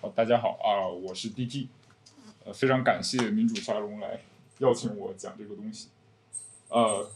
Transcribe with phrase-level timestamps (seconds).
[0.00, 1.68] 好，大家好啊，我是 DT，
[2.44, 4.20] 呃，非常感谢民主沙龙来
[4.58, 5.88] 邀请我讲这个东西。
[6.68, 7.10] 呃，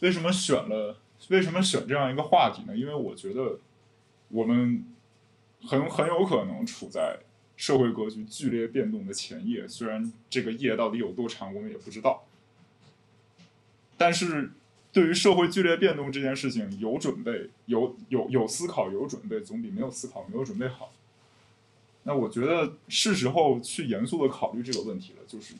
[0.00, 0.96] 为什么选了？
[1.28, 2.76] 为什么选这样一个话题呢？
[2.76, 3.58] 因为我觉得
[4.28, 4.84] 我们
[5.62, 7.18] 很很有可能处在
[7.56, 12.24] 社会格局剧烈变动的前夜，虽然这个夜到底有多长，我们也不知道。
[13.98, 14.52] 但是
[14.90, 20.92] 对于社会剧烈变动这件事情，有准备、有有有思考、有准备，总比没有思考、没有准备好。
[22.04, 25.54] 那我觉得是时候去严肃的考虑这个问题了，就是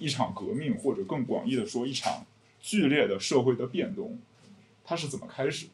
[0.00, 2.26] 一场革命，或者更广义的说，一场
[2.60, 4.18] 剧烈的社会的变动，
[4.84, 5.66] 它是怎么开始？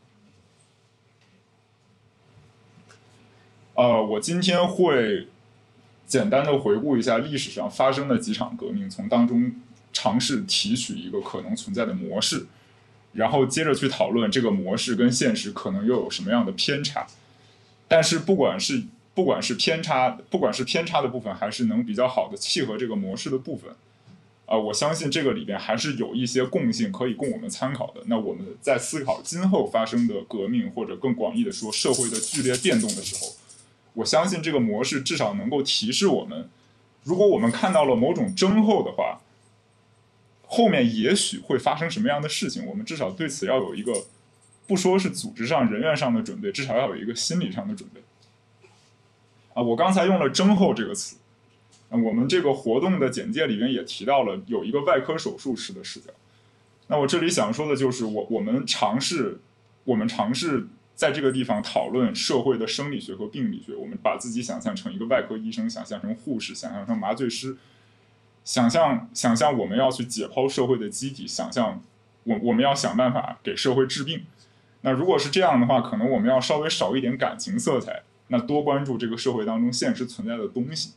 [3.74, 5.29] 呃，我今天会
[6.05, 9.52] 简单的回顾一下历史上发生的几场革命，从当中
[10.01, 12.47] 尝试提取一个可能存在的模式，
[13.15, 17.04] 然后接着去讨论这个模式跟现实可能又有什么样的偏差。
[17.88, 23.73] 但是不管是不管是偏差，不管是偏差的部分，还是能比较好的契合这个模式的部分，
[24.46, 28.02] 啊、我相信这个里边还是有一些共性可以供我们参考的。
[28.07, 33.32] 那我们在思考今后发生的革命，或者更广义的说社会的剧烈变动的时候，
[33.95, 36.49] 我相信这个模式至少能够提示我们，
[37.02, 39.21] 如果我们看到了某种征候的话，
[40.51, 43.93] 后面也许会发生什么样的事情，我们至少对此要有一个，
[44.66, 48.01] 不说是组织上、人员上的准备，至少要有一个心理上的准备。
[49.52, 51.16] 啊，我刚才用了“征候”这个词，
[51.91, 56.10] 我们这个活动的简介里面也提到了有一个外科手术师的视角。
[56.87, 59.41] 那我这里想说的就是，我我们尝试，
[59.85, 63.74] 我们尝试在这个地方讨论社会的生理学和病理学。
[63.74, 67.56] 我们把自己想象成一个外科医生，想象成护士，想象成麻醉师，
[68.49, 71.82] 想象想象我们要去解剖社会的机体，想象
[72.25, 74.25] 我我们要想办法给社会治病。
[74.81, 78.04] 那如果是这样的话，可能我们要稍微少一点感情色彩。
[78.28, 80.94] 那多关注这个社会当中现实存在的东西。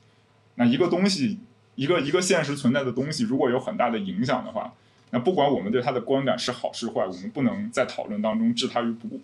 [0.55, 1.39] 那一个东西，
[1.75, 4.73] 一个一个现实存在的东西，如果有很大的影响的话，
[5.09, 9.19] 那不管我们对它的观感是好是坏，我们不能在讨论当中置它于不顾。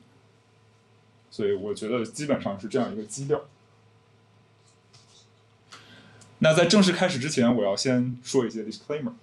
[1.32, 3.40] 所以我觉得基本上是这样一个基调。
[6.40, 9.14] 那在正式开始之前，我要先说一些 disclaimer。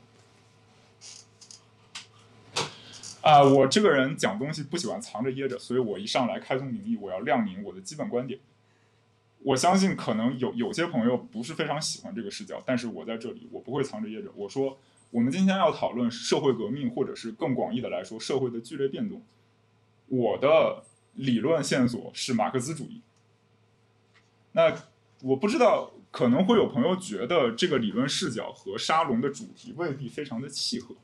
[3.20, 8.38] 啊，我这个人讲东西不喜欢藏着掖着，所以我一上来开宗明义，我要亮明我的基本观点。
[9.44, 14.30] 我相信可能有有些朋友不是非常喜欢这个视角，但是我在这里我不会藏着掖着。
[14.34, 14.76] 我说，
[15.10, 19.22] 我们今天要讨论社会革命，或者是更广义的来说，社会的剧烈变动。
[20.08, 20.82] 我的
[21.14, 23.00] 理论线索是马克思主义。
[24.53, 24.76] 那
[25.22, 30.94] 我不知道，可能会有朋友觉得这个理论视角和沙龙的主题未必非常的契合。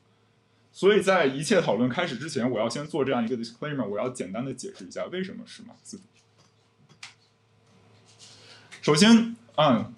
[0.71, 6.21] 所以在一切讨论开始之前，我要先做这样一个 disclaimer，我要简单的解释一下为什么是马克思主义。
[8.81, 9.93] 首先，嗯，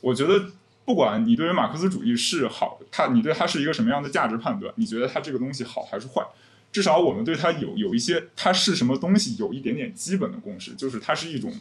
[0.00, 0.52] 我觉得
[0.86, 6.26] 不管你对于马克思主义是好，它你对它是一个什么样的价值判断，你觉得它这个东西好还是坏，
[6.72, 11.52] 至少我们对它有有一些它是什么东西有一点点基本的共识，就是它是一种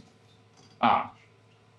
[0.78, 1.12] 啊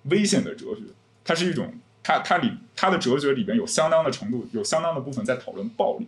[0.05, 0.83] 危险的哲学，
[1.25, 6.07] 它是一种它它里它的哲学里边有相当的程度，有相当的部分在讨论暴力。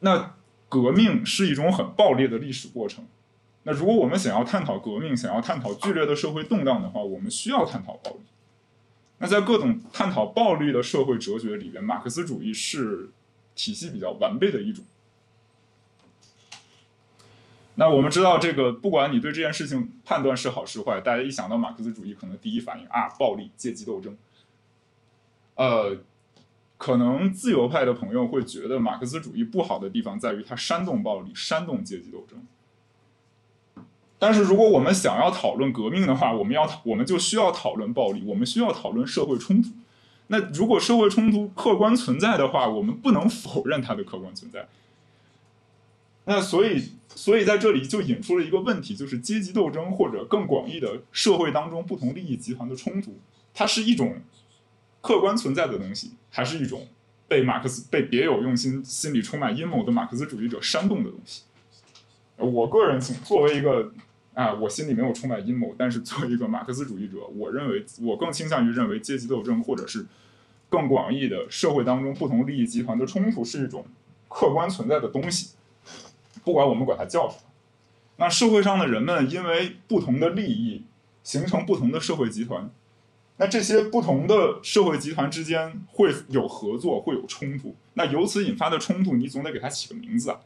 [0.00, 0.34] 那
[0.68, 3.06] 革命是一种很暴力的历史过程。
[3.62, 8.20] 那如果我们想要探讨革命，想要探讨剧烈的社会动荡的话，我们需要探讨暴力。
[9.18, 13.08] 那在各种探讨暴力的社会哲学里边，马克思主义是
[13.54, 14.84] 体系比较完备的一种。
[17.74, 24.16] 那我们知道，这个不管你对这件事情判断是好是坏，大家一想到马克思主义，可能第一反应啊，暴力、阶级斗争。
[25.56, 25.96] 呃。
[26.76, 32.44] 可能自由派的朋友会觉得马克思主义不好的地方在于它煽动暴力、煽动阶级斗争。
[34.18, 39.70] 但是如果我们想要讨论革命的话，我们要我们就需要讨论暴力，我们需要讨论社会冲突。
[40.26, 44.68] 那如果社会冲突客观存在的话，我们不能否认它的客观存在。
[46.24, 53.18] 那所以，所以在这里就引出了一个问题，就是阶级斗争或者更广义的社会当中不同利益集团的冲突，
[53.52, 54.16] 它是一种。
[55.06, 56.88] 客观存在的东西，还是一种
[57.28, 61.42] 被马克思、被别有用心、心里充满阴谋的马克思主义者煽动的东西。
[62.38, 63.92] 我个人作为一个
[64.32, 70.06] 啊，我心里没有充满阴谋，但是作为一个马克思主义者，我认为我更倾向于认为阶级斗争或者是
[70.70, 73.84] 更广义的社会当中不同利益集团的冲突是一种
[74.30, 75.50] 客观存在的东西，
[76.44, 77.42] 不管我们管它叫什么。
[78.16, 80.84] 那社会上的人们因为不同的利益
[81.22, 82.70] 形成不同的社会集团。
[83.36, 87.74] 那这些不同的社会集团之间会有合作，会有冲突。
[87.94, 90.38] 那由此引发的冲突，你总得给它起个名字啊。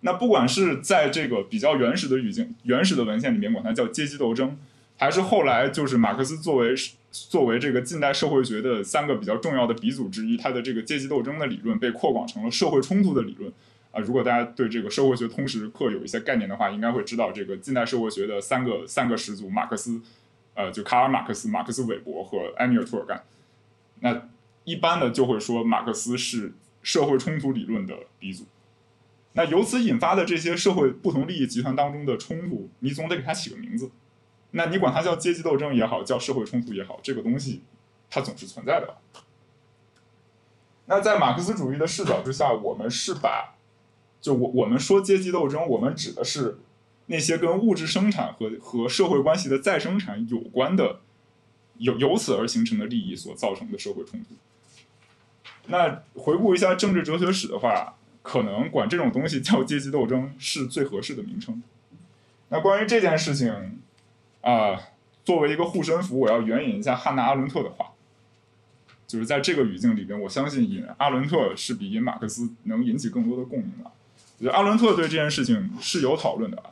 [0.00, 4.56] 那不管是在这个比较原始的语境、原始的文献里面管它叫阶级斗争，
[4.96, 6.74] 还是后来就是马克思作为
[7.10, 13.52] 作为这个近代社会学的三个比较重要的鼻祖之一，他的这个阶级斗争的理论被扩广成了社会冲突的理论
[13.92, 14.00] 啊。
[14.00, 20.00] 如果大家对这个社会学通识课有一些概念的话，应该会知道这个近代社会学的三个三个始祖马克思。
[20.54, 23.24] 呃，就卡尔马克思、马克思韦伯和埃米尔图尔干，
[24.00, 24.28] 那
[24.64, 26.52] 一般的就会说马克思是
[26.82, 28.44] 社会冲突理论的鼻祖。
[29.32, 33.90] 那由此引发的这些社会不同利益集团当中的冲突，你总得给它起个名字。
[34.50, 37.62] 那你管它叫阶级斗争也好，叫社会冲突也好，这个东西
[38.10, 38.98] 它总是存在的。
[40.84, 43.51] 那在马克思主义的视角之下，我们是把
[44.22, 46.58] 就我我们说阶级斗争，我们指的是。
[47.06, 51.00] 那些跟物质生产和和社会关系的再生产有关的，
[51.78, 54.28] 由由此而形成的利益所造成的社会冲突。
[55.66, 61.60] 那回顾一下政治哲学史的话，可能管这种东西叫阶级斗争是最合适的名称。
[62.50, 63.80] 那关于这件事情，
[64.40, 64.80] 啊，
[65.24, 67.90] 作为一个护身符，我要援引一下汉娜·阿伦特的话，
[69.08, 73.90] 就是在这个语境里边，我相信引阿伦特是比引马克思能引起更多的共鸣的。
[74.50, 76.62] 阿伦特对这件事情是有讨论的。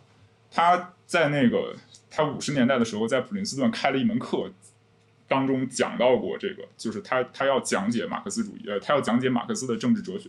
[0.50, 1.76] 他在那个
[2.10, 4.50] 他五十年代的时候，在普林斯顿开了一门课，
[5.28, 10.28] 当中讲到过这个，就是他他要讲解马克思主义，呃，他要讲解马克思的政治哲学。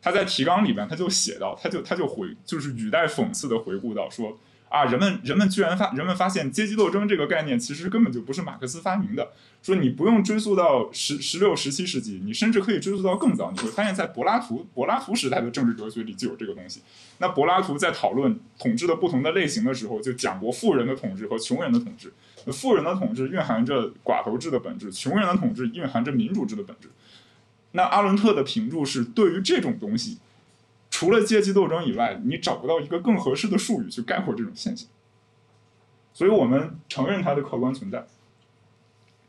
[0.00, 4.38] 他在提纲里边他就写到，他就他就回就是语带讽刺的回顾到说。
[4.72, 9.28] 啊，人们人们居然发人们发现阶级斗争这个概念其实根本就不是马克思发明的。
[9.62, 13.50] 说你不用追溯到十十六十七世纪，你甚至可以追溯到更早。
[13.52, 16.80] 你会发现在柏拉图柏拉图时代的政治哲学里就有这个东西。
[17.18, 22.10] 那柏拉图在讨论统治的不同的类型的时候，就讲过富人的统治和穷人的统治。
[22.50, 26.88] 富人的统治蕴含着寡头制的本质，穷人的统治蕴含着民主制的本质。
[27.72, 30.16] 那阿伦特的评注是对于这种东西。
[30.92, 34.86] 除了阶级斗争以外，你找不到一个更合适的术语去概括这种现象，
[36.12, 38.06] 所以我们承认它的客观存在。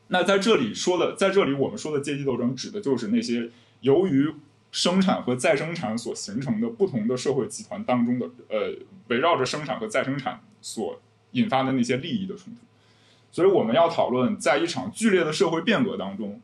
[0.10, 3.50] 那在这里说的，在这里我们说的阶级斗争，指的就是那些
[3.80, 4.31] 由于
[4.71, 8.75] 生产和再生产所形成的不同的社会集团当中的，呃，
[9.07, 11.00] 围绕着生产和再生产所
[11.31, 12.59] 引发的那些利益的冲突。
[13.31, 16.42] 所以我们要讨论，在一场剧烈的社会变革当中，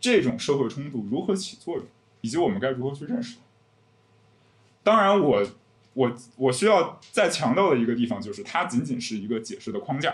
[0.00, 1.86] 这种社会冲突如何起作用，
[2.20, 3.49] 以及我们该如何去认识它。
[4.90, 5.46] 当然，我
[5.92, 10.12] 我我需要再强调的一个地方就是，它仅仅是一个解释的框架。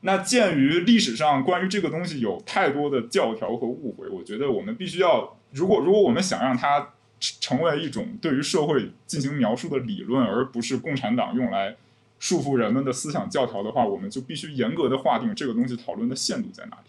[0.00, 11.76] 那鉴于历史上关于这个东西有太多的教条和误会，我觉得我们必须要，如果如果我们想让它成为一种对于社会进行描述的理论，而不是共产党用来
[12.18, 16.88] 束缚人们的思想教条的话，我们就必须严格的划定这个东西讨论的限度在哪里。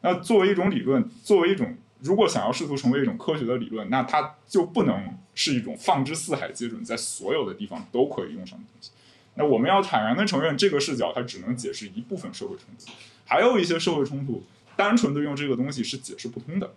[0.00, 1.76] 那作为一种理论，作为一种。
[2.00, 8.90] 如果想要试图成为一种科学的理论，那它就不能是一种放之四海皆准，在所有的地方都可以用上的东西。
[9.36, 12.92] 那我们要坦然的承认，这个视角它只能解释一部分社会冲突，
[13.24, 14.42] 还有一些社会冲突，
[14.76, 16.72] 单纯的用这个东西是解释不通的。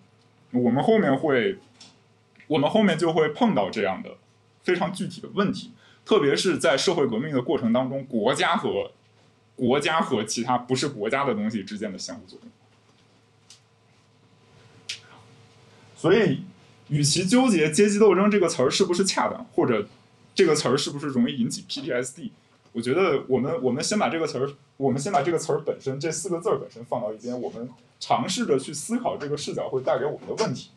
[0.52, 1.58] 我们后面会，
[2.48, 4.12] 我们后面就会碰到这样的
[4.64, 5.72] 非常具体的问题，
[6.06, 8.92] 特别是在社会革命的过程当中，国家和
[9.56, 12.50] 国家和其他不是国家的东西之间的相互作用。
[15.98, 16.44] 所以，
[16.90, 19.88] 与其纠结“阶级斗争”这个词儿是不是恰当，或者
[20.36, 22.30] 这个词儿是不是容易引起 PTSD，
[22.72, 27.68] 我觉得我们我们先把这个词儿，我们先把这个词儿本身这四个字儿本身放到一边，我们
[28.00, 30.70] 尝试着去思考这个视角会带给我们的问题。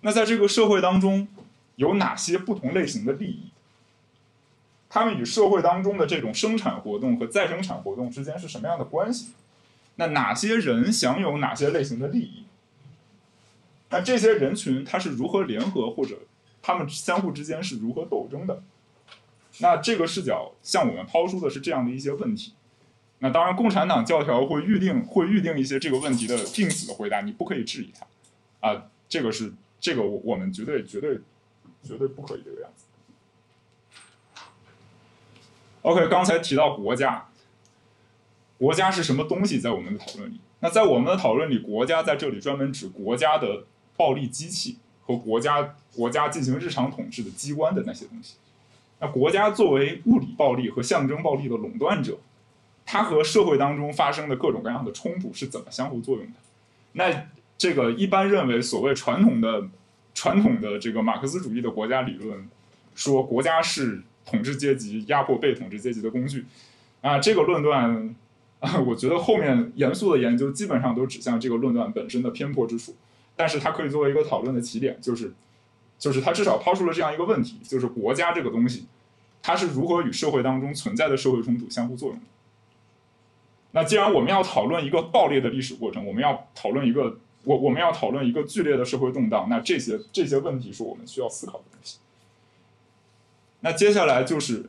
[0.00, 1.28] 那在这个社会当中，
[1.76, 3.50] 有哪些不同类型的利益？
[4.88, 9.32] 他们与社会当中的这种生产活动和再生产活动之间是什么样的关系？
[9.96, 12.44] 那哪些人享有哪些类型的利益？
[13.90, 16.16] 那这些人群他是如何联合，或者
[16.62, 18.62] 他们相互之间是如何斗争的？
[19.58, 22.54] 那这个视角向我们抛出的是这样的一些问题。
[23.18, 28.06] 那当然，共产党教条会预定会预定一些这个问题的定死的回答，你不可以质疑它。
[28.66, 31.18] 啊，这个是这个我我们绝对绝对
[31.82, 32.84] 绝对不可以这个样子。
[35.82, 37.28] OK，刚才提到国家，
[38.56, 39.58] 国家是什么东西？
[39.58, 43.64] 在我们的讨论里，那在我们的讨论里，国家在这里专门指国家的。
[44.00, 48.36] 暴力机器和国家国家进行日常统治的机关的那些东西，
[48.98, 52.16] 那国家作为物理暴力和象征暴力的垄断者，
[52.86, 56.32] 它和社会当中发生的各种各样的冲突是怎么相互作用的？
[56.92, 57.26] 那
[57.58, 59.68] 这个一般认为，所谓传统的
[60.14, 62.48] 传统的这个马克思主义的国家理论，
[62.94, 66.46] 说国家是统治阶级压迫被统治阶级的工具，
[67.02, 68.16] 啊，这个论断
[68.60, 72.94] 啊， 我觉得后面严肃的研究基本上都指向这个论断本身的偏颇之处，
[73.40, 75.32] 但是它可以作为一个讨论的起点，就是
[75.98, 78.84] 就是它至少抛出了这样一个问题，就是国家这个东西，
[79.40, 82.20] 它是如何与社会当中存在的社会冲突相互作用。
[83.70, 91.98] 那既然我们要讨论一个暴烈的历史过程，我们要讨论一个我我们要讨论一个剧烈的社会动荡，那这些这些问题是我们需要思考的东西。
[93.60, 94.68] 那接下来就是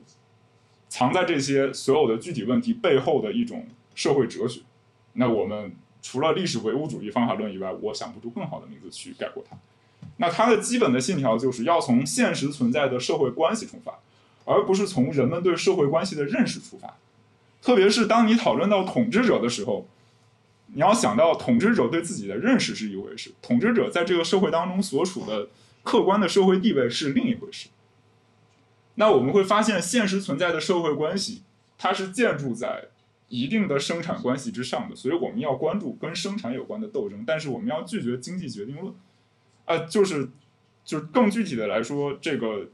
[0.88, 4.62] 藏在这些所有的具体问题背后的一种社会哲学。
[5.16, 9.56] 那我们除了历史唯物主义方法论以外，我想不出更好的名字去概括它。
[10.18, 14.00] 那它的基本的信条就是要从现实存在的社会关系出发，
[14.46, 16.98] 而不是从人们对社会关系的认识出发。
[17.62, 19.88] 特别是当你讨论到统治者的时候，
[20.74, 25.50] 你要想到统治者对自己的认识是一回事，统治者在这个社会当中所处的
[25.84, 27.70] 客观的社会地位是另一回事。
[28.96, 31.44] 那我们会发现，现实存在的社会关系，
[31.78, 32.86] 它是建筑在
[33.32, 38.94] 一定的生产关系之上的，所以我们要关注跟生产有关的斗争，但是我们要拒绝经济决定论。
[39.66, 40.30] 啊，就是
[40.86, 42.70] 就是更具体的来说，这个。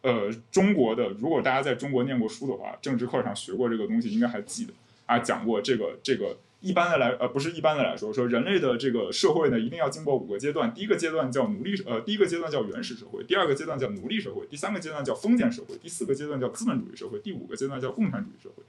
[0.00, 4.72] 呃，中国的，如果大家在中国念过书的话，政治课上学过这个东西，应该还记得
[5.06, 6.38] 啊，讲过这个这个。
[6.60, 10.72] 一般的来，呃，不是一般的来说，说人类的这个社会呢，一定要经过五个阶段。
[10.72, 18.62] 第一个阶段叫奴隶，呃，第一个阶段叫原始社会，第二个阶段叫奴隶社会，第三个阶段叫封建社会，第四个阶段叫资本主义社会，第五个阶段叫共产主义社会。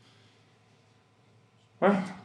[1.79, 2.17] 哎，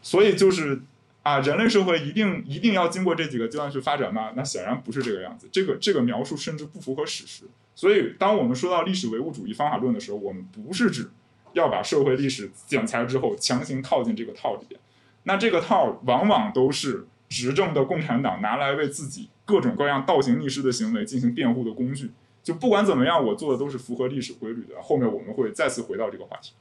[0.00, 0.80] 所以就是
[1.22, 4.32] 啊，人类社会一定一定要经过这几个阶段去发展吗？
[4.34, 5.48] 那显然不是这个样子。
[5.52, 7.44] 这个这个描述甚至不符合史实。
[7.74, 11.10] 所以，当我们说到历史唯物主义方法论的时候，我们不是指
[11.52, 14.80] 要把社会历史剪裁之后强行套进这个套里边。
[15.24, 22.10] 那这个套往往都是执政的共产党拿来为自己各种各样倒行逆施的行为进行辩护的工具。
[22.42, 24.80] 就不管怎么样，我做的都是符合历史规律的。
[24.82, 26.52] 后面我们会再次回到这个话题。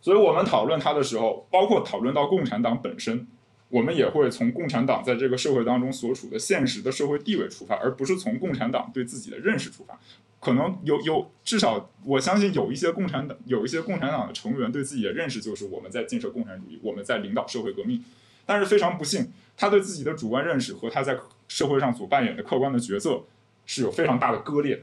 [0.00, 3.26] 所以我们讨论它的时候，包括讨论到共产党本身。
[3.68, 9.96] 我们也会从共产党在这个社会当中所处的现实的社会地位出发，而不是从共产党对自己的认识出发。
[10.40, 18.04] 可能有有至少我相信有一些共产党有一些共产党的成员对自己的认识就是我们在建设共产主义，我们在领导社会革命。
[18.44, 21.16] 但是非常不幸，他对自己的主观认识和他在
[21.46, 23.22] 社会上所扮演的客观的角色
[23.66, 24.82] 是有非常大的割裂的。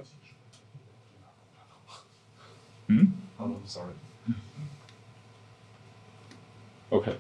[2.87, 3.11] 嗯
[3.65, 3.91] ，sorry。
[6.89, 7.17] OK。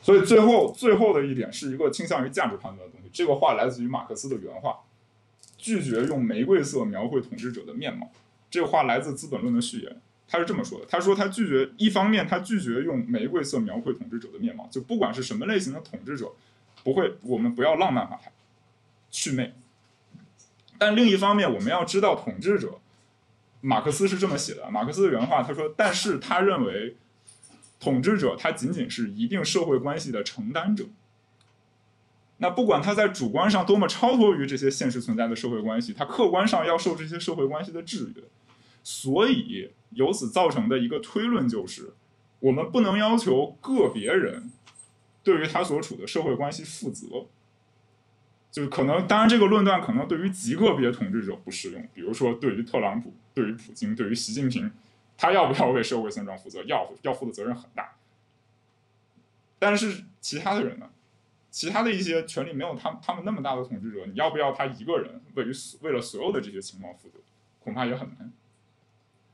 [0.00, 3.10] 所以最后最后的一点是一个倾向于价值判断的东西。
[3.12, 4.78] 这个话来自于马克思的原话：
[5.58, 8.10] 拒绝用玫瑰色描绘统治者的面貌。
[8.50, 16.32] 这个话来自《资本论》的序言，他是这么说的：他说他拒绝一方面他拒绝用玫瑰色描绘统治者的面貌，就不管是什么类型的统治者，
[16.82, 18.30] 不会我们不要浪漫化他，
[19.10, 19.52] 祛魅。
[20.78, 22.78] 但另一方面，我们要知道统治者，
[23.60, 24.70] 马克思是这么写的。
[24.70, 26.96] 马克思的原话他说：但是他认为。
[27.80, 30.86] 统治者他仅仅是一定社会关系的承担者，
[32.38, 38.22] 那不管他在主观上多么超脱于这些现实存在的社会关系，他客观上要受这些社会关系的制约，
[38.82, 41.92] 所以由此造成的一个推论就是，
[42.40, 44.50] 我们不能要求个别人
[45.22, 47.26] 对于他所处的社会关系负责，
[48.50, 54.68] 就是可能，当然这个论断可能对于极个别统治者不适用，比如说对于特朗普、对于普京、对于习近平。
[55.18, 56.62] 他要不要为社会现状负责？
[56.62, 57.96] 要，要负的责任很大。
[59.58, 60.88] 但是其他的人呢？
[61.50, 67.18] 其他的一些权力没有他他们那么大的统治者，你要不要他一个人为于为了所有的这些情况负责？
[67.58, 68.30] 恐怕也很难。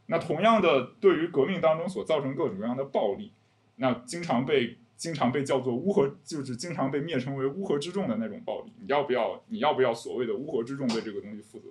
[0.06, 3.32] 那同样的，对于革命当中所造成各种各样的暴力，
[3.76, 9.42] 那经常被经常被叫做乌合，就是经常被灭称为乌合之众的那种暴力，你要不要？
[9.48, 11.66] 你要不要所谓的乌合之众为这个东西负责？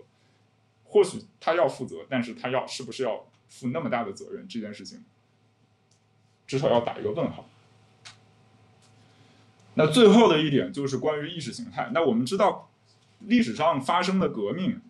[0.84, 3.26] 或许他要负责，但是他要是不是要？
[3.54, 5.04] 负那么大的责任，这件事情
[6.48, 7.48] 至少要打一个问号。
[9.76, 11.92] 那最后的一点就是关于意识形态。
[11.94, 12.72] 那我们知道，
[13.20, 14.82] 历史上发生的革命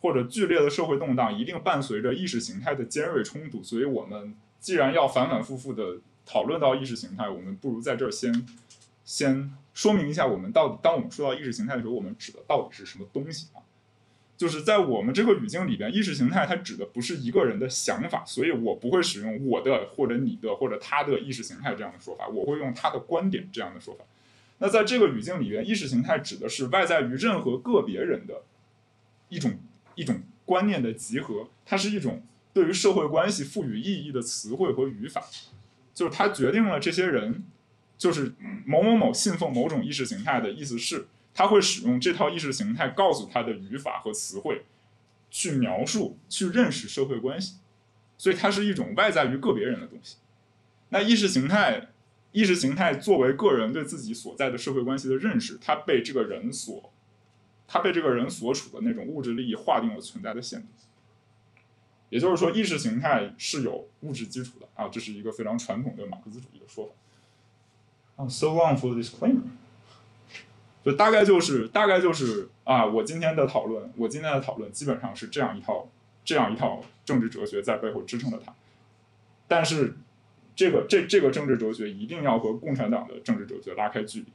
[0.00, 3.62] 或者剧烈的社会动荡，一定伴随着意识形态的尖锐冲突。
[3.62, 8.46] 所以，我们既然要反反复复的讨论到意识形态，我们不如在这儿先
[9.04, 13.60] 先说明一下，我们到底当我们说到意识形态的时候，我们指的到底是什么东西啊？
[14.38, 24.04] 就是在我们这个语境里边，意识形态它指的不是一个人的想法，所以我不会使用我的或者你的或者他的意识形态这样的说法，我会用他的观点这样的说法。
[24.58, 28.42] 那在这个语境里边，意识形态指的是外在于任何个别人的
[29.28, 29.58] 一种
[29.96, 32.22] 一种观念的集合，它是一种
[32.54, 35.24] 对于社会关系赋予意义的词汇和语法，
[35.92, 37.42] 就是它决定了这些人
[37.96, 41.08] 就是某某某信奉某种意识形态的意思是。
[41.38, 44.64] 他会使用这套意识形态告诉他的语法和词汇，
[45.30, 47.58] 去描述、去认识社会关系，
[48.16, 50.16] 所以它是一种外在于个别人的东西。
[50.88, 51.90] 那意识形态，
[52.32, 56.92] 意识形态作为个人对自己所在的社会关系的认识，它被这个人所，
[57.68, 60.66] 它被这个人所处的那种物质利益划定了存在的限度。
[62.10, 68.24] 也就是说，意识形态是有物质基础的啊，这是一个非常传统的马克思主义的说法。
[68.24, 69.42] 啊，so long for disclaimer。
[70.92, 75.88] 大概就是大概就是啊，我今天的讨论，我今天的讨论基本上是这样一套
[76.24, 78.54] 这样一套政治哲学在背后支撑着它。
[79.46, 79.96] 但是，
[80.54, 84.26] 这个这这个政治哲学一定要和共产党的政治哲学拉开距离。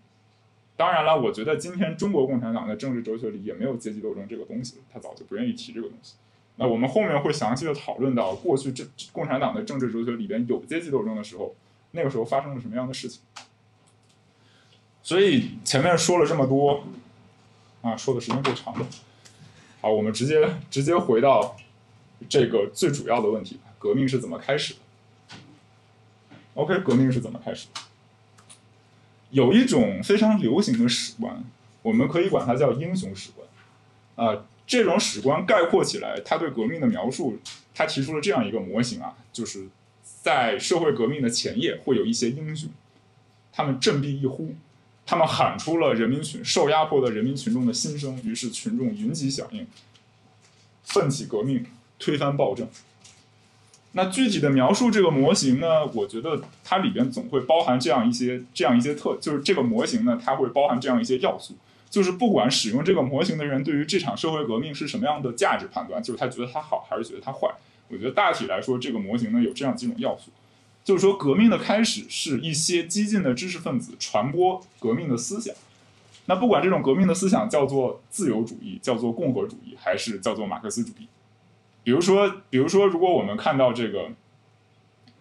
[0.76, 6.16] 当然了，我觉得今天中国共产党的政治哲学里也没有阶级斗争这个东西，他早就不愿意提这个东西。
[6.56, 11.56] 那我们后面会详细的讨论到过去这共产党的政治哲学里边有阶级斗争的时候，
[11.92, 13.22] 那个时候发生了什么样的事情。
[15.04, 16.86] 所以前面说了这么多，
[17.82, 18.86] 啊，说的时间够长的。
[19.82, 21.58] 好，我们直接直接回到
[22.30, 24.80] 这个最主要的问题：革命是怎么开始的
[26.54, 27.82] ？OK，革命是怎么开始的？
[29.32, 31.44] 有一种非常流行的史观，
[31.82, 33.46] 我们可以管它叫英雄史观。
[34.16, 37.38] 啊，这种史观概括起来，他对革命的描述，
[37.76, 39.68] 他提出了这样一个模型啊，就是
[40.02, 42.70] 在社会革命的前夜，会有一些英雄，
[43.52, 44.56] 他们振臂一呼。
[45.06, 49.68] 他们喊出了人民群受压迫的人民群众的心声，于是群众云集响应，
[50.84, 51.66] 奋起革命，
[52.00, 52.68] 推翻暴政。
[53.96, 55.86] 那具体的描述这个模型呢？
[55.88, 61.56] 我觉得它里边总会包含这样一些、这样一些特，就是这个模型呢，它会包含这样一些要素。
[61.92, 67.48] 就是不管使用这个模型的人对于这场社会革命是什么样的价值判断，就是他觉得它好还是觉得它坏。
[67.90, 70.32] 我觉得大体来说，这个模型呢有这样几种要素。
[70.84, 75.56] 就是说，革命的开始是一些激进的知识分子传播革命的思想。
[76.26, 81.08] 那不管这种革命的思想叫做自由主义、叫做共和主义，还是叫做马克思主义。
[81.84, 84.12] 比如说，比如说，如果我们看到这个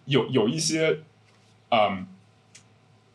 [0.05, 0.99] 有有一些，
[1.71, 2.07] 嗯，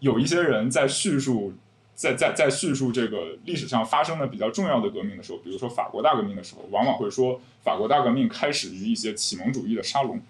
[0.00, 1.54] 有一些人在叙述，
[1.94, 10.20] 在在在叙述这个历史上发生的比较重要的革命的时候，比如说法国大革命的时候，往往会说法国大革命开始于一些启蒙主义的沙龙。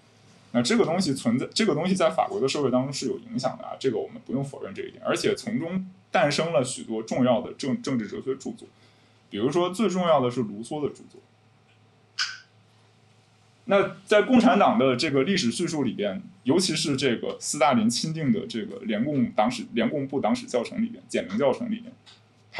[0.51, 8.67] 那这个东西存在，这个东西在法国的社会当中是有影响的啊，这个我们不用否认这一点，而且从中诞生了许多重要的政政治哲学著作，
[9.29, 11.21] 比如说最重要的是卢梭的著作。
[13.65, 21.93] 那在共产党的这个历史叙述里边，尤其是这个斯大林钦定的这个联共党史联共部党史教程里边，简明教程里边，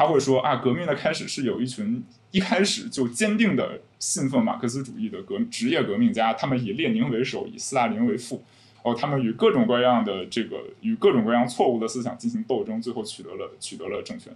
[0.00, 2.02] 他会说啊，革命的开始是有一群。
[2.30, 8.42] 一开始就坚定的信奉马克思主义的革职业革命家，他们以列宁为首，以斯大林为父，
[8.82, 14.32] 哦，他们与各种各样的这个与各种各样错误的思想进行斗争，最后取得了取得了政权。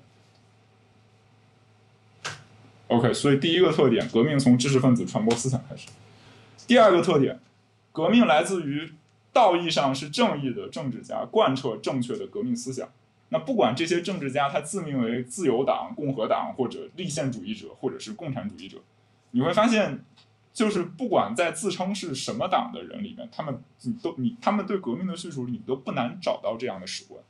[2.89, 5.89] OK，所以第一个特点，革命从知识分子传播思想开始；
[6.67, 7.41] 第二个特点，
[7.91, 8.93] 革命来自于
[9.33, 12.87] 道义上是正义的政治家贯彻正确的革命思想。
[13.31, 18.79] 那不管这些政治家他自命为自由党、共和党或者立宪主义者，或者是共产主义者，
[19.33, 20.05] 你会发现，
[20.53, 27.21] 就是不管在自称是什么党的人里面，他们你都你他们对革命的叙述，你都不难找到这样的史观。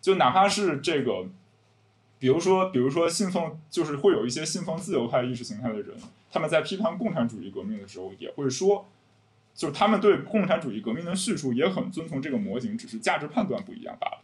[0.00, 1.26] 就哪怕是这个，
[2.18, 5.96] 比如说，比如说信奉，就是会有一些信奉自由派意识形态的人，
[6.30, 8.88] 他们在批判共产主义革命的时候，也会说，
[9.54, 14.18] 就是他们对共产主义革命的叙述也很遵从这个模型，只是价值判断不一样罢了。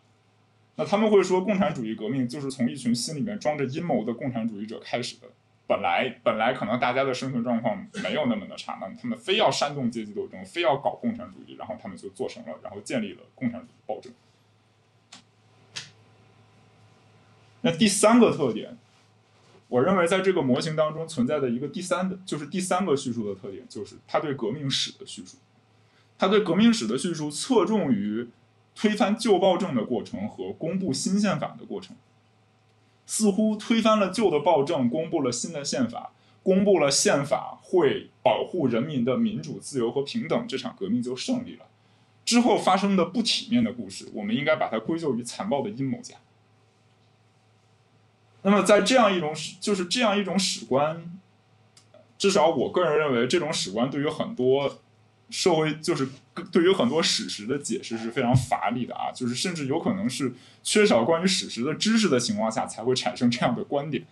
[0.78, 5.26] 那他们会说，共产主义革命就是从一群心里面装着阴谋的共产主义者开始的。
[5.66, 14.12] 本来本来可能大家的生存状况没有那么的差，那他们非要煽动阶级斗争，非要搞共产主义，然后他们就做成了，然后建立了共产主义暴政。
[17.62, 18.78] 那第三个特点，
[19.66, 25.38] 我认为在这个模型当中存在的一个第三的，就是第三个叙述的特点，就是他对革命史的叙述。
[26.16, 28.28] 他对革命史的叙述侧重于。
[28.80, 31.96] 推翻旧暴政的过程和公布新宪法的过程，
[33.06, 36.12] 似乎推翻了旧的暴政，公布了新的宪法，
[36.44, 41.66] 公布了宪法会保护人民的民主、自由和平等，这场革命就胜利了。
[42.24, 46.14] 之后发生的不体面的故事，我们应该把它归咎于残暴的阴谋家。
[48.42, 51.18] 那么，在这样一种史，就是这样一种史观，
[52.16, 54.78] 至少我个人认为，这种史观对于很多。
[55.30, 56.08] 社会就是
[56.50, 64.04] 对于很多史实的解释是非常乏力的啊，就是甚至有可能是缺少关于史实的知识的情况下才会产生这样的观点。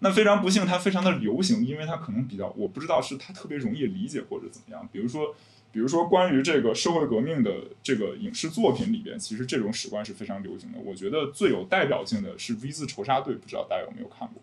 [0.00, 4.88] 那非常不幸，它非常的流行，因为它可能比较，我不知道是它特别容易理解或者怎么样。
[4.90, 5.32] 比如说，
[5.70, 7.52] 比如说关于这个社会革命的
[7.84, 10.78] 这个影视作品里边，其实这种史观是非常流行的。
[10.80, 14.42] 我觉得最有代表性的是 V 字仇杀队，不知道大家有没有看过？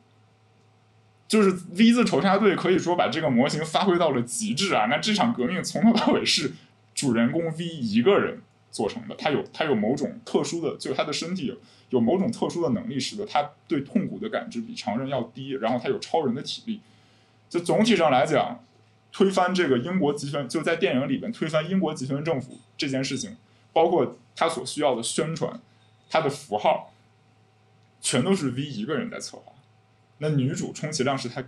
[1.29, 4.87] 就是 V 字仇杀队可以说把这个模型发挥到了极致啊！
[4.89, 6.51] 那这场革命从头到尾是
[6.95, 11.55] 主人公 V 一个人做成的，他有他有某种特殊的，就是他的身体有
[11.91, 16.81] 有某种特殊的能力，使得他对痛苦的感知比常人要低，然后他有超人的体力。
[17.47, 18.63] 就总体上来讲，
[19.11, 23.37] 推翻这个英国集权，就在电影里边推翻英国集权政府这件事情，
[23.71, 25.59] 包括他所需要的宣传，
[26.09, 26.91] 他的符号，
[28.01, 29.53] 全都是 V 一个人在策划。
[30.19, 31.43] 那女主充其量是她，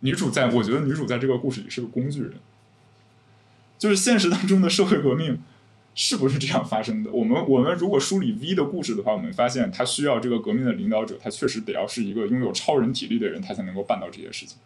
[0.00, 2.34] 女主在我觉得女主在这个故事里是个工具人。
[3.78, 5.42] 就是现实当中的社会革命
[5.94, 7.10] 是不是这样发生的？
[7.10, 14.56] 我们我们如果梳理 V 的故事的话，我们发现他需要这个革命的领导者，他确实得要是一个拥有超人体力的人，他才能够办到这些事情。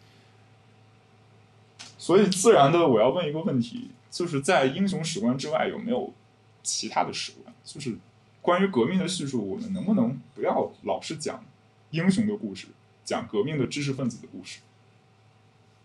[1.97, 6.13] 所以自然的，我要问一个问题，就是在英雄史观之外，有没有
[6.61, 7.53] 其他的史观？
[7.65, 7.97] 就是
[8.41, 11.43] 关于革命的叙述，我们能不能不要老是讲
[11.97, 12.67] 英雄的故事，
[13.03, 14.59] 讲革命的知识分子的故事？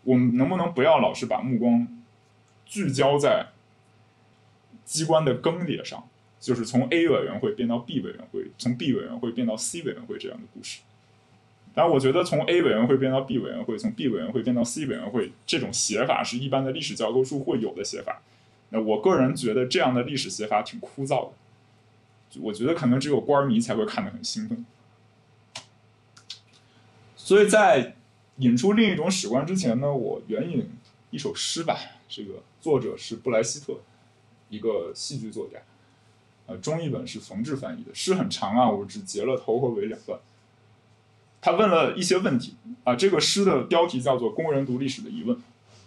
[0.05, 1.89] 我们能不能不要老是把目光？
[2.67, 3.47] 聚焦在
[4.85, 6.07] 机关的更迭上，
[6.39, 10.81] 就是从 A 委员会变到 B 委员会，从 B 委员会变到 C 委员会这样的故事。
[11.75, 18.21] 但我觉得从 A 委员会变到 B 委员会，从 B 委员会变到 C 委员会，这种写法是一般的历史教科书会有的写法。
[18.71, 24.65] 那我个人觉得这样的历史写法挺枯燥的，我觉得可能只有官迷才会看得很兴奋。
[27.33, 27.95] 所以在
[28.37, 30.69] 引出另一种史观之前呢，我援引
[31.11, 32.43] 一首诗吧，这个。
[32.61, 33.81] 作者是布莱希特，
[34.51, 35.59] 一个戏剧作家，
[36.45, 40.21] 呃，中译本是冯志翻译的，诗很长啊，我只截了头和尾两段。
[41.41, 45.35] 他问了一些问题啊，这个诗的标题叫做《工人读历史的疑问》。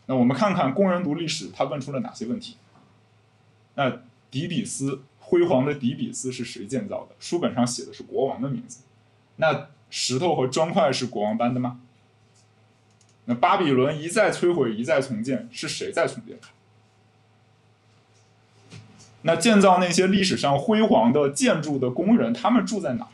[0.08, 2.58] 那我们看看工人读历史，他问出了哪些问题？
[3.76, 7.16] 那底比斯辉煌的底比斯是谁建造的？
[7.20, 8.80] 书本上写的是国王的名字。
[9.36, 11.80] 那石头和砖块是国王搬的吗？
[13.24, 16.38] 那巴比伦一再摧毁，一再重建，是谁在重建？
[19.22, 23.08] 那建造那些历史上辉煌的建筑的工人，他们住在哪？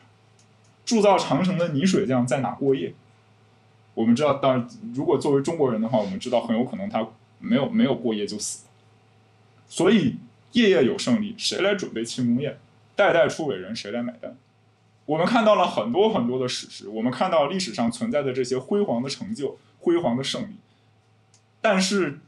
[0.83, 2.95] 铸造长城的泥水匠在哪过夜？
[3.93, 8.71] 我们知道，当然，如果作为中国人的话，我们知道很有可能他没有没有过夜就死了。
[9.67, 10.15] 所以
[10.53, 12.57] 夜夜有胜利，谁来准备庆功宴？
[12.95, 14.35] 代代出伟人，谁来买单？
[15.11, 20.55] 我们看到了很多很多的史实，我们看到历史上存在的这些辉煌的成就、辉煌的胜利，
[21.59, 22.21] 但是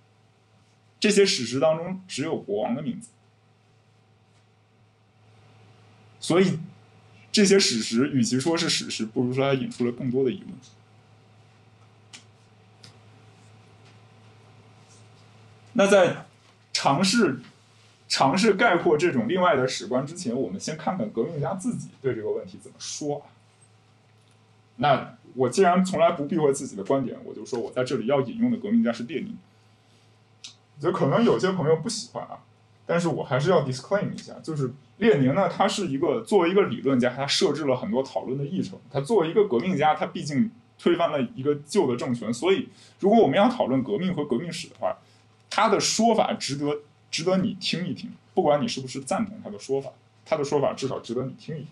[0.99, 3.07] 这些史实当中只有国王的名字。
[6.19, 6.59] 所以，
[7.31, 10.53] 这些史实与其说是史实，不如说它引出了更多的疑问。
[15.71, 16.25] 那在
[16.73, 17.39] 尝试
[18.13, 23.23] 尝试概括这种另外的史观之前，我们先看看革命家自己对这个问题怎么说。
[24.75, 29.35] 那我既然从来不避讳自己的观点，我就说我在这里要引用的革命家是列宁。
[30.79, 32.37] 就可能有些朋友不喜欢啊。
[32.85, 38.77] 但是我还是要 disclaim 一下，就是列宁呢，他是一个作为一个理论家，他设置了很多讨论的议程。
[38.91, 44.95] 他作为一个革命家，他毕竟推翻了一个旧的政权，所以如果我们要讨论革命和革命史的话，
[45.49, 46.81] 他的说法值得
[47.13, 49.91] 值得你听一听，不管你是不是赞同他的说法，
[50.25, 51.67] 他的说法至少值得你听一听。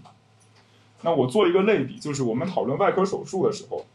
[1.02, 3.88] 那我做一个类比，就是我们讨论外科手术的时候，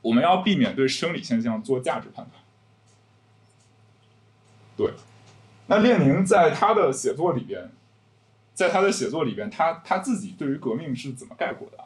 [0.00, 2.40] 我们要避免对生理现象做价值判断。
[4.76, 4.94] 对。
[5.66, 7.72] 那列宁在他的写作里边，
[8.54, 11.84] 在他的写作里边，他他自己对于革命是怎么概括的？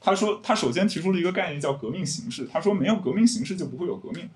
[0.00, 2.48] 他说，他首先提出了一个概念叫革命形式。
[2.52, 4.28] 他说，没有革命形式就不会有革命。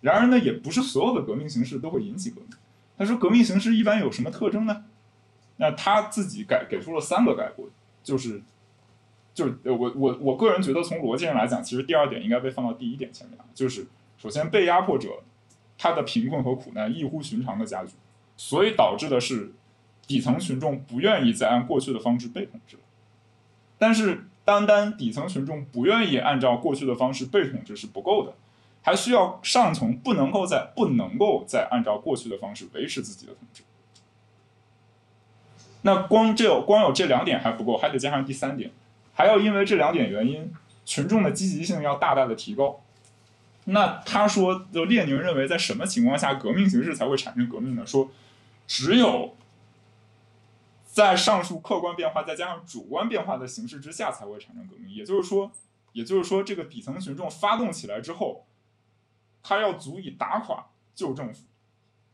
[0.00, 2.56] 然而呢，也不是所有的革命形式都会引起革命。
[3.00, 4.84] 他说，革命形式一般有什么特征呢？
[5.56, 7.66] 那他自己给给出了三个概括，
[8.04, 8.42] 就是，
[9.34, 13.86] 就是我我我个人觉得，从逻辑上来讲，其实第二点应该被放到第一点前面，就是
[14.18, 15.08] 首先被压迫者。
[15.82, 17.94] 他的贫困和苦难异乎寻常的加剧，
[18.36, 19.54] 所以导致的是
[20.06, 22.82] 底层群众不愿意再按过去的方式被统治了。
[23.78, 28.34] 但是，单单底层群众不愿意按照过去的方式被统治是不够的，
[28.82, 33.62] 还需要上层不能够再不能够再按照过去的方式维持自己的统治。
[35.82, 38.70] 那光这光有这两点还不够，还得加上第三点，
[39.14, 40.52] 还要因为这两点原因，
[40.84, 42.80] 群众的积极性要大大的提高。
[43.64, 47.86] 那他说，就列宁认为，在什么情况下革命形式才会产生革命呢？
[47.86, 48.10] 说，
[48.66, 49.34] 只有
[50.84, 54.92] 在上述客观变化再加上主观变化的形式之下，才会产生革命。
[54.92, 55.50] 也就是说，
[55.92, 58.44] 也就是说，这个底层群众发动起来之后，
[59.42, 61.44] 他要足以打垮旧政府，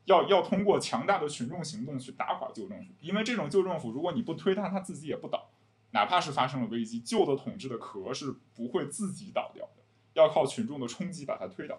[0.04, 2.92] 要要通过强大的群众行动去打垮旧政府。
[3.00, 5.50] 因为这种旧政府，如果你不推他，他自己也不倒。
[5.92, 9.72] 哪怕是发生了危机，旧的统治的壳是不会自己倒掉的。
[10.14, 11.78] 要靠群众的冲击把它推倒，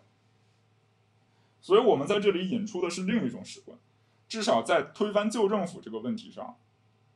[1.59, 3.75] 所以我们在这里引出的是另一种史观。
[4.29, 6.55] 至少在推翻旧政府这个问题上，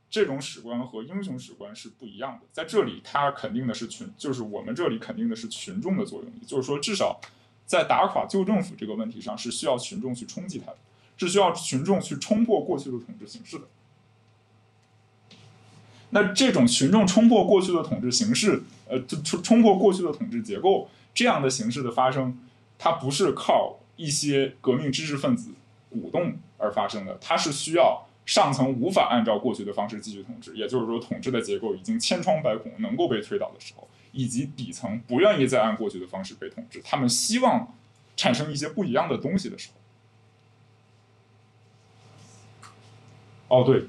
[0.09, 2.47] 这种史观和英雄史观是不一样的。
[2.51, 7.21] 在这里，他肯定的是群，就是我们这里肯定的是群众的作用，也就是说，至少
[7.71, 10.77] 在打垮旧政府这个问题上，是需要群众去冲击它的，
[11.15, 13.63] 是需要群众去冲破过去的统治形式的。
[16.09, 22.37] 那这种群众冲破过去的统治形式，呃，冲冲破过去的统治结构，这样的形式的发生，
[22.77, 25.51] 它不是靠一些革命知识分子
[25.89, 37.75] 鼓动而发生的，它是需要上层无法按照过去的方式继续统治，也就是说，统治的结构已经千疮百孔，能够被推倒的时候，以及底层不愿意再按过去的方式被统治，他们希望
[38.15, 39.69] 产生一些不一样的东西的时
[43.47, 43.61] 候。
[43.61, 43.85] 哦，对。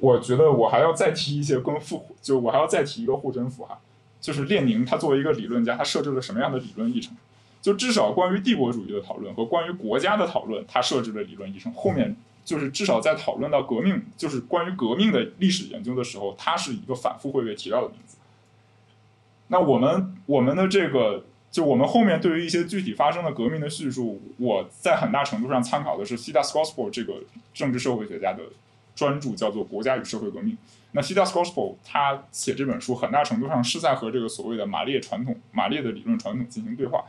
[0.00, 3.80] 我觉得我还要再提一些跟复，就我还要再提一个护身符哈，
[4.20, 7.16] 就是列宁他作为一个理论家，他设置了什么样的理论议程？
[7.62, 11.72] 就至少关于帝国主义的讨论和关于国家的讨论，他设置了理论议程。
[11.72, 12.14] 后面
[12.44, 18.13] 就是至少在讨论到革命，就是关于革命的历史研究的时候，他是一个反复会被提到的名字。
[19.54, 27.22] 那我们我们的这个，就我们后面对于一些具体发生的革命的叙述，我在很大程度上参考的是 Fidel Scorsese 这个
[27.54, 28.42] 政治社会学家的。
[28.96, 30.52] 专注叫做《国家与社会革命》。
[30.92, 37.04] 那 Fidel Scorsese 他写这本书，很大程度上是在和这个所谓的马列传统、马列的理论传统进行对话。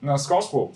[0.00, 0.68] 那 Scorsese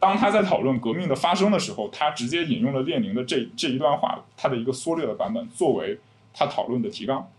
[0.00, 6.00] 当他在讨论革命的发生的时候，他直接引用了列宁的这这一段话，他的一个缩略的版本作为
[6.34, 7.30] 他讨论的提纲。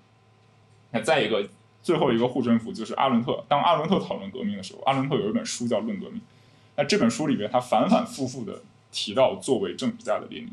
[0.92, 1.46] 那再一个，
[1.84, 3.44] 最后一个护身符就是阿伦特。
[3.48, 6.20] 当阿伦特讨论革命的时候，阿伦特有一本书叫《论革命》。
[6.76, 10.50] 那这本书里边，他反反复复的提到作为政治家的列宁。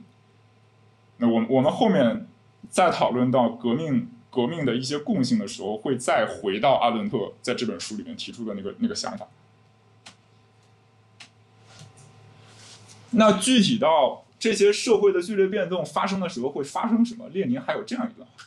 [1.17, 2.27] 那我我们后面
[2.69, 9.27] 在讨论到革命革命的一些共性的时候，会再回到阿伦特在这本书里面提出的那个那个想法。
[13.13, 17.29] 那具体到这些社会的剧烈变动发生的时候会发生什么？
[17.31, 18.45] 列宁还有这样一段话，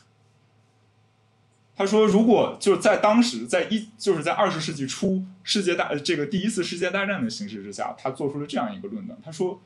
[1.76, 9.60] 他说：“如果就是在当时，在一就是在二十世纪初，世界大这个第一次世界大战的形势之下，他做出了这样一个论断，他说。”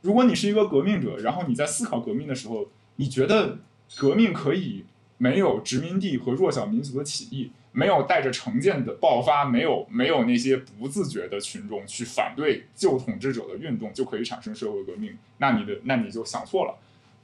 [0.00, 3.58] 如果你是一个革命者，然后你在思考革命的时候，你觉得
[3.96, 4.84] 革命可以
[5.16, 15.18] 没有殖民地和弱小民族的起义，没有带着成见的爆发，没有没有那些不自觉的群众去反对旧统治者的运动，就可以产生社会革命？
[15.38, 16.78] 那你的那你就想错了。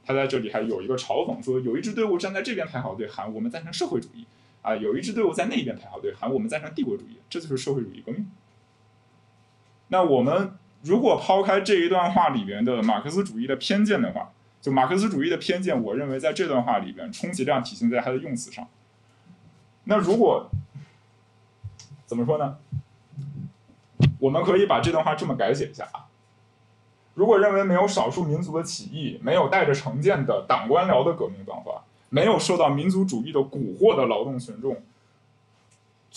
[0.05, 4.25] 他在这里还有一个嘲讽说，有一支队伍站在这边排好队，喊我们赞成社会主义
[4.61, 7.17] 啊；有一支队伍在那边排好队，喊我们赞成帝国主义。
[7.29, 8.29] 这就是社会主义革命。
[9.87, 10.51] 那我们。
[10.83, 18.67] 如果抛开这一段话里边的马克思主义的偏见的话，就马克思主义的偏见，我认为在这段话里边充其量体现在它的用词上。
[19.85, 20.47] 那如果
[22.05, 22.57] 怎么说呢？
[24.19, 26.04] 我们可以把这段话这么改写一下啊。
[27.15, 34.77] 如果认为没有少数民族的起义，没有带着成见的党官僚的革命方法，没有受到民族主义的蛊惑的劳动群众。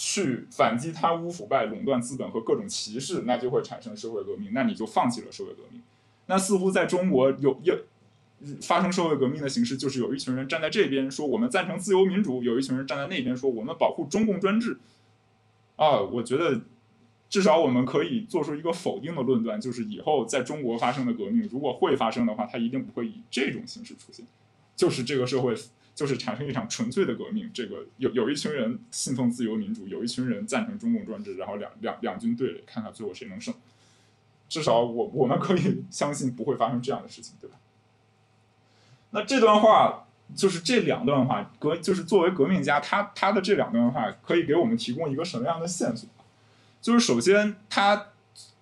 [0.00, 4.50] 去反击贪污腐败、垄断资本和各种歧视，那就会产生社会革命。
[4.52, 5.82] 那你就放弃了社会革命。
[6.26, 7.76] 那似乎在中国有有
[8.62, 14.78] 发生社会革命的形式，就是有一群人站在这边说我们赞成自由民主，有一群人站在那边说我们保护中共专制。
[15.74, 16.60] 啊，我觉得
[17.30, 24.26] 至少我们可以做出一个否定的论断，就是以后在中国发生的革命，如果会发生的话，它一定不会以这种形式出现，
[24.76, 25.54] 就是这个社会。
[25.98, 33.52] 就是产生一场纯粹的革命，这个有有一群人信奉自由民主，有一群人赞成中共专制，然后两两两军对垒，看看最后谁能胜。
[34.48, 37.56] 至少我我们可以相信不会发生这样的事情，对吧？
[39.10, 46.08] 那这段话就是这两段话革，就是作为革命家，他他的这两段话可以给我们提供一个什么样的线索？
[46.80, 48.08] 就是首先，他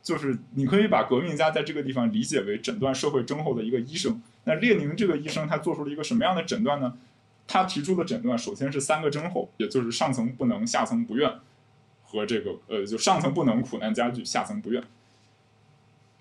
[0.02, 4.20] 就是你可以把革命家在这个地方理解为诊断社会症候的一个医生。
[4.44, 6.96] 那列宁这个医生他做出了一个什么样的诊断呢？
[7.48, 11.33] 他提出的诊断首先是三个症候，也就是上层不能，下层不愿，
[12.05, 14.83] 和这个呃，就上层不能，苦难加剧，下层不愿。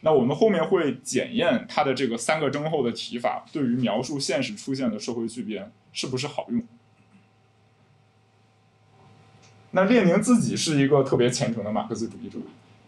[0.01, 6.63] 那我们后面会检验他的这个三个征候的提法，对于描述现实出现的社会巨变是不是好用。
[9.75, 12.39] 那列宁自己是一个特别虔诚的马克思主义者，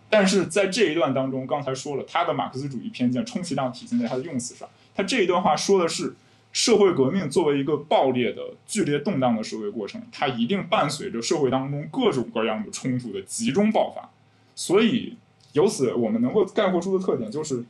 [0.10, 4.68] 但是在这一段当中，刚才说了，他的马克思主义偏见充其量体现在他的用词上。
[4.96, 6.16] 他这一段话说的是。
[6.54, 14.10] 社会革命作为一个爆裂的、剧烈动荡的社会过程，它一定伴随着社会当中各种各样的冲突的集中爆发。
[14.56, 15.18] 所以，
[15.52, 17.64] 由此我们能够概括出的特点就是，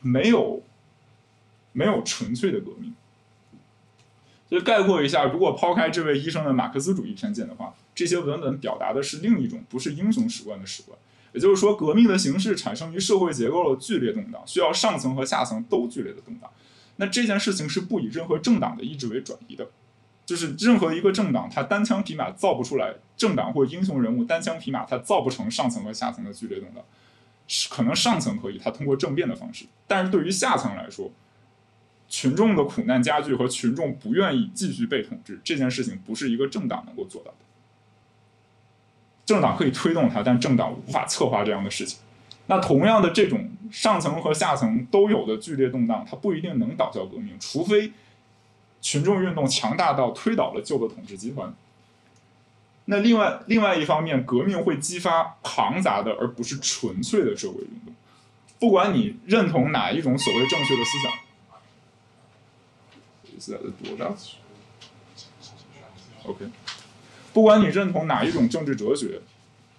[0.00, 0.62] 没有
[1.72, 2.92] 没有纯粹的革命。
[4.48, 10.96] 所以概括一下，如果抛开这位医生的马克思主义偏见的话，这些文本表达的是另一种不是英雄史观的史观。
[11.32, 16.50] 也就是说，革命的形式产生于社会结构的剧烈动荡，需要上层和下层都剧烈的动荡。
[16.96, 19.68] 那这件事情是不以任何政党的意志为转移的，
[20.24, 26.82] 就是任何一个政党，他单枪匹马造不出来，政党或英雄人物单枪匹马，他造不成上层和下层的剧烈动荡。
[27.48, 31.10] 是可能上层可以，他通过政变的方式，但是对于下层来说，
[32.08, 37.36] 群众的苦难加剧和群众不愿意继续被统治这件事情，不是一个政党能够做到的。
[39.24, 41.98] 政党可以推动它，但政党无法策划这样的事情。
[42.46, 47.92] 那同样的，这种上层和下层都有的剧烈动荡，它不一定能导向革命，除非
[48.80, 51.52] 群众运动强大到推倒了旧的统治集团。
[52.84, 57.92] 那另外另外一方面，革命会激发庞杂的而不是纯粹的社会运动。
[58.60, 61.12] 不管你认同哪一种所谓正确的思想，
[63.40, 64.16] 是在多少
[66.24, 66.46] ？OK，
[67.32, 69.20] 不管你认同哪一种政治哲学，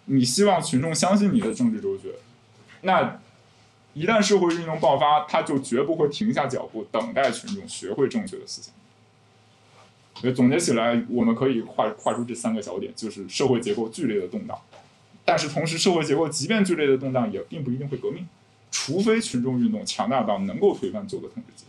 [0.05, 2.15] 你希望群众相信你的政治哲学，
[2.81, 3.19] 那
[3.93, 8.73] 一旦社会运动爆发，他就绝不会停下脚步，等待群众学会正确的思想。
[10.15, 14.57] 所以总结起来，我们可以画画出这三个小点，就是社会结构剧烈的动荡，
[15.25, 18.27] 但是同时社会结构即便剧烈的动荡，也并不一定会革命，
[18.71, 21.66] 除非群众运动强大到能够推翻旧的统治阶级。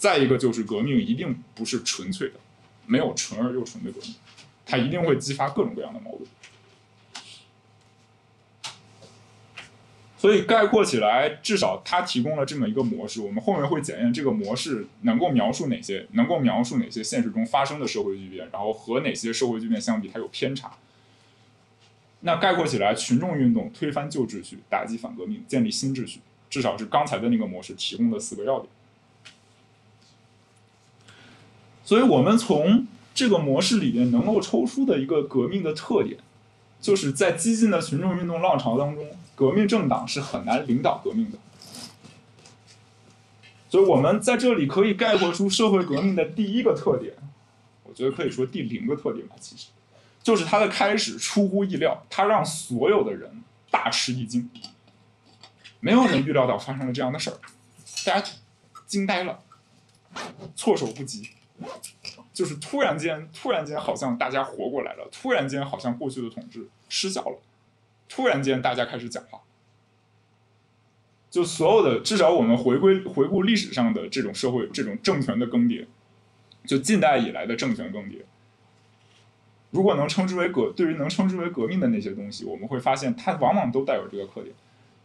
[0.00, 2.40] 再一个就是革命一定不是纯粹的，
[2.86, 4.14] 没有纯而又纯的革命，
[4.64, 6.22] 它一定会激发各种各样的矛盾。
[10.16, 13.20] 所以概括起来，至少它提供了这么一个模式。
[13.20, 20.72] 我们后面会检验这个模式能够描述哪些，能够描述哪些现实中发生的社会巨变，然后和哪些社会巨变相比它有偏差。
[22.20, 28.70] 那概括起来，群众运动推翻旧秩序，打击反革命，建立新秩序，至少是刚才的那个模式提供的四个要点。
[31.90, 36.20] 所以我们从这个模式里面能够抽出的一个革命的特点，
[36.80, 39.04] 就是在激进的群众运动浪潮当中。
[39.34, 41.38] 革命政党是很难领导革命的，
[43.68, 47.12] 所以我们在这里可以概括出社会革命的第一个特点，
[47.82, 49.66] 我觉得可以说第零个特点吧，其实
[50.22, 54.48] 就是它的开始出乎意料，它让所有的人大吃一惊，
[55.80, 57.36] 没有人预料到发生了这样的事儿，
[58.06, 58.30] 大家
[58.86, 59.40] 惊呆了，
[60.54, 61.30] 措手不及，
[62.32, 67.38] 就是突然间，突然间好像大家活过来了，突然间好像过去的统治失效了。
[68.08, 69.40] 突然间，大家开始讲话，
[71.30, 75.86] 就所有的至少我们回归回顾历史上的这种社会这种政权的更迭，
[76.64, 78.22] 就近代以来的政权更迭，
[79.70, 84.54] 如果能称之为革，对于能称之为革命的那些东西，我们会发现它往往都带有这个特点，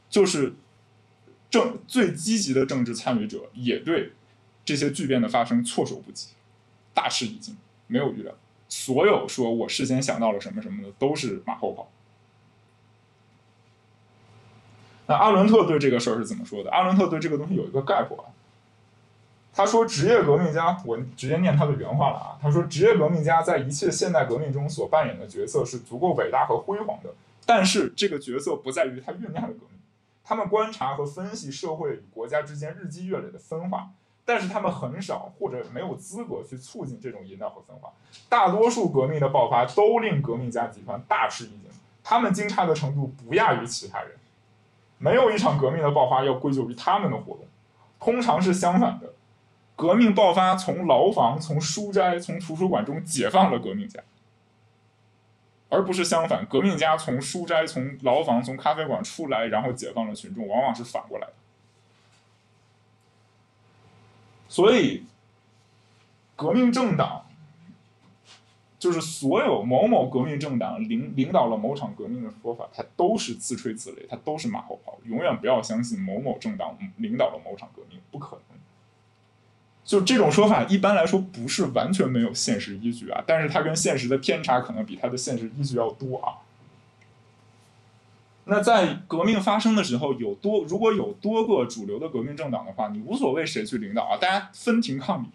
[0.09, 0.55] 就是
[1.49, 4.13] 政最积极的政治参与者也对
[4.63, 6.29] 这些巨变的发生措手不及，
[6.95, 7.55] 大吃一惊，
[7.85, 8.33] 没有预料，
[8.67, 11.91] 所有说我事先想到了什么什么的，都是马后炮。
[15.05, 16.71] 那阿伦特对这个事儿是怎么说的？
[16.71, 18.25] 阿伦特对这个东西有一个概括啊，
[19.53, 22.39] 他说：“职业革命家，我直接念他的原话了啊。
[22.41, 27.13] 他说，职业革命家在一切现代革命中所扮演的角色是足够伟大和辉煌的，
[27.45, 29.79] 但是这个角色不在于他酝酿的革命。
[30.23, 33.91] 他们观察和分析社会与国家之间日积月累的分化，
[34.25, 37.93] 但是他们很少或者没有资格去促进这种引导和分化。
[38.27, 41.69] 大多数革命的爆发都令革命家集团大吃一惊，
[42.03, 44.11] 他们惊诧的程度不亚于其他人。”
[44.97, 47.45] 没有一场革命的爆发要归咎于他们的活动，
[47.99, 49.13] 通常是相反的。
[49.75, 53.99] 革命爆发从牢房、从书斋、从图书馆中解放了革命家，
[55.67, 61.33] 而不是相反，革命家从书斋、从牢房、从咖啡馆出来，然后解放了群众，往往是反过来的。
[64.55, 65.03] 所以，
[66.37, 67.23] 革命政党。
[68.77, 74.99] 就是所有某某革命政党领领导了某场革命的说法，它都是自吹自擂，它都是马后炮。
[75.05, 78.59] 永远不要相信某某政党领导了某场革命，不可能。
[79.83, 86.44] 就这种说法，一般来说不是完全没有现实依据啊，但是它跟现实的偏差可能比它的现实依据要多啊。
[88.45, 95.27] 那在革命发生的时候，有多如果有多个主流的革命政党的话，你无所谓谁去领导啊，大家分庭抗礼。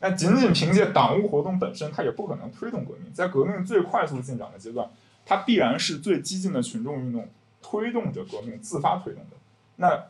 [0.00, 3.12] 那仅仅凭借党务活动本身，它也不可能推动革命。
[3.12, 4.90] 在革命最快速进展的阶段，
[5.26, 7.28] 它必然是最激进的群众运动
[7.62, 9.36] 推动着革命自发推动的。
[9.76, 10.04] 那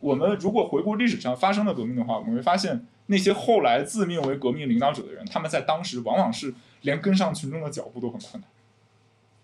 [0.00, 8.44] 我们如果回顾历史上发生的革命的话，我们会发现那些后来自命为革命领导者的人，他们在当时往往是连跟上群众的脚步都很困难，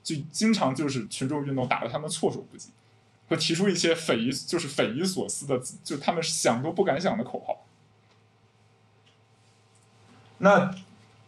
[0.02, 2.70] 就经常就是群众运动打得他们措手不及，
[3.28, 7.64] 会提出一些匪夷就是匪夷所思的，就他们想都不敢想的口号。
[10.38, 10.74] 那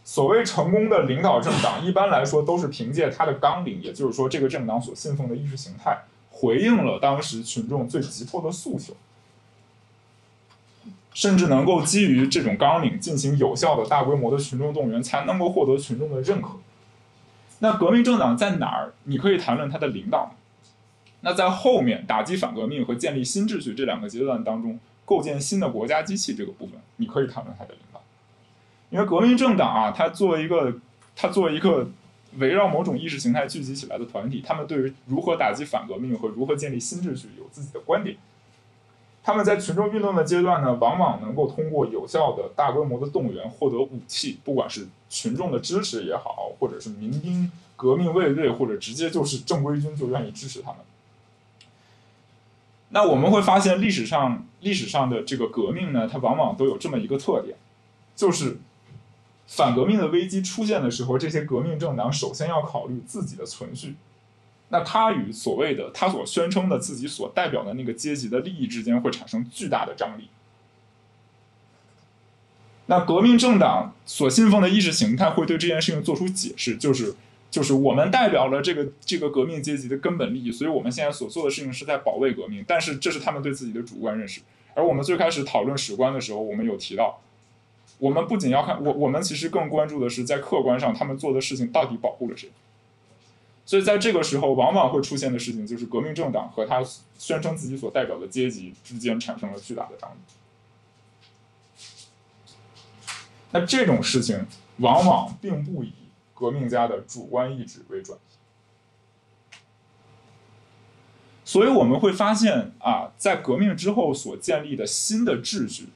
[0.04, 8.96] 所谓成功的领导政党，一般来说都是凭借他的纲领，也就是说这个政党所信奉的意识形态，回应了当时群众最急迫的诉求，
[11.12, 16.48] 甚至能够基于这种纲领进行有效的大规模的群众动员，才能够获得群众的认可。
[17.62, 18.92] 那革命政党在哪儿？
[19.04, 20.34] 你可以谈论它的领导。
[21.20, 28.02] 那在后面打击反革命和建立新秩序这两个阶段当中，构建新的国家机器这个部分，你可以谈论它的领导。
[28.90, 30.74] 因为革命政党啊，它作为一个，
[31.14, 31.88] 它作为一个
[32.38, 38.16] 围绕某种意识形态聚集起来的团体，他们对于如何打击反革命和如何建立新秩序有自己的观点。
[39.24, 50.78] 他们在群众运动的阶段呢，往往能够通过有效的大规模的动员获得武器，不管是群众的支持也好，或者是民兵、革命卫队，或者直接就是正规军就愿意支持他们。
[52.88, 57.56] 那我们会发现，历史上历史上的这个革命呢，它往往都有这么一个特点，
[58.16, 58.58] 就是
[59.46, 63.94] 反革命的危机出现的时候，这些革命政党首先要考虑自己的存续。
[64.72, 70.28] 那他与所谓的他所宣称的自己所代表的那个阶级的利益之间会产生巨大的张力。
[72.86, 77.14] 那革命政党所信奉的意识形态会对这件事情做出解释，就是
[77.50, 82.64] 就是我们代表了这个这个革命阶级的根本利益，所以我们现在所做的事情是在保卫革命。
[82.66, 84.40] 但是这是他们对自己的主观认识。
[84.74, 87.20] 而我们最开始讨论史观的时候，我们有提到，
[87.98, 92.48] 我们不仅要看我我们其实更关注的是在客观上他们做的事情到底保护了谁。
[93.64, 96.84] 所以在这个时候，往往会出现的事情就是，革命政党和他
[97.16, 100.16] 宣称自己所代表的阶级之间产生了巨大的张力。
[103.52, 104.46] 那这种事情
[104.78, 105.92] 往往并不以
[106.34, 108.20] 革命家的主观意志为转移。
[111.44, 115.90] 所以我们会发现啊，在革命之后所建立的新的秩序，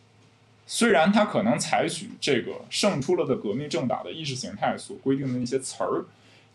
[0.66, 6.04] 虽然它可能采取这个胜出了的革命政党的意识形态所规定的那些词儿。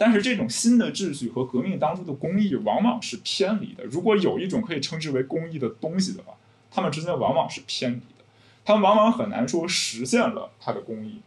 [0.02, 3.84] 但是这种新的秩序和革命当中的公益往往是偏离的。
[3.84, 6.34] 如果有一种可以称之为公益的东西的话，
[6.72, 8.26] 它们之间往往是偏离的。
[8.66, 11.22] 他们往往很难说实现了它的公益，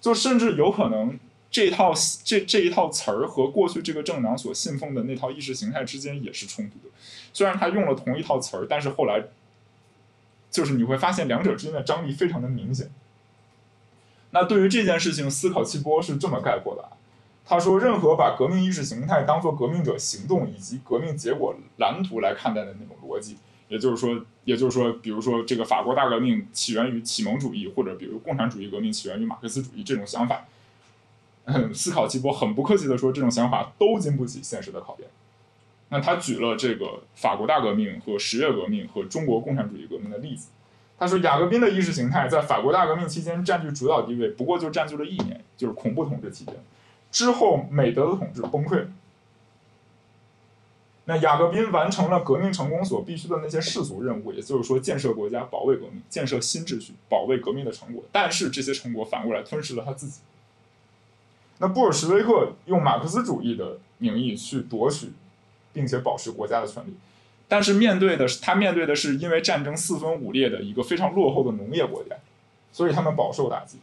[0.00, 1.18] 就甚至有可能
[1.50, 6.94] 这套这这一套词儿和过去这个政党所信奉的那套意识形态之间也是冲突的。
[7.32, 9.24] 虽然他用了同一套词儿，但是后来
[10.52, 12.92] 就是你会发现两者之间的张力非常的明显。
[14.30, 16.96] 那对于这件事情，思考七波是这么概括的。
[17.50, 30.44] 他说：“任何把革命意识形态当做革命者行动以及革命结果蓝图来看待的那种逻辑，也就是说，也就是说，比如说这个法国大革命起源于启蒙主义，或者比如共产主义革命起源于马克思主义这种想法，
[31.46, 35.08] 嗯思考季波很不客气的说，这种想法都经不起现实的考验。
[35.88, 40.50] 那他举了这个法国大革命和十月革命和中国共产主义革命的例子。
[40.96, 46.54] 他说，雅各宾的意识形态在法国大革命期间占据主导地位，不过就占据了一年，就是恐怖统治期间。”
[47.10, 48.86] 之后，美德的统治崩溃。
[51.06, 58.04] 那雅各宾完成了革命成功所必须的那些世俗任务，也就是说，建设国家、保卫革命、建设新秩序、保卫革命的成果。
[58.12, 60.20] 但是，这些成果反过来吞噬了他自己。
[61.58, 65.12] 那布尔什维克用马克思主义的名义去夺取，
[65.72, 66.94] 并且保持国家的权利，
[67.48, 72.14] 但是面对的是他面对的是因为战争四分五裂的一个非常落后的农业国家，
[72.72, 73.78] 所以他们饱受打击。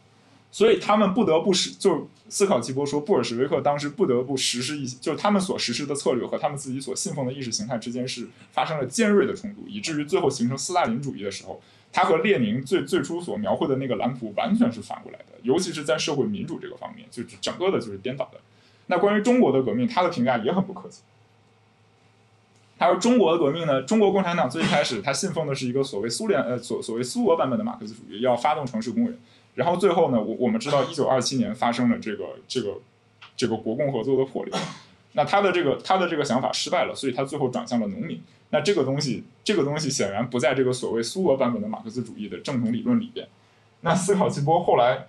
[0.50, 11.60] 所以他们不得不使，就思考奇波说，布尔什维克当时不得不实施一些，就是他们所实施的策略和他们自己所信奉的意识形态之间是发生了尖锐的冲突，以至于最后形成斯大林主义的时候，
[11.92, 18.38] 他和列宁最最初所描绘的那个蓝图完全是反过来的，尤其是在社会民主这个方面，就是整个的就是颠倒的。
[18.88, 21.00] 那关于中国的革命，他的评价也很不客气。
[22.78, 29.18] 他说中国的革命呢，中国共产党最开始他信奉的是一个所谓苏联呃所所谓苏俄版本的马克思主义，要发动城市工人。
[29.58, 32.78] 然后最后呢，我我们知道，一九二七年发生了这个这个
[33.36, 34.54] 这个国共合作的破裂，
[35.14, 38.22] 那他的这个他的这个想法失败了，所以他最后转向了农民。
[38.50, 43.26] 那这个东西这个东西显然不在这个所谓苏俄版本的马克思主义的正统理论里边。
[43.80, 45.08] 那思考季波后来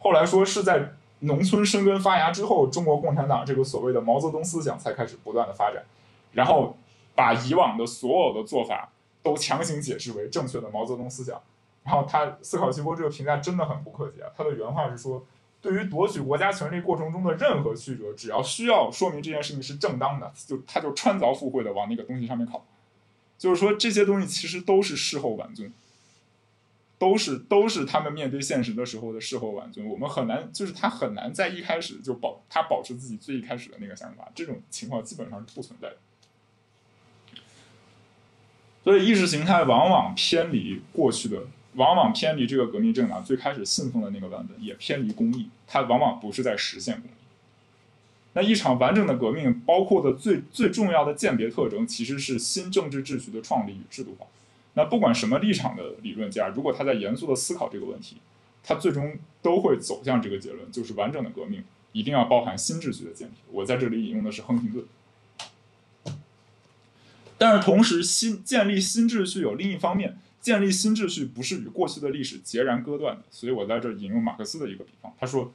[0.00, 5.82] 后来说是在农村生根发芽之后，中国共产党这个所谓的毛泽东思想才开始不断的发展，
[6.32, 6.76] 然后
[7.14, 11.40] 把以往的所有的做法都强行解释为正确的毛泽东思想。
[11.88, 14.28] 然后他思考齐波这个评价真的很不客气啊！
[14.36, 15.24] 他的原话是说
[15.62, 22.62] ：“对于夺取国家权力过程中的任何曲折，只要需要说明这件事情是正当的，就他就穿凿附会的往那个东西上面靠。
[23.38, 25.72] 就是说这些东西其实都是事后挽尊，
[26.98, 29.88] 都是都是他们面对现实的时候的事后挽尊。
[29.88, 35.96] 我们很难，就是他很难在一开始就保他保持自己最一开始的那个想法，这种情况基本上是不存在的。
[38.84, 41.44] 所以意识形态往往偏离过去的。
[41.78, 47.14] 往往偏离这个革命政党最开始信奉的那个版本，也偏离公义，它往往不是在实现公义。
[48.34, 54.26] 那一场完整的革命包括的最最重要的鉴别特征，其实是新政治秩序的创立与制度化。
[54.74, 58.18] 那不管什么立场的理论家，如果他在严肃的思考这个问题，
[58.62, 63.32] 他最终都会走向这个结论，就是完整的革命一定要包含新秩序的建立。
[63.50, 64.84] 我在这里引用的是亨廷顿。
[67.38, 73.22] 但是同时，新建立新秩序有另一方面，建立新秩序不是与过去的历史截然割断的。
[73.30, 75.52] 所以我在这引用马克思的一个比方，他说：“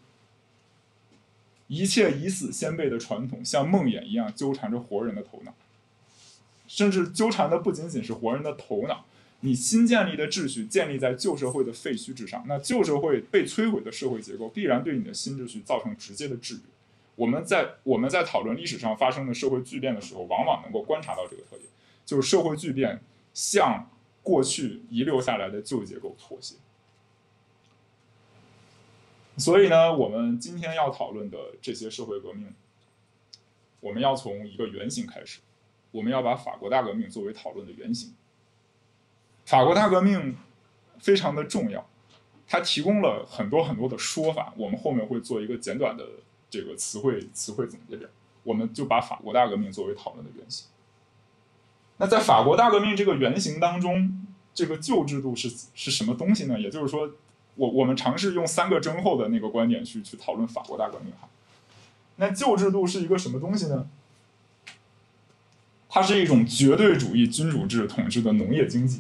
[1.68, 5.54] 一切已死先辈的传统，像梦魇一样纠缠着活人的头脑，
[6.68, 9.06] 甚至纠缠的不仅仅是活人的头脑。
[9.40, 16.62] 你新建立的秩序建立在旧社会的废墟之上，那旧社会被摧毁的社会结构必然对你的新秩序造成直接的制约。
[17.16, 21.64] 我们在我们在讨论历史上发生的社会巨变的时候，往往能够观察到这个特点。”
[22.06, 23.02] 就是社会巨变
[23.34, 23.90] 像
[24.24, 26.56] 过去遗留下来的旧结构妥协，
[29.38, 32.54] 所以呢，我们今天要讨论的这些社会革命，
[33.82, 35.42] 我们要从一个原型开始，
[35.92, 38.14] 我们要把法国大革命作为讨论的原型。
[39.46, 40.38] 法国大革命
[41.00, 41.86] 非常的重要，
[42.48, 46.08] 它提供了很多很多的说法，我们后面会做一个简短的
[46.50, 48.08] 这个词汇词汇总结表，
[48.44, 50.68] 我们就把法国大革命作为讨论的原型。
[52.04, 56.60] 那在法国大革命这个原型当中，这个旧制度是是什么东西呢？
[56.60, 57.10] 也就是说，
[57.56, 61.30] 我我们尝试用三个征后的那个观点去去讨论法国大革命哈。
[62.18, 63.88] 那旧制度是一个什么东西呢？
[65.88, 69.00] 它是一种绝对主义君主制统治的农业经济，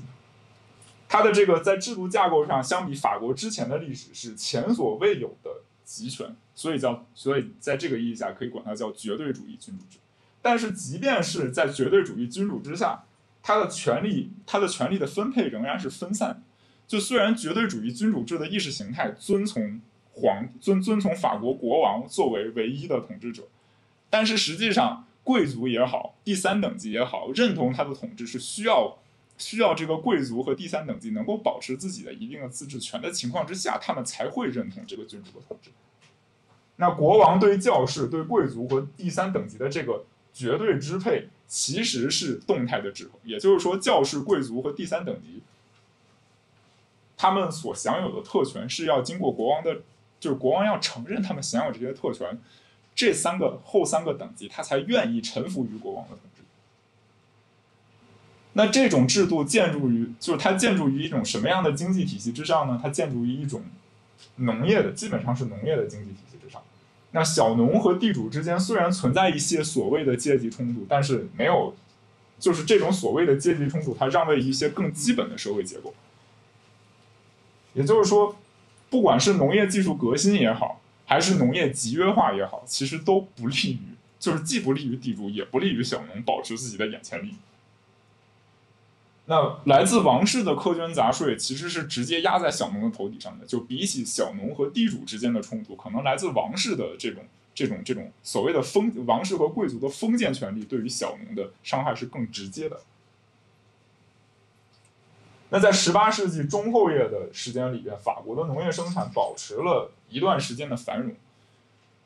[1.09, 5.51] 它的这个在制度架构上相比法国之前的历史是前所未有的
[5.83, 9.97] 集权，所以叫所以在这个意义下可以管它叫绝对主义君主制。
[10.43, 13.05] 但是，即便是在绝对主义君主之下，
[13.41, 16.43] 他的权力，他的权力的分配仍然是分散。
[16.85, 19.79] 就虽然绝对主义君主制的意识形态遵从
[20.11, 23.43] 皇遵遵从法国国王作为唯一的统治者，
[24.09, 28.97] 但是实际上贵族也好，第三等级也好，认同他的统治是需要
[29.37, 35.71] 需要这个贵族和第三等级能够保持自己的一定的自治权的情况之下，他们才会认同这个君主的统治。
[36.75, 40.03] 那国王对教士、对贵族和第三等级的这个。
[40.33, 45.41] 绝对支配其实是动态的制衡，也就是说，教士、贵族和第三等级，
[47.15, 49.81] 他们所享有的特权是要经过国王的，
[50.19, 52.39] 就是国王要承认他们享有这些特权，
[52.95, 56.43] 这三个后三个等级他才愿意臣服于国王的统治。
[58.53, 62.79] 那这种制度建筑于，就是它建筑于一种什么样的经济体系之上呢？
[62.81, 63.63] 它建筑于一种
[64.35, 66.32] 农业的，基本上是农业的经济体系。
[67.15, 71.75] 那小农和地主之间虽然存在一些所谓的阶级冲突，但是没有，
[72.39, 75.93] 就是这种所谓的阶级冲突，它让位一些更基本的社会结构。
[77.73, 78.35] 也就是说，
[78.89, 87.35] 不管是农业技术革新也好，还是农业集约化也好，其实都不利于，就是既不利于地主，也不利于小农保持自己的眼前利益。
[89.25, 93.45] 那来自王室的苛捐杂税其实是直接压在小农的头顶上的。
[93.45, 97.23] 就比起小农和地主之间的冲突，可能来自王室的这种、
[97.55, 102.81] 这种、这种所谓的封王室和贵族的封建权力，对于小农的伤害是更直接的。
[105.49, 111.15] 那在十八世纪中后叶的时间里边，法国的农业生产保持了一段时间的繁荣。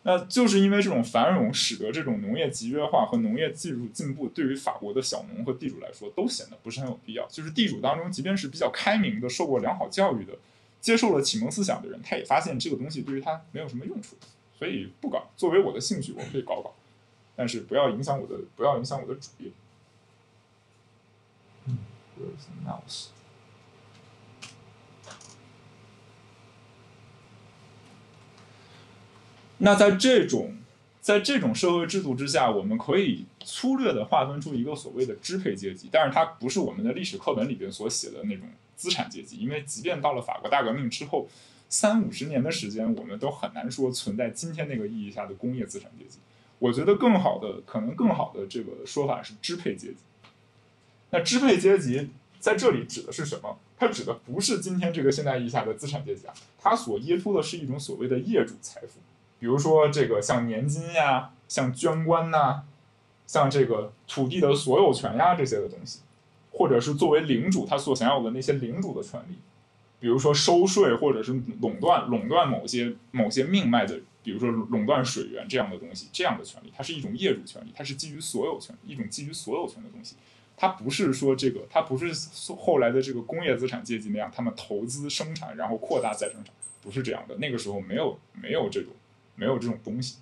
[0.10, 7.28] 那就是因为这种繁荣，使得这种农业集约化和农业技术进步，对于法国的小农和地主来说，都显得不是很有必要。
[7.28, 10.32] 就是地主当中，即便是比较开明的、受过良好教育的、
[10.80, 14.16] 接受了启蒙思想的人，他也发现这个东西对于他没有什么用处，
[14.58, 15.30] 所以不搞。
[15.36, 16.74] 作为我的兴趣，我可以搞搞，
[17.36, 19.52] 但是不要影响我的，不要影响我的主业。
[21.66, 21.78] 嗯。
[29.60, 30.56] 那在这种
[31.02, 41.28] 在这种社会制度之下，我们可以粗略的划分出一个所谓的支配阶级，但是它不是我们的历史课本里边所写的那种资产阶级，因为即便到了法国大革命之后
[41.70, 46.20] 三五十年的时间，我们都很难说存在今天那个意义下的工业资产阶级。
[46.60, 49.98] 我觉得更好的可能更好的这个说法是支配阶级。
[51.12, 53.58] 那支配阶级在这里指的是什么？
[53.80, 59.00] 它指的不是今天这个现代意义下的资产阶级啊，它所依托的是一种所谓的业主财富。
[59.40, 62.64] 比如说，这个像年金呀，像捐官呐，
[63.26, 66.00] 像这个土地的所有权呀这些的东西，
[66.52, 69.36] 或者是作为领主他所享有的那些领主的权利，
[70.00, 80.16] 比如说收税或者是垄断垄断某些某些命脉的，比如说垄断水源这样的东西，这样的权利，它是一种业主权利，它是基于所有权，一种基于所有权的东西，
[80.56, 82.12] 它不是说这个，它不是
[82.56, 87.36] 后来的这个工业资产阶级那样，他们投资生产然后扩大再生产，不是这样的。
[87.38, 88.92] 那个时候没有没有这种
[89.38, 90.18] 没有这种东西。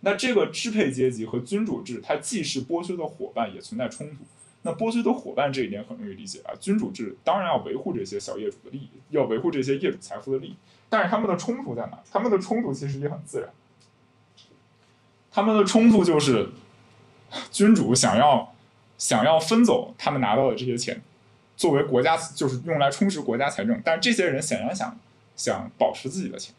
[0.00, 4.16] 那这个支配阶级和君主制，它既是剥削的伙伴，也存在冲突。
[4.62, 10.56] 那剥削的伙伴这一点很容易理解啊，君主制当然要维护这些小业主的利益，要维护这些业主财富的利益。
[10.88, 11.98] 但是他们的冲突在哪？
[12.10, 13.50] 他们的冲突其实也很自然。
[15.30, 16.48] 他们的冲突就是，
[17.50, 18.52] 君主想要
[18.96, 21.00] 想要分走他们拿到的这些钱，
[21.56, 23.80] 作为国家就是用来充实国家财政。
[23.84, 24.98] 但是这些人显然想
[25.36, 26.54] 想保持自己的钱。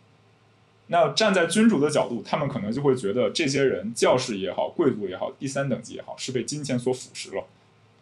[0.91, 7.45] 那站在君主的角度，他们可能就会觉得这些人教士也好，贵族也好，第三等级也好，是被金钱所腐蚀了。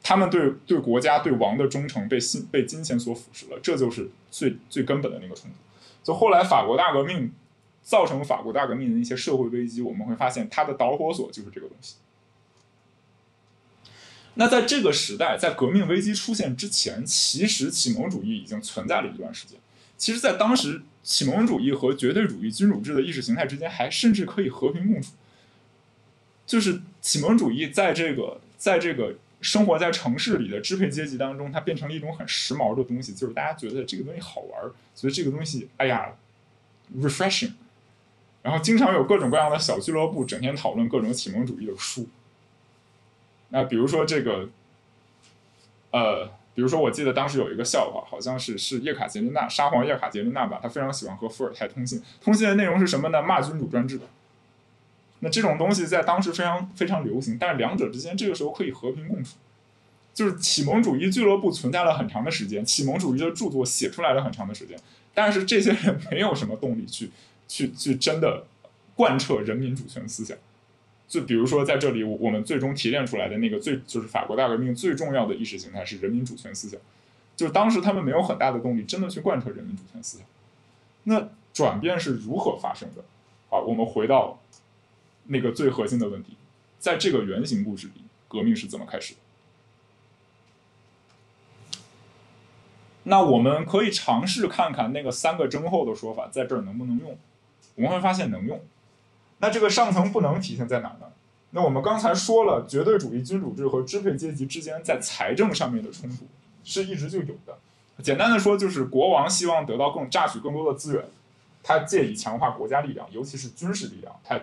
[0.01, 5.55] 他们对对国家对王的忠诚被金被金钱所腐蚀了，这就是最最根本的那个冲突。
[6.01, 7.33] 就后来法国大革命
[7.83, 11.95] 造成法国大革命的一些社会危机，我们会发现它的导火索就是这个东西。
[14.35, 19.59] 那在这个时代，在革命危机出现之前，其实启蒙主义已经存在了一段时间。
[19.97, 25.13] 其实，在当时，启蒙主义和绝对主义君主制的意识形态之间还甚至可以和平共处。
[26.45, 29.15] 就是启蒙主义在这个在这个。
[29.39, 34.63] 生活在城市里的支配阶级当中，它变成了一种很时髦的东西，就是大家觉得这个东西好玩，
[34.95, 36.15] 觉得这个东西哎呀
[36.97, 37.51] ，refreshing，
[38.41, 42.07] 然后经常有各种各样的小俱乐部，整天讨论各种启蒙主义的书。
[43.49, 44.49] 那比如说这个，
[45.91, 53.21] 呃，比如说我记得当时有一个笑话，好像是是叶卡捷琳娜，沙皇叶卡捷琳娜吧，她非常喜欢和伏尔泰通信，通信的内容是什么呢？
[53.21, 53.99] 骂君主专制。
[55.19, 59.35] 那这种东西在当时非常非常流行，但是两者之间这个时候可以和平共处。
[60.15, 64.75] 就是启蒙主义俱乐部存在了很长的时间，启蒙主义的著作写出来了很长的时间，
[65.13, 67.11] 但是这些人没有什么动力去
[67.47, 68.47] 去去真的
[68.95, 70.35] 贯彻人民主权思想。
[71.07, 76.79] 就比如说在这里，我们最终提炼出来的那个最就是法国大革命最重要的意识形态是人民主权思想，
[77.35, 80.27] 就是当时他们没有很大的动力真的去贯彻人民主权思想。
[81.03, 83.03] 那转变是如何发生的？
[83.49, 84.39] 好，我们回到。
[85.29, 86.37] 那个最核心的问题，
[86.79, 87.95] 在这个原型故事里，
[88.29, 89.19] 革命是怎么开始的？
[93.03, 97.17] 那我们可以尝试看看那个三个征候的说法在这儿能不能用？
[97.75, 98.57] 我们会发现能用。
[99.39, 101.07] 那这个上层不能体现在哪呢？
[101.51, 106.25] 那我们刚才说了，绝对主义君主制和支配阶级之间在财政上面的冲突
[106.63, 107.57] 是一直就有的。
[108.03, 111.05] 简单的说，就是国王希望得到更榨取更多的资源，
[111.63, 114.39] 他借以强化国家力量，尤其是军事力量，他。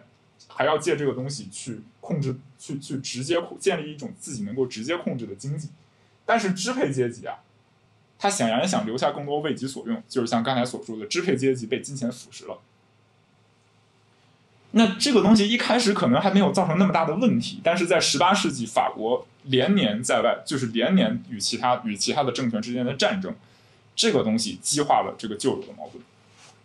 [0.47, 5.71] 还要借这个东西去控制，去去直接建立一种自己能够直接控制的经济，
[6.27, 7.39] 但是支配阶级啊，
[8.19, 12.59] 他显然想留下更多为己所用，就是像刚才所说的，支配阶级被金钱腐蚀了。
[14.77, 23.35] 那这个东西一开始可能还没有造成那么大的问题，但是在十八世纪，法国连年在外，就是连年与其他与其他的政权之间的战争，
[23.97, 26.03] 这个东西激化了这个旧有的矛盾。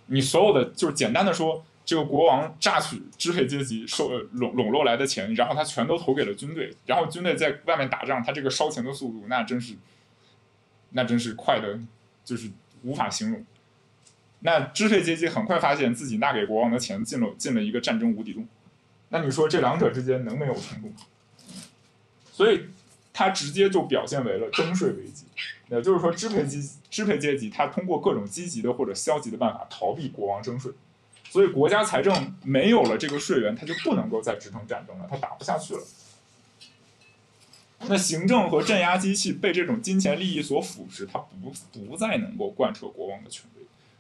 [0.08, 1.64] 你所有的就是简单的说。
[1.86, 9.74] 这个国王榨取支配阶级收笼笼络来的钱，然后他全都投给了军队，然后军队在外面打仗，他这个烧钱的速度那真是，
[10.92, 11.80] 那真是快的，
[12.24, 12.52] 就是
[12.84, 13.44] 无法形容。
[14.42, 18.48] 那支配阶级很快发现自己纳给国王的钱进了进了一个战争无底洞，
[19.10, 20.96] 那你说这两者之间能没有冲突吗？
[22.32, 22.68] 所以
[23.12, 25.26] 他直接就表现为了征税危机，
[25.70, 26.58] 也就是说支配阶
[26.90, 30.72] 支配阶级他通过各种积极的或者消极的办法逃避国王征税。
[31.30, 35.82] 所以国家财政没有了这个税源，他就不能够再支撑战争了，他打不下去了。
[37.88, 41.54] 那行政和镇压机器被这种金钱利益所腐蚀，它不
[41.86, 43.59] 不再能够贯彻国王的权威。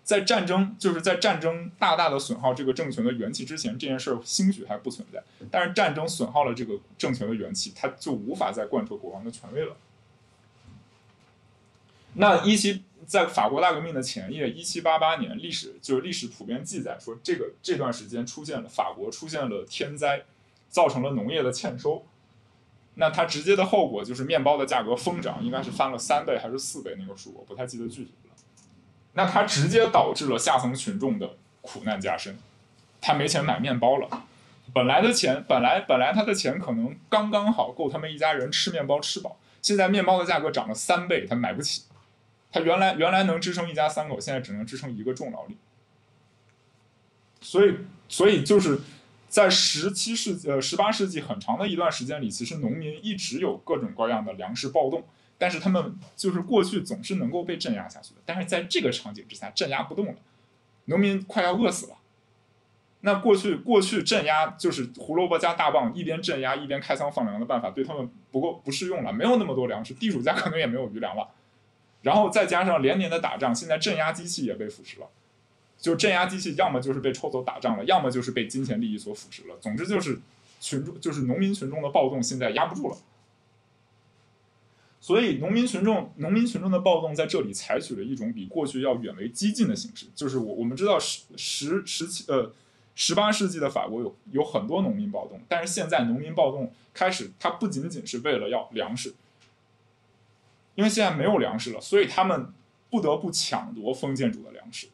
[0.10, 5.22] 在战争就是在战争大大的损耗这个政权的元气之前，这件事儿兴许还不存在。
[5.51, 9.78] 但是战争损耗了这个政权的元气，它就无法再贯彻国王的权威了。
[12.14, 12.84] 那一七。
[13.05, 20.26] 在法国大革命的前夜，一七八八年，历史就是历史普遍记载说，这个这段时间出现了法国出现了天灾，
[20.70, 22.03] 造成了农业的欠收。
[22.95, 28.12] 那它直接的后果就是面包的价格疯涨，应该是翻了三倍还是四倍那个数，我不太记得具体。
[29.20, 32.39] 那它直接导致了下层群众的苦难加深，
[33.01, 34.07] 他没钱买面包了。
[34.74, 41.82] 本来的钱，本来本来他的钱可能刚刚好够他们一家人吃面包吃饱，现在面包的价格涨了三倍，他买不起。
[42.49, 45.57] 他原来原来能支撑一家三口，现在只能支撑一个重劳力。
[47.41, 47.76] 所以，
[48.07, 48.80] 所以就是
[49.28, 55.03] 在十七世纪呃十八世纪很长的一段时间里，其实农民一直有各种各样的粮食暴动，
[55.39, 58.21] 但是他们就是过去总是能够被镇压下去的。
[58.27, 60.15] 但是在这个场景之下，镇压不动了，
[60.85, 61.95] 农民快要饿死了。
[63.01, 71.29] 那过去过去镇压就是胡萝卜加大棒，一边镇压一边开仓放粮的办法，对他们不够不适用了，没有那么多粮食，地主家可能也没有余粮了。
[72.01, 75.07] 然后再加上连年的打仗，现在镇压机器也被腐蚀了。
[75.77, 79.55] 就镇压机器，要么就是被抽走打仗了，要么就是被金钱利益所腐蚀了。
[79.61, 80.19] 总之就是
[80.59, 82.97] 群众，就是农民群众的暴动，现在压不住了。
[85.01, 90.05] 所以，农民群众、农民群众的暴动在这里采取了一种比过去要远为激进的形式。
[90.13, 92.51] 就是我我们知道十十十七呃
[92.95, 99.15] 十八世纪的法国有有很多农民暴动，但是现在农民暴动开始，它不仅仅是为了要粮食，
[100.75, 102.47] 因为现在没有粮食了，所以他们
[102.89, 104.87] 不得不抢夺封建主的粮食。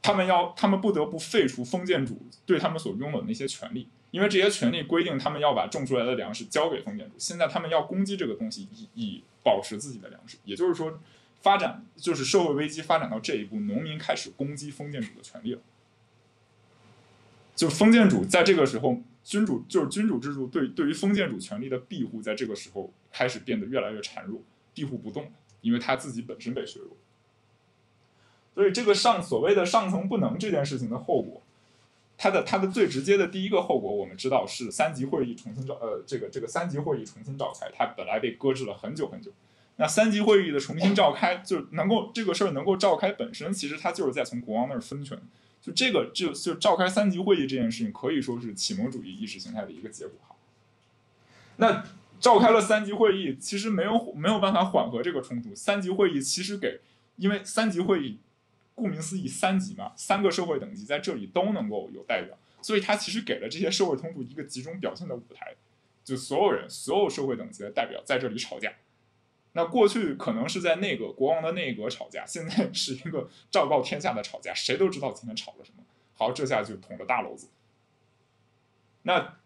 [0.00, 7.14] 他们要，他们不得不废除封建主对他们所拥有的那些权利，因为这些权利规定他们要把种出来的粮食交给封建主。
[7.18, 10.38] 现在他们要攻击这个东西，以以保持自己的粮食。
[10.44, 11.00] 也就是说，
[11.40, 15.60] 发展就是社会危机发展到这一步，农民开始攻击封建主的权利了。
[17.54, 24.40] 就封建主在这个时候，君主就是君主制度对对于封建主权利的庇护，在这个时候开始变得越来越孱弱，
[24.72, 25.30] 庇护不动，
[25.60, 26.96] 因为他自己本身被削弱。
[28.54, 31.42] 所以，这个上所谓的上层不能这件事情的后果，
[32.22, 39.32] 它的它的最直接的第一个后果，我们知道是三级会议重新召呃，这个这个三级会议重新召开，它本来被搁置了很久很久。
[39.74, 45.18] 那三级会议的重新召开，就能够这个事儿能够召开本身，其实它就是在从国王那儿分权。
[45.60, 50.36] 就这个就就召开三级会议这件事情，可以说是启蒙主义意识形态的一个结果哈。
[51.56, 51.82] 那
[52.20, 55.52] 召开了三级会议，其实没有没有办法缓和这个冲突。
[55.56, 56.78] 三级会议其实给，
[57.16, 58.20] 因为三级会议。
[58.74, 65.54] 顾名思义，三级嘛，三个社会等级在这里都能够有代表，所以它其实给了这些社会冲突一个集中表现的舞台，
[66.02, 68.72] 就所有人、所有社会等级的代表在这里吵架。
[69.52, 75.84] 那过去可能是在那个国王的内阁吵架，现在是一个昭告天下的吵架，谁都知道今天吵了什么。
[76.14, 77.48] 好，这下就捅了大娄子。
[79.02, 79.36] 那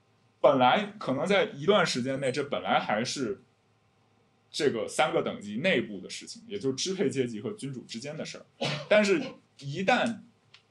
[0.40, 3.42] 本来可能在一段时间内，这本来还是。
[4.50, 8.46] 这个三个等级内部的事情，也就是支配阶级和君主之间的事儿。
[8.88, 9.22] 但是，
[9.58, 10.20] 一旦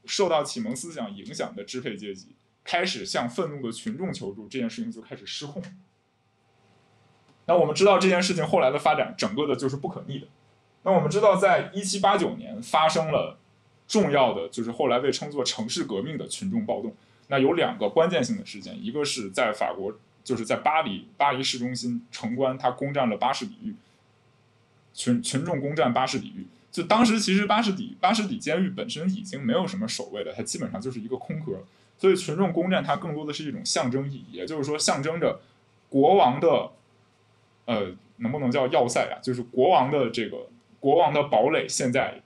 [0.06, 5.62] 受到启蒙思想影响的支配阶级开始向愤怒的群众求助，这件事情就开始失控。
[7.46, 10.28] 那我们知道这件事情后来的发展，整个的就是不可逆的。
[10.82, 13.38] 那我们知道，在一七八九年发生了
[13.88, 16.96] 重要的，就是后来被称作城市革命的群众暴动。
[17.28, 19.96] 那有两个关键性的事件，一个是在法国。
[20.26, 23.74] 就是在巴黎，巴黎市中心城关，他攻占了巴士底狱。
[24.94, 31.66] 群群众攻占巴士底狱，就当时其实巴士底巴士底监狱本身已经没有什么守卫了，它基本上就是一个空壳，
[31.98, 35.42] 所以群众攻占它更多的是一种象征意义，也就是说象征着
[35.90, 36.72] 国王的，
[37.66, 39.20] 呃，能不能叫要塞啊？
[39.22, 40.48] 就是国王的这个
[40.80, 42.22] 国王的堡垒，现在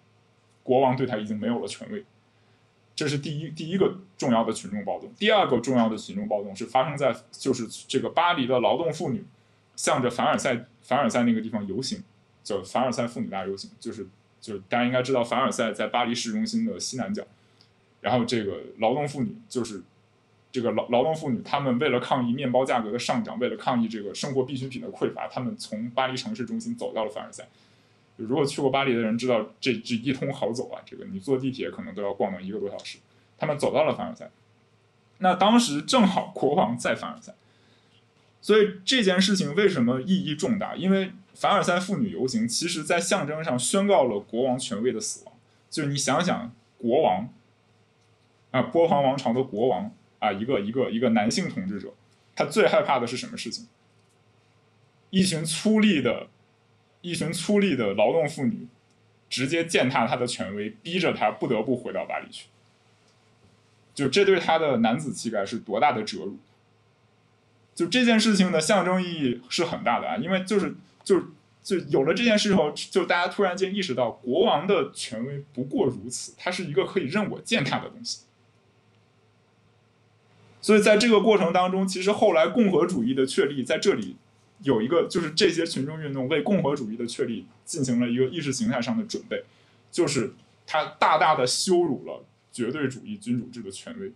[0.62, 2.06] 国王对他已经没有了权威。
[3.00, 5.10] 这是第一第一个重要的群众暴动。
[5.18, 9.24] 第二个重要的群众暴动是发生在就是这个巴黎的劳动妇女，
[9.78, 12.04] 向着凡尔赛凡尔赛那个地方游行，
[12.44, 13.72] 叫凡尔赛妇女大游行。
[13.80, 14.06] 就是
[14.42, 17.26] 就是大家应该知道，凡尔赛在巴黎市中心的西南角。
[18.02, 19.82] 然后这个劳动妇女就是
[20.52, 27.48] 这个劳劳动妇女，他们为了抗议面包价格的上涨，为了抗议这个生活必需品的匮乏，他们从巴黎城市中心走到了凡尔赛。
[28.28, 30.82] 如果去过巴黎的人知道，这这一通好走啊！
[30.86, 32.98] 这个你坐地铁可能都要逛到一个多小时。
[33.38, 34.30] 他们走到了凡尔赛，
[35.20, 37.34] 那当时正好国王在凡尔赛，
[38.42, 40.76] 所以这件事情为什么意义重大？
[40.76, 45.34] 因为凡尔赛妇女游行，其实在象征上宣告了国王权威的死亡。
[45.70, 47.30] 就是你想想，国王
[48.52, 51.94] 啊，波旁王朝的国王啊，一个一个一个男性统治者，
[52.36, 53.68] 他最害怕的是什么事情？
[55.12, 56.28] 一群粗粝的。
[57.02, 58.68] 一群粗粝的劳动妇女
[59.30, 62.48] 直接践踏他的权威，逼着他不得不回到巴黎去。
[63.94, 66.38] 就这对他的男子气概是多大的折辱！
[67.76, 71.22] 就这件事情的象征意义是很大的啊，因为就是就
[71.64, 78.22] 就有了这件事后，就大家突然间意识到，国王的权威不过如此，他是一个可以任我践踏的东西。
[80.62, 84.18] 所以在这个过程当中，其实后来共和主义的确立在这里。
[84.62, 89.44] 有一个就是这些群众运动为共和主义的确立进行了一个意识形态上的准备，
[89.92, 90.34] 就是
[90.68, 94.12] 他大大的羞辱了绝对主义君主制的权威，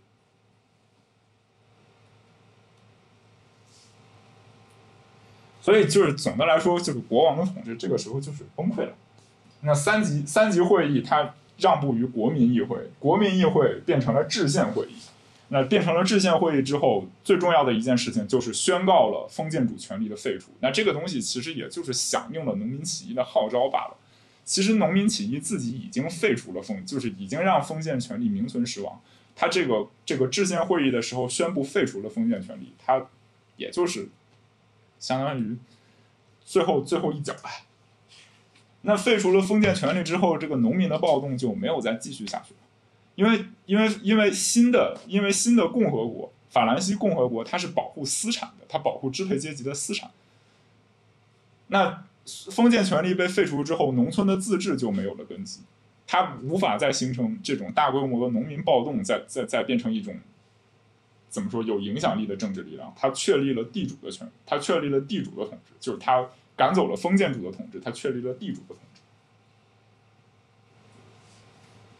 [5.60, 8.94] 所以就是总的来说，就是国王的统治这个时候就是崩溃了。
[9.62, 14.96] 那三级三级会议它让步于国民议会，国民议会变成了制宪会议。
[15.54, 20.50] 那变成了制宪会议之后，最重要的一件事情就是宣告了封建主权力的废除。
[20.58, 23.96] 那这个东西其实也就是响应了农民起义的号召罢了。
[24.44, 29.00] 其实农民起义自己已经废除了封，就是已经让封建权力名存实亡。
[29.36, 33.06] 他这个这个制宪会议的时候宣布废除了封建权利，他
[33.56, 34.08] 也就是
[34.98, 35.56] 相当于
[36.44, 37.50] 最后最后一脚吧。
[38.82, 42.60] 那废除了封建权利之后，这个农民的暴动就没有再继续下去了，
[43.14, 50.10] 因为因为因为新的因为新的共和国法兰西共和国它是保护私产的，它保护支配阶级的私产。
[51.68, 52.04] 那
[52.50, 55.60] 封建权利被废除之后，农村的自治就没有了根基，
[56.06, 60.18] 它无法再形成这种大规模的农民暴动，再再再变成一种
[61.28, 62.92] 怎么说有影响力的政治力量。
[62.96, 66.28] 它确立了地主的权，它确立了地主的统治，就是它。
[66.56, 68.93] 赶走了封建主的统治，它确立了地主的统治。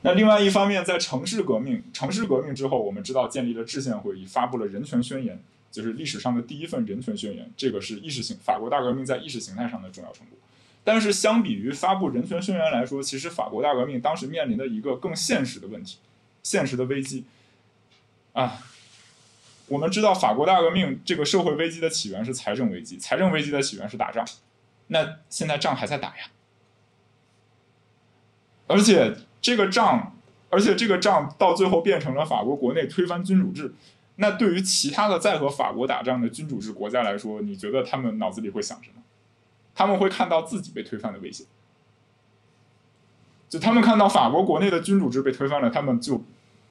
[0.05, 7.51] 那另外一方面，在城市革命、城市革命之后，我们知道建立了制宪会议，发布了人权宣言，就是历史上的第一份人权宣言。
[7.57, 10.39] 这个是意识形法国大革命在意识形态上的重要成果。
[10.85, 15.97] 但是，相比于发布人权宣言来说，其实法国大革命当时面临的一个更现实的问题、
[16.43, 17.25] 现实的危机
[18.35, 18.59] 啊。
[19.69, 24.23] 我们知道，法国大革命这个社会危机的起源是财政危机，财政危机的起源是打仗。
[24.89, 26.27] 那现在仗还在打呀，
[28.67, 30.17] 而且这个仗，
[30.49, 33.75] 而且这个仗到最后变成了法国国内推翻君主制。
[34.17, 39.03] 那对于其他的在和法国打仗的君主制国家来说，你觉得他们脑子里会想什么？
[39.75, 41.47] 他们会看到自己被推翻的危险。
[43.51, 46.25] 就他们看到法国国内的君主制被推翻了，他们就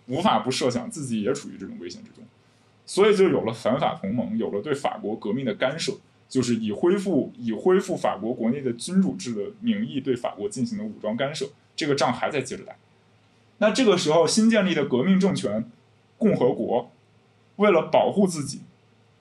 [0.08, 2.24] 无法不设想自己也处于这种危险之中。
[2.88, 5.94] 所以就有了反法同盟，有了对法国革命的干涉，
[6.28, 11.46] 就是以恢复以恢复法国国内的君主制的名义对法国进行的武装干涉。
[11.76, 12.74] 这个仗还在接着打。
[13.58, 15.70] 那这个时候新建立的革命政权
[16.18, 16.92] 共和国，
[17.56, 18.62] 为了保护自己，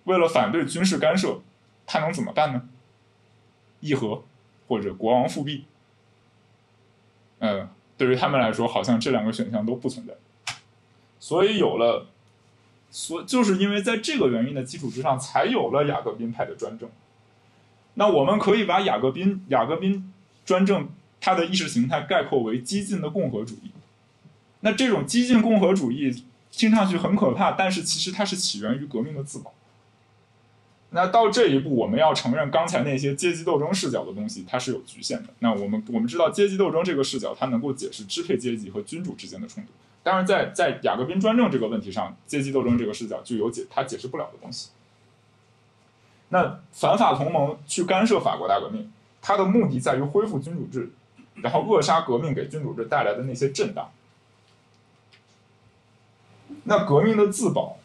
[0.04, 1.40] 为了反对军事干涉，
[1.86, 2.68] 他能怎么办呢？
[3.80, 4.24] 议和
[4.68, 5.64] 或者国王复辟？
[7.40, 10.14] 嗯，对于他们来说，好像这两个选项都不存在。
[11.18, 12.06] 所以有了。
[12.94, 16.90] 所就是因为在这个原因的基础之上，才有了雅各宾派的专政。
[17.94, 20.12] 那我们可以把雅各宾雅各宾
[20.44, 20.90] 专政
[21.24, 23.70] 它的意识形态概括为激进的共和主义。
[24.60, 29.54] 那这种激进共和主义听上去很可怕，但是其实它是起源于革命的自保。
[30.90, 35.28] 那到这一步，我们要承认刚才那些阶级斗争视角的东西，它是有局限的。
[35.38, 39.70] 那我们我们知道阶级斗争这个视角，它能够解释支配阶级和君主之间的冲突。
[40.02, 44.70] 当然，在在雅各宾专政这个问题上，阶级斗争这个视角就有解它解释不了的东西。
[46.30, 50.90] 那反法同盟去干涉法国大革命，它的目的在于恢复君主制，
[51.42, 53.90] 然后扼杀革命给君主制带来的那些震荡。
[56.64, 57.78] 那革命的自保，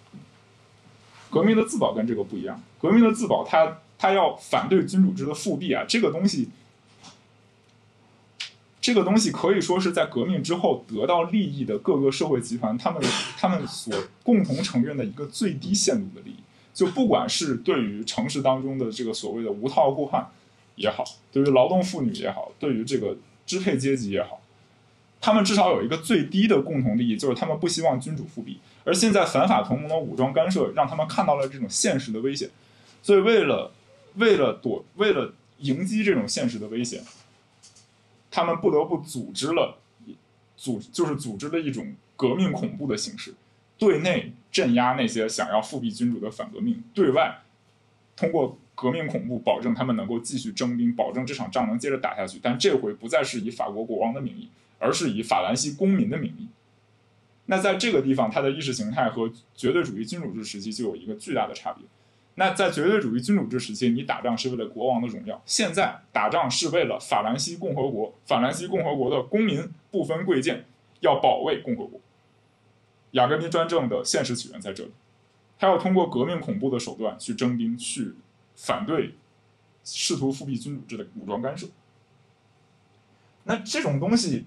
[1.29, 2.61] 革命的自保跟这个不一样。
[2.79, 6.49] 革命的自保，它它要反对君主制的复辟啊，这个东西。
[8.79, 13.03] 这个东西可以说是在革命之后得到利益的各个社会集团，他们
[13.37, 13.93] 他们所
[14.23, 16.37] 共同承认的一个最低限度的利益。
[16.73, 20.25] 就不管是对于城市当中的这个所谓的无套互换
[20.75, 21.03] 也好，
[21.33, 23.17] 对于劳动妇女也好，对于这个
[23.47, 24.41] 支配阶级也好，
[25.19, 28.59] 他们至少有一个最低的共同利益，就是他们不希望君主复辟。
[28.83, 32.47] 而现在反法同盟的武装干涉，让他们看到了这种现实的危险。
[33.01, 33.71] 所以为了
[34.17, 37.01] 为了躲为了迎击这种现实的危险。
[38.29, 39.79] 他们不得不组织了，
[40.55, 43.33] 组就是组织了一种革命恐怖的形式，
[43.79, 47.39] 对内镇压那些想要复辟君主的反革命，对外
[48.15, 52.39] 通过革命恐怖保证他们能够继续征兵，保证这场仗能接着打下去。
[52.39, 56.47] 但这回不再是以法国国王的名义，而是以法兰西公民的名义。
[57.47, 61.83] 那在这个地方，他的意识形态和绝对主义君主制时期就有一个巨大的差别。
[62.35, 70.65] 那在绝对主义君主制时期，你打仗是为了国王的荣耀；现在打仗是为了法兰西共和国，法兰西共和国的公民不分贵贱，
[70.99, 71.99] 要保卫共和国。
[73.11, 74.91] 雅各宾专政的现实起源在这里，
[75.57, 78.13] 他要通过革命恐怖的手段去征兵，去
[78.57, 79.15] 反对
[79.85, 81.67] 试图复辟君主制的武装干涉。
[83.45, 84.45] 那这种东西。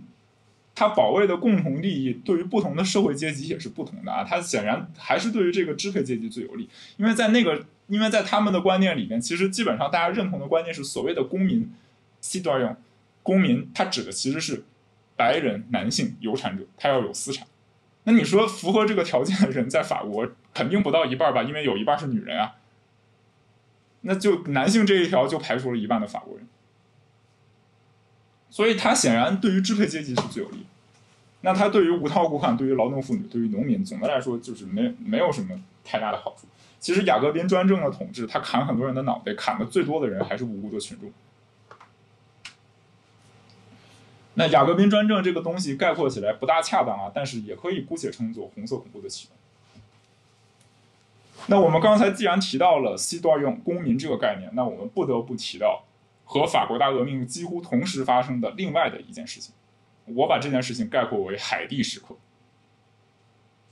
[0.72, 11.70] 他保卫的共同利益对于不同的社会阶级也是不同的啊，他显然还是对于这个支配阶级最有利，因为在那个，因为在他们的观念里面，其实基本上大家认同的观念是所谓的公民
[12.22, 12.76] c i t i
[13.22, 14.64] 公民，他指的其实是
[15.16, 17.46] 白人男性有产者，他要有私产。
[18.04, 22.54] 那你说符合这个条件的人在法国肯定不到一半吧，因为有一半是女人啊，
[24.02, 26.46] 那就男性这一条就排除了一半的法国人。
[28.50, 30.66] 所以，他显然对于支配阶级是最有利。
[31.42, 36.46] 那他对于无套互换、对于劳动妇女、对于农民，总的来说就是没没有什么太大的好处。
[36.78, 41.10] 其实，雅各宾专政的统治，他砍很多人的脑袋，砍的最多的人还是无辜的群众。
[44.34, 49.39] 那雅各宾专政这个东西概括起来不大恰当啊，但是也可以姑且称作红色恐怖的起源。
[51.46, 55.84] 那我们刚才既然提到了 C 段用公民这个概念，那我们不得不提到
[56.24, 59.54] 和法国大革命几乎同时发生的另外的一件事情。
[60.04, 62.16] 我把这件事情概括为海地时刻。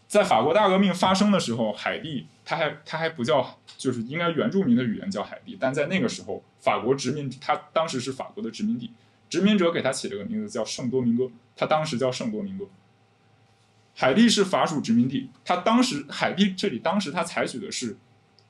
[0.07, 8.93] 在法国大革命发生的时候，海地它还它还不叫，就是应该原住民的语言叫海地，但在那个时候，法国殖民它当时是法国的殖民地，
[9.29, 12.65] 殖民者给它起了个名字叫圣多明哥，它当时叫圣多明哥。
[14.01, 17.99] 海地是法属殖民地，它当时海地这里当时它采取的是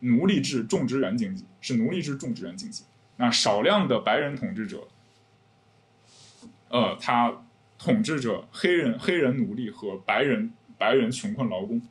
[0.01, 2.85] 奴隶制种植园经济，是奴隶制种植园经济。
[3.17, 4.87] 那少量的白人统治者，
[6.69, 7.45] 呃，他
[7.79, 10.53] 统治着黑人黑人奴隶和白人。
[10.81, 11.83] 白人穷困劳工。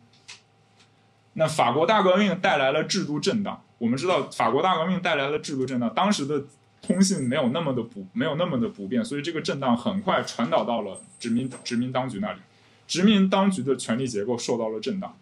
[1.34, 3.62] 那法国大革命带来了制度震荡。
[3.80, 5.94] 我们知道，法国大革命带来了制度震荡。
[5.94, 6.46] 当时的
[6.82, 12.40] 通信没有那么的不没有那么的不便，所以这个震荡很快传导到了殖民殖民当局那里。
[12.88, 15.18] 殖民当局的权力结构受到了震荡。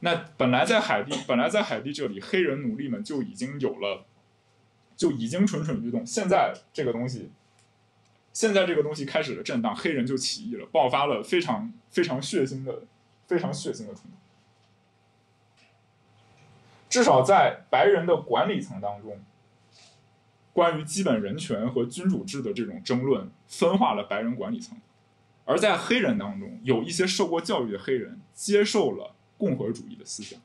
[0.00, 4.06] 那本来在海地，本来在海地这里，黑人奴隶们就已经有了，
[4.96, 6.04] 就已经蠢蠢欲动。
[6.06, 7.30] 现在这个东西。
[8.30, 12.82] 现在这个东西开始了震荡，黑人就起义了，爆发了非常非常血腥的、
[13.26, 14.10] 非常血腥的冲突。
[16.88, 19.20] 至少在白人的管理层当中，
[20.52, 24.76] 关于基本人权和君主制的这种争论分化了白人管理层；
[25.48, 30.38] 而在黑人当中，有一些受过教育的黑人接受了共和主义的思想。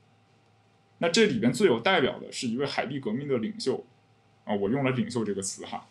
[1.00, 3.84] 那这里边最有代表的是一位海地革命的领袖，
[4.46, 5.86] 啊，我用了“领袖”这个词哈。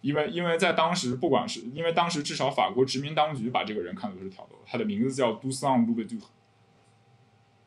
[0.00, 6.16] 因为，因为在当时，不管是因为当时至少法国殖民当局把这个人看作是挑逗，他的名字叫杜桑·卢贝杜，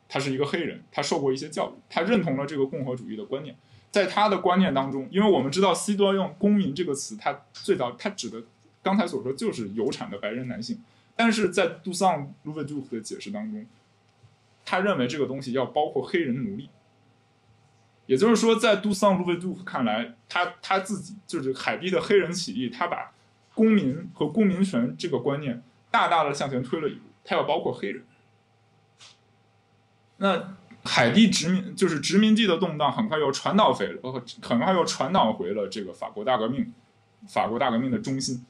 [0.07, 3.53] 他是一个黑人，他受过一些教育，他认同了这个共和主义的观念。
[3.91, 8.41] 在他的观念当中，因为我们知道西多用“公民”这个词，他最早他指的
[8.88, 10.81] 刚才所说就是有产的白人男性，
[11.13, 13.65] 但是在杜桑·卢贝杜夫的解释当中，
[14.63, 16.69] 他认为这个东西要包括黑人奴隶。
[18.05, 23.11] 也就是说，在杜桑·卢维杜夫看来，他他自己就是海地的黑人起义，他把
[23.53, 25.61] 公民和公民权这个观念
[25.91, 28.05] 大大的向前推了一步，他要包括黑人。
[30.15, 34.01] 那海地殖民就是殖民地的动荡，很快又传导回了，
[34.41, 36.73] 很快又传导回了这个法国大革命，
[37.27, 38.45] 法国大革命的中心。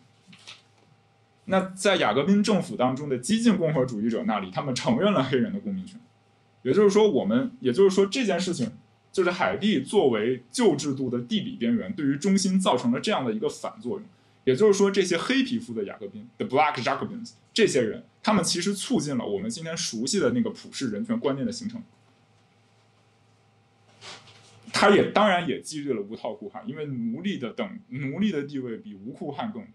[1.47, 5.99] 那在雅各宾政府当中的激进共和主义者那里，他们承认了黑人的公民权。
[6.61, 8.71] 也就是说，我们也就是说这件事情。
[9.09, 14.03] 就是海地作为旧制度的地理边缘，对于中心造成了这样的一个反作用。
[14.43, 21.81] 也就是说，这些黑皮肤的雅各宾 （the Black Jacobins） 这些人，他们其实促进了我们今天熟悉的那个普世人权观念的形成。
[24.71, 29.71] 他也当然也激励了无套裤汉，因为奴隶的等奴隶的地位比无裤汉更低。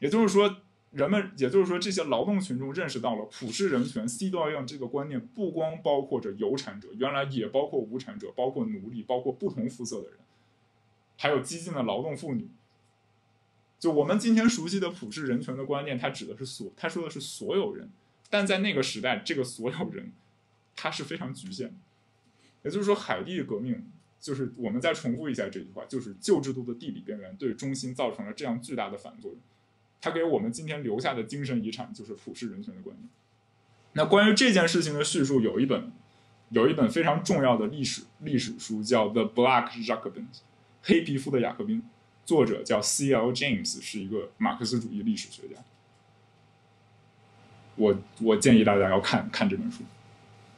[0.00, 0.56] 也就是说。
[0.94, 10.18] 人们也就是说，这些劳动群众认识到了普世人权 （C 多样）这个观念，不光包括着有产者，原来也包括无产者，包括奴隶，包括不同肤色的人，
[11.16, 12.48] 还有激进的劳动妇女。
[13.80, 17.90] 就我们今天熟悉的普世人权的观念，它指的是所，他说的是所有人，
[18.30, 20.12] 但在那个时代，这个所有人，
[20.76, 21.74] 它是非常局限的。
[22.62, 23.90] 也就是说，海地革命
[24.20, 29.40] 就是我们再重复一下这句话，就是旧制度的地理边缘对中心造成了这样巨大的反作用。
[30.04, 33.08] 他给我们今天留下的精神遗产就是普世人权的观念。
[33.94, 35.90] 那关于这件事情的叙述，有一本
[36.50, 40.12] 有一本非常重要的历史历史书，叫《The Black Jacobins》
[40.82, 41.82] 黑皮肤的雅各宾，
[42.26, 43.32] 作者叫 C.L.
[43.32, 45.54] James，是一个马克思主义历史学家。
[47.76, 49.84] 我我建议大家要看看这本书，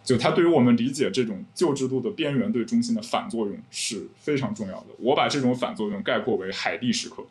[0.02, 4.86] 就他对于我们理解这种旧制度的边缘对中心的反作用是非常重要的。
[4.98, 7.24] 我把这种反作用概括为海地时刻。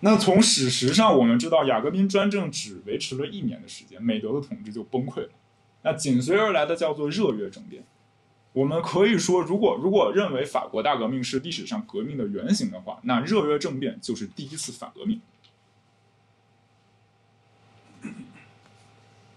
[0.00, 5.30] 那从史实上，我们知道雅各宾专政只维持了一年的时间，美德的统治就崩溃了。
[5.82, 7.84] 那紧随而来的叫做热月政变。
[8.52, 15.20] 我们可以说，如果如果认为法国大革命是历史上革命的原型的话，那热月政变就是第一次反革命。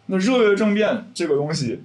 [0.05, 1.81] 那热月政变这个东西，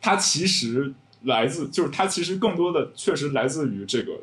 [0.00, 4.20] 它其实来自，就是它其实更多的确实来自于这个。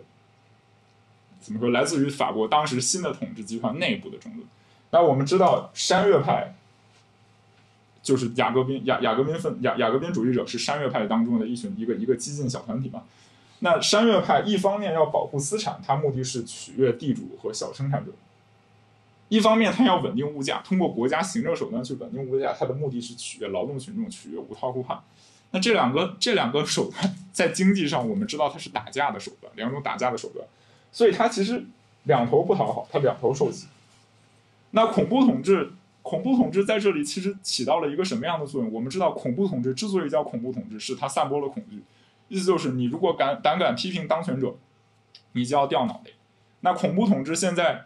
[1.42, 1.72] 怎么说？
[1.72, 4.48] 来自于法国当时新的统治集团内部的争论。
[4.92, 6.54] 那我们知道，山岳派
[8.04, 13.04] 就是雅各宾雅雅各宾分雅雅各宾主义者是山岳派当中的一群一个一个激进小团体嘛。
[13.60, 18.12] 那山岳派一方面要保护资产，它目的是取悦地主和小生产者；
[19.30, 25.00] 一方面它要稳定物价，通过国家行政手段去稳定物价，它的目的是取悦劳动群众，取悦无套户汉。
[25.52, 30.46] 那这两个这两个手段 在经济上，我们知道它是打架的手段，两种打架的手段。
[30.92, 31.64] 所以他其实
[32.04, 33.68] 两头不讨好，他两头受气。
[34.72, 35.72] 那恐怖统治，
[36.02, 38.72] 恐怖统治在这里其实起到了一个什么样的作用？
[38.72, 41.82] 我们知道，恐怖统治之所以叫恐怖统治，是它散播了恐惧，
[42.28, 44.56] 意思就是你如果敢胆敢批评当权者，
[45.34, 46.12] 你就要掉脑袋。
[46.62, 47.86] 那恐怖统治现在，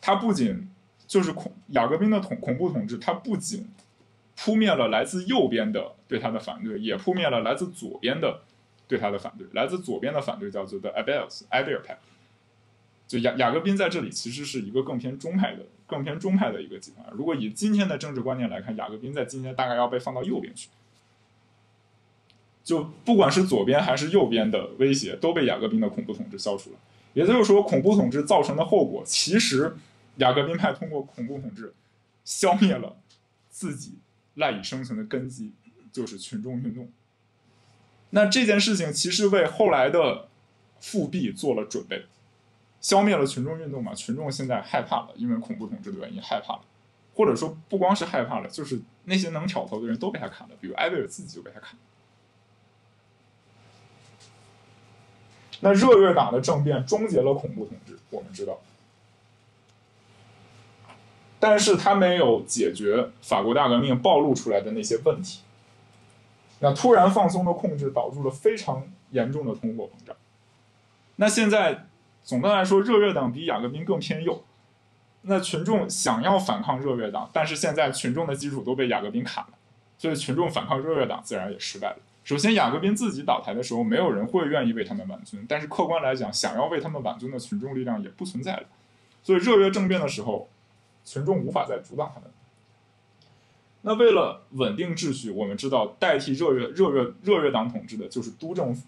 [0.00, 0.68] 它不仅
[1.06, 3.68] 就是恐雅各宾的统恐怖统治，它不仅
[4.36, 8.40] 扑灭了来自右边的对他的反对，也扑灭了来自左边的
[8.88, 9.46] 对他的反对。
[9.52, 11.98] 来自左边的反对叫做 The Abels a b e l 派，
[13.10, 17.04] 就雅雅各宾在这里其实是一个更偏中派的、更偏中派的一个集团。
[17.10, 20.68] 如果以今天的政治观念来看，雅各宾在今天大概要被放到右边去。
[22.62, 26.76] 就不管是左边还是右边的威胁，都被雅各宾的恐怖统治消除了。
[27.12, 29.74] 也就是说，恐怖统治造成的后果，其实
[30.18, 31.74] 雅各宾派通过恐怖统治
[32.24, 32.96] 消灭了
[33.48, 33.94] 自己
[34.36, 35.50] 赖以生存的根基，
[35.90, 36.88] 就是群众运动。
[38.10, 40.28] 那这件事情其实为后来的
[40.78, 42.04] 复辟做了准备，
[42.80, 43.94] 消灭了群众运动嘛？
[43.94, 46.60] 群众现在害怕了，因为恐怖统治的原因害怕了，
[47.14, 51.78] 或者说不光是害怕了，就是那些能挑头的人都被他砍了，比如埃贝尔自己就被他砍。
[55.60, 58.58] 那热月党的政变终结了恐怖统治，我们知道，
[61.38, 65.42] 但是他没有解决法国大革命暴露出来的那些问题。
[66.60, 70.16] 那突然放松的控制导致了非常严重的通货膨胀。
[71.16, 71.86] 那现在
[72.22, 74.44] 总的来说，热月党比雅各宾更偏右。
[75.22, 79.50] 那群众想要反抗热月党，但是现在群众的基础都被雅各宾砍了，
[79.98, 81.96] 所以群众反抗热月党自然也失败了。
[82.22, 85.44] 首先，雅各宾自己倒台的时候，没有人会愿意为他们挽尊。
[85.48, 88.62] 但是客观来讲，想要为他们挽尊的群众力量也不存在了。
[89.22, 90.48] 所以热月政变的时候，
[91.04, 92.30] 群众无法再阻挡他们。
[93.82, 98.86] 那为了稳定秩序，我们知道代替热月热月热月党统治的就是督政府。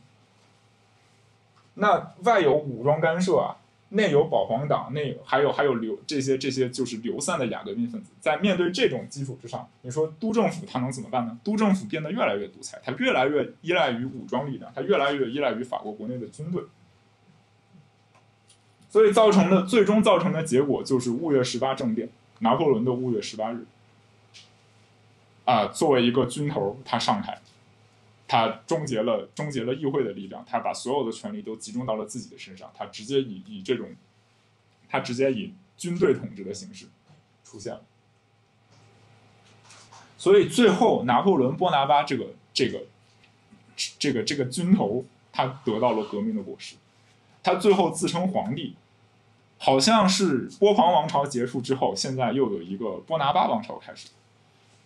[1.74, 3.56] 那外有武装干涉啊。
[3.94, 11.38] 内有保皇党，内还有还有流这些这些就是流散的雅各宾分子，在面对这种基础之上，你说督政府他能怎么办呢？
[11.44, 16.62] 督政府变得越来越独裁，他越来越依赖于武装力量，他越来越依赖于法国国内的军队，
[18.88, 22.08] 所以造成的最终造成的结果就是五月十八政变，
[22.38, 23.66] 拿破仑的五月十八日，
[25.44, 27.41] 啊，作为一个军头，他上台。
[28.32, 33.94] 他终结了终结了议会的力量，他把所有的权力都集中到了自己的身上，他直接以以这种，
[34.88, 36.86] 他直接以军队统治的形式
[37.44, 37.82] 出现了。
[40.16, 42.86] 所以最后，拿破仑·波拿巴这个这个
[43.98, 46.76] 这个这个军头，他得到了革命的果实。
[47.42, 48.76] 他最后自称皇帝，
[49.58, 54.08] 好像是波旁王朝结束之后，现在又有一个波拿巴王朝开始。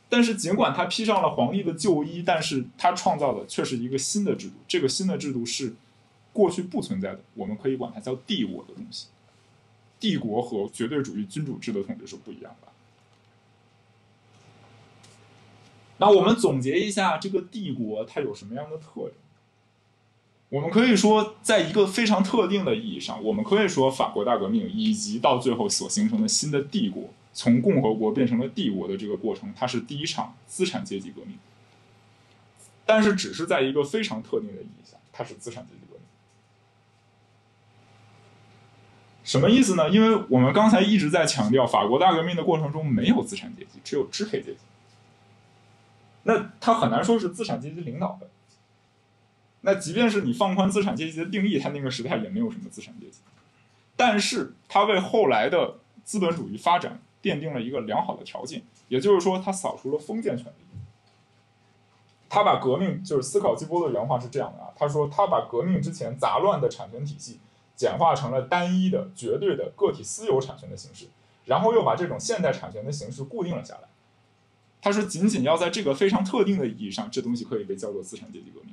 [0.09, 4.55] 但是，尽管他披上了皇帝的旧衣，但是他创造的却是一个新的制度。
[4.69, 5.75] 这个新的制度是
[6.33, 9.09] 过去不存在的，我们可以管它叫帝国的东西。
[9.99, 12.69] 帝国和绝对主义君主制的统治是不一样的。
[15.99, 19.13] 那我们总结一下，这个帝国它有什么样的特征？
[20.51, 27.11] 我们可以说，在一个非常特定的意义上，我们可以说法国大革命以及到最后所形成的新的帝国。
[27.37, 31.39] 从共和国变成了帝国的这个过程，它是第一场资产阶级革命，
[32.87, 36.03] 但是只是在一个非常特定的意义下，它是资产阶级革命。
[39.23, 39.91] 什么意思呢？
[39.91, 44.61] 因为我们刚才一直在强调，法国大革命的过程中没有资产阶级，只有支配阶级。
[46.23, 48.31] 那它很难说是资产阶级领导的。
[49.61, 53.19] 那即便是你放宽资产阶级的定义，它那个时代也没有什么资产阶级。
[53.95, 56.99] 但是它为后来的资本主义发展。
[57.27, 60.79] 奠定了一个良好的条件，也就是说，他扫除了封建权力。
[62.29, 67.41] 他把革命，就是斯考基波的原话是这样的啊，他说他把革命之前杂乱的产权体系
[67.75, 71.07] 简化成了单一的、绝对的个体私有产权的形式，
[71.47, 73.89] 然后又把这种现代产权的形式固定了下来。
[74.81, 78.73] 他说，仅仅要在这个非常特定的意义上，这东西可以被叫做资产阶级革命。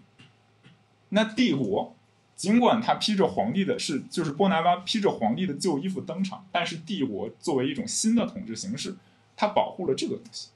[1.09, 1.95] 那帝国。
[2.43, 8.97] 尽管他披着皇帝的是，就是波拿巴披着皇帝的旧衣服登场，但是帝国作为一种新的统治形式，
[9.37, 10.49] 它保护了这个东西。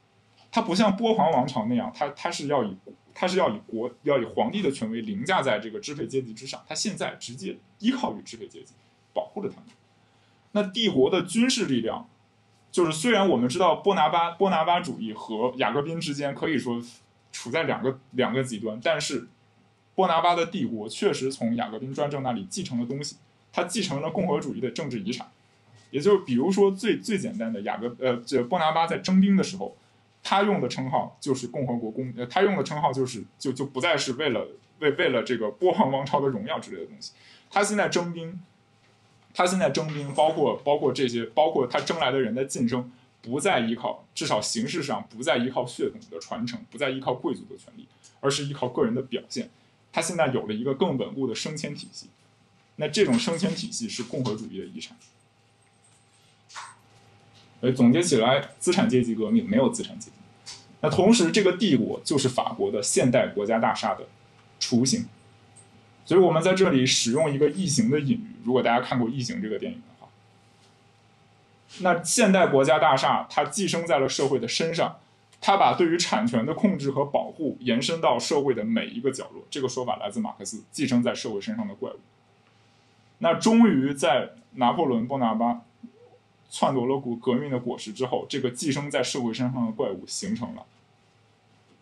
[0.51, 2.75] 它不像波旁王朝那样，它它是要以
[3.13, 6.61] 它是要以国要以皇帝的权威凌驾在这个支配阶级之上。
[6.67, 8.73] 它现在直接依靠于支配阶级，
[9.13, 9.67] 保护着他们。
[10.51, 12.09] 那帝国的军事力量，
[12.69, 16.83] 就是虽然我们知道波拿巴波拿巴主义和雅各宾之间可以说
[17.31, 19.29] 处在两个两个极端，但是。
[19.97, 23.15] 波拿巴的帝国确实从雅各宾专政那里继承了东西，
[23.51, 25.27] 他继承了共和主义的政治遗产，
[25.89, 29.75] 也就是比如说最最简单的雅各呃，这波拿巴在征兵的时候，
[30.21, 34.47] 他用的称号就是共和国公，呃，他用的称号就是就就不再是为了
[34.77, 37.13] 为为了这个波旁王朝的荣耀之类的东西，
[37.49, 38.39] 他现在征兵，
[39.33, 42.91] 他现在征兵，包括包括这些，包括他征来的人的晋升，
[43.23, 47.87] 不再依靠，至少形式上不再依靠血统的传承，不再依靠贵族的权利，
[48.19, 49.49] 而是依靠个人的表现。
[49.97, 52.05] 他现在有了一个更稳固的升迁体系，
[52.75, 54.95] 那这种升迁体系是共和主义的遗产。
[57.61, 60.17] 呃，总结起来，资产阶级革命没有资产阶级。
[60.81, 64.05] 那同时，这个帝国就是法国的现代国家大厦的
[64.59, 65.07] 雏形。
[66.05, 68.35] 所以我们在这里使用一个异形的隐喻。
[68.43, 70.09] 如果大家看过《异形》这个电影的话，
[71.79, 74.99] 那现代国家大厦它寄生在了社会的身上，
[75.39, 79.43] 他把对于产权的控制和保护延伸到社会的每一个角落。
[79.49, 81.99] 这个说法来自马克思，寄生在社会身上的怪物。
[83.19, 85.61] 那终于在拿破仑·波拿巴。
[86.49, 90.65] 篡夺了革革命的果实之后，这个寄生在社会身上的怪物形成了。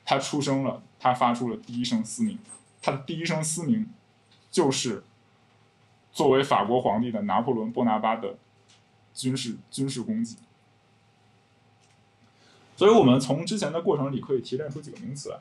[0.04, 2.40] 他出生了，他发出了第一声嘶鸣，
[2.82, 3.88] 他的第一声嘶鸣，
[4.50, 5.04] 就是
[6.12, 8.40] 作为法国皇帝的拿破仑·波拿巴的
[9.14, 10.38] 军事军事攻击。
[12.76, 15.38] 所以我们从之前的过程里可以提炼出几个名词来。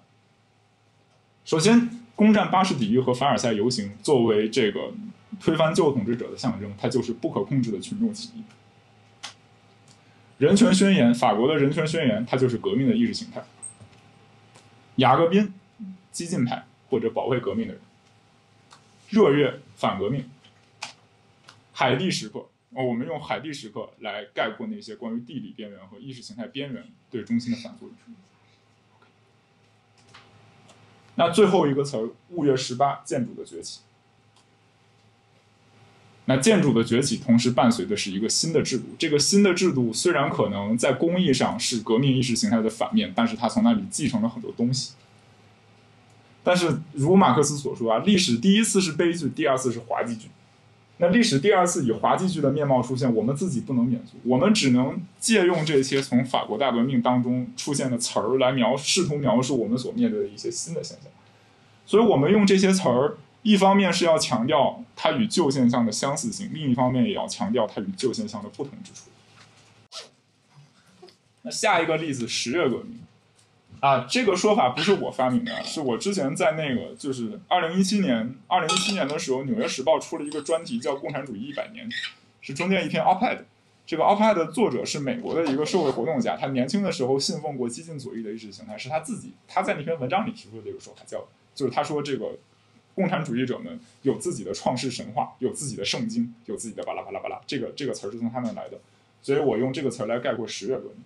[1.45, 4.93] 首先，攻占巴士底狱和凡尔赛游行作为这个
[5.41, 8.45] 推翻旧统治者的象征，它就是不可控制的群众起义。
[10.39, 13.45] 人权宣言，法国的人权宣言，它就是革命的意识形态。
[14.97, 15.53] 雅各宾、
[16.13, 17.83] 激进派或者保卫革命的人，
[19.11, 20.31] 热月反革命，
[21.73, 22.47] 海地时刻。
[22.75, 27.97] 哦，我们用海地时刻来概括那些关于地理边缘和意识形态边缘对中心的反作用。
[31.15, 33.81] 那最后一个词儿，五月十八，建筑的崛起。
[36.25, 38.87] 那建筑的崛起，同时伴随的是一个新的制度。
[38.99, 44.95] 这个新的制度虽然可能在工艺上是革命意识形态的反面，但是它从那里继承了很多东西。
[46.43, 50.29] 但是如马克思所说啊，历史第一次是悲剧，第二次是滑稽剧。
[50.99, 61.11] 那历史第二次以滑稽剧的面貌出现，我们自己不能免俗，我们只能借用这些从法国大革命当中出现的词儿来描，试图描述我们所面对的一些新的现象。
[61.85, 63.17] 所以我们用这些词儿。
[63.47, 69.11] 一方面是要强调它与旧现象的相似性，另一方面也要强调它与旧现象的不同之处。
[71.43, 73.01] 那下一个例子，十月革命，
[73.85, 81.87] 啊，这个说法不是我发明的，是我之前在那个就是二零一七年，二零一七年的时候，《纽约时报》出了一个专题叫《共产主义一百年》，
[82.41, 83.41] 是中间一篇 op-ed，
[83.85, 91.23] 这个 op-ed 的作者是美国的一个社会活动家，他年轻的时候信奉过激进左翼的意识形态，是他自己他在那篇文章里提出的这个说法，叫
[91.55, 92.39] 就是他说这个。
[92.95, 97.41] 共产主义者们有自己的创世神话，有自己的圣经，有自己的巴拉巴拉巴拉。
[97.45, 98.79] 这个这个词儿是从他那来的，
[99.21, 100.99] 所以我用这个词儿来概括十月革命。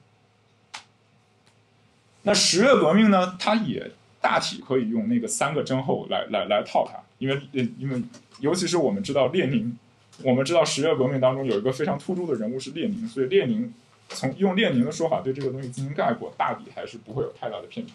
[2.22, 3.36] 那十月革命呢？
[3.38, 3.90] 它也
[4.20, 8.02] 大体可以用那个三个真后来来来套它，因为因为
[8.40, 9.76] 尤其是我们知道列宁，
[10.22, 13.72] 我们知道十月革命当中有一个非常突出的人物是列宁，所以列宁
[14.08, 17.92] 从用列宁的说法对这个东西进行概括，大抵还是不会有太大的偏差。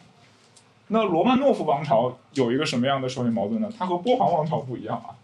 [0.87, 3.71] 那罗曼诺夫王朝有一个什么样的社会矛盾呢？
[3.77, 5.15] 它和波旁王朝不一样啊。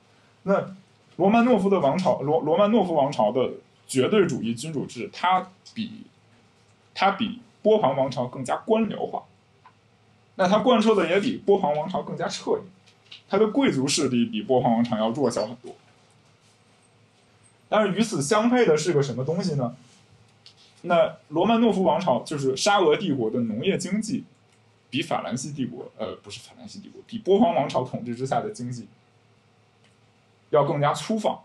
[0.43, 0.75] 那
[1.17, 3.51] 罗曼诺夫的王朝，罗罗曼诺夫王朝的
[3.87, 6.03] 绝对主义君主制，它比
[6.93, 9.25] 它比波旁王朝更加官僚化。
[10.37, 12.63] 那它贯彻的也比波旁王朝更加彻底。
[13.29, 15.75] 它的贵族势力比波旁王朝要弱小很多。
[17.67, 19.75] 但是与此相配的是个什么东西呢？
[20.81, 24.23] 那罗曼诺夫王朝就是沙俄帝国的农业经济。
[24.91, 28.87] 比法兰西帝国，呃，不是法兰西帝国，比波旁王朝统治之下的经济
[30.49, 31.41] 要更加粗放。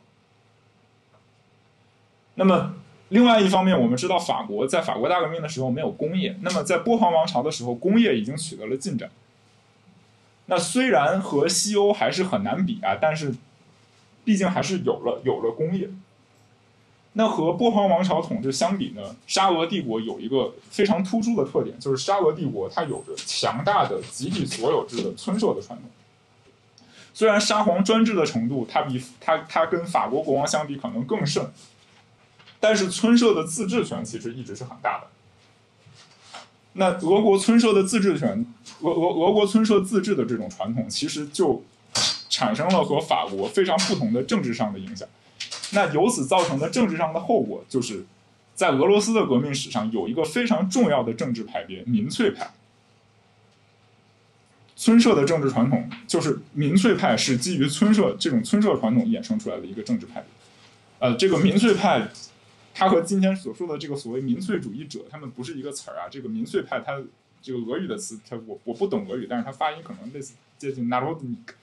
[2.37, 2.75] 那么，
[3.15, 9.09] 另外一方面，我们知道法国在法国大革命的时候没有工业，那么在波旁王朝的时候，工业已经取得了进展。
[10.47, 13.33] 那虽然和西欧还是很难比啊，但是
[14.25, 15.89] 毕竟还是有了有了工业。
[17.13, 19.15] 那和波旁王朝统治相比呢？
[19.29, 25.89] 沙俄帝国有一个非常突出的特点，就是沙俄帝国它有着强大的集体所有制的村社的传统。
[27.13, 31.49] 虽然沙皇专制的程度，它比它它跟法国国王相比可能更甚，
[32.65, 35.09] 但是村社的自治权其实一直是很大的。
[36.73, 38.47] 那俄国村社的自治权，
[38.81, 41.63] 俄俄俄国村社自治的这种传统，其实就
[42.31, 45.07] 产生了和法国非常不同的政治上的影响。
[45.73, 48.07] 那由此造成的政治上的后果，就是
[48.55, 52.55] 在俄罗斯的革命史上有一个非常重要的政治派别——民粹派。
[54.75, 60.29] 村社的政治传统就是民粹派，是基于村社这种村社传统衍生出来的一个政治派别。
[61.01, 62.09] 呃，这个民粹派，
[62.77, 66.09] 它和今天所说的这个所谓民粹主义者，他们不是一个词儿啊。
[66.11, 67.01] 这个民粹派，它
[67.41, 71.55] 这个俄语的词，它我我不懂俄语，但是它发音可能类似接近 narodnik，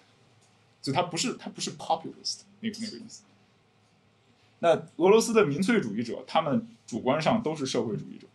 [0.81, 3.23] 就它不是它不是 populist 那个那个意思。
[4.59, 8.27] 那俄罗斯的民粹主义者，他们主观上都是社会主义者，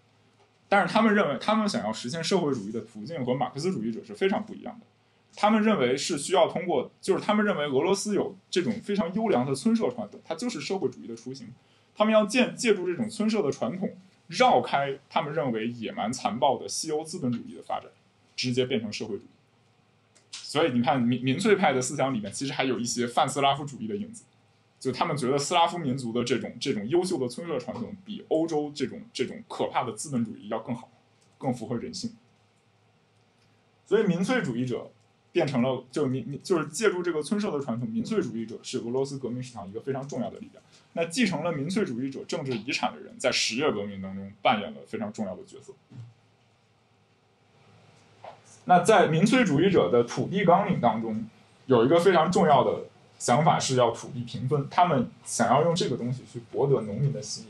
[0.69, 4.87] 但是他们认为，他们想要实现社会主义的途径和马克思主义者是非常不一样的。
[5.35, 11.49] 他们认为是需要通过，就是他们认为俄罗斯有这种非常优良的村社传统，它就是社会主义的雏形。
[11.97, 13.97] 他们要借借助这种村社的传统，
[14.29, 17.89] 绕开他们认为野蛮残暴的西欧资本主义的发展，
[18.37, 19.29] 直接变成社会主义。
[20.31, 24.25] 所以你看，民民粹派的思想里面其实还有一些泛斯拉夫主义的影子，
[24.79, 30.91] 就他们觉得斯拉夫民族的这种这种优秀的村社传统比欧洲这种这种可怕的资本主义要更好，
[31.39, 32.15] 更符合人性。
[33.87, 34.91] 所以民粹主义者。
[35.37, 40.65] 变成了就民就是借助这个村社的传统，民粹主义者是俄罗斯革命史上一个非常重要的力量。
[40.95, 45.75] 那继承了民粹主义者政治遗产的人，在十月革命当中扮演了非常重要的角色。
[48.65, 51.29] 那在民粹主义者的土地纲领当中，
[51.67, 52.85] 有一个非常重要的
[53.19, 57.49] 想法是要土地平分，他们想要用这个东西去博得农民的心意。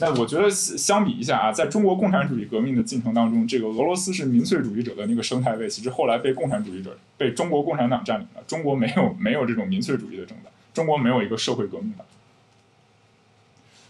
[0.00, 8.42] 那我觉得相比一下啊，在中国共产主义革命的进程当中，这个俄罗斯是民粹主义者的那个生态位，其实后来被共产主义者、被中国共产党占领了。
[8.46, 12.06] 中国没有没有这种民粹主义的政党，中国没有一个社会革命党。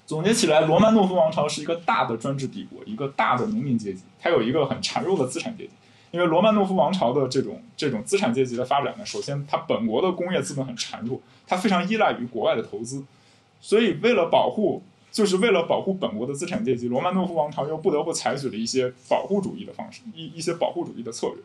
[0.06, 5.70] 总结起来，罗曼诺夫王朝是一个大的专制帝国，一个大的农民阶级，它有一个很孱弱的资产阶级。
[6.10, 13.04] 因为罗曼诺夫王朝的这种这种资产阶级的发展呢，首先它本国的工业资本很孱弱，它非常依赖于国外的投资，
[13.60, 14.82] 所以为了保护。
[15.10, 21.36] 就是为了保护本国的资产阶级，罗曼诺夫王朝又不得不采取了一些保护主义的方式，一一些保护主义的策略，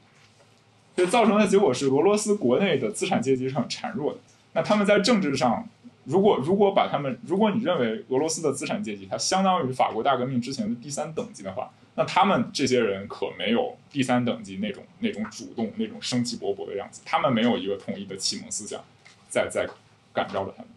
[0.96, 4.20] 所以造成的结果是俄罗斯国内的资产阶级是很孱弱的。
[4.54, 5.68] 那他们在政治上，
[6.04, 18.84] 如果如果把他们，如果你认为俄罗斯的资产阶级它相当于法国大革命之前的第三等级的话，那他们这些人可没有第三等级那种那种主动、那种生气勃勃的样子，他们没有一个统一的启蒙思想
[19.30, 19.68] 在在
[20.14, 20.73] 感召着他们。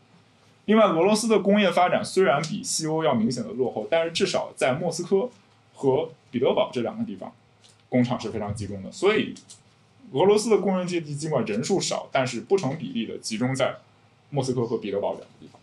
[0.66, 5.30] 另外，俄罗斯的工业发展虽然比西欧要明显的落后，但是至少在莫斯科
[5.72, 7.32] 和彼得堡这两个地方，
[7.88, 8.90] 工厂是非常集中的。
[8.90, 9.32] 所以，
[10.10, 13.76] 俄罗斯的工人阶级尽管人数少，但是不成比例的集中在
[14.30, 15.60] 莫斯科和彼得堡两个地方。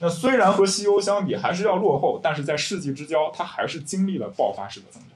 [0.00, 5.12] 那虽然和西欧相比还是要落后，但是在世纪之交，它还是经历了爆发式的增长。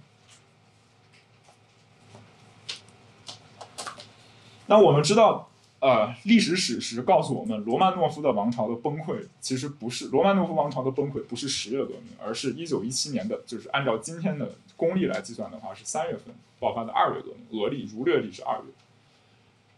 [4.64, 5.49] 那我们知道。
[5.80, 18.64] 呃，历史史实告诉我们，罗曼诺夫的王朝的崩溃其实不是罗曼诺夫王朝的崩溃，不是十月革命，而是一九一七年的，就是按照今天的公历来计算的话，是三月份爆发的二月革命，俄历儒略历是二月。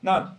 [0.00, 0.36] 那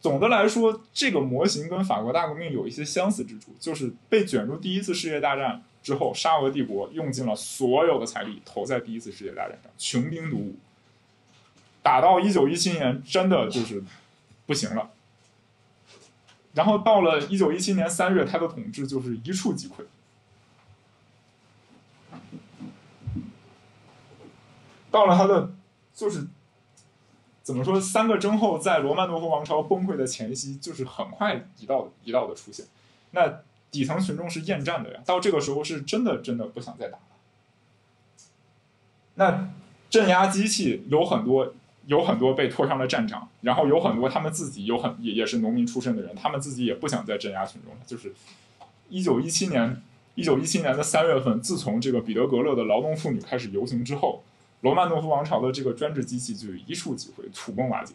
[0.00, 10.56] 总的来说，这个模型跟法国大革命有一些相似之处，就是被卷入第一次世界大战之后，沙俄帝国用尽了所有的财力投在第一次世界大战上，穷兵黩武，
[11.82, 13.82] 打到一九一七年，真的就是。
[14.46, 14.90] 不行了，
[16.54, 19.84] 然后到了一九一七年三月，他的统治就是一触即溃。
[24.90, 25.52] 到了他的
[25.94, 26.26] 就是
[27.44, 32.66] 怎么说，三个征后在罗曼诺夫王朝崩溃的前夕，就是很快一道一道的出现。
[33.12, 37.04] 那底层群众是厌战的呀，到这个时候是真的真的不想再打了。
[39.14, 39.48] 那
[39.88, 41.54] 镇压机器有很多。
[41.86, 47.80] 有很多被拖上了战场，然后有很多他们自己有很也也是农民出身的人，他们自己也不想再镇压群众了。
[47.86, 48.14] 就是
[48.88, 49.82] 一九一七年，
[50.14, 54.22] 一九一七年的三月份，自从这个彼得格勒的劳动妇女开始游行之后，
[54.60, 57.94] 罗曼诺夫王朝的这个专制机器就一触即溃，土崩瓦解。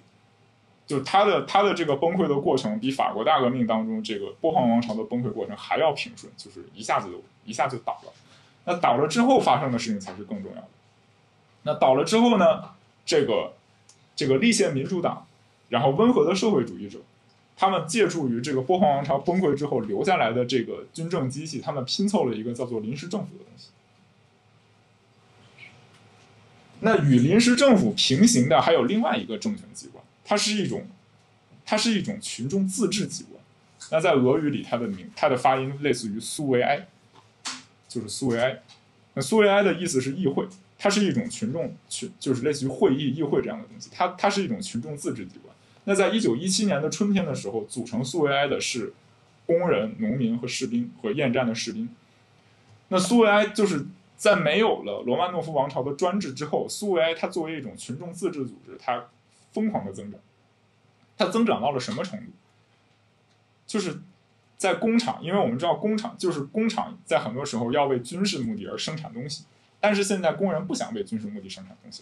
[0.87, 8.11] 就他的他的这个崩溃的过程，比法国大革命当中这个波旁王朝的崩溃过程还要平顺，就是一下子就一下就倒了。
[8.65, 10.67] 那倒了之后发生的事情才是更重要的。
[11.63, 12.71] 那倒了之后呢，
[13.05, 13.53] 这个。
[14.15, 15.27] 这个立宪民主党，
[15.69, 16.99] 然后温和的社会主义者，
[17.57, 23.69] 他们借助于这个波旁王朝崩溃之后留下来的这个军政机器，他们拼凑了一个叫做临时政府的东西。
[26.81, 30.87] 那与临时政府平行的还有另外一个政权机关，它是一种，
[31.65, 33.41] 它是一种群众自治机关。
[33.91, 36.87] 那在俄语里，它的名，它的发音类似于苏维埃，
[37.87, 38.61] 就是苏维埃。
[39.13, 40.47] 那苏维埃的意思是议会。
[40.77, 43.89] 它是一种群众群，就是类似于会议、议会这样的东西。
[43.91, 45.55] 它它是一种群众自治机关。
[45.85, 48.93] 那在一九一七年的春天的时候，组成苏维埃的是
[49.45, 51.87] 工人、农民和士兵和厌战的士兵。
[52.89, 53.85] 那苏维埃就是
[54.17, 59.05] 在没有了罗曼诺夫王朝的专制之后，苏维埃它作为一种群众自治组织，它
[59.53, 60.19] 疯狂的增长。
[61.17, 62.25] 它增长到了什么程度？
[63.65, 64.01] 就是
[64.57, 69.45] 在工厂，因为我们知道工厂就是工厂在很多时候要为军事目的而生产东西。
[69.85, 72.01] 但是现在工人不想为军事目的生产东西，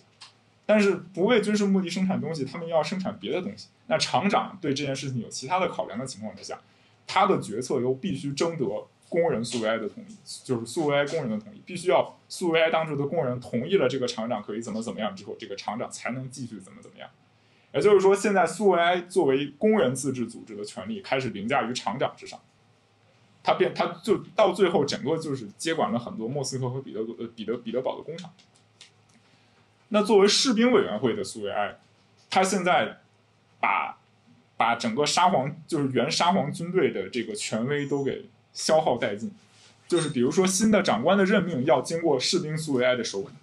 [0.65, 3.67] 但是不为军事目的生产东西，他们要生产别的东西。
[3.87, 6.61] 那厂长对这件事情有其他的考量的情况之下，
[7.05, 10.15] 他的决策又必须征得工人苏维埃的同意，
[10.45, 17.09] 就是苏维埃工人的同意，必须要苏维埃当时的工人同意了这个厂长可以怎么怎么样之后，这个厂长才能继续怎么怎么样。
[17.73, 22.39] 也就是说，现在苏维埃作为工人自治组织的权利开始凌驾于厂长之上，
[23.43, 28.31] 他变他就到最后整个就是接管了很多莫斯科和彼得呃彼得彼得堡的工厂。
[29.89, 31.77] 那作为士兵委员会的苏维埃，
[32.29, 33.01] 他现在
[33.59, 33.97] 把
[34.55, 39.31] 把整个沙皇就是原沙皇军队的这个权威都给消耗殆尽，
[39.87, 43.35] 就是比如说新的长官的任命要经过士兵苏维埃的首肯。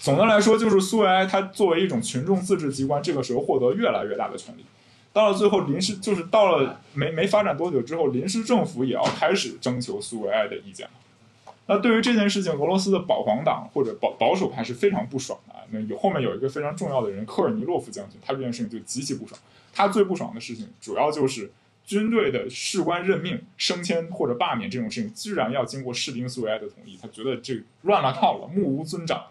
[0.00, 4.64] 总的来说，就是苏维埃他作为一种群众自治机关，这个时候获得越来越大的权力。
[5.12, 10.88] 到了最后，临时就是到了没没发展多久之后，临时政府也要开始征求苏维埃的意见。
[11.66, 15.54] 那对于这件事情，俄罗斯的保皇党或者保保守派是非常不爽的。
[15.70, 19.40] 那有后面有一个非常重要的人科尔尼洛夫将军，他这件事情就极其不爽。
[19.72, 21.50] 他最不爽的事情，主要就是
[21.84, 26.98] 军队的士官任命、升迁或者罢免这种事情，居然要经过士兵苏维埃的同意。
[27.00, 29.26] 他觉得这乱了套了，目无尊长，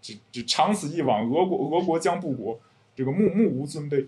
[0.00, 2.58] 这这长此以往，俄国俄国将不国，
[2.96, 4.06] 这个目目无尊卑。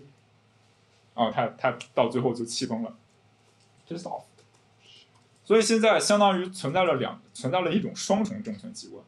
[1.15, 2.95] 啊，他他到最后就气疯了
[3.89, 4.21] ，just off。
[5.43, 9.03] 所以现在相当于存在了两存在了一种双重政权机关，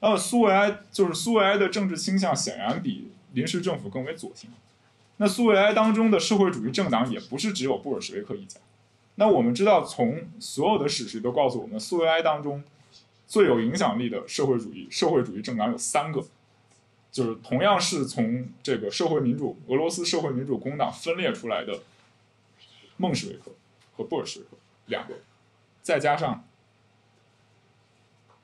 [0.00, 4.50] 那么苏维埃就是苏维埃的政治倾向显然比临时政府更为左倾，
[5.18, 8.58] 那苏维埃当中的社会主义政党也不是只有布尔什维克一家，
[9.14, 12.64] 那我们知道从所有的史实都告诉我们，苏维埃当中
[13.28, 16.24] 最有影响力的社会主义社会主义政党有三个，
[17.12, 21.82] 就是同样是从这个社会民主俄罗斯社会民主工党分裂出来的
[22.96, 23.52] 孟什维克
[23.94, 24.56] 和布尔什维克
[24.86, 25.14] 两个。
[25.82, 26.44] 再加上，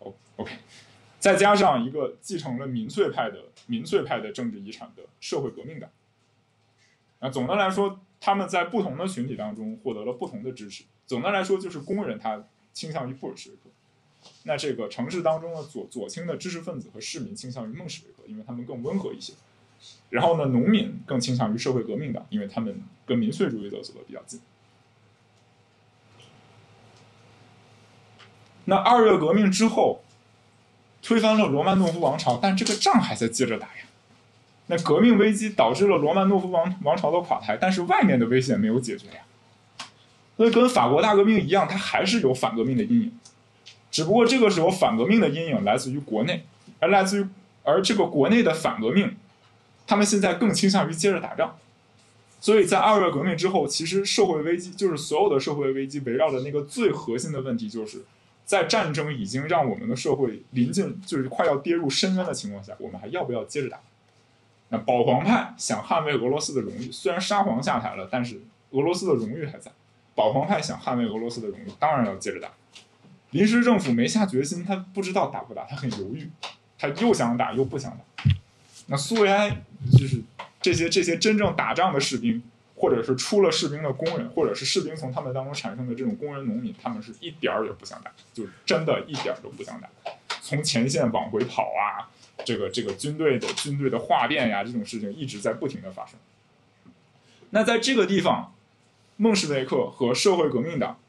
[0.01, 0.53] 哦，OK，
[1.21, 5.89] 再加上一个继承了民粹派的民粹派的政治遗产的社会革命党。
[7.21, 10.85] 那总的来说，他们在不同的群体当中获得了不同的支持。
[11.07, 13.71] 总的来说，就是工人他倾向于布尔什维克，
[14.43, 19.33] 那这个城市当中的左左倾的知识分子和市民倾向于孟什维克，因为他们更温和一些。
[20.11, 24.41] 然后呢，农民更倾向于社会革命党，因为他们跟民粹主义者走得比较近。
[28.65, 30.03] 那二月革命之后，
[31.01, 33.85] 推翻了罗曼诺夫王朝，但这个仗还在接着打呀。
[34.67, 39.23] 那革命危机导致了罗曼诺夫王王朝的垮台，但是外面的危险没有解决呀。
[40.37, 43.19] 所以跟法国大革命一样，它还是有反革命的阴影，
[43.91, 46.45] 只不过这个时候反革命的阴影来自于国内，
[46.79, 47.27] 而来自于
[47.69, 49.17] 而这个国内的反革命，
[49.87, 51.57] 他们现在更倾向于接着打仗。
[52.41, 58.05] 所以在二月革命之后，其实社会危机就是所有的社会危机围绕的那个最核心的问题就是。
[58.49, 63.79] 在战争已经让我们的社会临近，就是快要跌入深渊的情况下，我们还要不要接着打？
[64.71, 68.41] 那保皇派想捍卫俄罗斯的荣誉，虽然沙皇下台了，但是
[68.71, 69.71] 俄罗斯的荣誉还在。
[70.15, 72.49] 保皇派想捍卫俄罗斯的荣誉，当然要接着打。
[73.33, 76.31] 临时政府没下决心，他不知道打不打，他很犹豫，
[76.79, 78.33] 他又想打又不想打。
[78.87, 80.23] 那苏维埃就是
[80.63, 82.43] 这些这些真正打仗的士兵。
[82.81, 89.89] 或者是出了士兵的工人，或者是士兵从他们当中产生的这种工人农民，他们是一点儿也不想打，就真的一点儿都不想打。
[90.41, 92.07] 从前线往回跑啊，
[92.45, 96.15] 这个这个军队的军队的哗变呀，这种事情一直在不停的发生。
[97.51, 98.55] 那在这个地方，
[99.17, 101.01] 孟什维克和社会革命党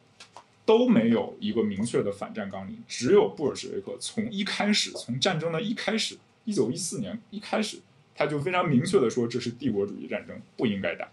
[0.69, 6.15] 都没有一个明确的反战纲领，只有布尔什维克从一开始，从战争的一开始，
[6.45, 7.79] 一九一四年一开始，
[8.13, 11.07] 他就非常明确的说这是帝国主义战争，不应该打。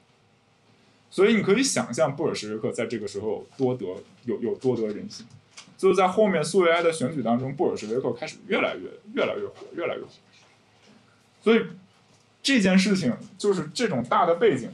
[1.11, 3.87] 所以你可以想象布尔什维克在这个时候多得
[4.27, 5.25] 有有多得人心，
[5.79, 10.11] 就在后面苏维埃的选举当中，布尔什维克开始越来越越来越火，越来越火。
[11.43, 11.63] 所以
[12.43, 14.69] 这件事情就是这种大的背景，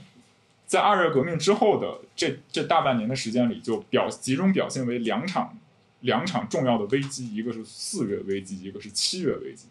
[0.73, 5.55] 在二月革命之后的这这大半年的时间里，就表集中表现为两场
[6.01, 9.67] 两场重要的危机，一个是四月危机，一个是七月危机。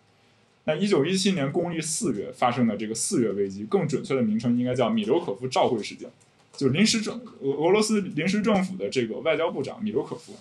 [0.65, 6.07] 那一九一七年公历四月发生的这个四月危机，更准确的名称应该叫米留可夫召会事件。
[6.55, 10.35] 就临时政俄俄罗斯临时政府的这个外交部长米留可夫，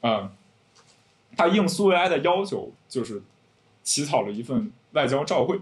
[0.00, 0.30] 啊，
[1.36, 3.20] 他应苏维埃的要求，就是
[3.82, 5.58] 起草了一份外交照会，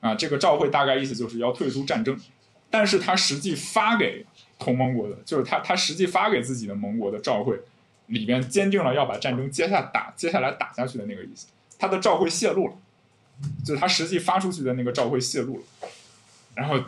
[0.00, 2.18] 啊，这个照会大概意思就是要退出战争，
[2.74, 4.26] 但是他实际发给
[4.58, 7.56] 同盟国的，就是他他实际发给自己的盟国的照会，
[8.06, 11.46] 里边坚定了要把战争接下打接下来打下去的那个意思，
[11.78, 12.74] 他的照会泄露了，
[13.64, 15.88] 就是他实际发出去的那个照会泄露了，
[16.56, 16.82] 然后。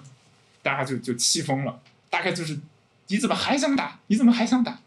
[0.63, 1.81] 大家就就气疯了，
[2.11, 2.59] 大概就是
[3.07, 4.01] 你怎么还想打？
[4.09, 4.81] 你怎么还想打？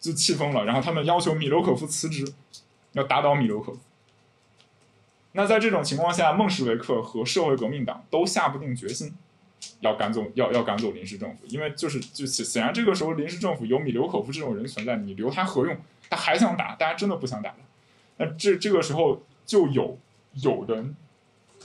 [0.00, 0.64] 就气疯了。
[0.64, 2.34] 然后他们要求米留可夫辞职，
[2.90, 3.78] 要打倒米留可夫。
[5.34, 9.14] 那在这种情况下，孟什维克和社会革命党都下不定决心，
[9.80, 15.76] 要赶走要要赶走临时政府，因为就是就显显然这个时候临时政府有米留可夫这种人存在，你留他何用？
[16.10, 17.56] 他还想打，大家真的不想打了。
[18.18, 19.98] 那这这个时候就有
[20.34, 20.96] 有人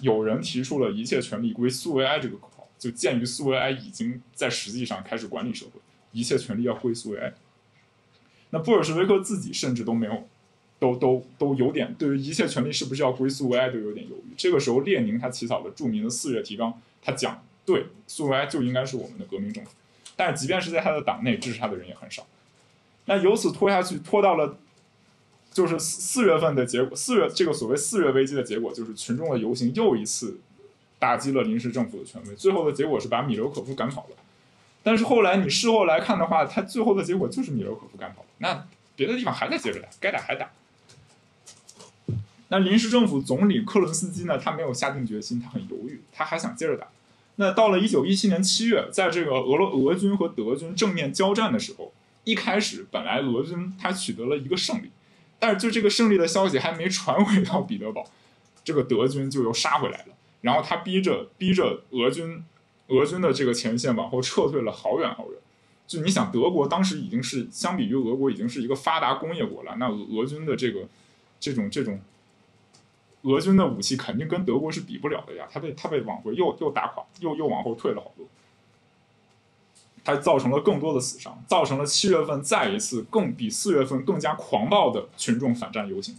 [0.01, 5.79] 有人提出了一切权力归苏维埃这个口号，就鉴于苏维埃已经在实际上开始管理社会，
[6.11, 7.33] 一切权力要归苏维埃。
[8.49, 10.27] 那布尔什维克自己甚至都没有。
[10.79, 14.35] 都都都有点对于一切权利是不是要归苏维埃都有点犹豫。
[14.37, 16.71] 这个时候，列宁他起草了著名的四月提纲，
[17.01, 19.71] 他讲对苏维埃就应该是我们的革命政府。
[20.15, 22.25] 但即便是在他的党内支持他的人也很少。
[23.05, 24.57] 那由此拖下去，拖到了
[25.51, 26.95] 就是四四月份的结果。
[26.95, 30.39] 四月这个所谓四月危机的结果，就是群众的游行又一次
[30.97, 32.35] 打击了临时政府的权威。
[32.35, 34.15] 最后的结果是把米留可夫赶跑了。
[34.81, 38.27] 但是后来你事后来看的话，他最后的结果就是米留可夫赶跑了。
[38.37, 38.65] 那
[38.95, 40.49] 别的地方还在接着打，该打还打。
[42.47, 44.37] 那临时政府总理克伦斯基呢？
[44.37, 46.87] 他没有下定决心，他很犹豫，他还想接着打。
[47.39, 51.93] 那到了一九一七年七月，在这个俄罗俄军和德军正面交战的时候，
[52.23, 54.89] 一开始本来俄军他取得了一个胜利，
[55.37, 58.05] 但是就这个胜利的消息还没传回到彼得堡，
[58.63, 60.15] 这个德军就又杀回来了。
[60.41, 62.43] 然后他逼着逼着俄军，
[62.87, 65.39] 俄军的这个前线往后撤退了好远好远。
[65.85, 70.87] 就你想，德国当时已经是相比于俄国已经是一个发达工业国了，那俄俄军的这个
[71.39, 72.01] 这种这种。
[73.27, 78.25] 俄军的武器肯定跟德国是比不了的呀，他被他被往回又又打垮，又又往后退了好多，
[80.03, 86.15] 他造成了更多的死伤，造成了七月份再一次更比四月份更加狂暴的群众反战游行。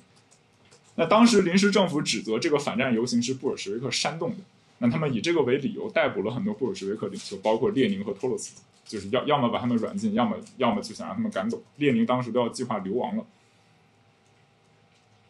[0.96, 4.36] 那当时临时政府指责这个反战游行是布尔什维克煽动的，
[4.78, 11.62] 那他们以这个为理由逮捕了很多布尔什维克领袖，包括列宁和托洛茨基，就是要要么把他们软禁，要么要么就想让他们赶走。
[11.76, 13.24] 列宁当时都要计划流亡了。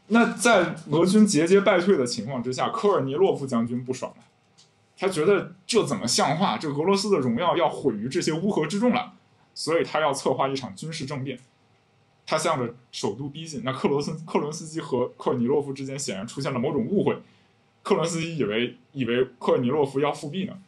[0.09, 4.25] 那在俄军节节败退的情况之下，科尔尼洛夫将军不爽了，
[4.97, 6.57] 他觉得这怎么像话？
[6.57, 9.13] 这俄罗斯的荣耀要毁于这些乌合之众了，
[9.55, 11.39] 所以他要策划一场军事政变。
[12.27, 17.17] 他向着首都逼近，那克罗斯克伦斯基和科尔尼洛夫之间显然出现了某种误会，
[17.83, 20.59] 克伦斯基以为以为科尔尼洛夫要复辟呢，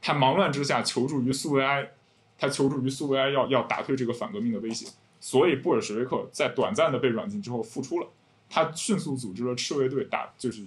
[0.00, 1.90] 他忙乱之下求助于苏维埃，
[2.38, 4.86] 他求助于苏维埃要要打退这个反革命的威胁，
[5.20, 8.08] 所以布尔什维克在短暂的被软禁之后复出了。
[8.54, 10.64] 他迅速组织了赤卫队打，就是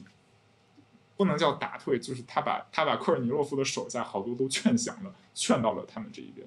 [1.15, 6.45] 不能叫打退，就是他把他把科尔尼洛夫的手下好多都劝降了，劝到了他们这一边。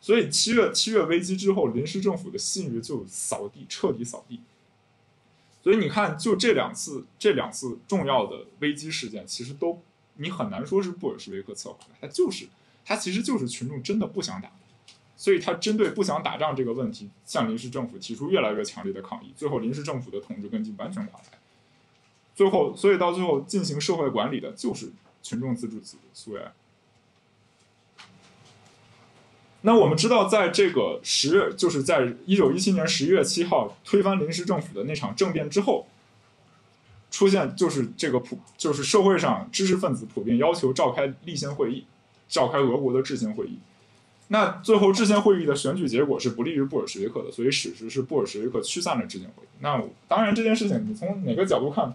[0.00, 4.40] 所以七月七月危机之后，临时政府的信誉就扫地，彻底扫地。
[5.62, 9.80] 所以你看，就这两次这两次重要的危机事件，其实都
[10.16, 12.48] 你很难说是布尔什维克策划的，他就是
[12.84, 14.50] 他其实就是群众真的不想打。
[15.16, 21.38] 所以他针对不想打仗这个问题，向临时政府提出越来越强烈的抗议，最后临时政府的统治根基完全垮台。
[22.34, 24.90] 最后，所以到最后进行社会管理的就是
[25.22, 26.52] 群众自治组苏维埃。
[29.60, 35.86] 那我们知道，在这个十月，就是在一九一七年十一月七号推翻临时政府的那场政变之后，
[37.10, 41.86] 出现就是这个普，就是社会上知识分子普遍要求召开立宪会议，
[42.28, 43.58] 召开俄国的制宪会议。
[44.28, 49.46] 那最后制宪会议的选举结果是不利于布尔什维克的，所以史实是布尔什维克驱散了制宪会议。
[49.60, 51.94] 那当然这件事情你从哪个角度看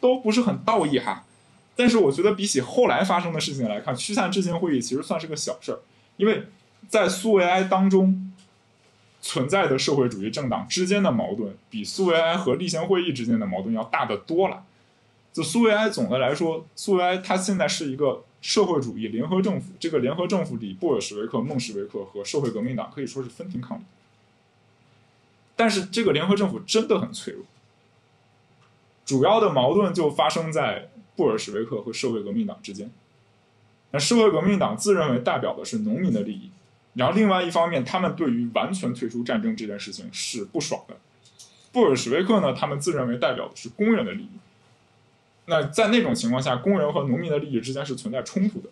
[0.00, 1.24] 都不是很道义哈，
[1.74, 5.80] 但是我觉得比起后来发生的事情来看，驱散制宪会议其实算是个小事儿，
[6.16, 6.44] 因为
[6.88, 8.32] 在苏维埃当中
[9.20, 14.62] 存在的社会主义政党之间的矛盾，比苏维埃和立宪会议之间的矛盾要大得多了。
[15.32, 18.22] 就苏维埃总的来说，苏维埃它现在是一个。
[18.44, 23.84] 社会主义联合政府，这个联合政府里，布尔什维克、孟什维克和社会革命党可以说是分庭抗礼。
[25.56, 27.46] 但是，这个联合政府真的很脆弱。
[29.06, 32.90] 主要的矛盾就发生在布尔什维克和社会革命党之间。
[33.92, 36.50] 那社会革命党自认为代表的是农民的利益，
[36.92, 40.98] 然后另外一方面，他们对于完全退出战争这件事情是不爽的。
[41.72, 44.28] 布尔什维克呢，他们自认为代表的是工人的利益。
[45.46, 48.68] 那在那种情况下，工人和农民的利益之间是存在冲突的。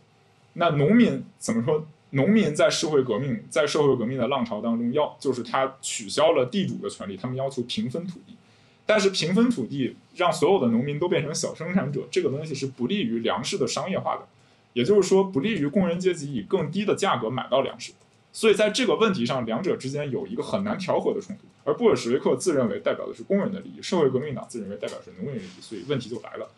[0.55, 1.87] 那农民怎么说？
[2.15, 8.37] 农民在社会革命，在社会革命的浪潮当中，要就是他取消了地主的权利，他们要求平分土地。
[8.85, 14.27] 但是平分土地让所有的农民都变成小生产者，这个东西是不利于粮食的商业化的，
[14.75, 17.93] 也就是说不利于工人阶级以更低的价格买到粮食。
[18.31, 21.45] 所以在这个问题上，两者之间有一个很难调和的冲突。
[21.65, 26.51] 而布尔什维克自认为代表的是工人的利益，社会革命党自认为代表是农民利益，所以问题就来了。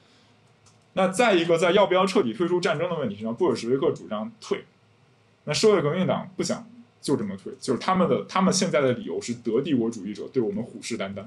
[0.97, 4.65] 那再一个，在要不要彻底退出战争的问题上，布尔什维克主张退，
[5.45, 6.65] 那社会革命党不想
[7.03, 11.25] 就这么退，就是他们的他们现在的理由是德帝国主义者对我们虎视眈眈，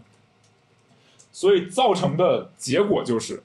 [1.33, 3.43] 所以造成的结果就是，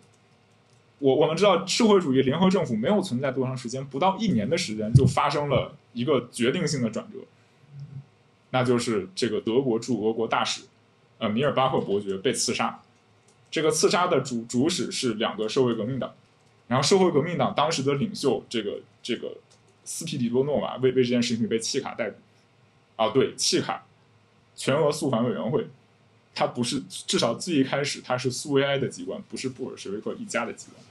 [1.00, 7.18] 我我们知道社会主义联合政府没有存在多长时间，不到一年的时间就发生了一个决定性的转折，
[8.50, 10.62] 那就是这个德国驻俄国大使，
[11.18, 12.80] 呃，米尔巴赫伯爵被刺杀。
[13.52, 16.12] 这个刺杀的主主使是两个社会革命党，
[16.68, 19.36] 然后社会革命党当时的领袖这个这个
[19.84, 22.16] 斯皮里多诺瓦为为这件事情被契卡逮捕。
[22.96, 23.84] 啊，对，契卡，
[24.56, 25.66] 全俄肃反委员会，
[26.34, 30.82] 它不是至少最一开始它是苏维埃的机关，不是布尔什维克一家的机关。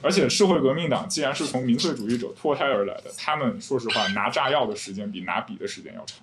[0.00, 6.18] 而且社会革命党既然是从民粹主义者脱胎而来的，他们说实话拿炸药的时间比拿笔的时间要长。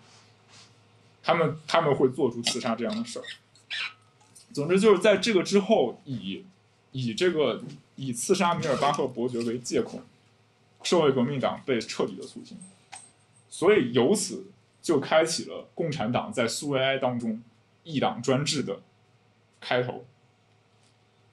[1.23, 3.25] 他们他们会做出刺杀这样的事儿。
[4.53, 6.45] 总之就是在这个之后，以
[6.91, 7.61] 以这个
[7.95, 10.01] 以刺杀米尔巴赫伯爵为借口，
[10.83, 12.57] 社会革命党被彻底的肃清，
[13.49, 14.45] 所以由此
[14.81, 17.41] 就开启了共产党在苏维埃当中
[17.83, 18.81] 一党专制的
[19.59, 20.05] 开头。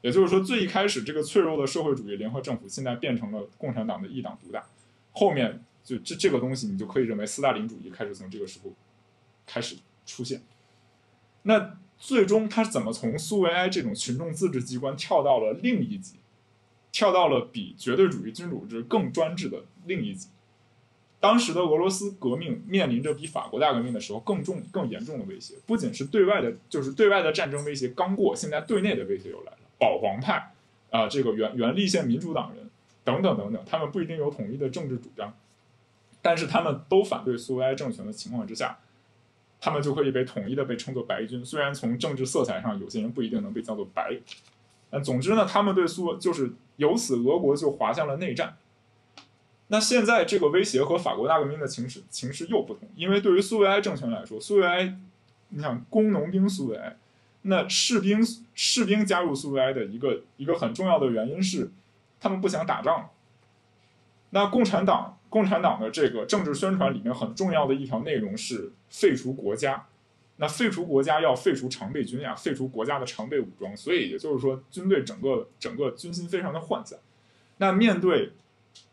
[0.00, 4.64] 也就是说，最一开始这个脆弱的社会主义联合政府，现在变成了共产党的一党独大。
[5.10, 8.70] 后面就这这个东西，你就可以认为斯大林主义开始从这个时候
[9.44, 9.76] 开始
[10.06, 10.40] 出现。
[11.42, 16.16] 那最终他怎么从苏维埃这种群众自治机关跳到了另一级，
[16.92, 20.28] 跳到了比绝对主义君主制更专制的另一级？
[21.20, 29.58] 当时的俄罗斯革命面临着比法国大革命的时候更重、更严重的威胁，不仅是对外的，就是对外的战争威胁刚过，现在对内的威胁又来了。
[29.80, 30.54] 保皇派
[30.90, 32.70] 啊，这个原原立宪民主党人
[33.02, 35.34] 等等等等，他们不一定有统一的政治主张，
[36.22, 38.78] 但是他们都反对苏维埃政权的情况之下，
[39.60, 41.44] 他们就可以被统一的被称作白军。
[41.44, 44.18] 虽然从政治色彩上，有些人不一定能被叫做白，
[44.90, 48.56] 但总之呢，他们对苏就是由此俄国就滑向了内战。
[49.68, 54.96] 那现在这个威胁和法国大革命的情势情势又不同，因为对于苏维埃政权来说，苏维埃，
[55.50, 56.96] 你想工农兵苏维埃。
[57.42, 58.20] 那士兵
[58.54, 61.70] 士兵加入苏维埃的一个一个很重要的原因是，
[62.18, 63.10] 他们不想打仗。
[64.30, 69.86] 那共产党共产党的这个政治宣传里面很重要的一条内容是废除国家。
[70.36, 73.76] 那废除国家要废除常备军呀，废除国家的常备武装。
[73.76, 76.98] 所以也就是说，军队整个整个军心非常的涣散。
[77.58, 78.32] 那面对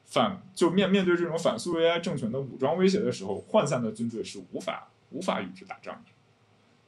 [0.05, 6.11] 反就面面对这种反苏维埃政权的武装威胁的时候，涣散的军队是无法无法与之打仗的。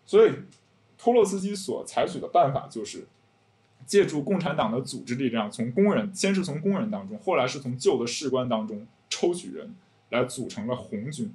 [0.05, 0.31] 所以。
[0.99, 3.05] 托洛茨基所采取的办法就是，
[3.85, 9.73] 借助共产党的组织力量，从工人先是从工人当中，后来是从旧的士官当中抽取人，
[10.09, 11.33] 来组成了红军，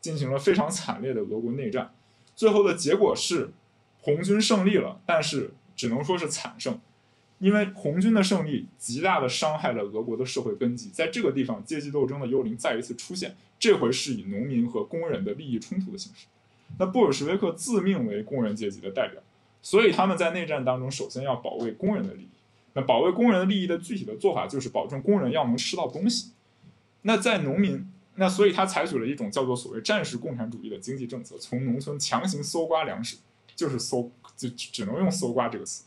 [0.00, 1.92] 进行了非常惨烈的俄国内战。
[2.34, 3.50] 最后的结果是，
[4.00, 6.78] 红军胜利了，但是只能说是惨胜，
[7.38, 10.90] 因为红军的胜利极大的伤害了俄国的社会根基。
[10.90, 16.26] 在这个地方，阶级斗争的幽灵再一次出现，这回是以农民和工人的利益冲突的形式。
[16.78, 19.22] 那布尔什维克自命为工人阶级的代表，
[19.62, 22.28] 所以他们在内战当中首先要保卫工人的利益。
[22.74, 26.32] 那保卫工人的利益的具体的做法就是保证工人要能吃到东西。
[27.06, 33.16] 那在农民，那所以他采取了一种叫做所谓战时共产主义的经济政策，从农村强行搜刮粮食，
[33.54, 35.84] 就是搜，就只能用搜刮这个词。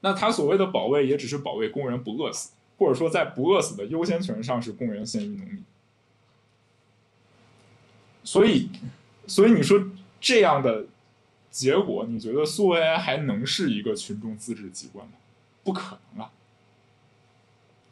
[0.00, 5.64] 那他所谓的保卫也只是保卫工人不饿死，或者说在不饿死的优先权上是工人先于农民。
[8.24, 8.70] 所以。
[9.24, 9.80] 所以你说
[10.20, 10.84] 这样的
[11.48, 15.12] 结果，你觉得苏维埃还能是一个群众自治机关吗？
[15.62, 16.32] 不可能啊！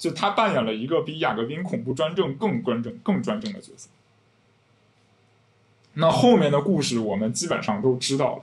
[0.00, 3.90] 就他扮演了一个比雅各宾恐怖专政更专政、更专政的角色。
[5.92, 8.42] 那后面的故事我们基本上都知道了。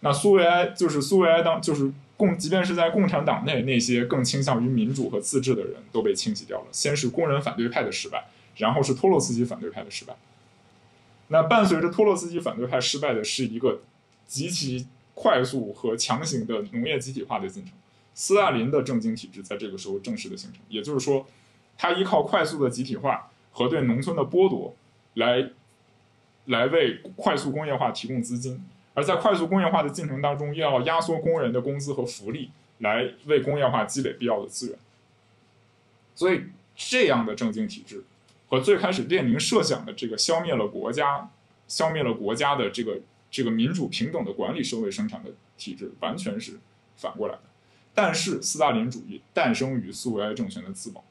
[0.00, 6.66] 那苏维埃就是苏维埃当就是共，即便是在共产党内，那些更倾向于民主和自治的人都被清洗掉了。
[6.72, 8.26] 先是工人反对派的失败，
[8.56, 10.16] 然后是托洛茨基反对派的失败。
[11.28, 13.82] 那伴随着托洛茨基反对派失败的是一个
[14.26, 17.72] 极其快速和强行的农业集体化的进程。
[18.16, 21.24] 斯大林的政经体制在这个时候正式的形成，也就是说，
[21.78, 24.74] 他依靠快速的集体化和对农村的剥夺，
[25.14, 25.50] 来
[26.46, 28.60] 来为快速工业化提供资金，
[28.94, 34.78] 而在快速工业化的进程当中，又要压缩工人的工资和福利，来为工业化积累必要的资源。
[36.16, 36.40] 所以，
[36.74, 38.02] 这样的政经体制。
[38.48, 41.28] 和最开始列宁设想的这个消灭了国家、
[41.66, 46.60] 消灭了国家的这个这个民主平等的管理社会生产的体制，完全是
[46.96, 47.36] 反过来。
[47.96, 51.02] 但是斯大林主义诞生于苏维埃政权的自保，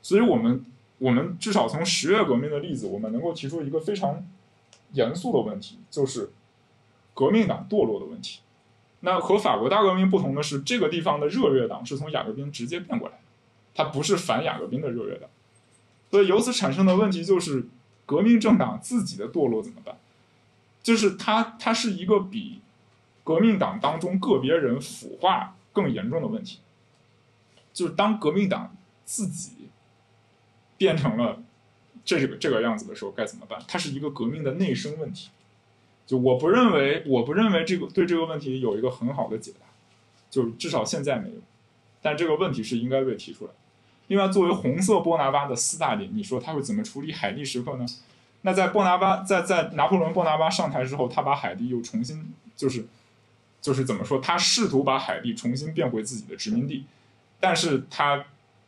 [0.00, 0.64] 所以我们
[0.98, 4.24] 我们至少从十月革命的例子，我们能够提出一个非常
[4.92, 6.30] 严肃的问题，就是
[7.14, 8.38] 革命党堕落的问题。
[9.00, 13.22] 那和法国大革命不同的是，这个地方的热月党是从雅各宾直接变过来的，
[13.74, 15.28] 它不是反雅各宾的热月党。
[16.12, 17.66] 所以由此产生的问题就是，
[18.06, 19.98] 革命政党自己的堕落怎么办？
[20.80, 22.60] 就是它，它是一个比
[23.24, 26.58] 革命党当中个别人腐化更严重的问题。
[27.72, 29.68] 就是当革命党自己
[30.76, 31.40] 变成了
[32.04, 33.62] 这个这个样子的时候，该怎么办？
[33.68, 35.30] 它是一个革命的内生问题。
[36.04, 39.66] 就我不认为，我不认为这个对这个问题有一个很好的解答，
[40.28, 41.36] 就至少现在没有。
[42.02, 43.52] 但这个问题是应该被提出来。
[44.08, 47.86] 另外，作为红色波拿巴的斯大林，你说他会怎么处理海地时刻呢？
[48.42, 52.86] 那在波拿巴在在拿破仑波拿巴上台之后，他把海地又重新就是
[53.68, 54.18] 就是怎么说？
[54.18, 56.86] 他试图把海地重新变回自己的殖民地，
[57.38, 58.24] 但是他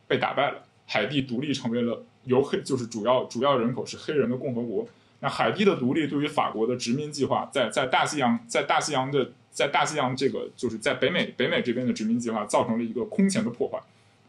[0.07, 4.87] 被打败了，海地独立成为了由黑就是主要主要人口是黑人的共和国。
[5.21, 13.81] 那海地的独立对于法国的殖民计划，在在大西洋在大西洋的在大西洋这个就是在北美北美这边的殖民计划造成了一个空前的破坏，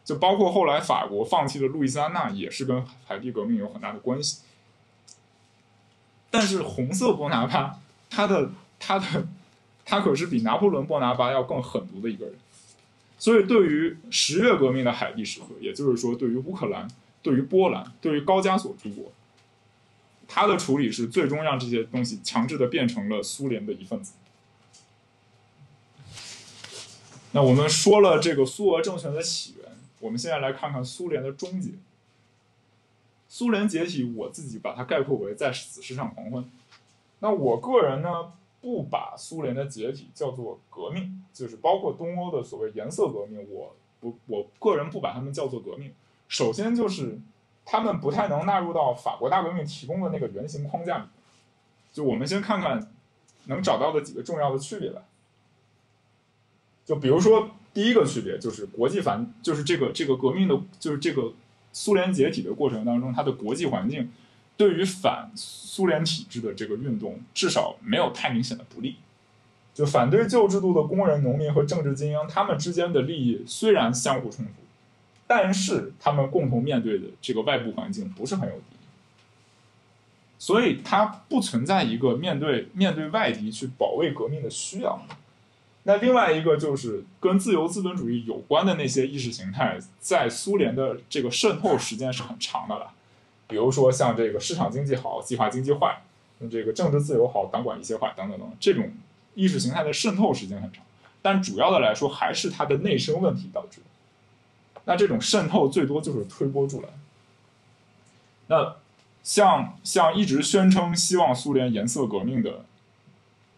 [0.06, 4.44] 就包括后来法国放弃了路易斯安那，也是跟海地革命有很大的关系。
[6.30, 9.28] 但是红色波拿巴，他的他的
[9.86, 12.36] 他可是比拿破仑波拿巴要更狠毒的一个人，
[13.18, 16.88] 所以对于十月革命的海地时刻，也就是说对于乌克兰、
[17.22, 19.12] 对于波兰、对于高加索诸国。
[20.28, 24.14] 他的处理是最终让这些东西强制的变成了苏联的一份子。
[27.34, 31.72] 那我们说了这个苏俄政权的起源，我们现在来看看苏联的终结。
[33.28, 36.50] 苏联解体，我自己把它概括为在死尸上黄昏。
[37.20, 38.32] 那我个人呢，
[38.62, 45.92] 不把苏联的解体叫做革命，就是包括东欧的所谓颜色革命，我不，我个人不把他们叫做革命。
[46.28, 47.20] 首先就是。
[47.64, 51.04] 他们不太能纳入到法国大革命提供的那个原型框架里。
[51.94, 52.92] 就我们先看看
[53.46, 55.04] 能找到的几个重要的区别吧。
[56.84, 61.34] 就比如说第一个区别就是国际反，就是这个这个革命的，就是这个
[61.72, 64.12] 苏联解体的过程当中，它的国际环境
[64.62, 68.98] 对于反苏联体制的这个运动至少没有太明显的不利。
[69.74, 74.52] 就反对旧制度的工人、农民和政治精英，他们之间的利益虽然相互冲突。
[75.26, 78.76] 但是他们共同面对的这个外部环境不是很有敌，
[80.38, 85.02] 所以它不存在一个面对面对外敌去保卫革命的需要。
[85.84, 92.94] 那另外一个就是跟自由资本主义有关的那些意识形态，在苏联的这个渗透时间是很长的了。
[93.52, 96.02] 比如说像这个市场经济好，计划经济坏；
[96.50, 98.90] 这个政治自由好，党管一切坏，等等等，这种
[99.36, 100.84] 意识形态的渗透时间很长。
[101.22, 103.82] 但主要的来说，还是它的内生问题导致。
[104.86, 106.90] 那这种渗透最多就是推波助澜。
[108.48, 108.78] 那
[109.22, 112.66] 像像一直宣称希望苏联颜色革命的，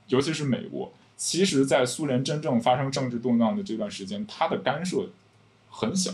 [0.08, 5.08] 尤其是美国，其实，在苏联真正发生政治动荡的这段时间，它的干涉
[5.70, 6.12] 很小，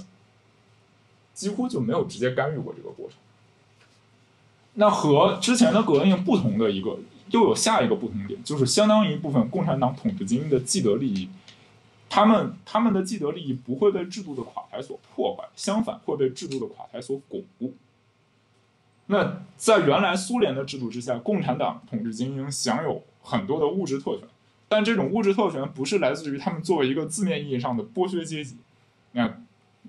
[1.33, 3.17] 几乎就没有直接干预过这个过程。
[4.79, 6.97] 那和之前的革命不同的一个，
[7.31, 11.29] 又有下一个不同点，就是相当一部分共产党统治精英的既得利益。
[12.07, 17.73] 他们他们的既得利益不会被制度的垮台所破坏，相反会被制度的垮台所巩固。
[19.07, 24.25] 那在原来苏联的制度之下，共产党统治精英享有很多的物质特权，
[24.69, 28.55] 但这种物质特权不是来自于他们作为一个字面意义上的剥削阶级，
[29.11, 29.41] 那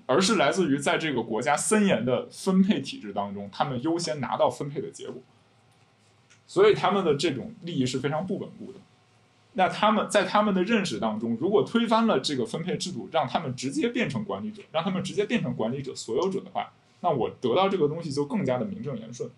[0.05, 5.21] 而是来自于在这个国家森严的分配体制当中，他们优先拿到分配的结果，
[6.47, 8.79] 所以他们的这种利益是非常不稳固的。
[9.53, 16.71] 那他们在他们的认识当中，如果推翻了这个分配制度，让他们直接变成管理者，让他们直接变成管理者所有者的话，
[17.01, 19.29] 那我得到这个东西就更加的名正言顺，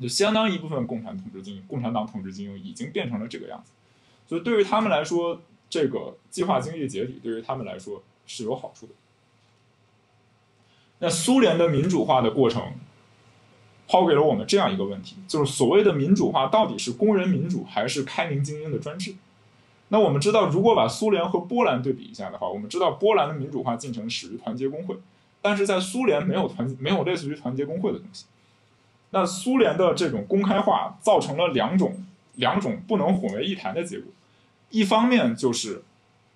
[0.00, 3.72] 就相当一部分共产统治精英、共产党统治精英已经变成了这个样子，
[4.26, 8.92] 所以对于他们来说，这个计划经济解体对于他们来说是有好处的。
[11.04, 12.62] 那苏联的民主化的过程，
[13.86, 19.14] 抛给了我们这样一个问题，就是所谓的民主化到底是工人民主还是开明精英的专制？
[19.88, 24.96] 那我们知道，如果把苏联和波兰对比一下的话，我们知道波兰的民主化进程始于团结工会，
[25.42, 28.24] 但是在苏联没有团没有类似于团结工会的东西。
[29.10, 32.02] 那苏联的这种公开化造成了两种
[32.36, 34.10] 两种不能混为一谈的结果，
[34.70, 35.82] 一方面就是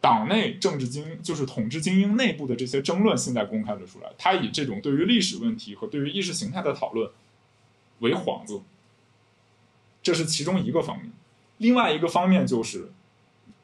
[0.01, 7.11] 党内政治精英就是统治精英内部的这些争论现在公开了出来，他以这种对于历史问题和对于意识形态的讨论
[8.01, 8.61] 为幌子，
[10.03, 11.12] 这是其中一个方面。
[11.59, 12.93] 另外一个方面就是。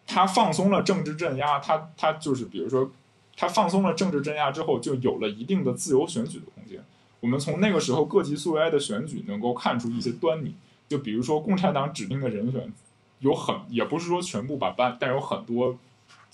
[0.06, 2.92] 他放松了政治镇压，他他就是比如说，
[3.38, 6.84] 他放松了政治镇压之后，就有了一定的自由选举的空间。
[7.20, 10.54] 我们从那个时候各级苏维埃的选举能够看出一些端倪，
[10.90, 12.70] 就比如说共产党指定的人选
[13.20, 15.78] 有很，也不是说全部把班，但有很多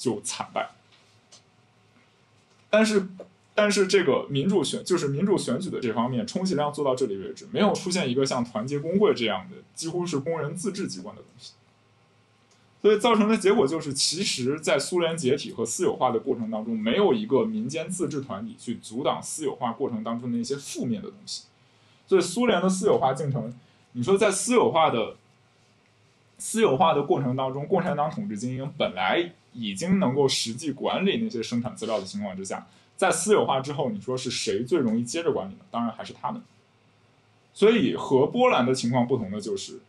[0.00, 0.70] 就惨败。
[2.70, 3.08] 但是
[3.54, 11.52] 但是这个民主选就是民主选举的这方面，充其量做到这里为止，没有出现一个像团结工会这样的几乎是工人自治机关的东西。
[12.80, 21.42] 所以造成的结果就是，其实，在苏联解体和私有化的过程当中，没有一个民间自治团体去阻挡私有化过程当中的一些负面的东西。
[22.06, 23.52] 所以，苏联的私有化进程，
[23.92, 25.16] 你说在私有化的
[26.38, 32.66] 私有化的过程当中，共产党统治精英本来已经能够实际管理那些生产资料的情况之下，
[32.96, 35.60] 在私有化之后，你说是谁最容易接着管理呢？
[35.70, 36.42] 当然还是他们。
[37.52, 39.80] 所以，和波兰的情况不同的就是。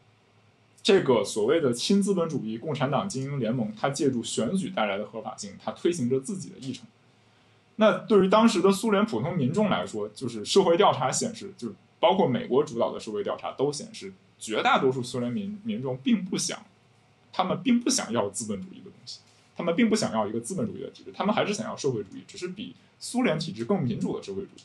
[0.83, 6.87] 这个所谓的亲资本主义共产党精英联盟，它借助选举带来的合法性，它推行着自己的议程。
[7.75, 16.59] 那对于当时的苏联普通民众来说，就是社会调查显示，就包括美国主导的社会调查都显示，绝大多数苏联民民众并不想，
[17.31, 19.19] 他们并不想要资本主义的东西，
[19.61, 24.61] 他们并不想要一个资本主义的体制，他们还是想要社会主义，只是比苏联体制更民主的社会主义。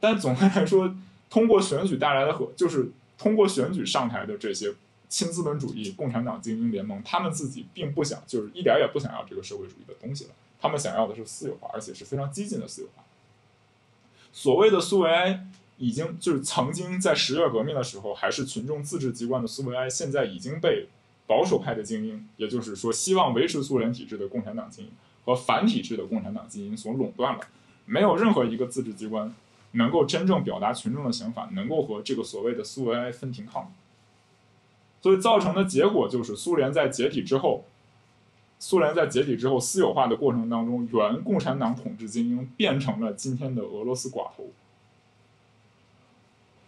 [0.00, 0.94] 但总的来说，
[1.30, 2.90] 通过选举带来的和就是。
[3.16, 4.74] 通过选举上台的这些
[5.08, 10.30] 亲资本主义共产党精英联盟，他们自己并不想，就是一点也不想要这个社会主义的东西了。
[10.60, 13.04] 他们想要的是私有化，而且是非常激进的私有化。
[14.32, 15.46] 所谓的苏维埃，
[15.78, 20.88] 已经就是曾经在十月革命的时候还是群众自治机关的苏维埃，现在已经被
[21.26, 24.90] 保守派的精英，也就是说希望维持苏联体制的共产党精英
[25.24, 27.40] 和反体制的共产党精英所垄断了，
[27.86, 29.34] 没有任何一个自治机关。
[29.76, 33.66] 能够真正表达群众的想法，能够和这个所谓的苏维埃分庭抗礼，
[35.02, 37.64] 所以造成的结果就是苏联在解体之后，
[38.60, 44.48] 苏联在解体之后私有化的过程当中，原共产党统治精英变成了今天的俄罗斯寡头。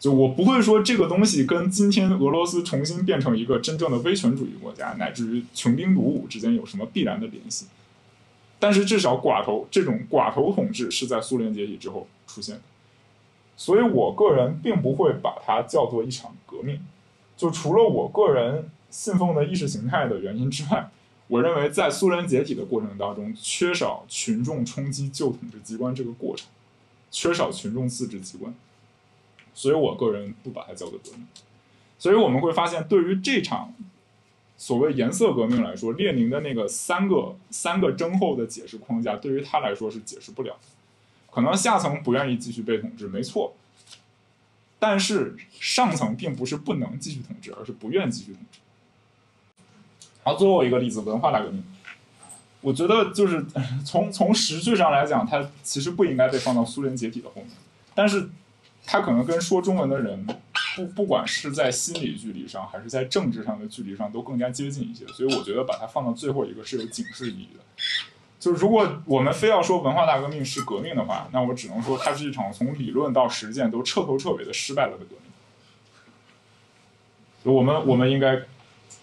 [0.06, 7.66] 就我不会说这个东西跟今天俄罗斯重新变成一个真正的威权主义国家，乃至于穷兵黩武之间有什么必然的联系，
[8.60, 12.60] 但是至少寡头这种寡头统治是在苏联解体之后出现的。
[13.56, 16.78] 所以，我个人并不会把它叫做一场革命。
[17.36, 20.88] 就除了我个人信奉的意识形态的原因之外，
[21.26, 26.46] 我认为在苏联解体的过程当中，缺少群众冲击旧统治机关这个过程，
[27.10, 28.54] 缺少群众自治机关，
[29.56, 31.26] 所以我个人不把它叫做革命。
[31.98, 33.72] 所以我们会发现，对于这场
[34.58, 40.56] 所谓颜色革命来说，列宁的那个三个三个征后的解释框架，对于他来说是解释不了。
[41.30, 43.54] 可能下层不愿意继续被统治，没错。
[44.78, 48.58] 但是上层并不是不能继续统治，而是不愿继续统治。
[50.22, 51.64] 好，最后一个例子，文化大革命。
[52.60, 53.46] 我觉得就是
[53.84, 57.50] 从从实质上来讲，它其实不应该被放到苏联解体的后面，
[57.94, 58.28] 但是
[58.86, 60.24] 他可能跟说中文的人
[60.76, 65.04] 不不管是在心理距离上，还是在政治上的距离上，都更加接近一些。
[65.08, 67.60] 所以我觉得把它放到最后一个是有警示意义的。
[68.38, 75.16] 就是如果我们非要说文化大革命是革命的话，那我只能说它是一场从理论到实践都彻头彻尾的失败了的革
[77.42, 77.54] 命。
[77.54, 78.42] 我们我们应该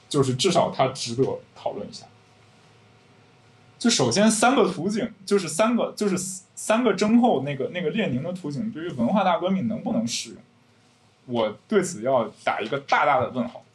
[0.07, 1.23] 就是至少它值得
[1.55, 2.05] 讨论一下。
[3.83, 6.17] 就首先三个图景，就是三个就是
[6.55, 10.37] 三个征后那个那个列宁的图景，对于文化大革命能不能适用？
[11.25, 13.65] 我对此要打一个大大的问号。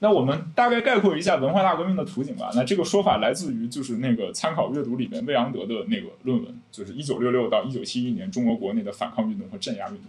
[0.00, 2.50] 那我们大概概括一下文化大革命的图景吧。
[2.56, 10.06] 那这个说法来自于就是那个参考阅读里面魏昂德的那个论文，就是一九六六到一九七一年中国国内的反抗运动和镇压运动。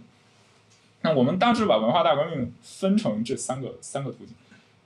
[1.02, 4.34] 那我们大致把文化大革命分成这三个三个图景。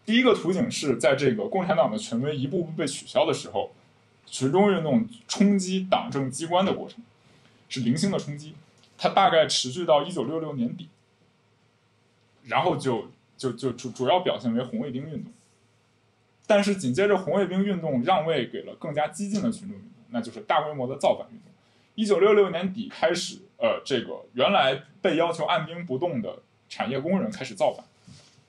[0.05, 3.71] 第一个图景是在这个共产党的权威一步步被取消的时候，
[4.31, 7.01] 群众运动冲击党政机关的过程，
[7.69, 8.55] 是零星的冲击，
[8.97, 10.89] 它大概持续到一九六六年底，
[12.45, 13.11] 然后就。
[13.39, 15.33] 就就主主要表现为红卫兵运动，
[16.45, 21.53] 但是紧接着红卫兵运动让位给了更加激进的群众运动，那就是大规模的造反运动。
[21.95, 27.85] 一九六六年底开始，呃，这个原来被要求按兵不动的产业工人开始造反，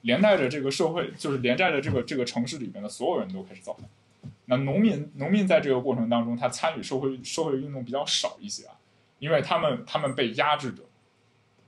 [0.02, 3.88] 连带着这个社会，就是连带着这个这个城市里面的所有人都开始造反。
[4.50, 8.76] 那农民农民在这个过程当中，他参与社会社会运动比较少一些啊，
[9.20, 10.84] 因为他们他们被压制着。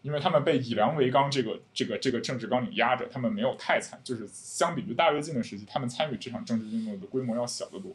[0.04, 7.92] 因为他们被以粮为纲这个这个这个政治纲领压着，他们没有太参，就是相比于大跃进的时期，他们参与这场政治运动的规模要小得多。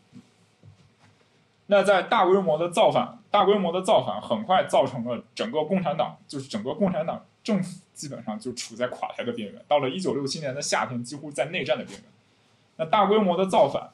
[1.67, 9.61] 那在大规模的造反，大规模的造反很快造成了整个共产党，就是整个共产党政府基本上就处在垮台的边缘。
[9.67, 12.09] 到了一九六七年的夏天，几乎在内战的边缘。
[12.77, 13.91] 那大规模的造反，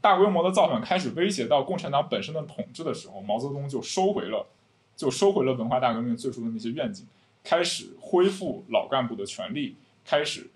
[0.00, 4.46] 大规模的造反开始威胁到共产党本身的统治的时候，毛泽东就收回了。
[4.94, 7.06] 就收回了文化大革命最初的那些愿景，
[7.42, 10.50] 开始恢复老干部的权利，开始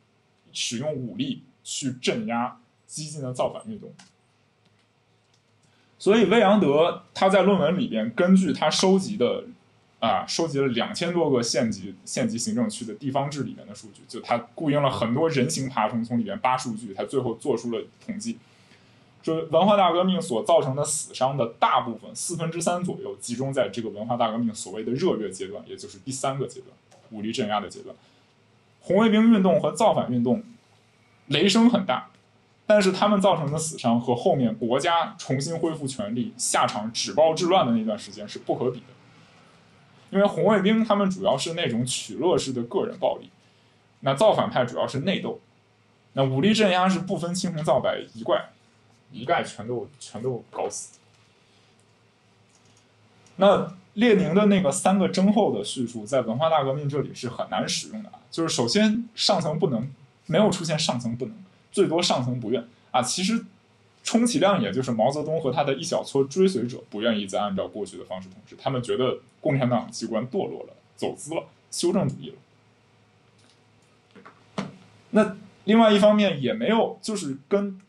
[0.53, 3.91] 使用武力去镇压激进的造反运动。
[5.99, 9.45] 所以，魏扬德他在论文里边根据他收集的
[10.01, 18.39] 啊，收集了两千多个县级县级行政区的地方志里面的数据，就他雇佣了很多人形爬虫从里面扒数据，他最后做出了统计，
[19.27, 26.71] 说文化大革命所造成的死伤的大部分四分之三左右集中在这个文化大革命所谓的热月阶段，也就是第三个阶段，
[27.11, 27.97] 武力镇压的阶段。
[28.83, 30.45] 红卫兵运动和造反运动
[31.27, 32.09] 雷声很大，
[32.69, 38.87] 但是他们造成的死伤和后面国家重新恢复权力、下场止暴制乱的那段时间是不可比的。
[40.11, 43.29] 因为红卫兵他们主要是那种取乐式的个人暴力，
[44.03, 45.41] 那造反派主要是内斗，
[46.13, 48.51] 那武力镇压是不分青红皂白一贯
[49.17, 50.99] 一概全都全都搞死。
[53.37, 58.21] 那列宁的那个三个征后的叙述，在文化大革命这里是很难使用的啊。
[58.31, 59.91] 就是首先上层不能
[60.27, 61.35] 没有出现上层不能，
[61.73, 63.03] 最多上层不愿啊。
[63.03, 63.45] 其实
[64.03, 74.65] 充其量也就是毛泽东和他的一小撮追随者不愿意再按照过去的方式统治，他们觉得共产党机关堕落了、走资了、修正主义了。
[75.11, 77.81] 那另外一方面也没有，就是跟。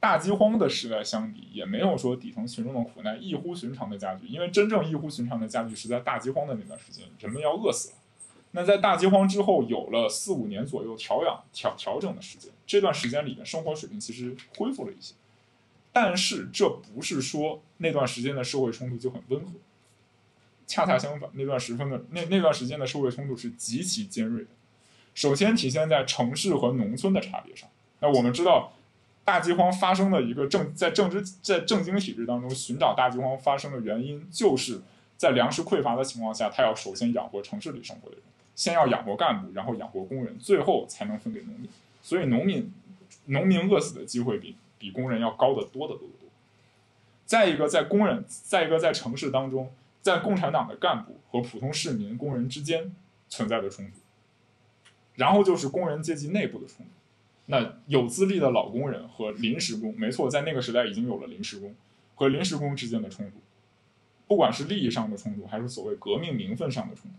[0.00, 7.94] 大饥荒的时代相比，也没有说底层群众的苦难异乎寻常的加剧，因为真正异乎寻常的加剧是在大饥荒的那段时间，人们要饿死了。
[8.52, 15.14] 那在大饥荒之后，有了四五年左右调养调调整的时间，这段时间里面生活水平其实恢复了一些。
[15.92, 19.52] 但是这不是说那段时间的社会冲突就很温和，
[20.64, 24.50] 恰恰相反，那段时分的那那段时间的社会冲突是极其尖锐的。
[25.12, 27.68] 首先体现在城市和农村的差别上。
[27.98, 28.72] 那我们知道。
[29.28, 34.80] 大饥荒发生的一个政在政治在政经体制当中寻找大饥荒发生的原因，就是
[35.18, 38.24] 在粮食匮乏的情况下，他要首先养活城市里生活的人，
[38.56, 41.68] 先要养活干部，然后养活工人，最后才能分给农民。
[42.00, 42.72] 所以农民
[43.26, 46.30] 农民饿死的机会比比工人要高得多得多得多。
[47.26, 52.96] 再一个，在工人，再一个在城市当中，在共产党的干部和普通市民工人之间
[53.28, 53.92] 存在的冲突，
[55.16, 56.92] 然后就是工人阶级内部的冲突。
[57.50, 61.74] 那有资历的老工人和临时工，没错，在那个时代已经有了临时工
[62.14, 63.38] 和临时工之间的冲突，
[64.26, 67.16] 不管是利益上的冲突，还是所谓革命名分上的冲突，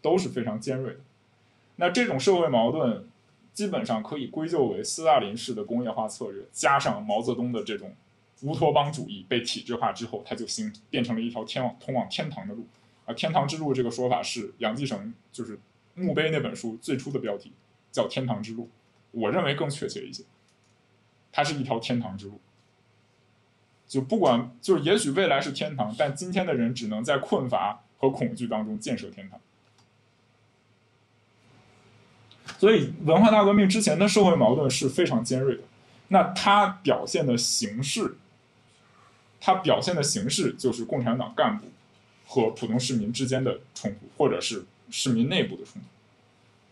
[0.00, 1.00] 都是非常尖锐的。
[1.74, 3.08] 那这种社会矛盾，
[3.52, 7.92] 基本上可以归咎为斯大林式的工业化策略，加上毛泽东的这种
[8.42, 12.64] 乌托邦主义被体制化之后，它就形变成了一条天往通往天堂的路。
[13.06, 15.58] 啊，天堂之路这个说法是杨继绳就是
[15.94, 17.50] 墓碑那本书最初的标题，
[17.90, 18.68] 叫天堂之路。
[19.12, 20.24] 我认为更确切一些，
[21.32, 22.40] 它是一条天堂之路。
[23.86, 29.40] 就不管，就是也许未来是天堂，但今天的人只能在困乏和恐惧当中建设天堂。
[32.58, 35.62] 所以，文化大革命之前的社会矛盾是非常尖锐的。
[36.08, 38.16] 那它表现的形式，
[39.40, 41.66] 它表现的形式就是共产党干部
[42.26, 45.88] 和普通市民之间的冲突，或者是市民内部的冲突。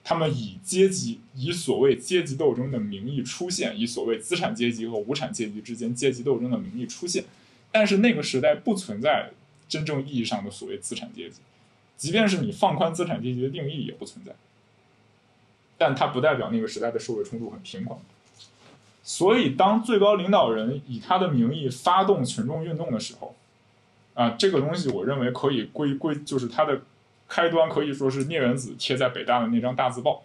[0.08, 7.26] 他们以阶级、以所谓阶级斗争的名义出现，以所谓资产阶级和无产阶级之间阶级斗争的名义出现，
[7.70, 9.32] 但是那个时代不存在
[9.68, 11.40] 真正意义上的所谓资产阶级，
[11.98, 14.32] 即便是你放宽资产阶级的定义也不存在，
[15.76, 17.98] 但它不代表那个时代的社会冲突很平缓。
[19.04, 23.36] 所以，当最高领导人以他的名义发动群众运动的时候，
[24.14, 26.80] 啊，这个东西我认为可以归归，就是他的。
[27.28, 30.22] 开端可以说是聂远子贴在北大的那张大字报，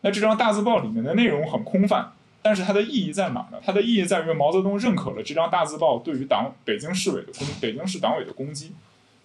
[0.00, 3.60] 那这张大字报里面的内容很空泛，但是它的意义在哪呢？
[3.62, 8.72] 它的意义在于毛泽东认可了这张大字报对于党北京市委的攻北京市党委的攻击，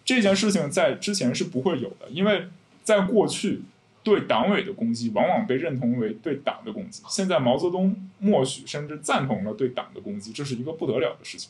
[0.03, 2.47] 这件事情在之前是不会有的，因为
[2.83, 3.61] 在过去
[4.03, 11.49] 对党委的攻击往往被认同为对党的攻击，现在毛泽东默许甚至赞同了对党的攻击，这是一个不得了的事情，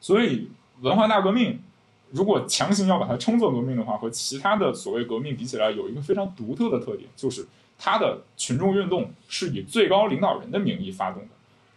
[0.00, 1.60] 所以文化大革命。
[2.16, 7.46] 如果强行要把它称作革命的话，和其他的所谓革命比起来，有一个非常独特的特点，就是
[7.78, 11.28] 它的群众运动是以最高领导人的名义发动的，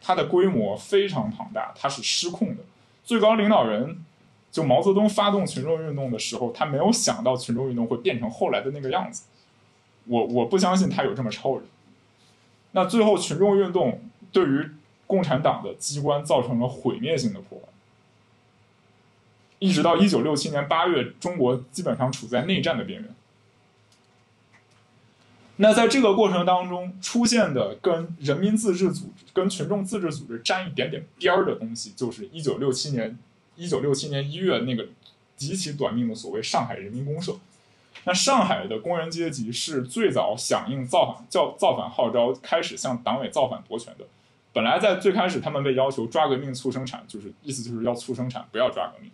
[0.01, 2.63] 它的规模非常庞大，它是失控的。
[3.03, 4.03] 最高领导人
[4.49, 9.23] 就毛泽东发动群众运动的时候，他没有想到群众运动会变成后来的那个样子。
[10.05, 11.63] 我我不相信他有这么超人。
[12.71, 14.01] 那最后群众运动
[14.31, 14.69] 对于
[15.05, 17.68] 共产党的机关造成了毁灭性的破坏。
[19.59, 23.13] 一直到一九六七年八月，中国基本上处在内战的边缘。
[25.57, 33.17] 那在这个过程当中出现的跟人民自治组织、跟群众自治组织沾一点点边儿的东西，就是一九六七年
[33.57, 34.87] 一九六七年一月那个
[35.35, 37.35] 极其短命的所谓上海人民公社。
[38.05, 44.05] 那上海的工人阶级是最早响应造反、叫造反号召，开始向党委造反夺权的。
[44.53, 49.11] 本来在最开始，他们被要求抓革命促生产，就是意思就是要促生产，不要抓革命。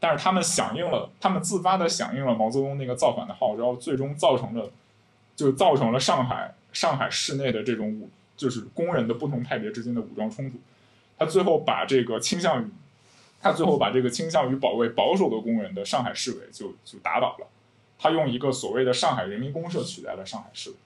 [0.00, 4.70] 但是他们响应了，他们自发的响应了毛泽东那个造反的号召，最终造成了，
[5.34, 10.56] 就造成了上海上海市内的这种武，就是工人的不同派别之间的武装冲突。
[11.18, 12.68] 他最后把这个倾向于，
[13.42, 17.48] 他最后把这个倾向于保卫保守的工人的上海市委就就打倒了。
[17.98, 20.76] 他用一个所谓的上海人民公社取代了上海市委。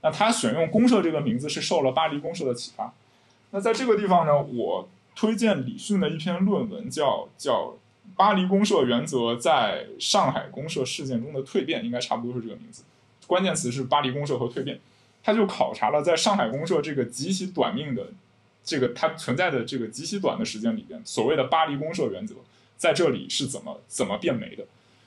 [0.00, 2.92] 那他选用公社这个名字是受了巴黎公社的启发。
[3.52, 7.74] 那在这个地方呢，我推荐李迅的一篇论文，叫叫。
[8.16, 12.82] 巴黎公社原则在上海公社事件中的蜕变，应该差不多是这个名字。
[13.26, 14.80] 关键词是巴黎公社和蜕变。
[15.20, 18.06] 他就考察了在上海公社这个极其短命的，
[18.64, 22.36] 这个它存在的这个极其短的时间里边，所谓的巴黎公社原则
[22.76, 24.64] 在这里是怎么怎么变没的。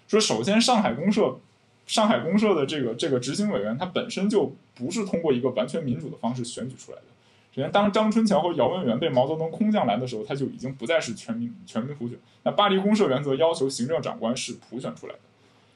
[0.07, 1.39] 说首先，上海公社，
[1.87, 7.05] 上海公社的这个这个执行委员，他本身就不是通过一个完全民主的方式选举出来的。
[7.53, 12.17] 首先，当张春桥和姚文元被毛泽东空降来的时候，他就已经不再是全民全民普选。
[12.43, 15.19] 那巴黎公社原则要求行政长官是普选出来的。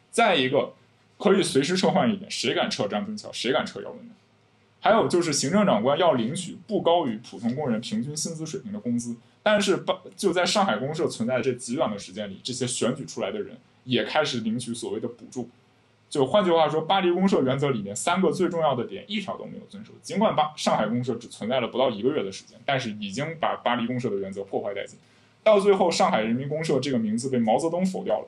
[0.09, 0.71] 再一个，
[1.19, 4.09] 可以随时撤换一点，谁敢撤张春桥，谁敢撤姚文元。
[4.79, 9.17] 还有就是，行政长官要领取不高于普通工人平均薪资水平的工资。
[9.43, 9.83] 但是，
[10.15, 15.49] 就在上海公社存在这极短的时间里，这些选举出来的人也开始领取所谓的补助。
[16.15, 19.91] 就换句话说，巴黎公社原则里面三个最重要的点一条都没有遵守。
[20.01, 24.97] 尽管巴上海公社只存在了不到一个月的时间，但是已经把巴黎公社的原则破坏殆尽。
[25.43, 28.27] 到最后，上海人民公社这个名字被毛泽东否掉了，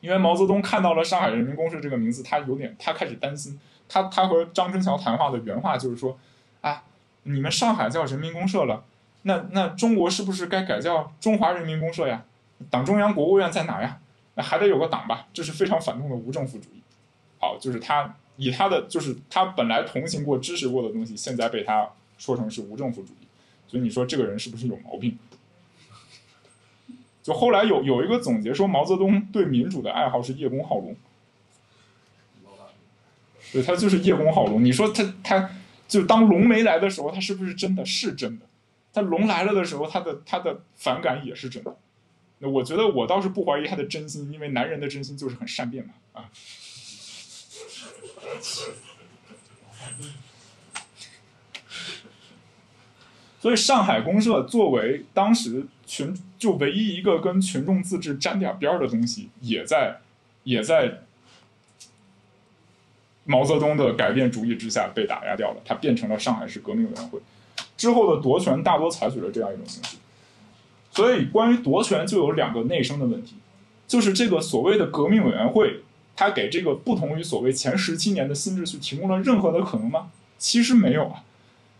[0.00, 3.60] 因为毛泽东看到了上海人民公社这个名字，他有点他开始担心。
[3.90, 6.16] 他他和张春桥谈话的原话就是说
[6.62, 6.82] ：“啊，
[7.24, 8.84] 你们上海叫人民公社了，
[9.24, 12.24] 那那中国是不是该改叫中华人民公社呀？
[12.70, 13.98] 党中央、国务院在哪呀？
[14.36, 15.26] 那还得有个党吧？
[15.34, 16.78] 这是非常反动的无政府主义。”
[17.42, 23.26] 好，就是他以他的就是他本来同情过、支持过的东西，现在被他说成是无政府主义，
[23.66, 25.18] 所以你说这个人是不是有毛病？
[27.20, 30.94] 就后来有有一个总结说，毛泽东对民主的爱好是叶公好龙，
[33.52, 34.64] 对他就是叶公好龙。
[34.64, 35.50] 你说他他
[35.88, 38.46] 就当龙没来的时候，他是不是真的是真的？
[38.92, 41.76] 他龙来了的时候，他的他的反感也是真的。
[42.38, 46.30] 那我觉得我倒是不怀疑他的真心，因为男人的真心就是很善变嘛啊。
[53.40, 59.98] 所以，上海公社作为当时群就唯一一个跟群众自治沾点边儿的东西，也在
[60.44, 61.00] 也在
[63.24, 65.60] 毛泽东的改变主义之下被打压掉了。
[65.64, 67.18] 它变成了上海市革命委员会
[67.76, 69.96] 之后的夺权，大多采取了这样一种形式。
[70.92, 73.34] 所以，关于夺权就有两个内生的问题，
[73.88, 75.82] 就是这个所谓的革命委员会。
[76.14, 80.10] 他给这个不同于所谓前十七年的新秩序提供了任何的可能吗？
[80.38, 81.24] 其实没有啊。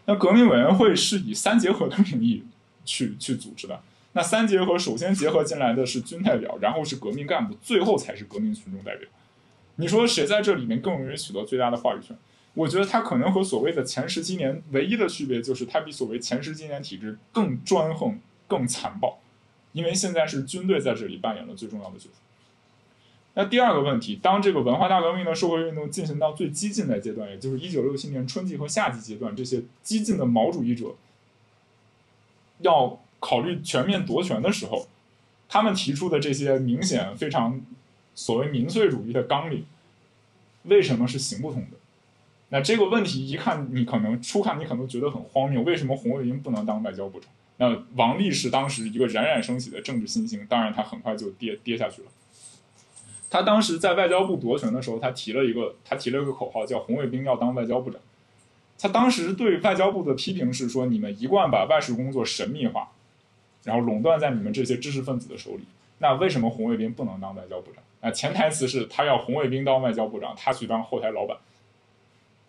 [0.07, 2.45] 那革命委员会是以三结合的名义
[2.85, 3.81] 去去组织的。
[4.15, 9.09] 那三结合首先结合进来的是军代表，然后是革命干部，最后才是革命群众代表。
[9.77, 12.17] 你说谁在这里面更容易取得最大的话语权？
[12.55, 19.21] 我觉得他可能和所谓的前十七年唯一的区别就是他比所谓前十七年体制更专横、更残暴，
[19.73, 22.21] 因为现在是军队在这里扮演了最重要的角色。
[23.35, 30.95] 那第二个问题，当这个文化大革命的社会运动进行到最激进的阶段，也就是一九六七年春季和夏季阶段，这些激进的毛主义者
[32.59, 34.87] 要考虑全面夺权的时候，
[35.49, 37.61] 他们提出的这些明显非常
[38.15, 39.65] 所谓民粹主义的纲领，
[40.65, 41.79] 为什么是行不通的？
[42.51, 47.31] 那这个问题一看，你可能初看你可能觉得很荒谬，为什么红卫兵不能当外交部长？
[47.57, 52.09] 那王力是当时一个冉冉升起的政治新星，当然他很快就跌跌下去了。
[53.33, 57.99] 他当时在外交部夺权的时候，他提了一个，他提了一个口号，叫“红卫兵要当外交部长”。
[58.79, 62.91] 他当时对外交部的批评是说：“你们一贯把外事工作神秘化，
[63.65, 65.65] 然后垄断在你们这些知识分子的手里。
[66.01, 67.83] 那为什么红卫兵不能当外交部长？
[68.03, 71.39] 啊，潜台词是他要红卫兵当外交部长，他去当后台老板。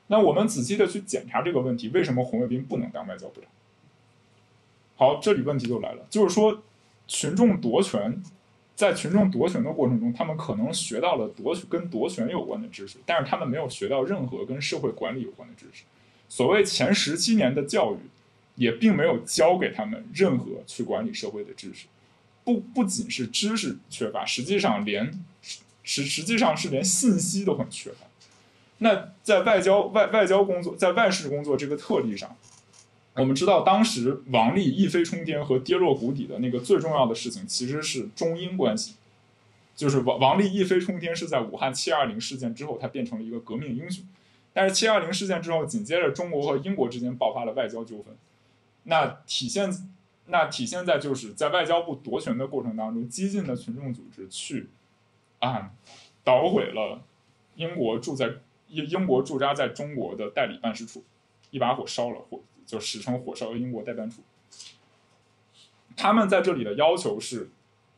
[0.08, 3.50] 那我们仔细的去检查这个问题，为什么红卫兵不能当外交部长？
[4.98, 6.62] 好，这里问题就来了，就是说
[7.08, 8.22] 群众夺权。
[8.76, 15.84] 在群众夺权的过程中，他们可能学到了夺跟夺权有关的知识，但是他们没有学到任何跟社会管理有关的知识。
[16.28, 17.98] 所谓前十七年的教育，
[18.56, 21.86] 也并没有教给他们任何去管理社会的知识。
[22.44, 25.24] 不不仅是知识缺乏，实际上连
[25.84, 28.08] 实实际上是连信息都很缺乏。
[28.80, 32.36] 那在外交外外交工作，在外事工作这个特例上。
[33.16, 38.96] 我们知道，当时王力一飞冲天和跌落谷底的那个最重要的事情，其实是中英关系。
[39.76, 44.04] 就是王王力一飞冲天是在武汉七二零事件之后，他变成了一个革命英雄。
[44.52, 48.16] 但是七二零事件之后，紧接着中国和英国之间爆发了外交纠纷。
[48.84, 49.72] 那体现
[50.28, 54.70] 那体现在就是在外交部夺权的过程当中，激进的群众组织去
[55.40, 55.72] 啊
[56.24, 57.02] 捣毁了
[57.56, 58.36] 英国驻在
[58.70, 61.04] 英英国驻扎在中国的代理办事处，
[61.50, 64.22] 一把火烧了，火就史称火烧英国代办处。
[65.96, 67.50] 他们在这里的要求是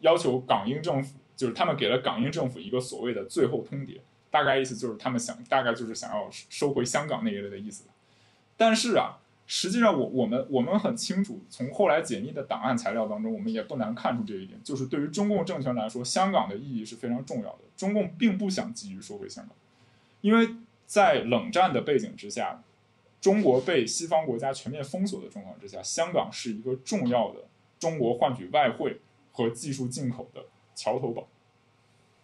[0.01, 7.85] 要求港英政府，就是他们给了港英政府一个所谓的最后通牒，大概意思就是他们想大概就是想要收回香港那一类的意思。
[8.57, 9.19] 但是啊。
[9.47, 17.59] 实际上，我我们我们很清楚，从后来解密的档案材料当中，我们也不难看出这一点，就是对于中共政权来说，香港的意义是非常重要的。
[17.77, 19.55] 中共并不想急于收回香港，
[20.21, 20.55] 因为
[20.87, 22.63] 在冷战的背景之下，
[23.25, 27.39] 中国被西方国家全面封锁的状况之下，香港是一个重要的
[27.79, 30.45] 中国换取外汇和技术进口的
[30.75, 31.27] 桥头堡。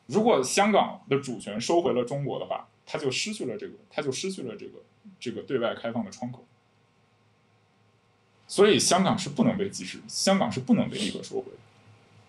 [0.06, 4.74] 如果香港的主权收回了中国的话，它就失去了这个，它就失去了这个
[5.20, 6.46] 这个对外开放的窗口。
[8.48, 11.48] 所以香港是不能被及时，香港是不能被立刻收回。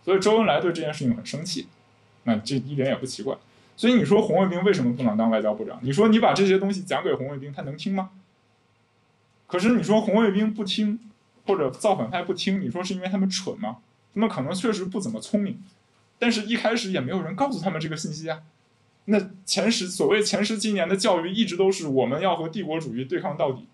[0.02, 1.66] 所以周恩来对这件事情很生气，
[2.24, 3.36] 那这一点也不奇怪。
[3.76, 5.78] 所以你说红卫兵为什么不能当外交部长？
[5.82, 8.12] 你说你把这些东西讲给红卫兵，他能听吗？
[9.52, 10.98] 可是你说红卫兵不听，
[11.46, 13.76] 或者造反派不听，你说是因为他们蠢吗？
[14.14, 15.62] 他们可能确实不怎么聪明，
[16.18, 18.40] 但是一开始也没有人告诉他们这个信息啊。
[19.04, 23.66] 那前十所谓前十几年的教育一直都是我们要和帝国主义对抗到底。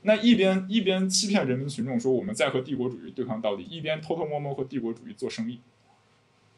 [0.00, 5.60] 那一边一边欺骗人民群众说我们在和帝国主义对抗到底，一边偷偷摸摸和帝国主义做生意。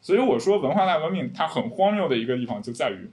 [0.01, 3.11] 所以我说文化大革命它很荒谬的一个地方就在于，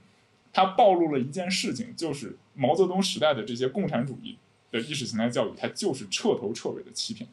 [0.50, 4.38] 它暴露了一件事情，就是毛泽东时代的这些共产主义
[4.72, 7.28] 的意识形态教育，它就是彻头彻尾的欺骗。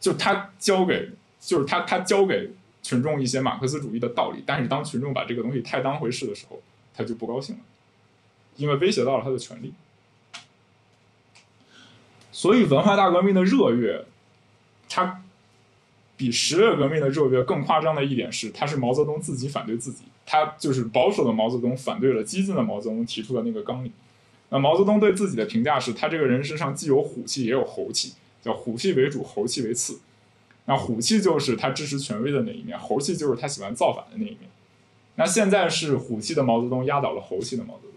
[0.00, 1.10] 就他教给，
[1.40, 2.50] 就是他他教给
[2.82, 6.62] 群众一些马克思主义的道理，但是当群众把这个东西太当回事的时候，
[6.94, 7.62] 他就不高兴了，
[8.56, 9.72] 因为威胁到了他的权利。
[12.30, 14.04] 所以，文化大革命的热月，
[14.88, 15.24] 它
[16.16, 23.90] 比十月革命的热月更夸张的一点是，它是毛泽东自己反对自己，他就是保守的毛泽东反对了激进的毛泽东提出的那个纲领。
[24.48, 29.98] 那毛泽东对自己的评价是，他这个人身上既有虎气也有猴气，叫虎气为主，猴气为次。
[30.66, 34.40] 那虎气就是他支持权威的那一面，猴气就是他喜欢造反的那一面。
[35.16, 37.92] 那现在是虎气的毛泽东压倒了猴气的毛泽东，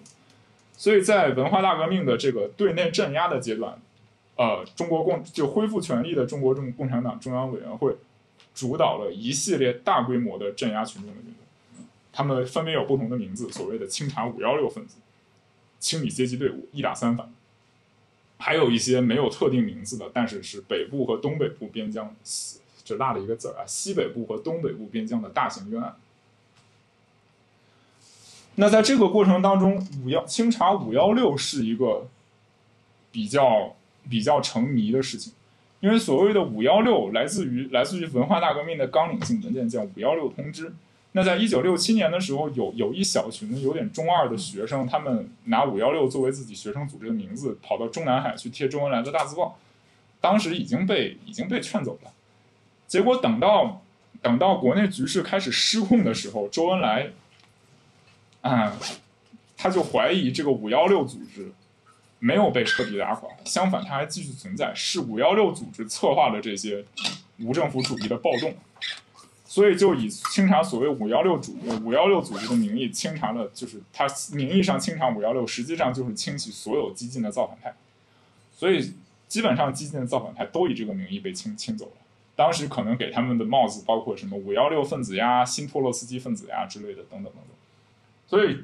[0.77, 3.79] 所以在文化大革命的这个对内镇压的阶段。
[4.35, 7.93] 呃，中国共就恢复权力的中国中共产党中央委员会，
[8.55, 14.95] 主导了一系列大规模的镇压群众的运动，他们分别有不同的名字，所谓的清查五幺六分子，
[15.79, 17.31] 清理阶级队伍，一打三反，
[18.37, 22.15] 还有一些没有特定名字的，但是是北部和东北部边疆，
[22.83, 25.95] 只落了一个字啊，西北部和东北部边疆的大型冤案。
[28.55, 32.07] 那在这个过程当中，五幺清查五幺六是一个
[33.11, 33.75] 比较。
[34.09, 35.33] 比较成谜的事情，
[35.81, 40.69] 因为所谓的“五幺六”来自于来自于文化大革命的纲领性文件，叫《五幺六通知》。
[41.13, 49.57] 那在一九六七年的时候，有有一小群有点中二的学生，他们拿“五幺六”作为自己学生组织的名字，跑到中南海去贴周恩来的大字报。
[50.21, 52.11] 当时已经被已经被劝走了。
[52.87, 53.81] 结果等到
[54.21, 57.09] 等到国内局势开始失控的时候，周恩来
[58.41, 58.77] 啊，
[59.57, 61.51] 他就怀疑这个“五幺六”组织。
[62.21, 64.73] 没有被彻底打垮，相反，他还继续存在。
[64.75, 66.83] 是五幺六组织策划了这些
[67.39, 68.53] 无政府主义的暴动，
[69.49, 77.73] 所以就以清查所谓五幺六组五幺六组织的名义清查了，就是他名义上清查五幺六，实际上就是清洗所有激进的造反派。
[78.55, 78.93] 所以
[79.27, 81.91] 基本上激进的造反派都以这个名义被清清走了。
[82.35, 87.43] 当时可能给他们的帽子包括什么五幺六分子呀、新托洛斯基分子呀之类的等等等等。
[88.27, 88.63] 所以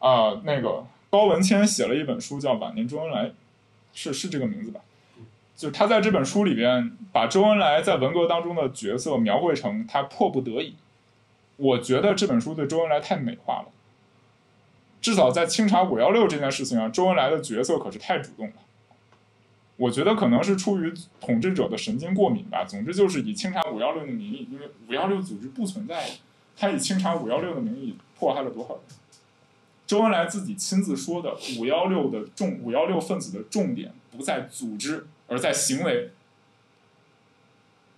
[0.00, 0.84] 啊，那个。
[1.10, 3.26] 高文谦写了一本书，叫《晚年周恩来》，
[3.92, 4.80] 是是这个名字吧？
[5.56, 10.74] 就他在这本书里边，把周恩来在文革当中的角色描绘成他迫不得已。
[11.56, 13.66] 我觉得这本书对周恩来太美化了。
[15.00, 18.54] 至少在清查五幺六这件事情上，周恩来的角色可是太主动了。
[19.76, 22.64] 我觉得可能是出于统治者的神经过敏吧。
[22.64, 26.10] 总之就是以清查五幺六的名义，因为五幺六组织不存在，
[26.56, 28.82] 他以清查五幺六的名义迫害了多少人？
[29.86, 36.12] 周恩来自己亲自说的“五幺六”的重“五幺六”分子的重点不在组织，而在行为。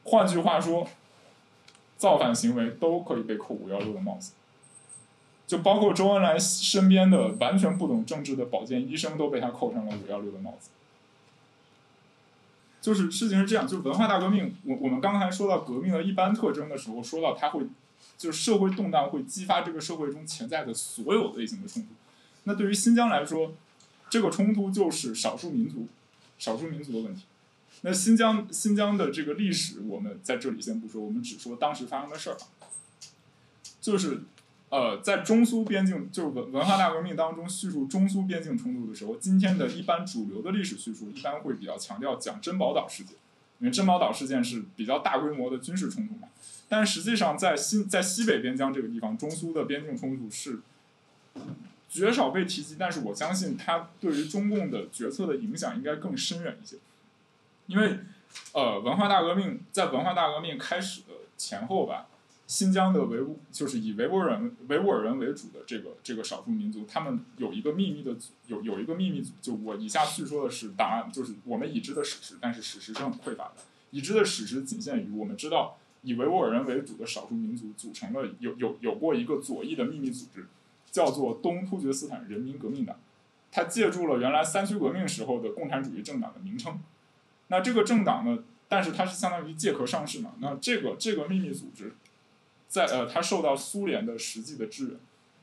[0.05, 0.89] 换句话说，
[1.99, 4.33] 造反行为都可以被扣“五幺六”的帽子，
[5.47, 10.71] 就包括周恩来身边的完全不懂政治的保健医生都被他扣上了“五幺六”的帽子。
[12.81, 17.67] 就是事情是这样，就是文化大革命，我我们刚才说到革命的一般特征的时候，说到它会。
[18.19, 21.89] 就是社会动荡会激发这个社会中潜在的所有类型的冲突。
[22.45, 23.53] 那对于新疆来说，
[24.09, 25.87] 这个冲突就是少数民族、
[26.39, 27.25] 少数民族的问题。
[27.83, 32.37] 那新疆新疆的这个历史，我们在这里先不说，我们只说当时发生的事儿。
[33.81, 34.23] 就是
[34.69, 43.15] 呃，在中苏边境，就是文文化大革命当中叙述中苏边境冲突的时候，今天的一般主流的历史叙述一般会比较强调讲珍宝岛事件，
[43.61, 46.29] 因为珍宝岛事件是比较大规模的军事冲突嘛。
[46.69, 50.59] 但实际上，在新在西北边疆这个地方，中苏的边境冲突是
[51.89, 56.77] 绝少被提及，但是我相信它对于中共的决策的影响应该更深远一些。
[57.67, 57.99] 因为，
[58.53, 62.07] 呃，文化大革命在文化大革命开始的前后吧，
[62.47, 68.15] 新疆的维吾就是以维吾尔人维吾尔人为主的这个这个少数民族，他们有一个秘密的
[68.47, 73.55] 有有一个秘密组，就我以下叙说的是档案，就是我们已知的史实，但是史实是很匮乏的，
[73.91, 80.47] 已知的史实仅限于我们知道以维吾尔人为主的少数民族组成了有有有过一个左翼的秘密组织，
[80.97, 82.97] 叫做东突厥斯坦人民革命党，
[83.53, 86.81] 它借助了原来三区革命时候的共产主义政党的名称。
[87.49, 88.39] 那这个政党呢？
[88.67, 90.33] 但是它是相当于借壳上市嘛？
[90.39, 91.93] 那这个这个秘密组织，
[92.67, 94.97] 在呃，它受到苏联的实际的支援，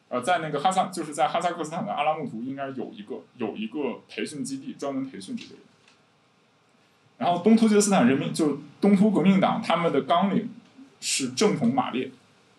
[0.09, 5.61] 呃，在那个哈萨就是在哈萨克斯坦的阿拉木图应该有一个有一个培训基地，专门培训这些人。
[7.19, 10.49] 然后东突厥斯坦人民就是东突革命党，他们的纲领
[10.99, 12.11] 是正统马列，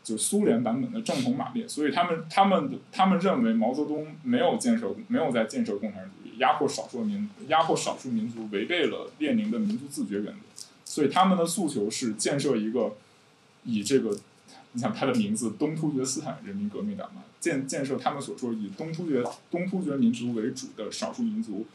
[0.05, 6.39] 就苏联版本的正统马列，所以他们他们他们认为毛泽东没有建设没有在建设共产主义。
[6.39, 12.97] 压迫少数民族压迫少数民族，违背了列宁的民族自觉原则，所以他们的诉求是建设一个
[13.63, 14.11] 以这个，
[14.73, 21.67] 你想他的名字东突厥斯坦人民革命党嘛，建建设他们所说以东突厥东突厥民族为主的少数民族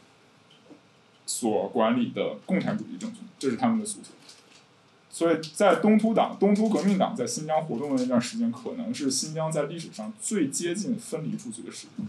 [1.25, 4.09] 所管理的共产主义政权，这是他们的诉求。
[5.19, 12.07] 所以在东突党东突革命党在新疆活动的那段时间，可能是新疆在历史上最接近分离出去的时间。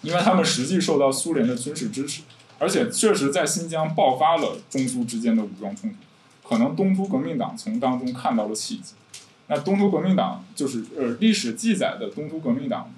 [0.00, 2.22] 因为他们实际受到苏联的军事支持，
[2.58, 8.94] 而且确实在新疆爆发了中苏之间的武装冲突，可能东突革命党从当中看到了契机。
[9.48, 12.90] 那东突革命党就是呃历史记载的东突革命党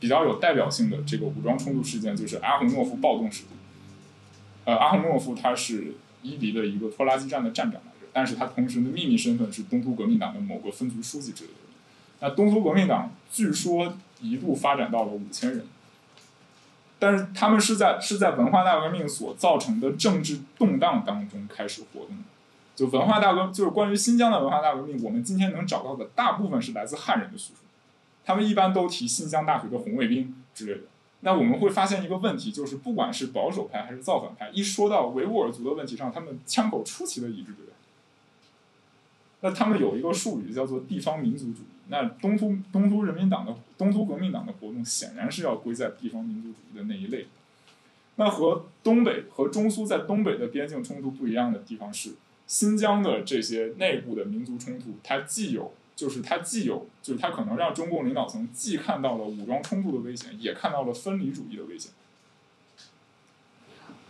[0.00, 3.48] 比较有代表性的这个武装冲突事件，就是阿洪诺夫暴动事件。
[4.66, 7.80] 呃，阿洪诺夫他是伊犁的一个拖拉机站的站长，
[8.12, 11.56] 但是他同时的秘密身份是东突革命党的某个分局书记之类的。
[12.20, 15.66] 那东突革命党据说一度发展到了五千人。
[16.98, 22.24] 但是他们是在是在文化大革命所造成的政治动荡当中开始活动的，
[22.74, 27.60] 就文化大革就是关于新疆的文化大革命，我们今天能找到的大部分是来自汉人的叙述，
[28.24, 30.88] 他们一般都提新疆大学的红卫兵之类的。
[31.20, 37.54] 那我们会发现一个问题，就是不管是保守派还是造反派，一说到维吾尔族的问题上，他们枪口出奇的一致。
[39.40, 41.66] 那他们有一个术语叫做地方民族主义。
[41.88, 47.26] 那东突东突人民党的东突革命党的活动显然是要归在地方民族主义的那一类。
[48.16, 52.10] 那和东北和中苏在东北的边境冲突不一样的地方是，
[52.46, 61.92] 新疆的这些内部的民族冲突，它既有就是它既有就是它可能让中共领导层既看到了武装冲突的危险，也看到了分离主义的危险。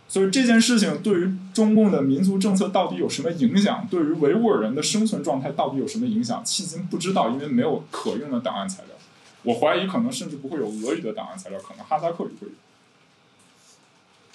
[0.09, 3.87] 所以这件事情对于中共的民族政策到底有什么影响？
[3.91, 6.43] 对于维吾尔人的生存状态到底有什么影响？
[6.43, 8.95] 迄今不知道，因为没有可用的档案材料。
[9.43, 12.53] 我怀疑可能甚至不会有俄语的档案材料，可能哈萨克语会有。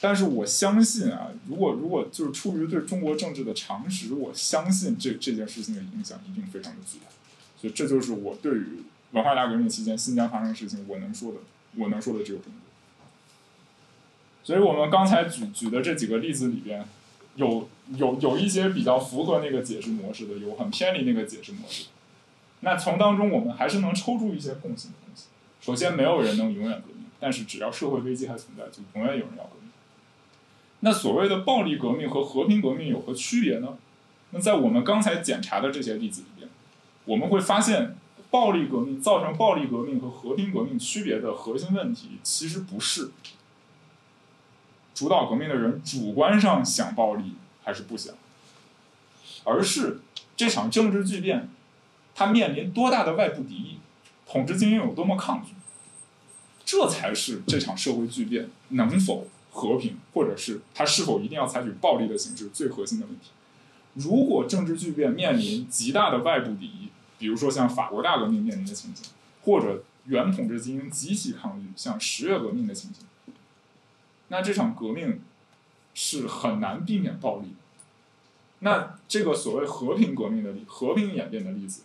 [0.00, 7.06] 但是我相信啊，如果如果就是出于对中国政治的常识，我相信这这件事情的影响一定非常的巨大。
[7.60, 8.66] 所以这就是我对于
[9.10, 11.38] 文化大革命期间新疆发生的事情我能说的，
[11.76, 12.63] 我能说的只有这么多。
[14.44, 16.84] 所以我们刚才举举的这几个例子里边，
[17.36, 17.66] 有
[17.96, 21.86] 有有一些比较符合那个解释模式的，有很偏离那个解释模式。
[22.60, 25.28] 那从当中我们还是能抽出一些共性的东西。
[25.60, 29.70] 首先，没有人能永远革命，但是只要社会危机还存在，就永远有人要革命。
[30.80, 33.78] 那所谓的暴力革命和和平革命有何区别呢？
[34.30, 36.50] 那在我们刚才检查的这些例子里边，
[37.06, 37.96] 我们会发现，
[38.30, 43.10] 暴力革命造成暴力革命和和平革命区别的核心问题，其实不是。
[44.94, 47.34] 主导革命的人主观上想暴力
[47.64, 48.14] 还是不想，
[49.42, 50.00] 而是
[50.36, 51.48] 这场政治巨变，
[52.14, 53.78] 它面临多大的外部敌意，
[54.26, 55.52] 统治精英有多么抗拒，
[56.64, 63.30] 这才是这场社会巨变能否和平，或者是它是否一定要采取暴力的形式最核心的问题。
[63.94, 66.88] 如果政治巨变面临极大的外部敌意，
[67.18, 69.06] 比如说像法国大革命面临的情景，
[69.44, 73.00] 或者原统治精英极其抗拒，像十月革命的情景。
[74.34, 75.20] 那这场革命
[75.94, 77.54] 是很难避免暴力。
[78.58, 81.82] 那这个所谓和平革命的，和平演变的例子，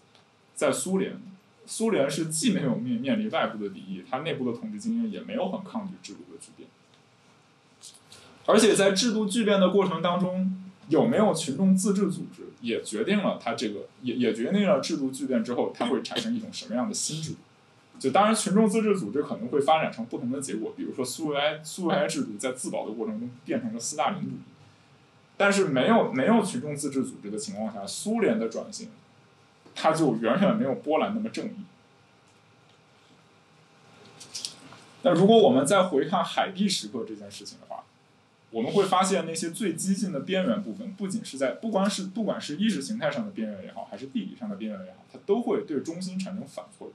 [0.55, 1.21] 在苏联，
[1.67, 6.67] 苏联是既没有面面临外部的敌意，它内部的统治精英也没有很抗拒制度的巨变。
[8.47, 17.37] 而且在制度巨变的过程当中，有没有群众自治组织，也决定了它这个也也决定了制度巨变之后，它会产生一种什么样的新制度。
[17.99, 24.39] 就当然，群众自治组织可能会发展成不同的结果，比如说苏维埃苏维埃制度在自保的过程中变成了斯大林主义，
[25.35, 28.89] 但是没有没有群众自治组织的情况下，苏联的转型，
[29.75, 31.65] 它就远远没有波兰那么正义。
[35.01, 37.83] 但如果我们再回看海地时刻这件事情的话，
[38.51, 46.93] 我们会发现那些最激进的边缘部分，不仅是在不光是不管是意识形态上的边缘也好，还是地理上的边缘也好，它都会对中心产生反作用。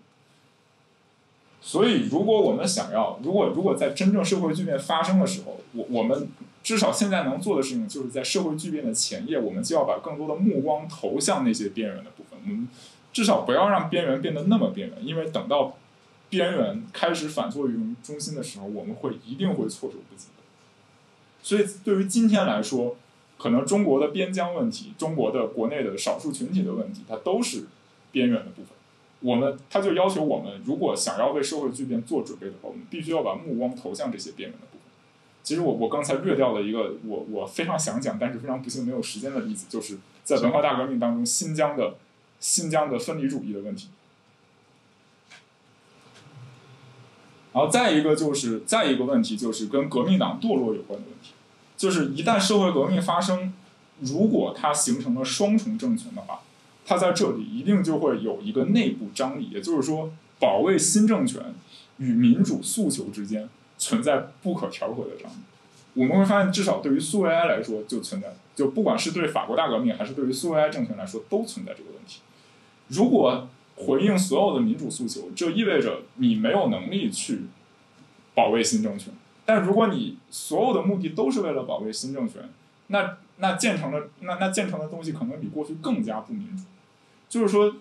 [1.67, 6.29] 所以，如果我们想要，如果如果在真正社会巨变发生的时候，我我们
[6.63, 12.39] 至少现在能做的事情，就是在社会巨变的前夜，我们就要把更多的目光投向那些边缘的部分。
[12.45, 12.69] 我们
[13.15, 15.79] 至少不要让边缘变得那么边缘，因为等到
[16.29, 20.43] 边缘开始反作用中心的时候，我们会一定会措手不及的。
[21.43, 22.95] 所以，对于今天来说，
[23.39, 27.65] 可能中国的边疆问题、中国的国内的少数群体的问题，它都是
[28.13, 28.74] 边缘的部分。
[29.25, 34.81] 我们他就要求我们，如果想要为社会巨变做准备的话，我们必须要把目光投向这些边缘的部分。
[35.43, 41.95] 其实我我刚才略掉了一个我我非常想讲，但是非常不幸没有时间的例子，就是在文化大革命当中新疆的
[42.39, 43.89] 新疆的分离主义的问题。
[47.55, 51.31] 然后再一个就是再一个问题就是跟革命党堕落有关的问题，
[51.79, 53.55] 就是一旦社会革命发生，
[54.01, 56.43] 如果它形成了双重政权的话。
[56.85, 61.43] 它在这里一定就会有一个内部张力，也就是说，保卫新政权
[61.97, 63.49] 与民主诉求之间
[63.79, 65.37] 存在不可调和的张力。
[65.95, 72.21] 我们会发现，至少对于苏维埃来说，就存在，就不管是对法国大革命，还是对于苏维埃政权来说，都存在这个问题。
[72.89, 77.43] 如果回应所有的民主诉求，这意味着你没有能力去
[78.35, 79.13] 保卫新政权；
[79.47, 82.43] 但如果你所有的目的都是为了保卫新政权，
[82.89, 86.65] 那那建成了那那建成的东西可能比过去更加不民主。
[87.29, 87.75] 就是说，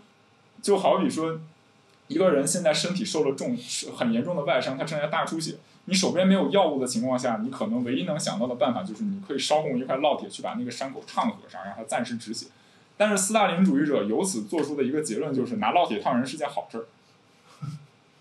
[0.62, 1.40] 就好比说，
[2.08, 3.58] 一个人现在身体受了重、
[3.96, 5.56] 很严重的外伤，他正在大出血。
[5.86, 12.48] 你手边没有药物的情况下，你可能唯一能想到的办法就是你可以烧红一块烙铁去把那个伤口烫合上，让它暂时止血。
[12.96, 16.86] 但是斯大林主义者由此做出的一个结论就是，拿烙铁烫人是件好事儿。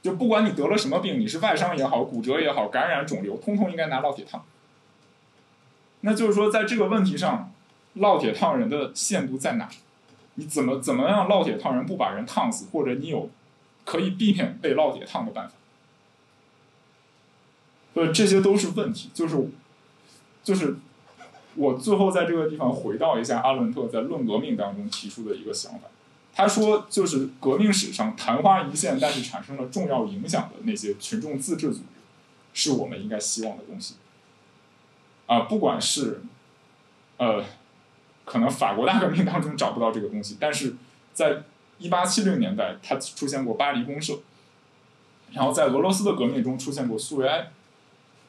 [0.02, 4.44] 就不管你得了什么病，你是外伤也好、骨折也好、感染肿瘤，通通应该拿烙铁烫。
[6.00, 7.52] 那就是说，在这个问题上，
[7.98, 9.68] 烙铁烫人的限度在哪？
[10.36, 13.28] 你怎么怎么样烙铁烫人不把人烫死，或者你有
[13.84, 15.54] 可以避免被烙铁烫的办法？
[17.92, 19.10] 所以这些都是问题。
[19.12, 19.36] 就是
[20.42, 20.76] 就是
[21.54, 25.80] 我最后在这个地方回到一下阿伦特在《论革命》当中提出的一个想法。
[26.34, 31.82] 他说，就是革命史上昙花一现，但是产生了重要影响的那些群众自治组织，
[32.54, 33.96] 是我们应该希望的东西。
[35.26, 36.22] 啊，不管是
[37.18, 37.44] 呃。
[38.24, 40.74] 可能法国大革命当中找不到这个东西，但是
[41.12, 41.42] 在
[41.78, 44.20] 一八七零年代，它出现过巴黎公社，
[45.32, 47.50] 然后在俄罗斯的革命中出现过苏维埃，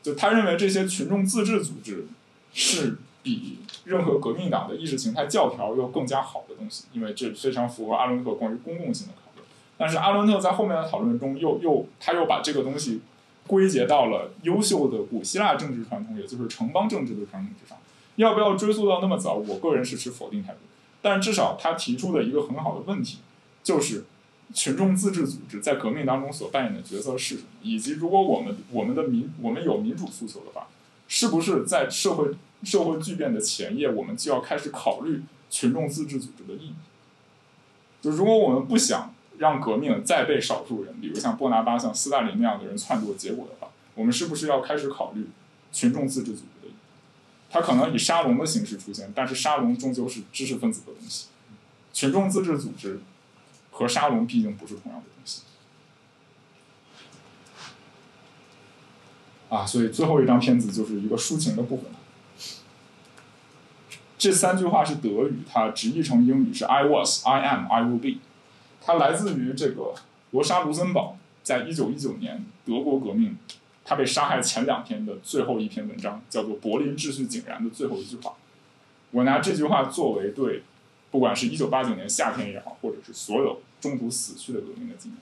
[0.01, 2.07] 就他认为这些群众自治组织
[2.53, 9.43] 是比任何革命党的意识形态教条要更加好的东西，因为这非常符合阿伦特关于公共性的考虑。
[9.77, 13.01] 但是阿伦特在后面的讨论中又又他又把这个东西
[13.45, 17.77] 归结到了优秀的古希腊政治传统，也就是城邦政治的传统之上。
[18.15, 19.35] 要不要追溯到那么早？
[19.35, 20.59] 我个人是持否定态度。
[21.01, 23.19] 但至少他提出的一个很好的问题，
[23.61, 24.05] 就是
[24.53, 27.47] 群众自治组织在革命当中所扮演的角色是什么？
[27.61, 30.67] 以及如果我们我们的民我们有民主诉求的话，
[31.07, 32.29] 是不是在社会
[32.63, 36.73] 社会巨变的前夜，我们就要开始考虑群众自治组织的意义？
[38.01, 45.27] 就如果我们不想让革命再被少数人，比如像波拿巴、像斯大林那样的人篡夺结果的话，我们是不是要开始考虑
[45.73, 46.52] 群众自治组织？
[47.53, 51.27] 它可能以沙龙的形式出现，但是沙龙终究是知识分子的东西，
[51.93, 52.99] 群众自治组织
[53.69, 55.43] 和沙龙毕竟不是同样的东西。
[59.49, 61.85] 啊，所以最后一张片子就是一个抒情的部分。
[64.17, 68.17] 这三句话是德语，它直译成英语是 "I was, I am, I will be"。
[68.81, 69.93] 它来自于这个
[70.31, 73.37] 罗莎·卢森堡在一九一九年德国革命。
[73.85, 78.33] 他被杀害前两天的最后一篇文章叫做《柏林秩序井然》的最后一句话，
[79.11, 80.63] 我拿这句话作为对，
[81.11, 85.17] 不管是一九八九年夏天也好，或者是所有中途死去的革命的纪念。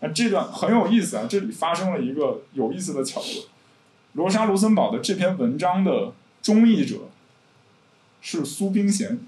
[0.00, 3.48] 那这段很有意思啊，这里发生了一个有意思的巧合，
[4.12, 7.08] 罗莎·卢森堡的这篇文章的中译者
[8.20, 9.18] 是苏冰贤。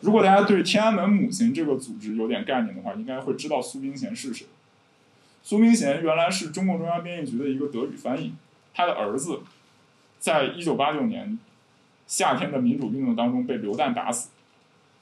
[0.00, 4.46] 如果大家对天安门母亲这个组织有点概念的话，应该会知道苏冰贤是谁。
[5.48, 8.34] 苏明贤原来是中共中央编译局的一个德语翻译，
[8.74, 9.40] 他的儿子
[10.20, 11.38] 在一九八九年
[12.06, 14.28] 夏天的民主运动当中被流弹打死。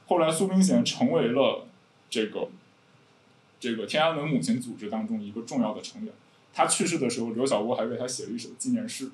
[0.07, 1.67] 后来苏明贤成为了
[2.09, 2.49] 这个
[3.59, 6.15] 这个天安门母亲组织当中一个重要的成员。
[6.55, 9.11] 他去世的时候，刘晓波还为他写了一首纪念诗。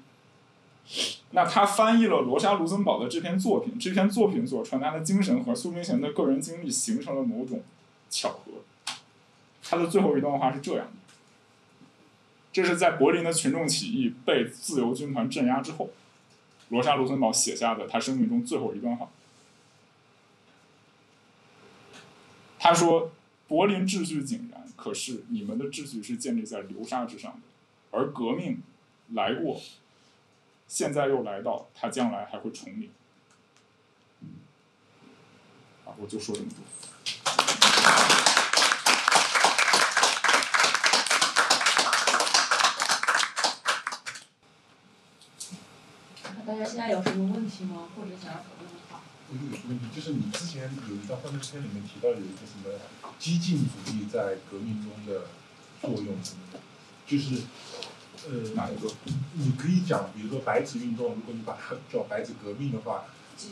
[1.31, 7.63] 那他翻译了罗莎·卢森堡的这篇作品，这篇作品所传达的精神和苏明贤的个人经历形成了某种
[8.11, 8.53] 巧合。
[9.65, 10.93] 他的最后一段话是这样的：
[12.53, 15.91] 这是在柏林的群众起义被自由军团镇压之后，
[16.69, 19.09] 罗莎·卢森堡写下的他生命中最后一段话。
[22.59, 23.11] 他说
[23.49, 27.41] ：“柏林秩序井然，可是你们的秩序是建立在流沙之上的，
[27.91, 28.63] 而革命
[29.15, 29.61] 来过。”
[30.69, 32.91] 现在又来到，它将来还会重临。
[35.85, 36.65] 啊，我就说这么多。
[46.53, 47.89] 大家现在有什么问题吗？
[47.97, 49.01] 或者想要讨论的话？
[49.31, 52.79] 我有一个问题，就是你之前有一张幻灯片里面提到有一个什么
[53.19, 55.23] 激进主义在革命中的
[55.81, 56.61] 作用什么的，
[57.07, 57.41] 就是。
[58.25, 58.89] 呃，哪一个？
[59.33, 63.03] 你可以讲，比如说白纸运动，如果你把它叫白纸革命的话，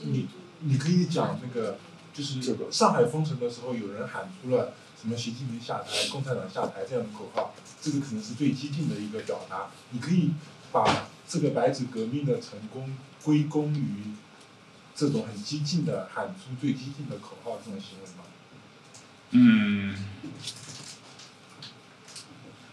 [0.05, 0.29] 你
[0.61, 1.77] 你可以讲那个，
[2.15, 2.41] 就是
[2.71, 7.53] 上海封城的时候，有人喊出了什么“习近平下台，共产党下台”这样的口号，
[7.83, 9.71] 这个可能是最激进的一个表达。
[9.91, 10.31] 你可以
[10.71, 12.93] 把这个白纸革命的成功
[13.23, 14.13] 归功于
[14.97, 18.25] 这种很激进的喊出最激进的口号这种行为吗？
[19.31, 19.95] 嗯，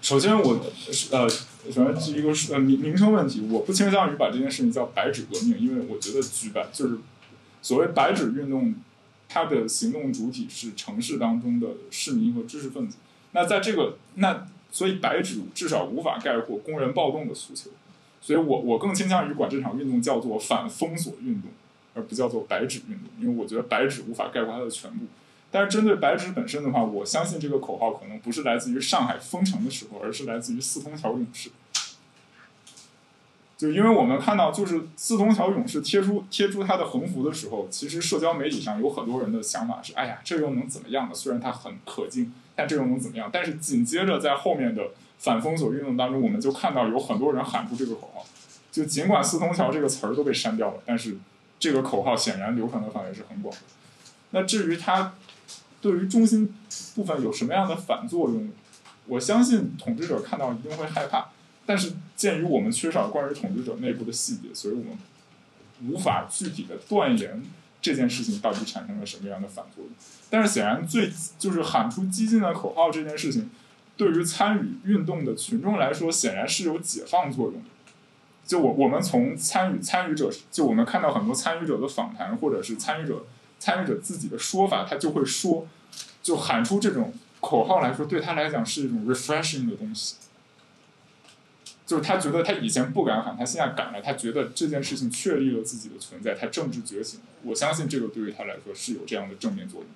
[0.01, 0.59] 首先我
[1.11, 1.29] 呃。
[1.69, 6.97] 首先是一个呃名名称问题，我不倾向于把这件事情叫“白纸革命”，因为我觉得举办就是
[7.61, 8.73] 所谓“白纸运动”，
[9.27, 12.95] 它的行动主体是城市当中的市民和知识分子。
[13.33, 17.71] 那在这个那所以白纸至少无法概括工人暴动的诉求，
[18.27, 21.49] 所以我我更倾向于管这场运动叫做反封锁运动，
[21.93, 25.05] 而不叫做白纸运动，因为我觉得白纸无法概括它的全部。
[25.49, 31.51] 但是针对白纸本身的话，我相信这个口号可能不是来自于上海封城的时候，而是来自于四通桥勇士。
[33.57, 41.15] 就因为我们看到，就是四通桥勇士贴出贴出他的横幅的时候，其实社交媒体上有很多人的想法是：哎呀，这又能怎么样呢？
[41.15, 43.29] 虽然他很可敬，但这又能怎么样？
[43.31, 48.25] 但是紧接着在后面的反封锁运动当中，我们就看到有很多人喊出这个口号。
[48.71, 51.17] 就尽管四通桥这个词儿都被删掉了，但是
[51.59, 53.61] 这个口号显然流传的范围是很广的。
[54.31, 55.13] 那至于它。
[55.79, 56.51] 对于中心
[56.95, 58.49] 部分有什么样的反作用？
[59.05, 61.27] 我相信统治者看到一定会害怕，
[61.67, 64.97] 但是鉴于我们缺少关于统治者内部的细节，所以我们
[65.87, 67.43] 无法具体的断言
[67.79, 69.93] 这件事情到底产生了什么样的反作用。
[70.31, 73.47] 但是显然，最就是喊出激进的口号这件事情，
[73.97, 77.69] 对于参与运动的群众来说，显然是有解放作用的。
[78.45, 83.25] 就我我们从参与参与者，就我们看到很多参与者的访谈，或者是参与者。
[83.59, 85.67] 参与者自己的说法，他就会说，
[86.21, 87.11] 就喊出这种
[87.41, 90.17] 口号来说，对他来讲是一种 refreshing 的东西。
[91.83, 97.25] 就是他觉得他以前不敢喊，他现在敢了，他觉得这件事情确立了自己的存在，他政治觉醒了。
[97.41, 99.89] 我相信这个对于他来说是有这样的正面作用。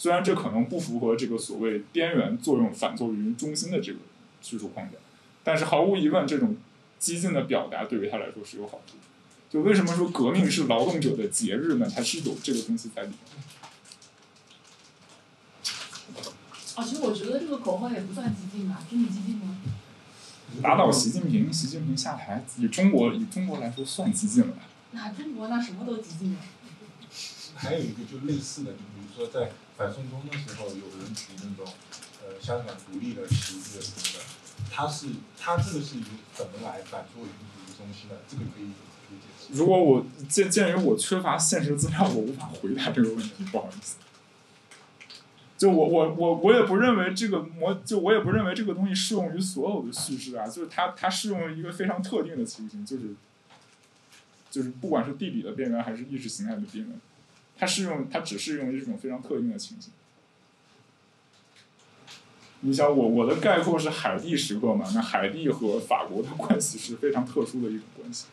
[0.00, 3.98] 虽然这可能不符合这个所谓边缘作用反作用于中心的这个
[4.40, 4.96] 叙述框架，
[5.44, 6.56] 但是毫无疑问，这种
[6.98, 8.96] 激进的表达对于他来说是有好处。
[9.50, 11.86] 就为什么说革命是劳动者的节日呢？
[11.94, 13.18] 它是有这个东西在里面。
[16.76, 18.82] 啊，其实我觉得这个口号也不算激进吧？
[18.90, 19.58] 真的激进吗？
[20.62, 24.62] 打倒习近平，习近平下台，以中国以中国来说算激进了吧？
[24.92, 26.38] 那中国那什么都激进了。
[27.54, 31.72] 还有一个就类似的，就比如说在反送中的时候，有人举那种
[32.22, 34.24] 呃香港独立的旗帜什么的，
[34.70, 35.06] 他是
[35.38, 35.96] 他这个是
[36.34, 38.16] 怎么来反作用于中心的？
[38.28, 38.72] 这个可以。
[39.52, 43.96] 如果我鉴鉴于我缺乏现实资料，我无法回答这个问题，不好意思。
[45.56, 53.14] 就我我我我也不认为这个模，就我也不认为这个东西适用于所有的叙事啊，就是它它适用于一个非常特定的情形，就是
[54.50, 57.00] 就是不管是地理的边缘还是意识形态的边缘，
[57.60, 59.92] 它适用它只适用于这种非常特定的情形。
[62.60, 64.90] 你想我我的概括是海地时刻嘛？
[64.94, 68.26] 那海地和法国的关系是非常特殊的一种关系。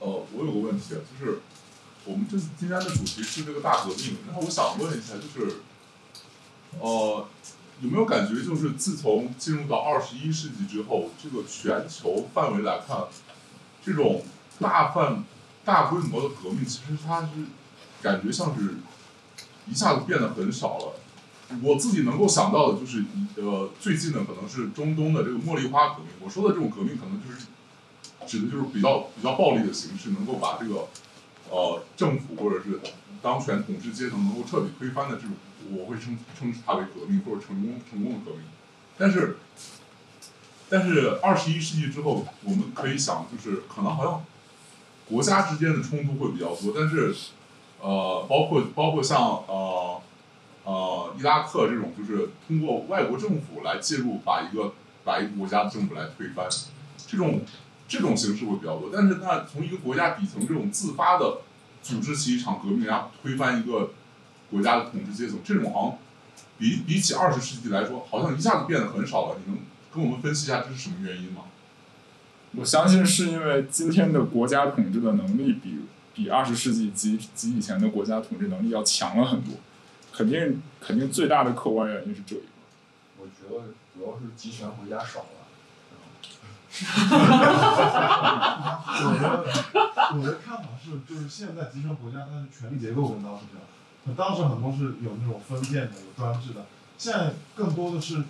[0.00, 1.38] 呃，我有个问题啊，就是
[2.04, 5.56] 我们这次今天的主题是这个大革命，然后我想问一下，就是，
[6.80, 7.28] 呃，
[7.80, 13.06] 有没有感觉，就是自从进入到二十一世纪之后，这个全球范围来看，
[13.84, 14.22] 这种
[14.60, 15.24] 大范、
[15.64, 17.28] 大规模的革命，其实它是
[18.02, 18.76] 感觉像是
[19.66, 20.94] 一下子变得很少了。
[21.62, 23.04] 我自己能够想到的就是，
[23.36, 26.08] 呃，最近的可能是中东的这个茉莉花革命。
[26.20, 27.46] 我说的这种革命，可能就是。
[28.26, 30.88] 指的就是比较比较暴力的形式，能够把这个
[31.48, 32.78] 呃政府或者是
[33.22, 35.30] 当权统治阶层能够彻底推翻的这种，
[35.70, 38.42] 我会称称之它为革命或者成功成功的革命。
[38.98, 39.38] 但是，
[40.68, 44.22] 但是二十一世纪之后，我们可以想，就是可能好像
[45.08, 47.14] 国家之间的冲突会比较多，但是
[47.80, 50.00] 呃，包括包括像呃
[50.64, 54.74] 呃伊拉克这种，就是通过外国政府来介入，把一个
[55.04, 56.46] 把一个国家的政府来推翻，
[57.06, 57.40] 这种
[57.88, 58.90] 这种形式会比较多。
[58.92, 61.38] 但是那从一个国家底层这种自发的
[61.82, 63.92] 组织起一场革命，然后推翻一个
[64.50, 65.98] 国家的统治阶层，这种好像
[66.58, 69.36] 比比起二十世纪来说，好像一下子变得很少了。
[69.38, 69.62] 你能
[69.94, 71.42] 跟我们分析一下这是什么原因吗？
[72.56, 75.80] 我相信是因为今天的国家统治的能力比
[76.14, 79.54] 比二十世纪及及以前的国家统治能力要强了很多，
[80.12, 82.46] 肯定肯定最大的客观原因是这一个。
[83.18, 85.26] 我觉得主要是集权国家少了。
[89.00, 89.24] 我的
[90.18, 93.64] 我的看法是，就是现在集权国家它的权力结构跟当时不一样，
[94.04, 96.66] 那当时很多是有那种封建的、有专制的，
[96.98, 98.22] 现在更多的是，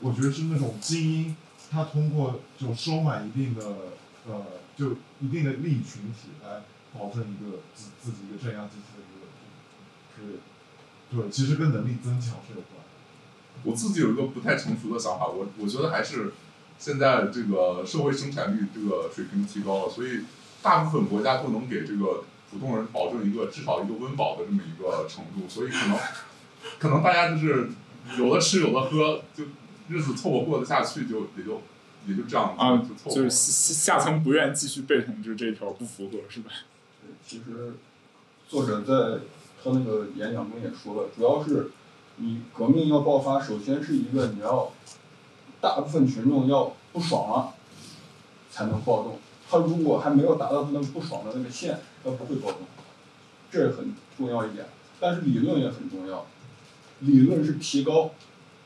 [0.00, 1.36] 我觉得是那种精英，
[1.72, 3.64] 他通过就收买一定的
[4.28, 4.44] 呃，
[4.76, 6.62] 就一定的利益群体来
[6.92, 10.38] 保证一个自自己一个镇压机器的一个，是，
[11.16, 12.82] 对，其实跟能力增强是有关。
[13.64, 16.34] 我自己有一个不太成熟的想法，我我觉得还是
[16.78, 20.24] 现在这个社会生产率这个水平提高了，所以
[20.60, 25.98] 大部分国家都能给这个普通人保证一个至少一个温饱的这么一个程度，所以可能
[26.78, 27.70] 可能大家就是
[28.18, 29.44] 有的吃有的喝，就
[29.88, 31.60] 日子凑合过得下去，就也就
[32.06, 33.10] 也就这样啊就凑合。
[33.10, 36.50] 就是下下层不愿继续被统治这一条不符合是吧？
[37.26, 37.74] 其实
[38.48, 39.20] 作者在
[39.62, 41.70] 他那个演讲中也说了，主要是
[42.16, 44.72] 你革命要爆发，首先是一个你要
[45.60, 47.54] 大部分群众要不爽了
[48.50, 49.18] 才能暴动。
[49.48, 52.60] 他如果还没有达到他那个不爽的那个线，他不会暴动，
[53.50, 54.66] 这很重要一点。
[54.98, 56.26] 但是理论也很重要，
[57.00, 58.12] 理论是提高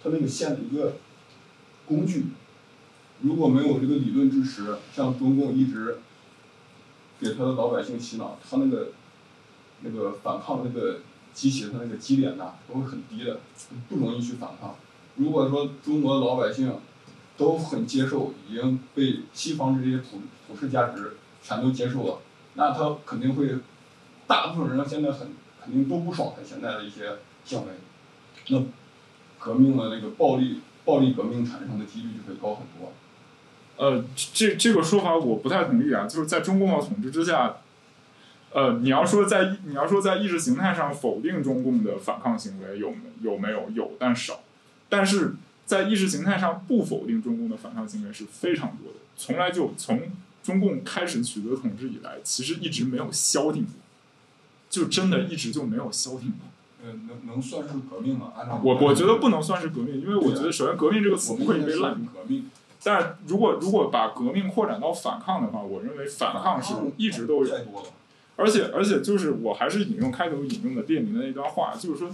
[0.02, 0.96] 他那个线的一个
[1.86, 2.26] 工具。
[3.22, 5.98] 如果没有这个理论支持，像中共一直
[7.18, 8.88] 给他的老百姓洗脑，他那个
[9.80, 11.00] 那个反抗那个
[11.32, 13.40] 激起他那个基点呐，都是很低的，
[13.88, 14.76] 不容易去反抗。
[15.16, 16.74] 如果说中国的老百姓
[17.38, 22.18] 都很接受，已经被西方这些普普世价值全都接受了，
[22.54, 23.56] 那他肯定会，
[24.26, 25.28] 大部分人现在很
[25.62, 27.72] 肯定都不爽他现在的一些行为，
[28.48, 28.62] 那
[29.38, 32.94] 革命的那个暴力暴力革命产生的几率就会高很多。
[33.76, 37.56] 呃，这这个说法我不太同意啊，就是在中共的统治之下，
[38.54, 44.40] 呃，你要说在你要说在意识形态上否定中共的反抗行为有有没有有，但少，
[44.88, 45.34] 但是
[45.66, 50.00] 在意识形态上不否定中共的反抗行为是非常多的，从来就从
[50.42, 53.72] 中共开始取得统治以来，其实一直没有消停过，
[54.70, 56.48] 就真的一直就没有消停过。
[56.86, 58.32] 呃，能能算是革命吗？
[58.36, 62.06] 按照我我觉得不能算是革命，因为我觉得首先革命这个词不可以被滥用。
[62.06, 62.48] 革命，
[62.84, 67.88] 但如果如果把革命扩展到反抗的话，我认为反抗是一直都有，太多了。
[68.36, 72.10] 而且而且就是我还是引用开头引用的列宁的那段话，就是说，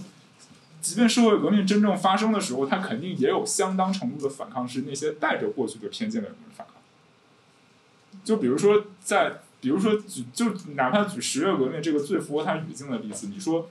[0.81, 6.77] 即便社会革命真正发生的时候，它肯定也有相当程度的反抗是那些带着过去的偏见的人的反抗。
[8.23, 13.69] 就比如说在，比如说举就哪怕举十月革命这个最符合它语境的例子，你说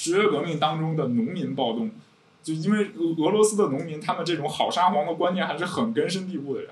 [0.00, 1.90] 十月革命当中的农民暴动。
[2.40, 6.70] 就因为俄罗斯的农民，他们这种好沙皇的观念还是很根深蒂固的呀。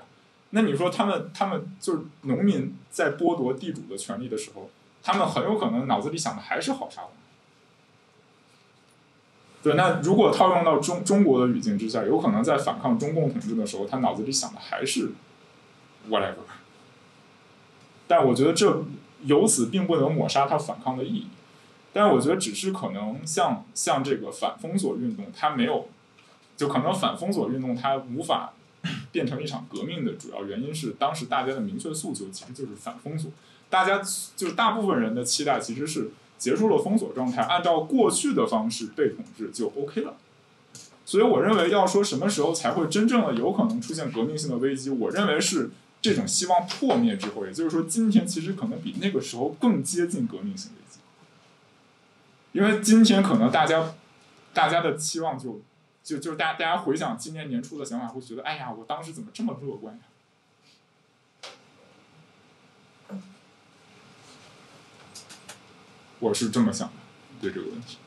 [0.51, 4.69] 那你说他们，他们就是农民在剥夺地主的权利的时候，
[5.03, 7.11] 他们很有可能脑子里想的还是好沙皇。
[9.61, 15.11] 对，那如果套用到中中国的语境之下，有可能在反抗中共统治的时候，他脑子里想的还是
[16.09, 16.47] whatever。
[18.07, 18.85] 但我觉得这
[19.25, 21.27] 由此并不能抹杀他反抗的意义。
[21.97, 25.87] 但是我觉得，只是可能像像这个反封锁运动，它没有，
[26.55, 28.53] 就可能反封锁运动它无法
[29.11, 33.31] 变成一场革命的主要原因是，当时大家的明确诉求其实就是反封锁，
[33.67, 33.99] 大家
[34.35, 40.17] 就是大部分人的期待其实是结束了封锁状态，按照过去的方式被统治就 OK 了。
[41.03, 50.86] 所以我认为，要说什么时候才会真正的有可能出现革命性的危机，我认为是这种希望破灭之后，也就是说，今天其实可能比那个时候更接近革命性危机。
[52.57, 53.93] 因为今天可能大家，
[54.51, 55.61] 大家的期望就，
[56.03, 60.01] 就就是大家大家回想今年年初的想法，会觉得，哎呀，我当时怎么这么乐观呀？
[66.17, 66.93] 我是这么想的，
[67.39, 67.99] 对这个问题。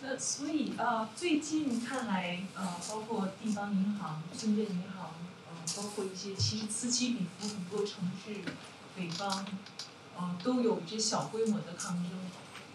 [0.00, 5.10] 那所以呃，最近看来呃，包括地方银行、深圳银行、
[5.50, 8.40] 呃包括一些其实此起彼伏很多城市，
[8.96, 9.44] 北方，
[10.20, 12.10] 嗯、都有一些小规模的抗争。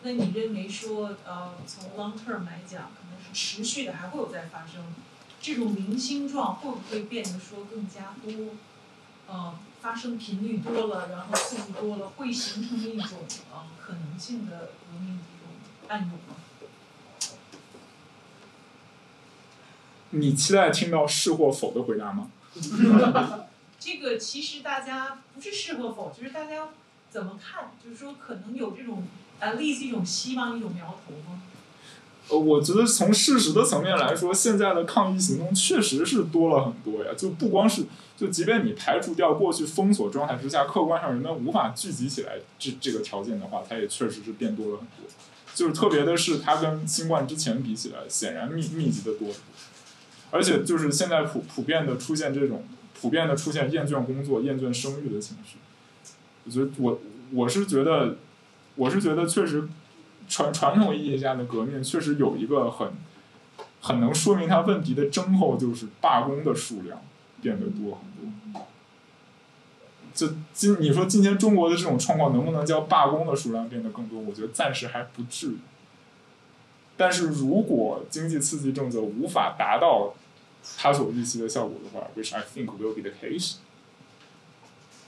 [0.03, 4.83] 那你认为说，呃，从 long term 来讲，可能是持续的，还会有再发生，
[5.41, 8.55] 这种零星状会不会变得说更加多？
[9.25, 13.19] 呃，发生频率多了，然后次数多了，会形成一种
[13.53, 15.47] 呃可能性的革命一种
[15.87, 16.35] 暗涌吗？
[20.09, 22.29] 你期待听到是或否的回答吗？
[23.79, 26.67] 这个其实大家不是是或否，就是大家
[27.13, 29.03] 怎么看，就是说可能有这种
[29.39, 31.43] at least 一种希望，一种苗头吗？
[32.27, 37.11] 呃，我觉得从事实的层面来说，现在的抗议行动确实是多了很多呀。
[37.15, 37.85] 就不光是，
[38.17, 45.05] 就即便你排除掉过去封锁状态之下，客观上人们无法聚集起来这这个条件的话，它也确实是变多了很多。
[45.53, 49.43] 就是特别的是，它跟新冠之前比起来，显然密密集的多很多。
[50.31, 52.63] 而且就是现在普普遍的出现这种
[52.99, 55.57] 普遍的出现厌倦工作、厌倦生育的情绪。
[56.45, 56.99] 我觉得我
[57.31, 58.17] 我是觉得，
[58.75, 59.67] 我是觉得确实
[60.27, 62.91] 传传统意义下的革命确实有一个很
[63.81, 67.01] 很能说明它问题的征候，就是罢工的数量
[67.41, 68.61] 变得多很多。
[70.13, 74.19] 就今你说今天中国的这种状况能不能叫罢工的数量变得更多？
[74.19, 75.57] 我觉得暂时还不至于。
[76.95, 80.13] 但是如果经济刺激政策无法达到
[80.77, 83.55] 他所预期的效果的话，which I think will be the case，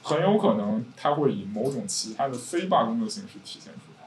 [0.05, 4.05] 很有可能它会以某种其他的非罢工的形式体现出来。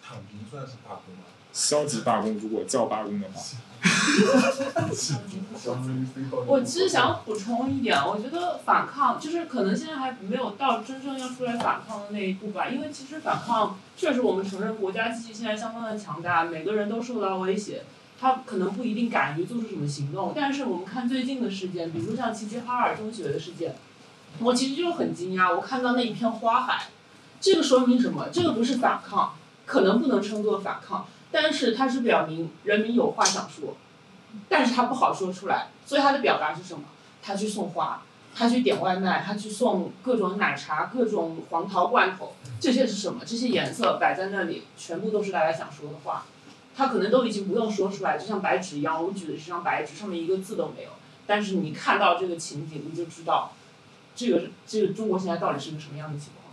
[0.00, 1.22] 躺平算是罢工吗？
[1.52, 3.42] 消极罢工，如果叫罢工的话，
[6.46, 17.82] 我其实想补充一点，我觉得反抗就是可能现在还没有到真正要出来反抗的那一步吧，因为其实反抗确实我们承认国家机器现在相当的强大，每个人都受到威胁，
[18.20, 23.74] 他可能不一定敢于做出什么行动，但是我们看最近的事件，比如像齐齐哈尔中学的事件，
[24.40, 26.88] 我其实就很惊讶，我看到那一片花海，
[27.40, 28.28] 这个说明什么？
[28.32, 29.34] 这个不是反抗，
[29.66, 33.76] 可能不能称作反抗，但是它是表明人民有话想说。
[34.46, 36.84] 但是他不好说出来，所以他的表达是什么？
[37.22, 38.02] 他去送花，
[38.34, 43.22] 他去点外卖，他去送各种奶茶、各种黄桃罐头，这些是什么？
[43.24, 46.26] 这些颜色摆在那里，全部都是大家想说的话。
[46.76, 49.02] 他可能都已经不用说出来，就像白纸一样。
[49.02, 50.90] 我举的是张白纸，上面一个字都没有。
[51.26, 53.52] 但是你看到这个情景，你就知道，
[54.18, 56.52] 这个这个中国现在到底是个什么样的情况。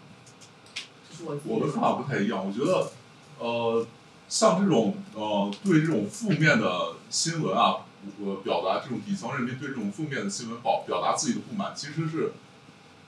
[1.09, 2.91] 这是我自己我的看法不太一样，我觉得，
[3.39, 3.87] 呃，
[4.29, 7.77] 像这种呃对这种负面的新闻啊，
[8.19, 12.33] 我表达这种底层人民对这种负面的新闻表表达自己的不满，其实是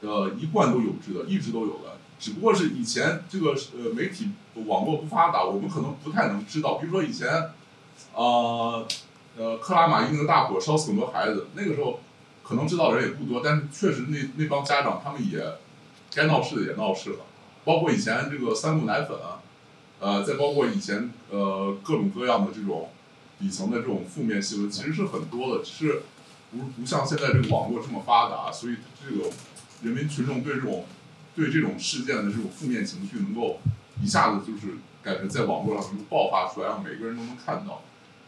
[0.01, 1.97] 呃一贯都有之的，一直都有的。
[2.19, 4.31] 只不过是以前这个呃媒体
[4.65, 6.79] 网络不发达，我们可能不太能知道。
[6.79, 7.51] 比如说以前，
[8.15, 8.87] 呃
[9.37, 11.99] 呃克拉玛依那个大火烧死很多孩子，那个时候
[12.47, 15.43] 可能知道的人也不多，但是确实那那帮家长他们也
[16.15, 17.25] 该闹事的也闹事了，
[17.65, 19.41] 包括以前这个三鹿奶粉啊，
[19.99, 22.89] 呃，再包括以前呃各种各样的这种
[23.37, 26.03] 底层的这种负面新闻，其实是很多的，只是
[26.51, 29.29] 不不像现在这个网络这么发达，所以这个
[29.83, 30.85] 人民群众对这种
[31.35, 33.59] 对这种事件的这种负面情绪能够
[34.01, 37.81] 一下子就是感觉在网络上能够爆发出来，让每个人都能看到。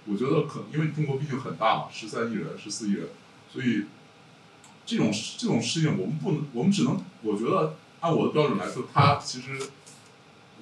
[0.05, 3.07] 我觉得可因为中国毕竟很大嘛，十三亿人、十四亿人，
[3.51, 3.85] 所以
[4.89, 9.51] 这种这种事情我们不能，我们只能，我觉得按我的标准来说，它其实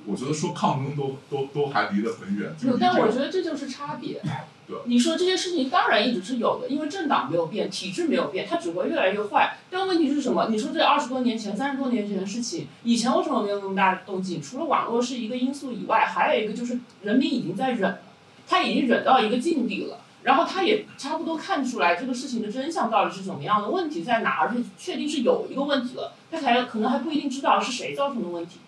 [0.05, 2.53] 我觉得说抗争都都都还离得很远。
[2.77, 4.21] 但我觉得这就是差别
[4.67, 4.75] 对。
[4.83, 9.57] 你说这些事情当然一直是有的，因为政党没有变，体制没有变，它只会越来越坏。
[9.69, 10.49] 但问题是什么？
[10.49, 14.41] 你说这二十多年前、三十多年前的事情，以前为什么没有那么大的动静？
[14.41, 17.99] 除了网络是一个因素以外，还有一个就是人民已经在忍了，
[18.45, 20.01] 他已经忍到一个境地了。
[20.23, 28.59] 然后他也差不多看出来这个事情的真相到底是怎么样的，问题在哪，而且确定是有一个问题了，他才可能还不一定知道是谁造成的问题，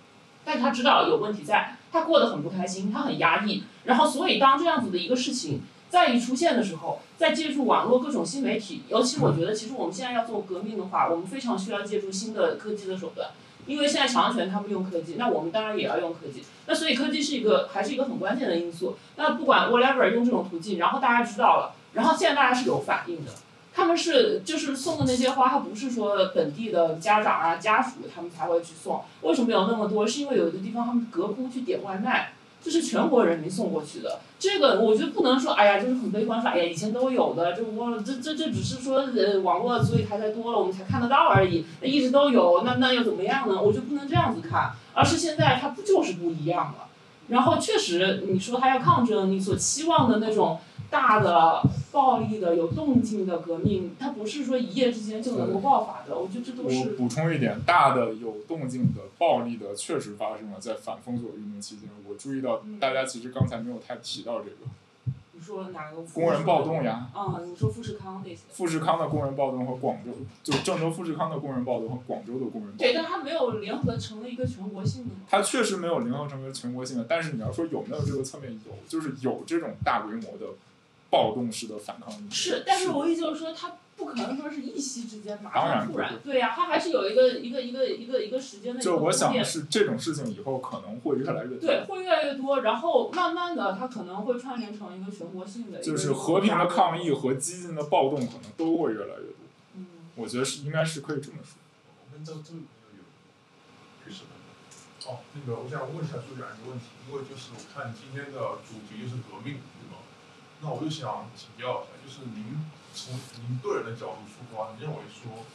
[0.45, 13.29] 但他知道有问题在，他过得很不开心，他很压抑，然后所以当这样子的一个事情再一出现的时候，再借助网络各种新媒体，尤其我觉得其实我们现在要做革命的话，我们非常需要借助新的科技的手段。
[13.69, 16.43] 因为现在强权他们用科技，那我们当然也要用科技。
[16.65, 18.97] 那所以科技是一个还是一个很关键的因素。
[19.15, 23.31] 那不管 whatever 用这种途径，然后大家知道了，然后现在大家是有反应的。
[23.71, 29.03] 他们是就是送的那些花，他不是说本地的家长啊家属他们才会去送。
[29.21, 30.05] 为什么有那么多？
[30.05, 34.19] 是因为有的地方他们隔空去点外卖，这是全国人民送过去的。
[34.37, 43.61] 这个我觉得不能说，哎呀，就是很悲观说，哎呀，以前都有的，这我这这这只是说呃网络所以它才多了，我们才看得到而已，那一直都有，那那又怎么样呢？
[43.61, 46.87] 我就不能这样子看，而是现在它不就是不一样了。
[47.27, 51.61] 然后确实你说它要抗争，你所期望的那种大的
[51.91, 56.17] 暴力的、有动静的革命，它不是说一夜之间就能够爆发的。
[56.17, 61.89] 我觉得这都是我是补充一点，大的有动静的、暴力的，确实发生了在反封锁运动期间。
[62.07, 64.55] 我注意到嗯大家其实刚才没有太提到这个
[65.33, 68.41] 你说哪个工人暴动呀，啊、你说富士康那些。
[68.51, 70.11] 富士康的工人暴动和广州，
[70.43, 75.11] 就郑州富士康的工人暴动和广州的工人暴动对，但它没有联合成为一个全国性的。
[75.29, 80.47] 它确实没有联合成为全国性的，但是你要说有没有这个侧面，有，就是有这种大规模的
[81.09, 82.13] 暴动式的反抗。
[82.31, 91.59] 是，但是我意思就是说，他不可能说是一夕之间马当然不上突然，对呀、他还是有一个一个一个一个一个时间的一个就我想的是，这种事情以后可能会越来越多。
[91.59, 95.81] 对，会越来越多，然后慢慢的，它可能会串联成一个全国性的。
[95.81, 99.35] 就是和平的抗议和激进的暴动可能都会越来越多。
[99.75, 101.57] 嗯，我觉得是应该是可以这么说。
[105.07, 109.98] 哦，那个我想问一下朱展一个问题，因为就是我看今天的主题就是革命，对吗？
[110.61, 115.45] 那我就想请教一下，就是您从您个人的角度出发，你认为说，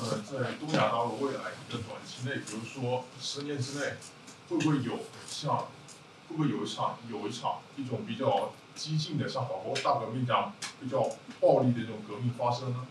[0.00, 3.94] 呃，在东亚大陆未来的短期内，比如说十年之内，
[4.48, 5.58] 会不会有像
[6.28, 11.02] 会不会有一场有一场一种比较激进的，像法国大革命这样比较
[11.40, 12.86] 暴力的这种革命发生呢？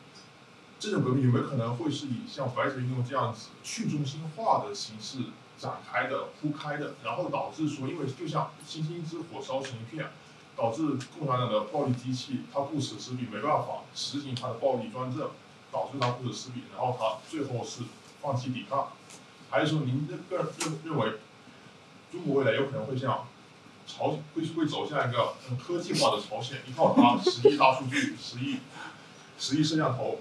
[0.80, 5.20] 这种革命有没有可能会是以像白纸运动这样子去中心化的形式
[5.58, 10.12] 展开的、铺开的，然后导致说，因为就像星星之火烧成一片，
[10.56, 10.82] 导致
[11.18, 15.30] 共产党的暴力机器它顾此失彼，没办法实行它的暴力专政，
[15.72, 17.82] 导致它顾此失彼，然后它最后是
[18.22, 18.94] 放弃抵抗，
[19.50, 21.14] 还是说您这个认认为
[22.12, 23.28] 中国未来有可能会像
[23.88, 28.60] 朝会会走向一个科技化的朝鲜，依靠它十亿大数据、十亿
[29.38, 30.20] 十亿摄像头。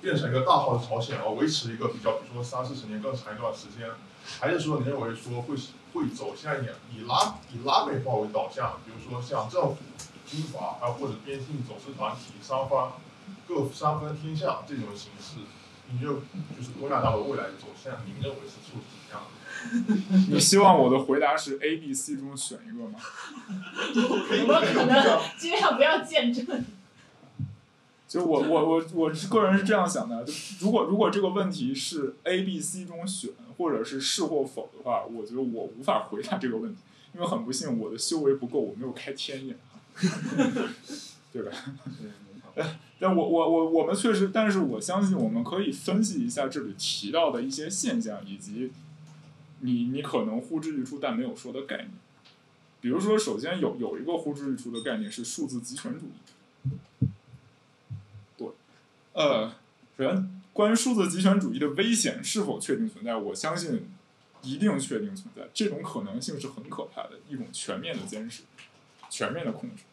[0.00, 3.90] 变成一个大号的朝鲜，而维持一个比较，比如说三四十年更长一段时间，
[4.38, 5.56] 还是说你认为说会
[5.92, 9.76] 会走向一点以拉以拉美化为导向，比如说像政府、
[10.26, 12.92] 军阀，啊或者边境走私团体三方
[13.46, 15.40] 各三分天下这种形式，
[15.90, 19.28] 你就就是东亚大陆未来的走向，您认为是会怎么样的？
[20.30, 23.00] 你 希望我的回答是 A、B、C 中选一个吗？
[23.94, 26.64] 有没有可能尽量不要见证？
[28.06, 36.80] 就我我我我是个人是这样想的，就如果如果这个问题是 A、B、C 中选，或者是是或否的话，我觉得我无法回答这个问题，
[37.14, 39.56] 因为很不幸我的修为不够，我没有开天眼，
[41.32, 41.52] 对吧？
[42.98, 48.72] 但我我我我们确实，但是我相信我们可以分析一下这里提到的一些现象，以及
[49.60, 51.90] 你你可能呼之欲出但没有说的概念。
[52.80, 57.08] 比如说，首先有有一个呼之欲出的概念是数字集权主义。
[58.36, 58.48] 对，
[59.12, 59.48] 呃，
[59.96, 63.88] 首先关于数字极权主义的危险是否确定存在，我相信
[64.42, 68.42] 一定确定存在，这种可能性是很可怕的，一种全面的监视、
[69.08, 69.84] 全面的控制。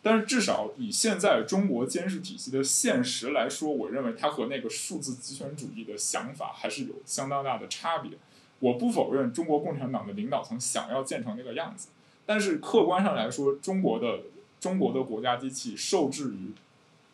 [0.00, 8.12] 但是至少以现在中国监视体系的现实来说，我认为它和那个数字极权主义的想法还是有相当大的差别。
[8.60, 11.88] 我不否认中国共产党的领导层想要建成那个样子，
[12.24, 14.20] 但是客观上来说，中国的
[14.58, 16.52] 中国的国家机器受制于，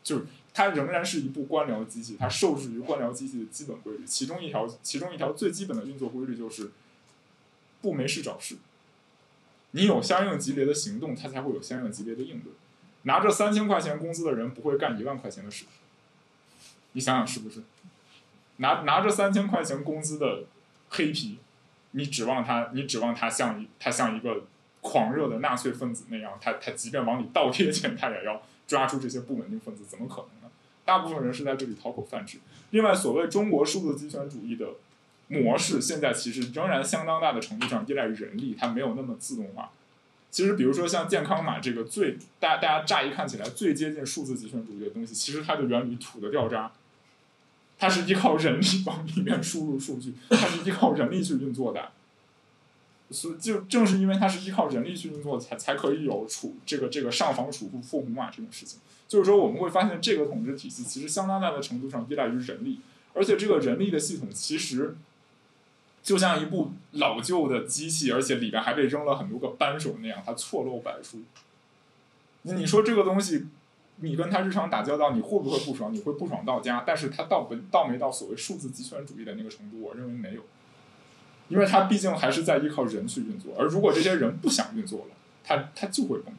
[0.05, 4.05] 就是它仍然是一部官僚机器，它受制于官僚机器的基本规律。
[4.05, 6.71] 其中一条，其中一条最基本的运作规律就是
[7.81, 8.57] 不没事找事。
[9.73, 12.53] 你有相应级别的行动，它才会有相应级别的应对。
[13.05, 15.65] 拿着三千块钱工资的人不会干一万块钱的事，
[16.93, 17.63] 你想想是不是？
[18.57, 20.45] 拿拿着三千块钱工资的
[20.91, 21.39] 黑皮，
[21.93, 24.43] 你指望他，你指望他像一他像一个
[24.83, 30.40] 狂热的纳粹分子那样，他他即便往里倒贴钱，他也要抓住这些不稳定分子，怎么可能呢？
[30.91, 32.39] 大部分人是在这里讨口饭吃。
[32.71, 34.71] 另外，所谓中国数字集权主义的
[35.29, 39.71] 模式，现在其实仍然相当大的程度上依赖于人力，它没有那么自动化。
[40.33, 46.73] 其实，比如说像健康码这个最大大家乍一看起来最接近数字集权主义的东西，其实它的原理土的掉渣，
[47.79, 51.93] 它是依靠人力往里面输入数据，它是依靠人力去运作的。
[53.11, 58.79] 所以就正是因为它是依靠人力去运作，才才可以有储这个这个上房储户付胡码这种事情。
[59.09, 62.79] 就是说，我们会发现这个统治体系其实相当大的程度上依赖于人力，
[63.13, 64.97] 而且这个人力的系统其实
[66.03, 71.19] 就像一部老旧的机器，而且里边还被扔了很多个扳手那样，它错漏百出。
[72.43, 73.47] 你说这个东西，
[73.97, 75.93] 你跟他日常打交道，你会不会不爽？
[75.93, 79.83] 你会不爽到家，但是他到不到没到所谓数字集权主义的那个程度？
[79.83, 80.43] 我认为没有，
[81.51, 85.07] 因为他毕竟还是在依靠人去运作，而如果这些人不想运作了，
[85.45, 86.39] 他他就会崩溃。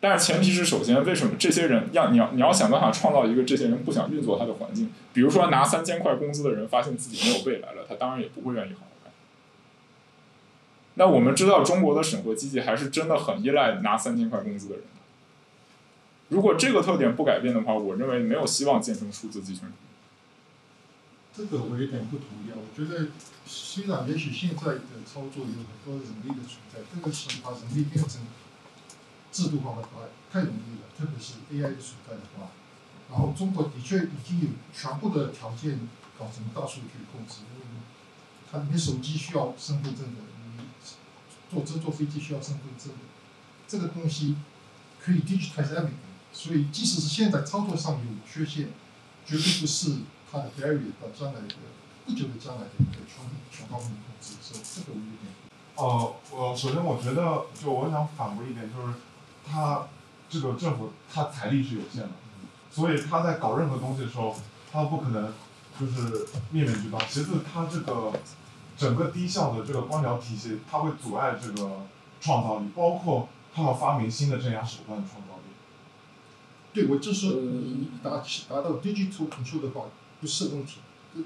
[0.00, 4.92] 但是前提是，首先，为什么这些人要你要你要想办法创造一个这些人不想运作他的环境？
[5.14, 9.12] 比如说拿三千块工资的人发现自己没有未来了，他当然也不会愿意好好干。
[10.94, 14.84] 那我们知道中国的审核机器还是真的很依赖拿三千块工资的人，
[16.28, 19.85] 如果这个特点不改变的话，我认为没有希望建成数字集权主义。
[21.36, 23.08] 这个我有点不同意啊，我觉得
[23.44, 28.22] 虽然也许现在的操作有很多人力的存在，这个是把人力变成
[29.30, 32.48] 制度化的话太容易了，特别是 AI 的存在的话。
[33.10, 35.78] 然后中国的确已经有全部的条件
[36.18, 37.66] 搞成大数据控制，因为
[38.50, 40.22] 它你手机需要身份证的，
[40.56, 40.64] 你
[41.50, 42.98] 坐车坐飞机需要身份证的，
[43.68, 44.36] 这个东西
[44.98, 46.06] 可以 digitize everything。
[46.32, 48.70] 所以即使是现在操作上有缺陷，
[49.26, 49.98] 绝对不是
[50.36, 51.54] 它的 barrier 到将来的
[52.04, 54.34] 不久的将来的一个全全方位的控制。
[54.42, 55.32] 所以这个我有点。
[55.76, 58.94] 呃，我首先我觉得，就我想反驳一点，就是
[59.46, 59.86] 他
[60.28, 62.10] 这个政府他财力是有限的，
[62.70, 64.36] 所以他在搞任何东西的时候，
[64.70, 65.32] 他不可能
[65.80, 66.98] 就是面面俱到。
[67.08, 68.12] 其次，他这个
[68.76, 71.86] 整个低效的这个官僚体系，它会阻碍这个
[72.20, 75.42] 创造力，包括他要发明新的镇压手段的创造力。
[76.72, 78.10] 对，我就说你达
[78.48, 79.86] 达到 digital control 的话，
[80.20, 80.80] 不是问题。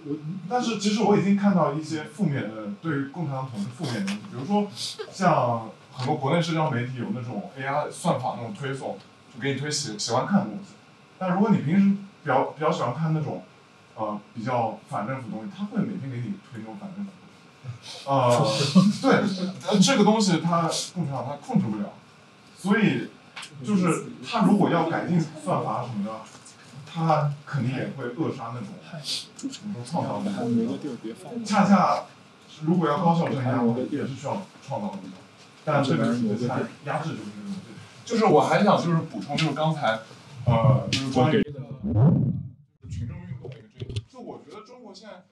[0.07, 0.17] 我
[0.49, 4.69] 但是其实我已经看到一些负面的对于共产党统治负面的东西，比如说
[5.12, 8.97] 像很多国内社交媒体有那种 AI 算法那种推送，
[9.35, 10.75] 就给你推喜喜欢看的东西。
[11.19, 13.43] 但如果你平时比较比较喜欢看那种
[13.97, 17.19] 呃比较反政府的东西，他会每天给你推那种反政府东
[17.83, 18.07] 西。
[18.07, 18.47] 呃，
[19.02, 19.10] 对，
[19.69, 21.93] 呃这个东西它共产党它控制不了，
[22.57, 23.09] 所以
[23.65, 26.12] 就是他如果要改进算法什么的，
[26.93, 28.69] 他肯定也会扼杀那种
[29.36, 31.44] 怎么说创造力。
[31.44, 32.07] 恰恰
[32.65, 35.17] 如果要高效镇压，我们也是需要创造力的，
[35.65, 37.59] 但这个体制它压制就是这个东西。
[38.05, 40.01] 就是我还想就是补充，就是刚才
[40.44, 41.41] 呃就是关于
[42.91, 45.23] 群众运动的一个这个，就我觉得中国现在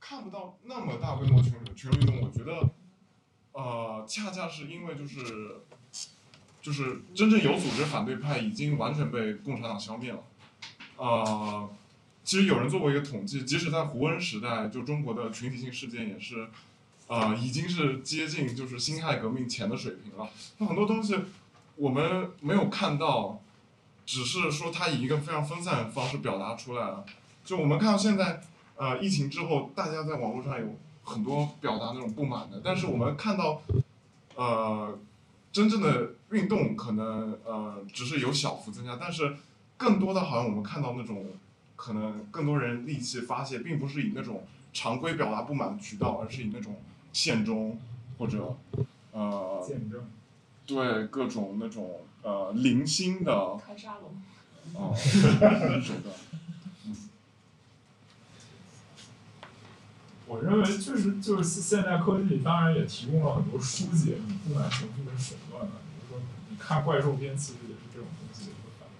[0.00, 2.68] 看不到那么大规模群群众运动，我觉得
[3.52, 5.60] 呃恰恰是因为就是
[6.60, 10.18] 就是真正有组织反对派已经完全被共产党消灭了。
[10.96, 11.68] 呃，
[12.24, 16.48] 其实有人做过一个统计，即使在胡温时代，就中国的群体性事件也是，
[17.06, 20.28] 呃，已经是接近就是辛亥革命前的水平了。
[20.58, 21.16] 那很多东西
[21.76, 23.40] 我们没有看到，
[24.06, 27.04] 只是说它以一个非常分散的方式表达出来了。
[27.44, 28.42] 就我们看到现在，
[28.76, 33.60] 呃，疫情之后，大家在网络上有很多表达那种不满的，但是我们看到，
[34.34, 34.98] 呃，
[35.52, 39.36] 真正的运动可能呃只是有小幅增加，但是。
[39.76, 41.26] 更多的好像我们看到那种，
[41.76, 46.76] 可能更多人戾气发泄，并不是以那种常规表达不满的渠道，而是以那种
[47.12, 47.78] 现中
[48.18, 48.56] 或者
[49.12, 50.08] 呃，见证，
[50.66, 54.22] 对各种那种呃零星的开沙龙，
[54.74, 56.14] 哦手段。
[60.28, 65.70] 我认为确实就是现代科技，当然也提供了很多疏解你不满情绪的手段了。
[65.86, 68.94] 比如说，你看怪兽片，其实也是这种东西的一个反应。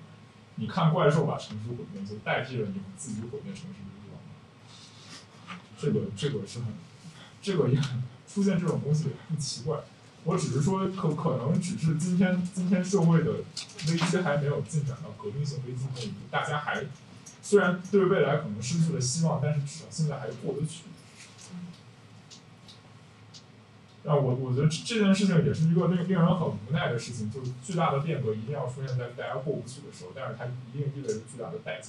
[0.56, 5.58] 你看怪兽把城市毁灭，就代替了你们自己毁灭城市的欲望。
[5.78, 6.74] 这个这个是很，
[7.40, 9.78] 这个也很出现这种东西也不奇怪。
[10.24, 16.84] 我只是说，可可能只是今天今天社会的危机还没有进展到革命性危机那一步，大家还
[17.40, 20.82] 虽然对未来可能失去了希望，但是至少现在还过得去。
[24.08, 31.88] 那我我觉得这这件事情也是一个令令人很无奈的事情，就是巨大的变革一定要出现在大家过不去的时候，但是它一定意味着巨大的代价。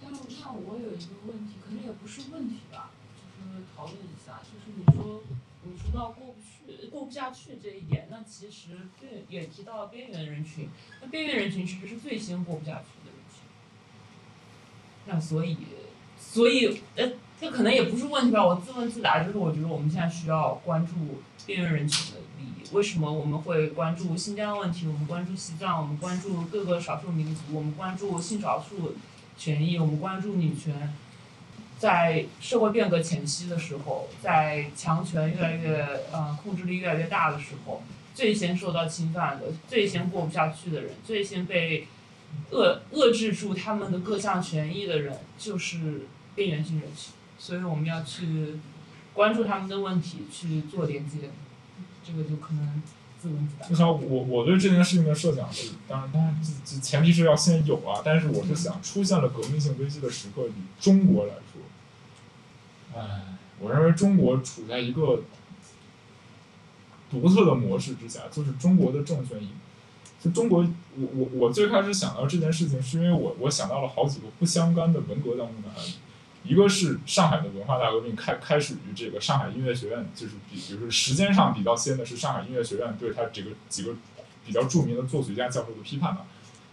[0.00, 2.88] 但是那我有一个问题，可能也不是问题吧，
[3.36, 5.22] 就是讨论一下，就是你说
[5.64, 10.70] 你说到过不去、过不下去这一点，那其实对也提到了边缘人群，
[11.02, 13.42] 那边缘人群其实是最先过不下去的人群。
[15.04, 15.58] 那所以，
[16.18, 17.12] 所以呃。
[17.40, 20.92] 这可能也不是问题吧，我自问自答，就是我觉得我们现在需要关注
[21.46, 22.74] 边缘人群的利益。
[22.74, 24.86] 为什么我们会关注新疆问题？
[24.86, 28.94] 我们关注西藏，我们关注各个少数民族，我们关注性少数
[29.38, 30.92] 权益，我们关注女权。
[31.78, 37.82] 在社会变革前期的时候，在强权越来越呃控制力越来越大的时候，
[38.14, 41.88] 最先受到侵犯的、最先过不下去的人、最先被
[42.50, 46.02] 遏遏制住他们的各项权益的人，就是
[46.34, 47.14] 边缘性人群。
[47.40, 48.58] 所以我们要去
[49.14, 51.30] 关注他们的问题，去做连接，
[52.04, 52.82] 这个就可能
[53.18, 53.66] 自问自答。
[53.66, 65.22] 就像我我对这件事情的设想是，当然当然这这前提是要先有啊，但是我是想出现了革命性危机的时刻，以中国来说，哎，我认为中国处在一个
[67.10, 69.48] 独特的模式之下，就是中国的政权以，
[70.22, 70.58] 就中国，
[70.94, 75.94] 我我我最开始想到这件事情，是因为我我想到了好几个不相干的文革当中的案例。
[76.42, 83.92] 一个是上海的文化大革命开开始于这个上海音乐学院，就是比比如说时间上比较先的是上海音乐学院对他这个几个
[84.44, 86.26] 比比较著名的作曲家教授的批判吧。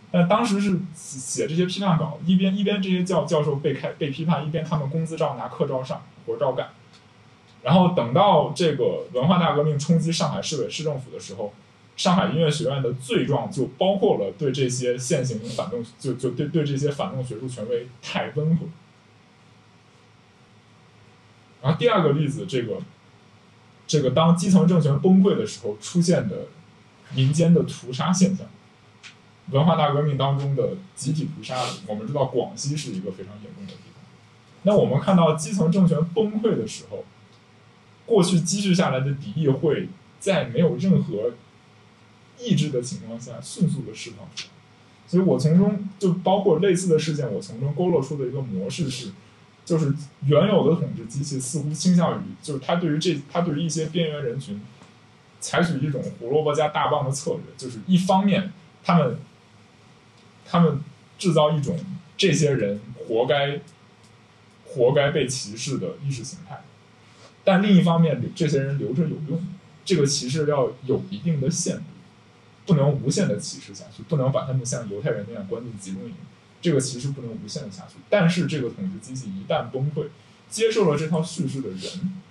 [0.10, 6.70] 但当时是写这些批判稿，一边一边这些教教授被开被批判，一边他们工资照拿，课照上，活照干。
[7.62, 11.54] 然后等到这个文化大革命冲击上海市委市政府的时候，
[11.98, 18.66] 上海音乐学院的罪状就包括了对这些现行反动，就就对对这些反动学术权威太温和。
[21.68, 22.78] 然后第二个例子，这个
[23.86, 26.48] 这个当基层政权崩溃的时候出现的
[27.14, 28.48] 民间的屠杀现象，
[29.52, 34.02] 文化大革命当中的集体屠杀，我们知道广西是一个非常严重的地方。
[34.64, 37.04] 那我们看到基层政权崩溃的时候，
[38.06, 39.90] 过去积蓄下来的敌意会
[40.22, 41.34] 在没有任何
[42.40, 44.54] 抑制的情况下迅速的释放出来。
[45.06, 49.12] 所以我从中就包括类似的事件，我从中勾勒出的一个模式是。
[49.68, 49.94] 就是
[50.26, 54.62] 原有的统治机器似乎倾向于，就是他对于这，他对于一些边缘人群，
[55.42, 59.20] 采取一种胡萝卜加大棒的策略，就是一方面他们，
[60.46, 60.80] 他们
[61.20, 61.78] 制造一种
[62.16, 63.60] 这些人活该，
[64.66, 66.62] 活该被歧视的意识形态，
[67.44, 69.46] 但另一方面这些人留着有用，
[69.84, 71.84] 这个歧视要有一定的限度，
[72.66, 76.14] 不能无限的歧视下去，不能把他们像犹太人那样关进集中营。
[76.62, 80.08] 这个其实不能无限的下去，但是这个统治机器一旦崩溃，
[80.50, 82.22] 接受了这套叙事的人，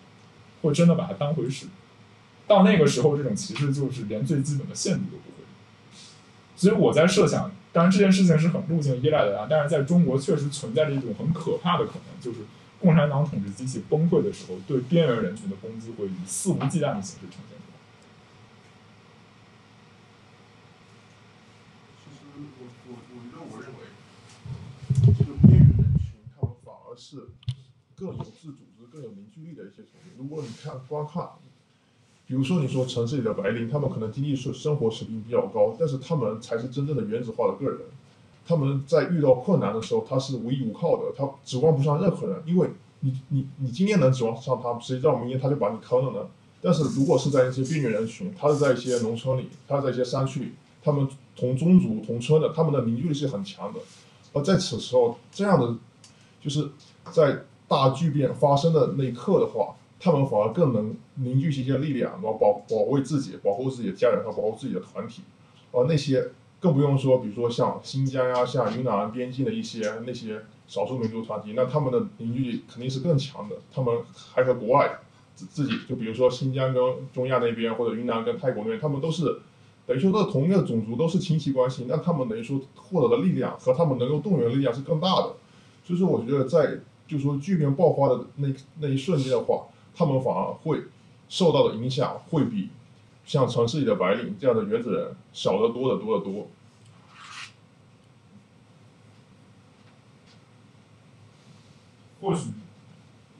[0.62, 1.66] 会真的把它当回事。
[2.46, 5.44] 到那个时候，这种歧视就是连最基本的限度都不会。
[6.56, 12.38] 所以我在设想，当然这件事情是很路径依赖的啊，但是在中国确实存在着一种很可怕的可能，就是
[12.80, 17.58] 共产党统治机器崩溃的时候，对边缘人群的攻击会以肆无忌惮的形式呈现。
[26.96, 27.28] 是
[27.94, 30.14] 更有自组织、更有凝聚力的一些成员。
[30.18, 31.28] 如果你看观看，
[32.26, 37.80] 比如说你说城市里的白领，他们可能经济是生活水平比较高，但是他们才是真正的原子化的个人。
[38.44, 42.42] 他们在遇到困难的时候，他是无依无靠的，他指望不上任何人。
[42.44, 46.28] 因为你你你今天能指望上他，谁知道明天他就把你坑了呢？
[46.60, 50.52] 但是如果是在一些边缘人群，他是在一些农村里，他在一些山区里，
[50.82, 53.80] 他们同宗族同村的，他们的凝聚力是很强的。
[54.32, 55.76] 而在此时候，这样的。
[56.46, 56.70] 就是
[57.10, 65.22] 在大巨变发生的那一刻的话，他们反而更能凝聚起一些力量，然后保保卫自己，保护自己的家人和保护自己的团体。
[65.72, 73.56] 而那些更不用说，比如说像新疆呀、像云南边境的一些那些少数民族团体，那他们的凝聚力肯定是更强的。
[73.74, 73.92] 他们
[74.32, 75.00] 还和国外
[75.34, 76.80] 自自己，就比如说新疆跟
[77.12, 79.40] 中亚那边，或者云南跟泰国那边，他们都是
[79.84, 81.86] 等于说都同一个种族，都是亲戚关系。
[81.88, 85.34] 那他们等于说获得的力量和他们能够动员的力量是更大的。
[85.86, 88.48] 所以说，我觉得在就说巨变爆发的那
[88.80, 90.82] 那一瞬间的话，他们反而会
[91.28, 92.70] 受到的影响会比
[93.24, 96.48] 像城市里的白领这样的原子人小得多得多得多。
[102.20, 102.50] 或许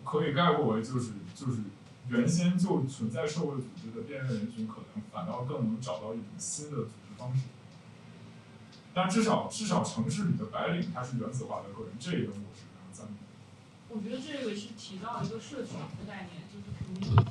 [0.05, 1.63] 可以概括为就是就是
[2.09, 7.41] 原先就存在社会组织的边缘人群，可能反倒更能找到一种新的组织方式。
[8.97, 13.17] 但至少至少城市里的白领他是原子化的个人，这一个我是非常赞同。
[13.91, 17.27] 我觉得这个是提到一个社群的概念，就是 community。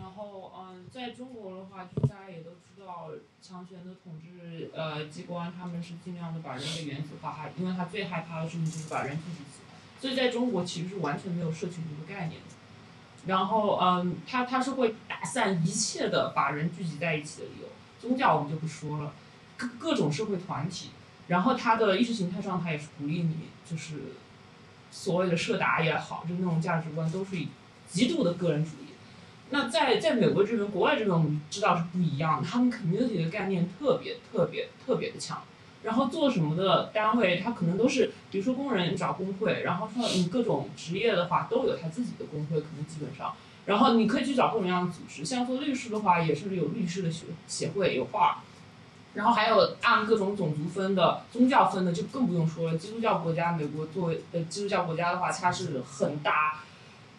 [0.00, 3.10] 然后嗯，在中国的话，就大家也都知道，
[3.42, 9.74] 强权的统治呃机关他们是尽量的把人给原子化，因为他最害怕的事情就是把人聚集起来。
[10.00, 12.46] 所以在中国其实是完全没有社群这个概念的。
[13.26, 17.68] 然后嗯，他他是会打散一切的把人聚集在一起的理由，
[18.00, 19.12] 宗教我们就不说了。
[19.58, 20.88] 各各种社会团体，
[21.26, 23.34] 然后他的意识形态上，他也是鼓励你，
[23.70, 23.96] 就是
[24.90, 27.48] 所谓的社达也好，就那种价值观都是以
[27.86, 28.88] 极度的个人主义。
[29.50, 35.42] 那在在美国这边、国外这边，我们知道是不一样的，他们 community 的概念特别特别特别的强。
[35.82, 43.34] 然后做什么的单位，他可能都是，比如说工人找工会，然后说你各种职业的话都有他自己的工会，可能基本上。
[43.64, 48.42] 然后你可以去找各种各样的组织，像做律师的话，也是有律师的协协会有画。
[49.18, 52.78] 然后还有按各种种族分的、宗教分的，就更不用说了。
[52.78, 56.60] 基督教国家，美国作为呃基督教国家的话，它是很大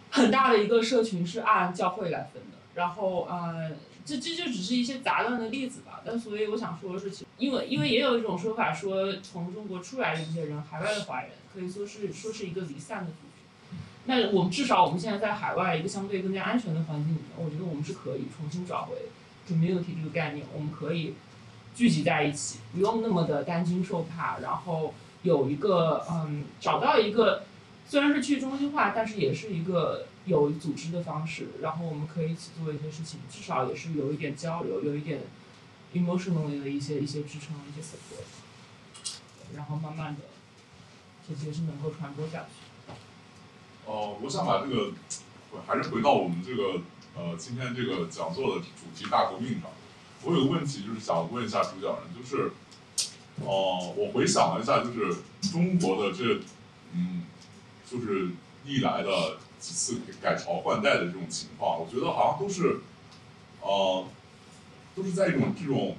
[0.09, 2.57] 很大的一个社群，是按教会来分的。
[2.75, 3.71] 然后呃，
[4.05, 5.99] 这这就只是一些杂乱的例子吧。
[6.05, 13.77] 但所以我想说的是，其因为因为也有一种说法说，从中国出来的一些人，海外的华人，可以说是说是一个离散的族群。
[14.05, 18.95] 那我们至少我们现在在海外一个相对更加安全的环境里面，我觉得我们是可以重新找回
[19.49, 21.13] community 这个概念，我们可以。
[21.75, 27.43] 聚集在一起，不用那么的担惊受怕，然后有一个嗯，找到一个
[27.87, 35.21] 虽然是去中心化，但是也是一个有组织的方式，然后我们可以一起做一些事情，至少也是有一点交流，有一点
[35.93, 38.25] emotionally 的一些一些支撑一些 support，
[39.55, 40.21] 然后慢慢的
[41.27, 42.93] 这些是能够传播下去。
[43.85, 44.91] 哦，我想把这个
[45.65, 46.81] 还是回到我们这个
[47.15, 49.69] 呃今天这个讲座的主题大革命上。
[50.23, 52.51] 我有个问题就是想问一下主讲人，就是
[53.41, 56.41] 哦、我回想了一下，就是中国的这
[56.93, 57.23] 嗯，
[57.89, 58.31] 就是
[58.65, 62.81] 历来的几次改朝换代的这种情况，我觉得好像都是
[63.61, 64.05] 呃
[64.93, 65.95] 都是在一种这种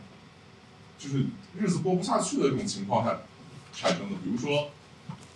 [0.99, 1.25] 就是
[1.59, 3.21] 日子过不下去的这种情况下
[3.73, 4.17] 产生的。
[4.23, 4.69] 比如说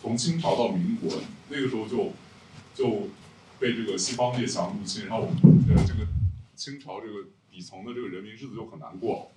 [0.03, 1.11] 从清朝到民国，
[1.49, 2.13] 那个时候就
[2.75, 3.09] 就
[3.59, 6.07] 被这个西方列强入侵，然后我们呃这个
[6.55, 9.31] 清朝这个底层的这个人民日子就很难过。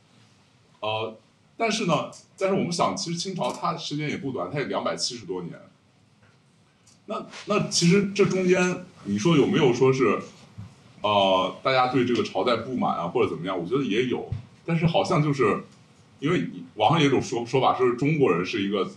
[0.79, 1.15] 呃，
[1.55, 5.53] 但是呢，但是我们想，其实清朝它时间也不短，它也两百七十多年。
[7.05, 10.19] 那那其实这中间，你说有没有说是，
[11.01, 13.57] 呃，大家对这个朝代不满啊，或者怎么样？
[13.57, 14.29] 我觉得也有，
[14.65, 15.63] 但是好像就是，
[16.19, 18.89] 因为网上有一种说说法，说是中国人是一个，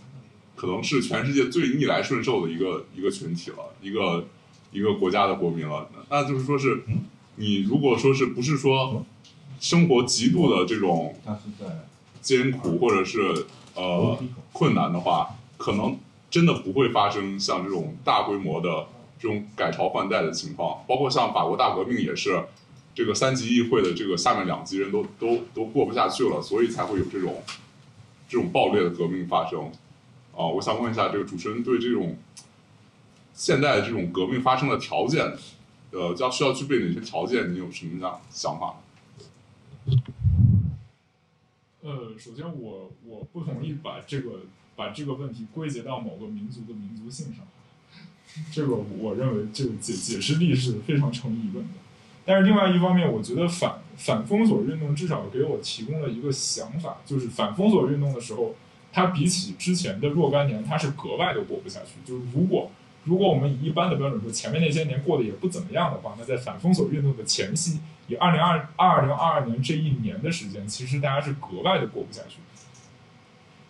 [0.55, 4.27] 可能是全世界最逆来顺受的一个一个群体了，一个
[4.71, 5.89] 一个国家的国民了。
[6.09, 6.83] 那就是说是，
[7.41, 9.03] 你如果说是不是说
[9.59, 11.15] 生活极度的这种
[12.21, 14.15] 艰苦或者是呃
[14.53, 15.97] 困难的话，可能
[16.29, 18.85] 真的不会发生像这种大规模的
[19.19, 20.83] 这种改朝换代的情况。
[20.87, 22.43] 包括像法国大革命也是，
[22.93, 27.41] 这个三级议会的这个下面两级人都都都过不下去了，所以才会有这种
[28.29, 29.71] 这种暴烈的革命发生。
[30.37, 32.15] 啊、我想问一下，这个主持人对这种
[33.33, 35.33] 现在这种革命发生的条件，
[35.91, 37.53] 呃，要需要具备哪些条件？
[37.53, 38.75] 你有什么样想法？
[41.81, 44.41] 呃，首先我我不同意把这个
[44.75, 47.45] 把这个问题归结到某个民族的民族性上，
[48.51, 51.73] 这个我认为这个解解释力是非常成疑问的。
[52.23, 58.53] 但是另外一方面，我觉得反反封锁运动至少给我提供了一个想法，就是反封锁运动的时候，
[58.93, 61.93] 它比起之前的若干年，它是格外的过不下去。
[62.05, 62.69] 就是如果
[63.03, 72.37] 如果我们以一般的标准说，前面那些年过得也不怎么样的话，那在反封锁运动的前夕，以二零二二零二二年这一年的时间，其实大家是格外的过不下去。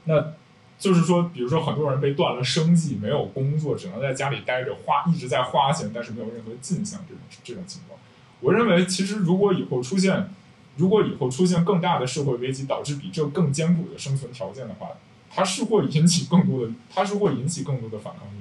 [0.03, 0.34] 那
[0.77, 8.00] 就是说，比如说很多人被断了生计，没有工作，只能在家里待着，花一直在花钱，但是没有任何进项，这种这种情况，
[8.42, 10.30] 我认为其实如果以后出现，
[10.76, 14.90] 如果以后出现更大的社会危机，导致比这更艰苦的生存条件的话，
[15.30, 18.40] 它是会引起更多的，它是会引起更多的反抗运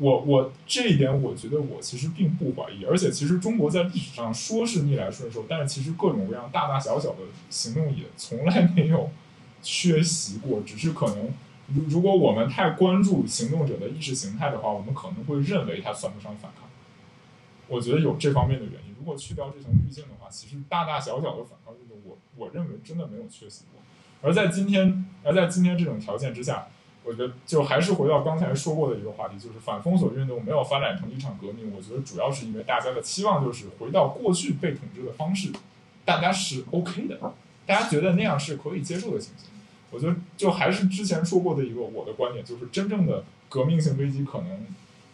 [0.00, 7.18] 我我这一点，我觉得我其实并不怀疑，而且其实中国在历史上说是逆来顺受，但是其实各种各样大大小小的
[7.50, 9.10] 行动也从来没有
[9.62, 11.28] 缺席过，只是可能
[11.68, 16.68] 如如果我们太关注行动者的意识形态的话，我们可能会认为它算不上反抗。
[17.68, 18.94] 我觉得有这方面的原因。
[18.98, 23.80] 如果去掉这层滤镜的话，其实大大小小的反抗运动，我我认为真的没有缺席过。
[24.22, 26.68] 而在今天，而在今天这种条件之下，
[27.02, 31.72] 我觉得就还是回到刚才说过的一个话题，就是反封锁运动没有发展成一场革命。
[31.74, 35.50] 我觉得主要是因为大家的期望就是回到过去被统治的方式，
[36.04, 37.18] 大家是 OK 的，
[37.66, 39.48] 大家觉得那样是可以接受的情形。
[39.90, 44.66] 我觉得就还是之前说过的一个我的观点，就是真正的革命性危机可能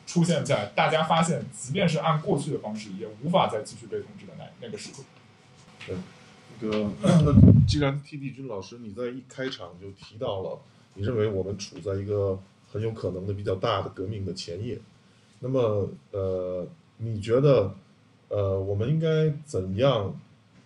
[0.06, 5.02] 出现在大家发现，即便是按过去的方式，也无法再继续被统治的那那个时刻。
[6.60, 7.32] 那个，那
[7.66, 10.58] 既然 T D 君老师你在一开场就提到了，
[10.96, 12.38] 你认为我们处在一个
[12.72, 14.78] 很有可能的比较大的革命的前夜，
[15.40, 16.66] 那么呃，
[16.96, 17.72] 你觉得
[18.28, 20.18] 呃，我们应该怎样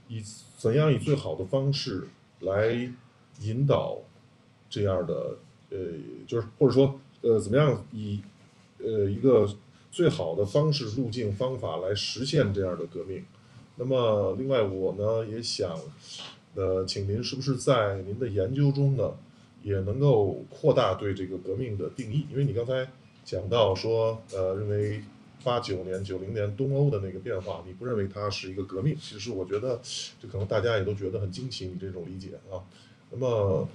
[0.08, 0.22] 以
[0.56, 2.08] 怎样以最好的方式
[2.40, 2.90] 来
[3.40, 3.98] 引导
[4.68, 5.36] 这样的
[5.70, 5.78] 呃，
[6.26, 8.22] 就是或者说呃，怎么样以
[8.78, 9.46] 呃一个
[9.90, 13.24] 最好的方式、路径、方法来实现这样的革命？
[13.76, 15.74] 那么，另外我呢也想，
[16.54, 19.12] 呃，请您是不是在您的研究中呢，
[19.62, 22.26] 也能够扩大对这个革命的定义？
[22.30, 22.86] 因为你刚才
[23.24, 25.02] 讲到说，呃，认为
[25.42, 28.96] 八九年、九零年东欧的那个变化，你不认为它是一个革命？
[29.00, 29.80] 其实我觉得，
[30.20, 32.60] 这可能大家也都觉得很惊奇，你这种理解啊。
[33.10, 33.68] 那么，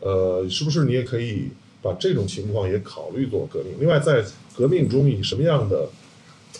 [0.00, 1.48] 呃，是不是你也可以
[1.82, 3.74] 把这种情况也考虑做革命？
[3.80, 5.88] 另外，在革命中以什么样的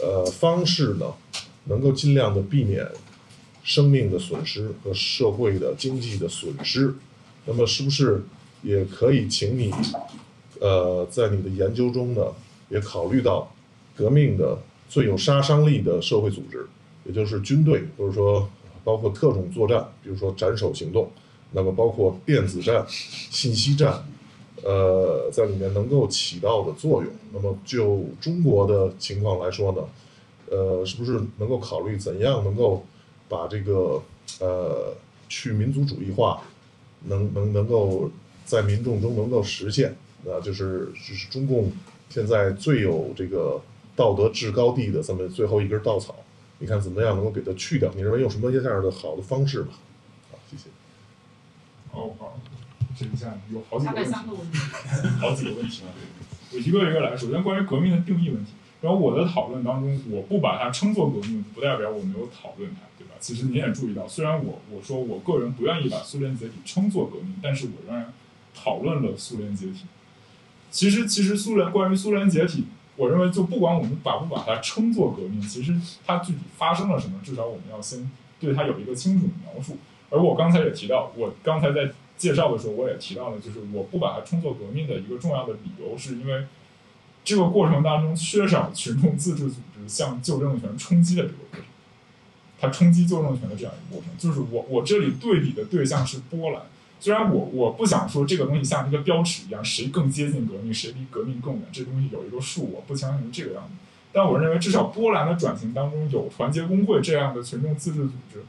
[0.00, 1.15] 呃方式呢？
[1.65, 2.89] 能够尽量的避免
[3.62, 6.94] 生命的损失和社会的经济的损失，
[7.44, 8.23] 那么是不是
[8.62, 9.73] 也可以请你，
[10.61, 12.23] 呃，在你的研究中呢，
[12.69, 13.53] 也考虑到
[13.97, 16.67] 革命的最有杀伤力的社会组织，
[17.05, 18.49] 也就是军队，或者说
[18.85, 21.11] 包括特种作战，比如说斩首行动，
[21.53, 24.05] 那么包括电子战、信息战，
[24.62, 27.12] 呃，在里面能够起到的作用。
[27.33, 29.83] 那么就中国的情况来说呢？
[30.51, 32.83] 呃，是不是能够考虑怎样能够
[33.28, 34.03] 把这个
[34.41, 34.95] 呃
[35.28, 36.41] 去民族主义化
[37.05, 38.11] 能能能够
[38.49, 39.94] 在民众中能够实现，
[40.25, 41.70] 啊，就是就是中共
[42.09, 43.60] 现在最有这个
[43.94, 46.15] 道德制高地的这么最后一根稻草，
[46.59, 47.93] 你看怎么样能够给它去掉？
[47.94, 49.75] 你认为有什么这样的好的方式吧？
[50.31, 50.70] 好，谢谢。
[51.93, 52.41] 好好，
[52.99, 54.59] 这一下有好几个问题，三个问题。
[55.20, 55.93] 好几个问题啊，
[56.55, 57.15] 我一个一个来。
[57.15, 63.15] 首先关于革命的定义问题，然后我的讨论当中，我不把它称作革命，不代表我没有讨论它，对吧？
[63.20, 68.12] 其实你也注意到，虽然我我说我个人不愿意把苏联解体称作革命，但是我仍然
[68.65, 69.83] 讨论了苏联解体。
[70.70, 72.65] 其实其实苏联关于苏联解体，
[72.97, 75.75] 我认为就不管我们把不把它称作革命，其实
[76.07, 79.78] 它具体发生了什么，至少我们要先对它有一个清楚的描述。
[80.11, 86.45] 而我刚才也提到，我刚才在介绍的时候，我也提到了，就是我不把它称作革命的一个重要的理由，是因为
[87.25, 91.62] 这个过程当中缺少群众自治组织向旧政权冲击的这个过程，
[92.61, 96.62] 它冲击旧政权的这样一个过程，就是我我这里对比的对象是波兰。
[97.01, 103.70] 虽然我我不想说这个东西像一个标尺一样，谁更接近革命，谁离革命更远，这东西有一个数，我不相信这个样子。
[104.10, 108.43] 但我认为，至少波兰的转型当中有团结工会这样的群众自治组织，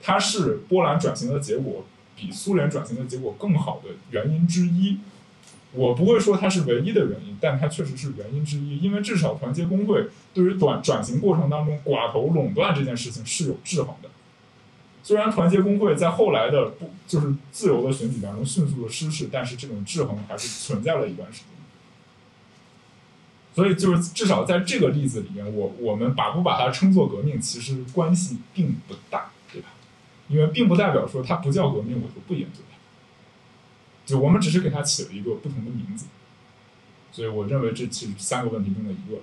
[0.00, 1.84] 它是波兰转型的结果
[2.16, 4.98] 比苏联转型的结果更好的原因之一。
[5.72, 8.78] 我不会说它是唯一的原因，但它确实是原因之一。
[8.78, 14.08] 因为至少团结工会对于短转型过程当中寡头垄断这件事情是有制衡的。
[15.10, 21.46] 虽然团结工会在后来的不就是自由的选举当中迅速的失势，但是这种制衡还是存在了一段时间。
[23.52, 29.70] 所以就是至少在这个例子里面，我我们把不把它称作革命，其实关系并不大，对吧？
[30.28, 32.76] 因为并不代表说它不叫革命，我就不研究它。
[34.06, 36.06] 就我们只是给它起了一个不同的名字，
[37.10, 39.18] 所以我认为这其实三个问题中的一个，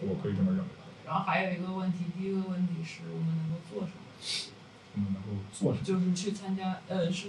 [0.00, 0.64] 我可以这么认为。
[1.04, 4.53] 然后还有一个问题，第一个问题是我们能够做什么？
[4.94, 5.84] 我们能够做什么？
[5.84, 7.28] 就是去参加，呃，是，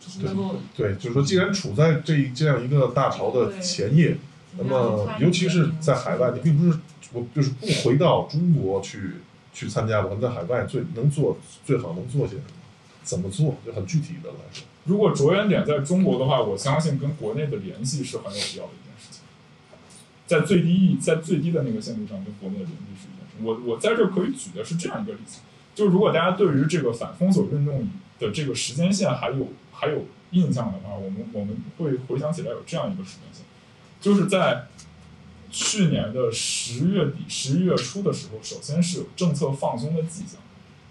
[0.00, 4.16] 就是能够对，就是说，既然处在这这样一个大潮的前夜，
[4.56, 6.78] 那么尤其是在海外，你并不是
[7.12, 9.14] 我就是不回到中国去
[9.52, 12.42] 去参加，我们在海外最能做最好能做些什么？
[13.02, 13.56] 怎么做？
[13.64, 14.66] 就很具体的来说。
[14.84, 19.20] 如果着眼点在中国的话，我相信跟国内的联系是很有必要的一件事情。
[20.26, 23.36] 在最低意，在最低的那个限度上，跟国内的联系是一件事。
[23.42, 25.40] 我我在这儿可以举的是这样一个例子，
[25.78, 33.44] 就如果大家对于这个反封锁运动的这个时间线还有还有印象的话，我们我们会回想起来有这样一个时间线，
[34.00, 34.64] 就是在
[35.52, 40.40] 去年的十月底、十一月初的时候，首先是有政策放松的迹象。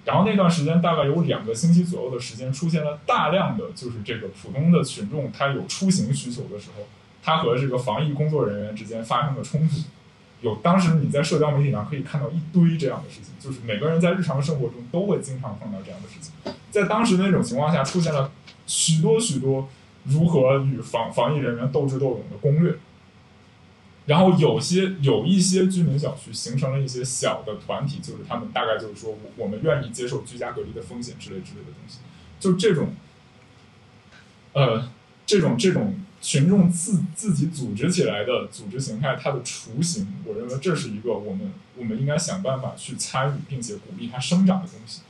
[0.06, 6.88] 然后那段时间大概有两个星期左右的时间，出现了大量的就是这个普通的群众，他有出行需求的时候，
[7.22, 9.76] 他和这个防疫工作人员之间发生了冲突。
[10.42, 16.32] 有当时你在社交媒体上可以看到一堆这样的事情，就是每个人在日常生活中都会经常碰到这样的事情。
[16.72, 18.32] 在当时那种情况下，出现了
[18.66, 19.68] 许多许多
[20.06, 22.76] 如何与防防疫人员斗智斗勇的攻略。
[24.06, 31.98] 然后有些有一些居民小区形成了一些小的团体，就是他们大概就是说，我我们愿意接受居家隔离的风险之类之类的东西，
[32.40, 32.94] 就这种，
[34.54, 34.90] 呃，
[35.26, 45.02] 这种这种群众自自己组织起来的组织形态，它的雏形，我认为这是一个我们我们应该想办法去参与并且鼓励它生长的东西。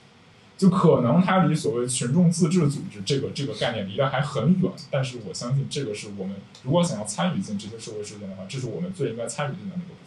[0.58, 9.98] 就可能它离所谓群众自治组织这个这个概念离得还很远，但是我相信这个是我们如果想要参与进这些社会事件的话，这是我们最应该参与进的那个部分。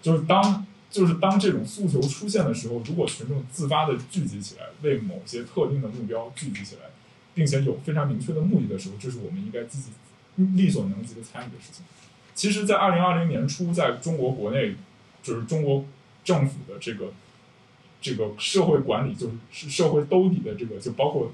[0.00, 6.89] 就是当就是当这种诉求出现的时候，如果群众自发的聚集起来，为某些特定的目标聚集起来，
[7.34, 9.90] 并且有非常明确的目的的时候，这是我们应该积极
[10.56, 11.84] 力所能及的参与的事情。
[12.34, 14.74] 其实，在二零二零年初，在中国国内，
[15.22, 15.84] 就是中国
[16.24, 17.12] 政府的这个。
[18.02, 21.32] 这个社会管理就是社会兜底的这个，就包括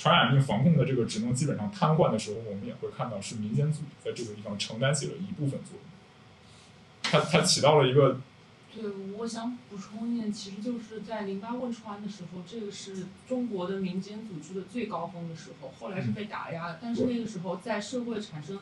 [0.00, 5.80] 传染病防控的这个职能基本上瘫痪的时候，我们也会看到是民间组织在这个地方承担起了一部分作用。
[7.04, 8.18] 它它起到了一个。
[8.74, 16.78] 对，我想补充一点，其实就是在零八汶川的时候，这个是中国的民间组织的最高峰的时候，后来是被打压的。
[16.80, 18.58] 但是那个时候，在社会产生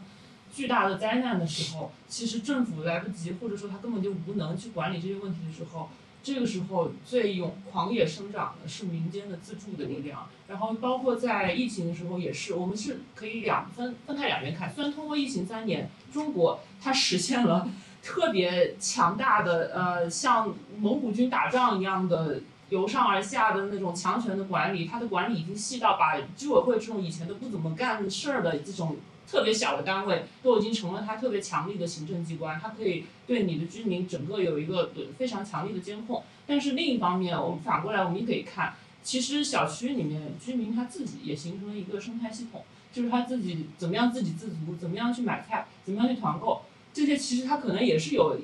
[0.53, 5.89] 巨大的灾难的时候，其实政府来不及，或者说他根本就无能去管理这些问题的时候。
[6.23, 14.71] 这个时候最勇狂野生长的是民间的自助的力量，然后包括在疫情的时候也是，我们是可以两分分开两边看。
[14.71, 17.67] 虽然通过疫情三年，中国它实现了
[18.03, 28.97] 特别强大的呃，像蒙古军打仗一样的由上而下的那种强权的管理，它的管理已经细到把居委会这种以前都不怎么干事儿的这种。
[29.31, 36.25] 特别小的单位都已经成了它特别强力的行政机关，它可以对你的居民整个有一个非常强力的监控。
[36.49, 46.63] 但是另一方面，我们反过来我们也可以看，其实小区里面居民他自己也形成了一个生态系统，就是他自己怎么样自给自足，怎么样去买菜，怎么样去团购，
[46.93, 48.39] 这些其实他可能也是有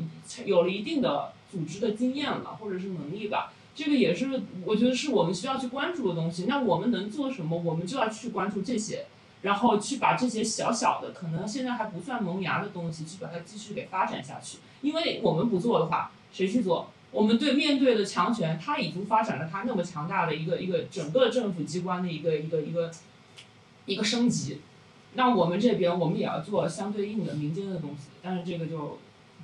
[0.45, 3.53] 有了一定的组织的经验了，或者是能力吧。
[3.75, 6.47] 这个也是我觉得是我们需要去关注的东西。
[6.47, 7.59] 那我们能做什么？
[7.59, 9.07] 我们就要去关注这些，
[9.43, 14.59] 然后去把这些小小的可能现在还不算萌芽的东西，去把它继续给发展下去。
[14.81, 16.89] 因为我们不做的话，谁去做？
[17.13, 22.91] 我们对面对的强权，它已经发展了它那么强大的一个一个整个政府机关的一个一个一个
[23.85, 24.61] 一个升级。
[25.17, 28.99] 那我们这边我们也要做相对应的民间的东西，但是这个就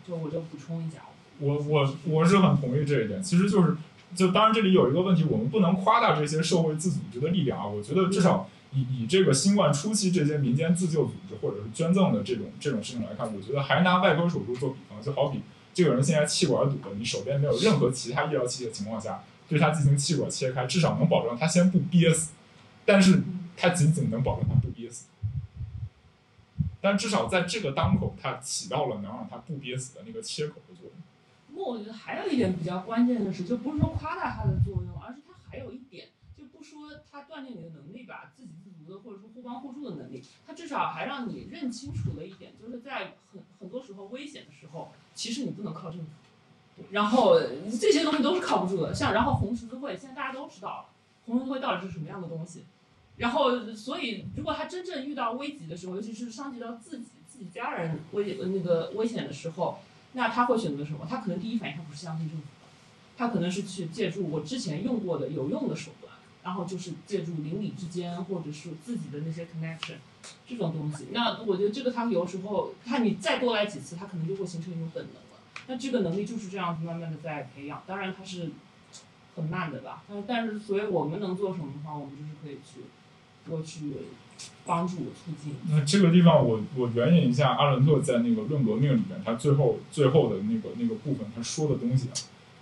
[0.07, 0.99] 就我就补充一下。
[1.41, 3.77] 我我我是很同意这一点，其实就是。
[4.15, 7.67] 就当然，这里有一个问题，我们不能夸大这些社会自组织的力量啊。
[7.67, 15.41] 我觉得至少以以这个新冠初期这些民间自救组织或者是捐赠的这种这种事情来看，我觉得还拿外科手术做比方，就好比
[15.73, 22.33] 这个人现在气管堵了，你手边没有任何其他医疗器械的情况下，对他进行气管切开，至少能保证他先不憋死，
[22.85, 23.23] 但是
[23.57, 25.07] 他仅仅能保证他不憋死，
[26.83, 30.93] 但至少在这个当口，它起到了能让他不憋死的那个切口的作用。
[31.49, 46.07] 不过我觉得还有一点比较关键的是，就不是说夸大它的作用，而是它还有一点，就不说它锻炼你的能力吧，自给自足的或者说互帮互助的能力，它至少还让你认清楚了一点，就是在很很多时候危险的时候，其实你不能靠政府，
[46.91, 47.39] 然后
[47.81, 48.93] 这些东西都是靠不住的。
[48.93, 50.87] 像然后红十字会，现在大家都知道了，
[51.27, 52.65] 红十字会到底是什么样的东西，
[53.23, 59.79] 然后所以如果他真正遇到危急的时候，尤其是伤及到自己自己家人危那个危险的时候。
[60.15, 61.07] 那他会选择什么？
[61.09, 62.45] 他可能第一反应他不是相信政府，
[63.17, 69.95] 他可能是去借助我之前用过的有用的手段，然后就是借助邻里之间或者是自己的那些 connection
[70.47, 71.07] 这种东西。
[71.13, 75.41] 那我觉得这个他有时候他你再多来几次，他可能就会形成一种本能了。
[75.67, 78.51] 那这个能力就是这样子慢慢的在培养，当然他是
[79.35, 80.03] 很慢的吧。
[80.07, 82.83] 但但是所以我们能做什么的话，我们就是可以去
[83.49, 83.93] 过去。
[84.65, 85.55] 帮助促进。
[85.69, 92.09] 那这个地方，我我援引一下阿伦特在那个《论革命》里面，他最后最后的那个那个部分，他说的东西，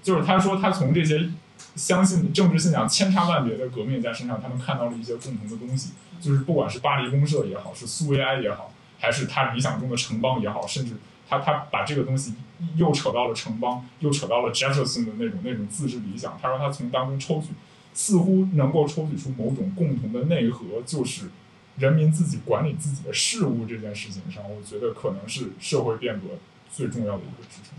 [0.02, 1.31] 就是他说他从这些
[1.76, 10.94] 相信政治信仰千差万别的革命家身上，他们看到了一些共同的东西，就是不管是巴黎公社也好，是苏维埃也好，还是他理想中的城邦也好，甚至
[11.28, 12.34] 他他把这个东西
[12.76, 16.39] 又扯到了城邦，又扯到了 Jefferson 的那种那种自治理想。
[16.42, 17.49] 他说他从当中抽取，
[17.94, 21.31] 似乎能够抽取出某种共同的内核，就是。
[21.78, 26.27] 人民自己管理自己的事物这件事情上，我觉得可能是社会变革
[26.70, 27.73] 最重要的一个支撑。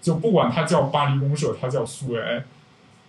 [0.00, 2.44] 就不管它叫巴黎公社，它叫苏维埃，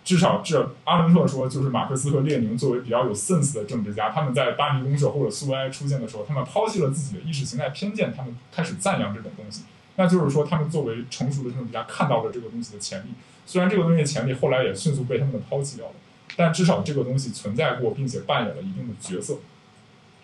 [0.04, 9.62] 至少这阿伦特说，就是马克思和列宁作为比较有 sense 的政治家，他们在巴黎公社或者苏维埃出现的时候，他们抛弃了自己的意识形态偏见，他们开始赞扬这种东西。
[9.98, 13.08] 那就是说，他们作为成熟的政治家，看到了这个东西的潜力。
[13.44, 15.92] 虽然这个东西的潜力后来也迅速被他们抛弃掉了。
[16.36, 19.38] 但至少这个东西存在过，并且扮演了一定的角色。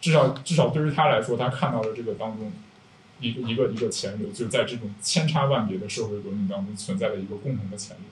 [0.01, 2.53] 至少至少对于他来说，他看到了这个当中
[3.19, 8.03] 一个一个一个潜力，就是在这种千差万别的社会革命当中存在的一个共同的潜力。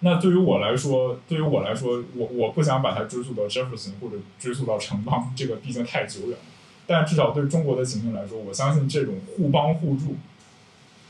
[0.00, 6.38] 那对于我来说，对于我来说，我我不想把它追溯到 Jefferson 或者追溯到城邦，这个毕竟太久远了。
[6.86, 10.16] 但至少对中国的情形来说，我相信这种互帮互助，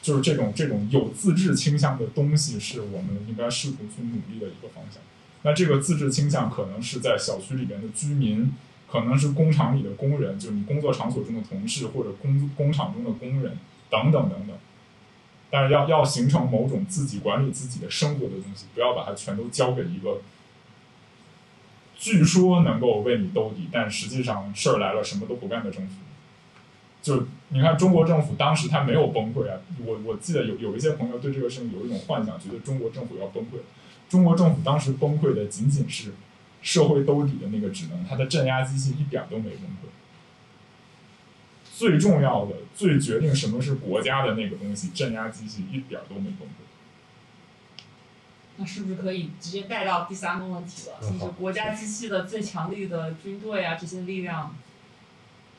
[0.02, 5.02] 就是这种这种有自治倾向的东西，是我们应该试图去努力的一个方向。
[5.42, 8.52] 那这个自治倾向可能是在小区里边的居民，
[8.90, 13.58] 可能是工厂里的工人，就是你工作场所中的同事或者工工厂中的工人
[13.90, 14.56] 等等等等。
[15.50, 20.20] 但是要要形成某种自己管理自己的生活的东西，不要把它全都交给一个，
[21.96, 25.94] 据说能够为你兜底，但实际上事儿来了什么都不干的政府。
[27.02, 33.58] 就你看中国政府当时他没有崩溃啊，我我记得有有一些朋友对这个事情有一种幻想，觉得中国政府要崩溃。
[34.08, 36.12] 中国政府当时崩溃的仅仅是
[36.62, 39.88] 社会兜底的那个职能，它的镇压机器一点都没崩溃。
[41.76, 46.63] 最重要的、最决定什么是国家的那个东西，镇压机器一点都没崩溃。
[48.56, 50.96] 那是不是可以直接带到第三个问题了？
[51.00, 54.54] 就是国家机器的最强力的军队啊，这些力量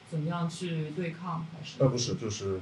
[0.09, 1.45] 怎么样去对抗？
[1.51, 1.81] 还是？
[1.83, 2.59] 呃，不是，就是，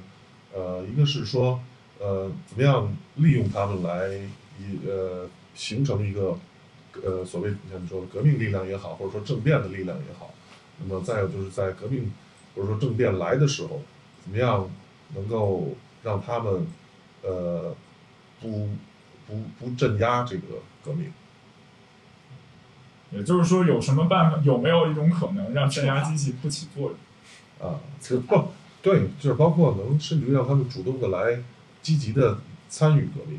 [0.52, 1.60] 呃，一个是说，
[1.98, 4.08] 呃，怎么样利用他们来
[4.58, 5.28] 以呃。
[5.56, 6.36] 形成一个，
[7.00, 10.34] 呃，所谓像你说的革命力量也好，或者说政变的力量也好，
[10.80, 12.12] 那么再有就是在革命
[12.56, 13.80] 或者说政变来的时候，
[14.24, 14.68] 怎么样
[15.14, 16.66] 能够让他们，
[17.22, 17.72] 呃，
[18.40, 18.68] 不
[19.26, 20.42] 不不镇压这个
[20.84, 21.12] 革命？
[23.12, 24.40] 也就是说，有什么办法？
[24.44, 27.70] 有没有一种可能让镇压机器不起作用？
[27.70, 28.48] 啊，这不，
[28.82, 31.42] 对，就是包括能甚至于让他们主动的来
[31.80, 32.38] 积极的
[32.68, 33.38] 参与革命。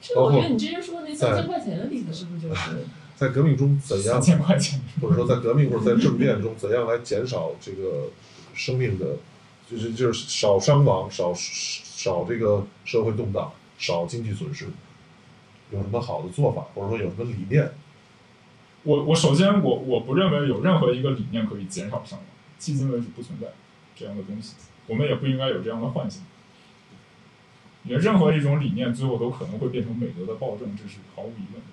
[0.00, 2.84] 这个我觉得你之前说的那三在千块钱的例子是不是就是？
[3.16, 8.08] 在革命中怎样三，千块钱，或者说在革命或者在政变中怎样来减少这个
[8.54, 9.16] 生命的，
[9.70, 14.66] 就是就是少伤亡、少少这个社会动荡、少经济损失，
[15.72, 17.72] 有什么好的做法，或者说有什么理念？
[18.82, 22.26] 我我首先我我不认为有任何一个理念可以减少伤亡，
[22.60, 23.48] 迄今为止不存在
[23.96, 24.54] 这样的东西，
[24.86, 26.22] 我们也不应该有这样的幻想。
[27.84, 31.68] 因为任何一种理念最后都可能会变成美德的暴政，这是毫无疑问的。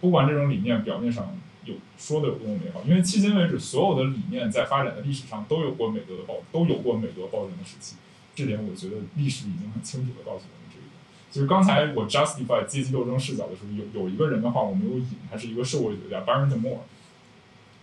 [0.00, 7.94] 不管这种理念表面上有说的有多么美好，因为迄今为止所有的理念在发展的历史上都有过美德的暴，都有过美德暴政的时期，
[8.34, 10.92] 这点我觉得历史已经很清楚的告诉我们这一点。
[11.30, 16.78] 就是刚才我 justify 阶级斗争视角的时候，有有一个人的话我没有引，他是一个社会学家 Barrington Moore，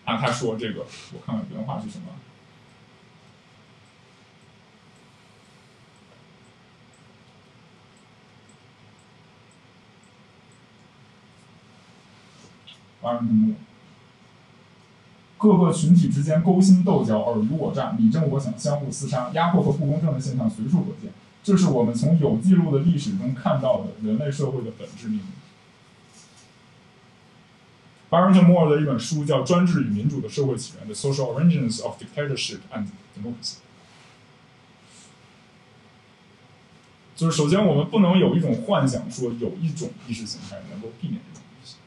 [0.05, 2.05] 啊，他说这个，我看看原话是什么。
[13.01, 13.55] Barnett Moore，
[15.41, 21.11] 各个群体之间勾心斗角、尔虞我诈、你争我抢、相互厮杀、压迫和不公正的现象随处可见。
[21.43, 25.25] 这是我们从有记录的历史中看到的人类社会的本质命运。
[28.11, 32.85] Barrington Moore 的一本书叫《专制与民主的社会起源》（The Social Origins of Dictatorship and
[33.17, 33.55] Democracy）。
[37.15, 41.77] 就是首先，我们不能有一种幻想，说有一种意识形态能够避免这种东西，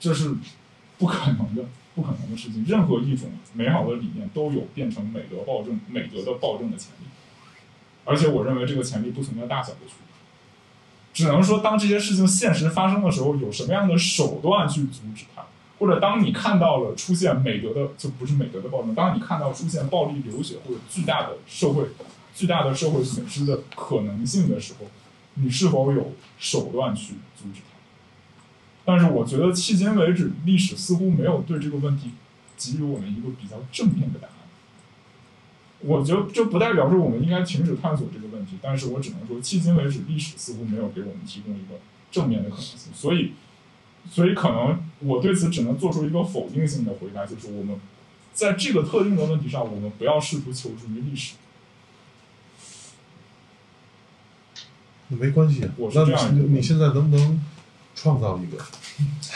[0.00, 0.34] 这是
[0.98, 2.64] 不可能的，不可能的事情。
[2.66, 7.06] 任何一种美好的理念都有变成美德暴政、美德的暴政的潜力。
[8.04, 10.14] 而且我认为这个潜力不存在大小的区别，
[11.14, 15.46] 只能说当这些事情现实发生的时候，有什么样的手段去阻止它，
[15.78, 21.84] 或者当你看到了出现美德的就不是美德的暴政，当你看到出现暴力流血或者巨大的社会
[22.34, 24.86] 巨大的社会损失的可能性的时候，
[25.34, 27.73] 你是否有手段去阻止它？
[28.84, 32.10] 但是我觉得迄今为止，历史似乎没有对这个问题
[32.56, 34.34] 给予我们一个比较正面的答案。
[35.80, 41.80] 我觉得这不代表说我们应该停止探索这个问题，但是我只能说，迄今为止，历史似乎没有给我们提供一个
[42.10, 43.32] 正面的可能性，所以，
[44.10, 47.78] 所以可能我对此只能做出一个否定性的回答，就是我们
[48.32, 51.34] 在这个特定的问题上，我们不要试图求助于历史。
[55.08, 57.44] 没关系，我是那你你现在能不能
[57.94, 58.62] 创造一个？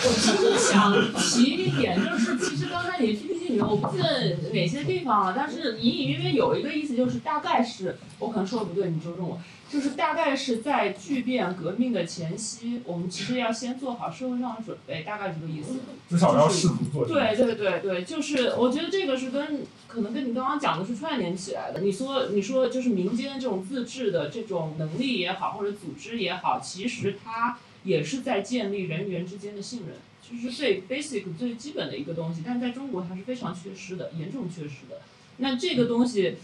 [0.01, 15.81] 我其实想提一点，就是其实刚才你 PPT 里面，我不记得哪些地方了，但是隐隐约约有一个意思，就是大概是我可能说的不对，你纠正我，就是大概是在巨变革命的前夕，我们其实要先做好社会上的准备，大概这个意思。
[16.09, 17.21] 至少要试图做这个。
[17.21, 21.81] 对对对对，就是我觉得这个是跟可能跟你刚刚讲的是串联起来的。
[21.81, 32.43] 你说你说就是民间这种自治的这种能力也好，或者组织也好，其实它也是在建立人与人之间的信任，就是最 basic 最基本的一个东西。
[32.45, 35.01] 但是在中国它是非常缺失的，严重缺失的。
[35.39, 36.37] 那这个东西。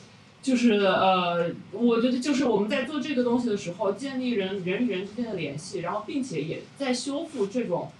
[0.44, 7.90] 就是呃，我觉得就是我们在做这个东西的时候，建立人人与人之间的联系，然后并且也在修复这种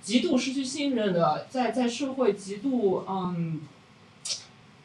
[0.00, 3.62] 极度失去信任的，在在社会极度嗯，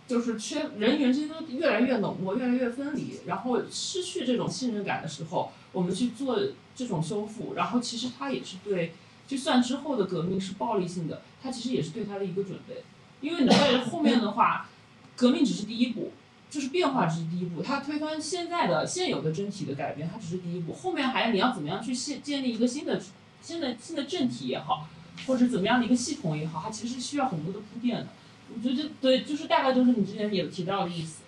[0.07, 6.39] 就是缺人与人之间都越来越冷漠，越来越分离，然后失去这种信任感的时候，我们去做
[6.75, 8.93] 这种修复，然后其实它也是对，
[9.27, 12.83] 就算之后的革命是暴力性的，它其实也是对它的一个准备，
[13.21, 14.69] 因为你在后面的话，
[15.15, 16.11] 革命只是第一步。
[16.49, 20.71] 就是变化只是第一步，它推翻现在的现有的真体的改变，它只是第一步。
[20.71, 23.01] 后面还你要怎么样去建建立一个新的、
[23.41, 24.87] 新的新的政体也好，
[25.27, 28.07] 或者怎么样的一个系统也好，它其实需要很多的铺垫的。
[28.55, 31.23] 我觉得对，就是大概就是你之前也提到的意思。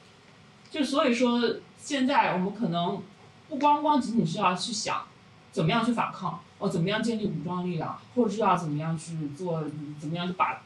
[0.71, 1.41] 就所以说，
[1.77, 3.01] 现在我们可能
[3.49, 5.03] 不光光仅仅是要去想
[5.51, 9.63] 怎么样去反抗，哦，怎么样建立武装力量，或者是要怎么样去做，
[9.99, 10.61] 怎么样去把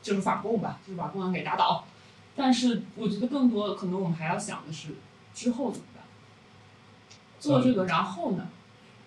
[0.00, 1.84] 就是反共吧，就是把共产给打倒。
[2.36, 4.94] 但是我觉得更多可能我们还要想的是
[5.34, 6.04] 之后怎么办？
[7.38, 8.46] 做这个然后呢？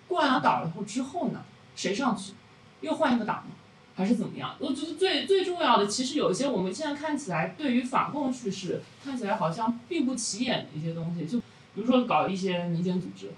[0.07, 1.41] 共产党倒了以后之后呢？
[1.75, 2.33] 谁上去？
[2.81, 3.51] 又换一个党吗？
[3.95, 4.55] 还是怎么样？
[4.59, 11.39] 我觉得最最重要的，其实有一些我们现在看起来对于反共叙事看起来好像并不起眼的一些东西，就
[11.73, 13.31] 比如说搞一些民间组织，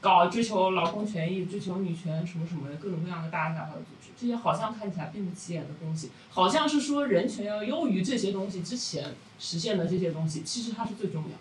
[0.00, 11.34] 搞追求劳工权益、追求女权什么什么的各种各样的大大小小的组织，这些好像看起来并不起眼的东西，好像是说人权要优于这些东西之前实现的这些东西，其实它是最重要的。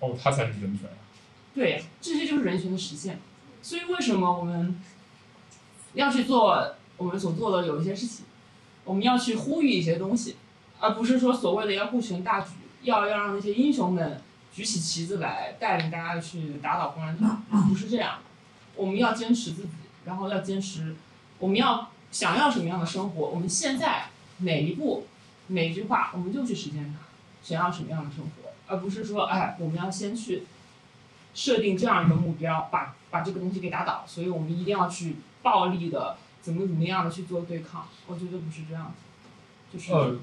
[0.00, 0.88] 哦，它才是人权。
[1.54, 3.18] 对呀，这些就是人权的实现。
[3.62, 4.80] 所以为什么我们
[5.94, 8.24] 要去做我们所做的有一些事情？
[8.84, 10.36] 我们要去呼吁一些东西，
[10.78, 12.50] 而不是说所谓的要顾全大局，
[12.82, 14.22] 要要让那些英雄们
[14.58, 18.18] 举起旗子来带领大家去打倒共产党，不是这样。
[18.74, 19.68] 我们要坚持自己，
[20.04, 20.96] 然后要坚持
[21.38, 24.06] 我们要想要什么样的生活，我们现在
[24.38, 25.06] 哪一步
[25.46, 27.04] 哪一句话，我们就去实践它，
[27.40, 30.42] 想要什么样的生活，而不是说哎，我们要先去
[31.34, 38.92] 设定这样一个目标，把把这个东西给打倒，所以我们一定要去暴力的怎么怎么样的去做对抗，我觉得不是这样
[39.70, 40.18] 子，就是。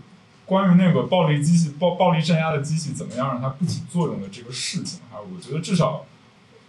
[0.45, 6.05] 关于那个暴力机器、暴暴力镇压的机器怎么样让它不起作用的这个事情哈，我觉得至少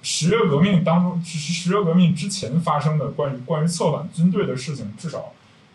[0.02, 5.32] 十月革命当中，十十月革命之前发生的关于关于策反军队的事情，至少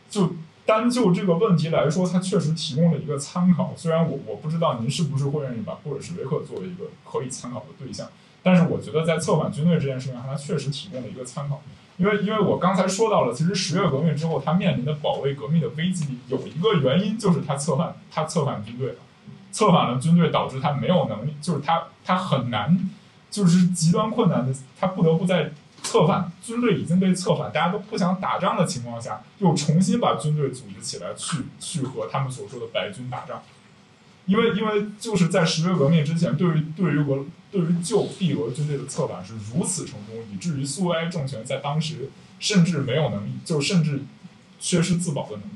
[0.09, 0.33] 就
[0.65, 3.73] 单就这个问题来说，它确实提供了一个参考。
[3.75, 8.07] 虽然我我不知道您是不是会愿意把布尔什维克作为一个可以参考的对象，
[8.41, 11.61] 但是我觉得在策反军队这件事情上，它确实提供了一个参考。
[11.97, 18.95] 因为因为我刚才说到了，其实十月革命之后，他面临的保卫革命的危机有一个原因，就是他策反，他策反军队，
[19.51, 22.89] 策反了军队，导致他没有能力，就是他他很难，
[23.29, 25.51] 就是极端困难的，他不得不在
[25.83, 33.41] 策反军队已经被策反，大家都不想打仗的情况下，又重新把军队组织起来，去去和他们所说的白军打仗。
[34.31, 44.03] 因为因为就是在十月革命之前，对于对于俄对于旧帝俄军队的策反是如此成功，以至于苏维埃政权在当时甚至没有能力，就甚至
[44.57, 45.51] 缺失自保的能力。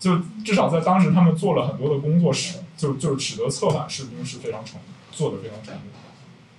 [0.00, 4.80] 就至少在当时，他们做了很多的工作，使就就使得策反士兵是非常成
[5.12, 5.82] 做的非常成功。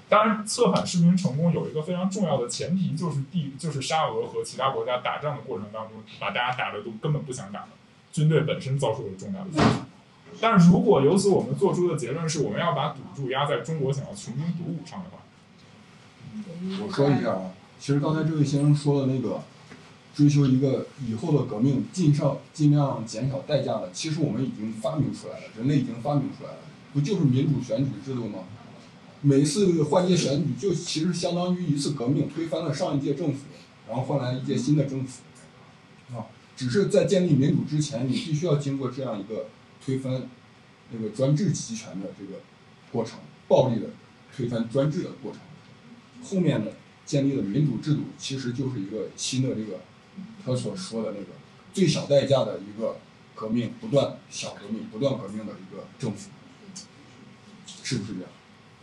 [0.08, 7.70] 当然，策反士兵成功有一个非常重要的前提，就是帝就是沙俄和其他国家打仗的过程当中，把大家打的都根本不想打了。
[8.12, 9.80] 军队本身遭受了重大的损失，
[10.40, 15.20] 但是如果由此我们做出的结论是我们要把赌注压在中国想要穷兵黩武上的话，
[16.84, 19.42] 我说一下啊，其实刚才这位先生说的那个
[20.16, 26.58] 追求一个以后的革命，尽上尽量减少代价的，其实我们已经发明出来了，人类已经发明出来了，
[26.94, 28.40] 不就是民主选举制度吗？
[29.22, 33.46] 每一次换届选举就其实相当于一次革命，推翻了上一届政府，
[33.88, 35.27] 然后换来一届新的政府，啊。
[36.58, 39.46] 只是在建立民主之前，你必须要经过这样一个
[39.86, 40.28] 推翻
[40.92, 42.42] 那个专制集权的这个
[42.92, 43.92] 过程，暴力的
[44.36, 45.40] 推翻专制的过程。
[46.24, 46.74] 后面的
[47.06, 49.82] 建立的民主制度，其实就是一个新的这个
[50.44, 51.28] 他所说的那个
[51.74, 52.98] 最小代价的一个
[53.36, 56.32] 革命，不断小革命，不断革命的一个政府，
[57.84, 58.30] 是不是这样？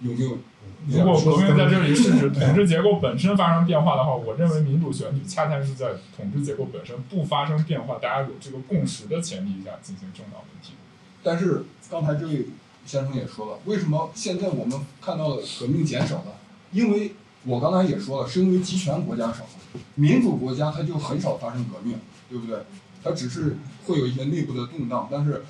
[0.01, 0.39] 有没有？
[0.87, 10.75] 如果革命在这里是指统治结构本身发生变化的话，我认为民主选举恰恰是在统治结构本身不发生变化，大家有这个共识的前提下进行政党问题。
[11.23, 12.49] 但是刚才这位
[12.85, 16.37] 先生也说了，为什么现在我们看到的革命减少了？
[16.71, 19.47] 因为我刚才也说了，是因为集权国家少，
[19.95, 22.59] 民主国家它就很少发生革命，对不对？
[23.03, 25.45] 它只是会有一些内部的动荡，但是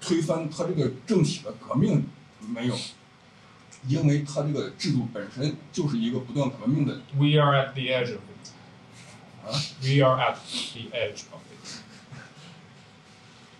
[0.00, 2.04] 推翻它这个政体的革命
[2.48, 2.74] 没有。
[3.86, 7.00] 因为它这个制度本身就是一个不断革命的。
[7.14, 8.50] We are at the edge of it.
[9.44, 11.82] 啊，We are at the edge of it.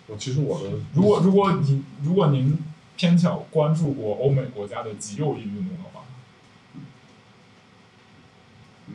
[0.07, 2.57] 我其实我的如果如果您如果您
[2.95, 6.01] 偏巧关注过欧美国家的极右翼运动的话，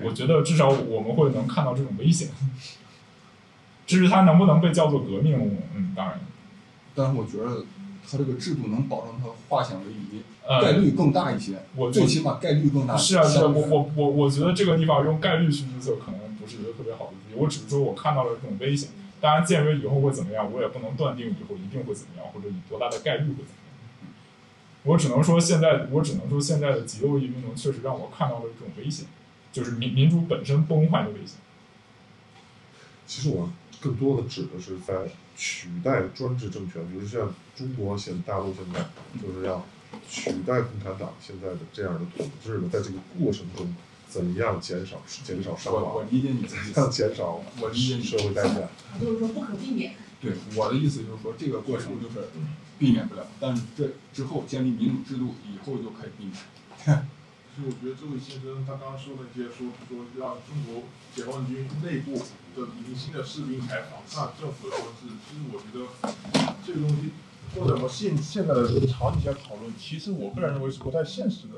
[0.02, 2.28] 我觉得至少我们会能看到这种危险。
[3.86, 6.20] 至于它能不能被叫做革命，嗯，当然。
[6.94, 7.64] 但是我觉得
[8.08, 10.22] 它这个制度能保证它化险为夷。
[10.50, 12.96] 呃概率更大一些，我最起码概率更大。
[12.96, 17.40] 是啊，是啊，我我我我觉得这个地方用概率去预测可能不是一个特别好的主意。
[17.40, 18.88] 我只是说我看到了这种危险，
[19.20, 23.70] 当然鉴于以后会怎么样，我也不能断定以后一定会怎么样，或者以多大的概率会怎么样。
[24.82, 29.06] 我只能说现在，我只能说现在的极右翼运动确实让我看到了这种危险，
[29.52, 31.36] 就是民民主本身崩坏的危险。
[33.06, 33.48] 其实我
[33.80, 34.94] 更多的指的是在
[35.36, 38.80] 取代专制政权，比如像中国现大陆现在
[39.20, 39.64] 就是要
[40.08, 43.74] 取代共产党现在的这样的统治呢，在这个过程中
[44.08, 46.96] 怎样减少减少伤我我，理解你的意怎样思。
[46.96, 48.68] 减少我理解你社会代价。
[49.00, 49.94] 就是说不可避免。
[50.20, 52.28] 对我的意思就是说，这个过程就是
[52.78, 57.06] 避免不了，但是这之后建立民主制度以后就可以避免。
[57.52, 62.16] 其实我觉得这位先生他刚刚说那些说说让中国解放军内部
[62.54, 65.88] 的零星的士兵来反抗政府的统治，其实我觉得
[66.64, 67.10] 这个东西
[67.54, 71.54] 或者我们现现在的场景下讨论，其实我个人认为是不太现实的，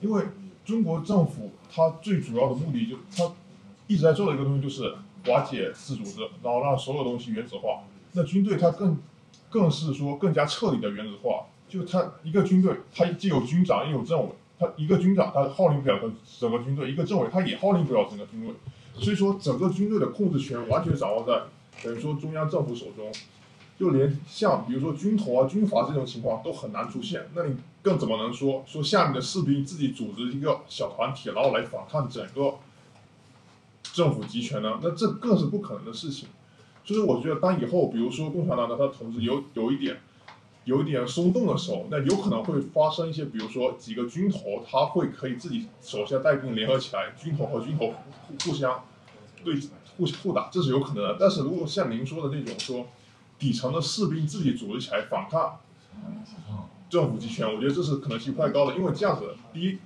[0.00, 0.24] 因为
[0.64, 3.32] 中国政府它最主要的目的就它
[3.86, 4.94] 一直在做的一个东西就是
[5.26, 7.80] 瓦解自组织，然后让所有东西原子化。
[8.12, 8.96] 那军队它更
[9.48, 15.98] 更是说更加彻底的原子化，就它一个军队，它既有军长也有政委，他一个军长他号令不了
[16.38, 18.54] 整个军队，一个政委他也号令不了整个军队，
[18.94, 21.42] 所以说整个军队的控制权完全掌握在
[21.82, 23.12] 等于说中央政府手中，
[23.80, 32.56] 就连像比如说军头啊、军阀这种情况都很难出现，那你更怎么能说说下面的士兵自己组织一个小团体，然后来反抗整个
[33.82, 34.78] 政府集权呢？
[34.82, 36.28] 那这更是不可能的事情。
[36.84, 39.98] 所以我觉得，当以后比如说共产党的他统治有有一点
[40.66, 47.94] 有一点松动的时候，那有可能会发生一些，比如说几个军头他会可以自己手下带兵联合起来，军头和军头互
[48.28, 48.84] 互互相
[49.42, 49.58] 对
[49.96, 51.16] 互互打，这是有可能的。
[51.18, 52.86] 但是如果像您说的那种说
[53.40, 55.58] 底层的士兵自己组织起来反抗
[56.88, 59.78] 政府集权，我觉得这是可能性不太高的，因为这样子，第一，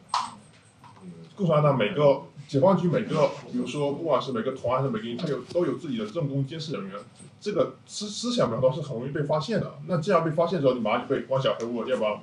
[1.35, 6.99] 共产党每个解放军每个，比如说不管是每个团还是每个营，他有都有自己的政工监视人员，
[7.41, 9.75] 这个思思想表达是很容易被发现的。
[9.87, 12.19] 那这样被发现之后，你马上就被关小黑屋，要不然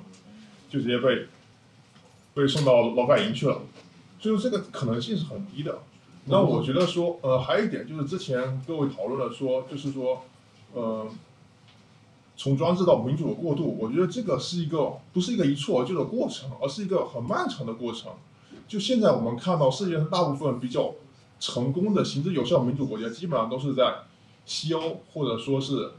[0.68, 1.26] 就直接被
[2.34, 3.62] 被送到劳改营去了。
[4.20, 5.78] 所以说这个可能性是很低的。
[6.24, 10.24] 那我觉得说，呃，还有一点就是之前各位讨论了说，就是说，
[10.72, 11.06] 呃，
[12.36, 18.12] 从专制到民主的过渡，我觉得这个是一个不是一个一蹴而就的过程，而是一个很漫长的过程。
[18.66, 20.94] 就现在我们看到世界上大部分比较
[21.38, 23.94] 成功的行之有效的民主国家，基本上都是在
[24.46, 25.92] 西欧或者说是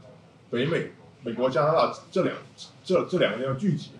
[0.50, 2.36] 北美、美国、加拿大这两
[2.84, 3.90] 这这两个地方聚集。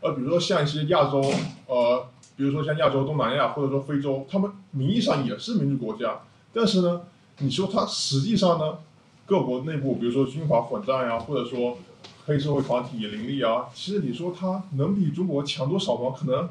[0.00, 1.20] 而比如说像一些亚洲，
[1.66, 6.20] 呃，比如说像亚洲、东南亚或者说非洲，他们名义上也是民主国家，
[6.52, 7.02] 但是呢，
[7.38, 8.78] 你说它实际上呢，
[9.26, 11.78] 各国内部比如说军阀混战呀，或者说
[12.26, 16.14] 黑社会团体林立啊，其实你说它能比中国强多少吗？
[16.18, 16.48] 可能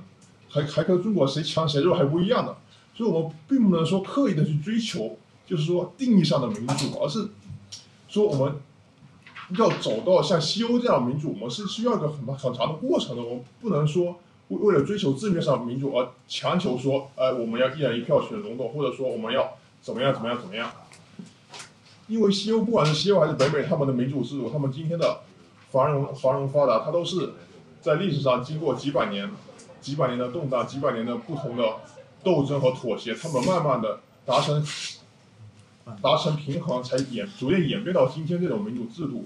[0.49, 2.55] 还还跟中国谁强谁弱还不一样的。
[2.95, 7.27] 所以我们并不能说刻意的去追求，就是说定义上的民主，而是
[8.07, 8.55] 说我们
[9.57, 13.23] 要走到像西欧这样民主，我们是需要一个很很长的过程的。
[13.23, 14.19] 我们不能说
[14.49, 20.71] 为为了追求字面上的民主而强求说，呃，我们要一人一票选总统，或者说我们要怎么样怎么样怎么样。
[22.07, 25.21] 因为西欧不管是西欧还是北美，他们的民主制度，他们今天的
[25.71, 27.33] 繁荣繁荣发达，它都是
[27.81, 29.29] 在历史上经过几百年、
[29.81, 31.63] 几百年的动荡、几百年的不同的
[32.23, 34.63] 斗争和妥协，他们慢慢的达成
[36.01, 39.25] 达成平衡，才演逐渐演变到今天这种民主制度。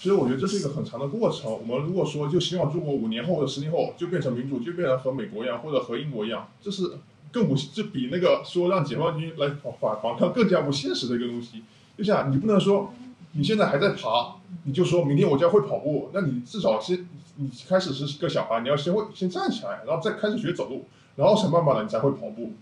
[0.00, 1.50] 所以我觉得这是一个很长的过程。
[1.50, 6.98] 我们如果说就希望中国五年后或者十年后就变成民主，就变成和美国一样或者和英国一样，这是
[7.30, 11.62] 更不这比那个说让解放军来反反抗更加不现实的一个东西。
[11.96, 12.92] 就像你不能说
[13.32, 22.52] 你现在还在爬，你就说明天我就要会跑步，那你至少先你开始是个小孩，你要先会先站起来，然后再开始学走路，然后才慢慢的你才会跑步。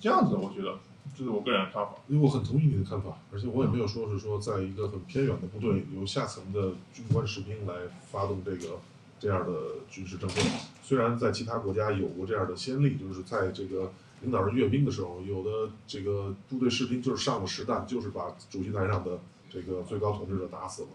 [0.00, 0.78] 这样子的我觉得
[1.16, 1.96] 这是我个人的看法。
[2.08, 7.74] 因为我很同意你的看法，而且我也没有说是说在一个很偏远的部队由下层的军官士兵来
[8.10, 8.78] 发动这个
[9.18, 9.52] 这样的
[9.90, 10.46] 军事政变。
[10.82, 13.92] 虽然在其他国家有过这样的先例，就是在这个
[14.22, 19.18] 领导人阅兵的时候，有的这个部队士兵就是上了实弹，就是把主席台上的
[19.48, 20.88] 这个最高统治者打死了。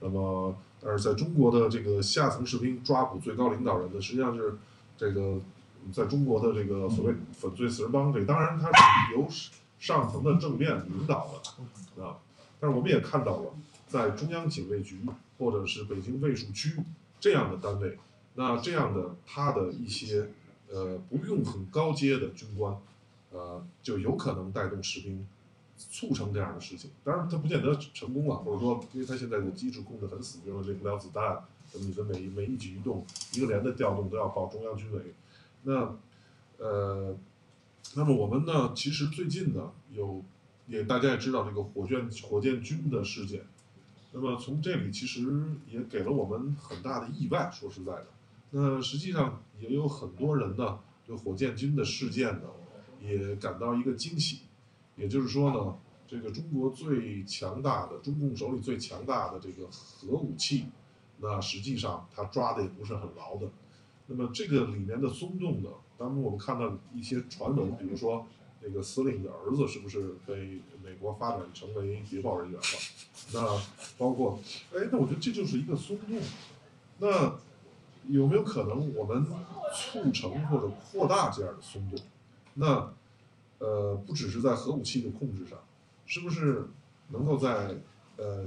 [0.00, 4.56] 那么，但是在中国的这个下层士兵抓捕最高领导人的，实际上是
[4.96, 5.38] 这个
[5.92, 9.28] 在中国的这个所谓粉碎四人帮，这当然它是由
[9.78, 11.28] 上层的政变领导
[11.96, 12.16] 的啊。
[12.58, 13.54] 但是我们也看到了，
[13.86, 15.00] 在中央警卫局
[15.38, 16.76] 或者是北京卫戍区
[17.20, 17.96] 这样的单位，
[18.34, 20.30] 那这样的他的一些
[20.72, 22.76] 呃不用很高阶的军官，
[23.30, 25.26] 呃就有可能带动士兵
[25.76, 26.90] 促成这样的事情。
[27.04, 35.14] 当然，他不见得成功了，或者说因为他现在的机制控制很死，比如说领不了子弹，什么你的每一每一举一动，一个连的调动都要报中央军委。
[35.64, 35.96] 那
[36.58, 37.16] 呃，
[37.94, 40.22] 那么我们呢，其实最近呢有
[40.68, 43.42] 也大家也知道这个火箭火箭军的事件，
[44.12, 45.26] 那么从这里其实
[45.68, 47.50] 也给了我们很大的意外。
[47.52, 48.06] 说实在的，
[48.52, 52.48] 那实际上也有很多人呢对火箭军的事件呢
[53.00, 54.42] 也感到一个惊喜，
[54.94, 60.66] 也就是说呢，这个中国最强大的中共手里最强大的这个核武器，
[61.18, 63.48] 那实际上他抓的也不是很牢的。
[64.06, 68.26] 那么这个里面的松动呢，当然我们看到一些传闻，比如说
[68.60, 72.66] 那个司令的儿子是不是被美国发展成为谍报人员了？
[73.32, 73.62] 那
[73.96, 74.38] 包括，
[74.72, 76.20] 哎，那我觉得这就是一个松动。
[76.98, 77.38] 那
[78.08, 79.26] 有没有可能我们
[79.74, 81.98] 促成或者扩大这样的松动？
[82.54, 82.92] 那
[83.58, 85.58] 呃，不只是在核武器的控制上，
[86.04, 86.68] 是不是
[87.08, 87.76] 能够在
[88.16, 88.44] 呃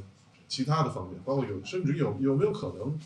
[0.47, 2.99] 其他的方面，包括有甚至有有没有可能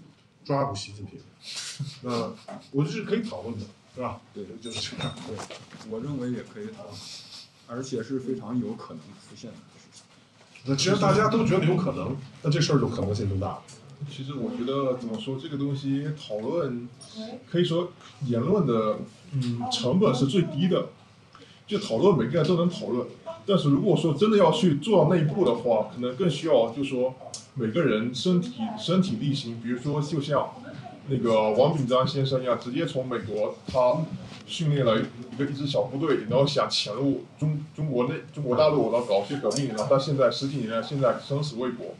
[0.43, 1.19] 抓捕习近平？
[2.01, 2.33] 那
[2.71, 4.19] 我这是可以讨论的，是吧？
[4.33, 5.13] 对，就是这样。
[5.27, 5.37] 对，
[5.89, 6.95] 我认为也可以讨论，
[7.67, 10.03] 而且是非常有可能出现的事情。
[10.65, 13.63] 那既然大家都觉得有可能，那这事儿就可能性更大了。
[14.09, 16.87] 其实我觉得怎么说，这个东西讨论，
[17.49, 17.91] 可以说
[18.25, 18.99] 言论的
[19.33, 20.89] 嗯成本是最低的，
[21.67, 23.07] 就讨论每个人都能讨论。
[23.45, 27.15] 但是如果说真的要去做到那一步的话，可能更需要就是说
[27.55, 30.49] 每个人身体身体力行，比如说就像
[31.07, 33.97] 那个王炳章先生一样，直接从美国他
[34.45, 41.95] 训练了一个一支小部队，然后想潜入中中国内中国大陆，然后搞些革命，然后到现在十几年，现在生死未卜。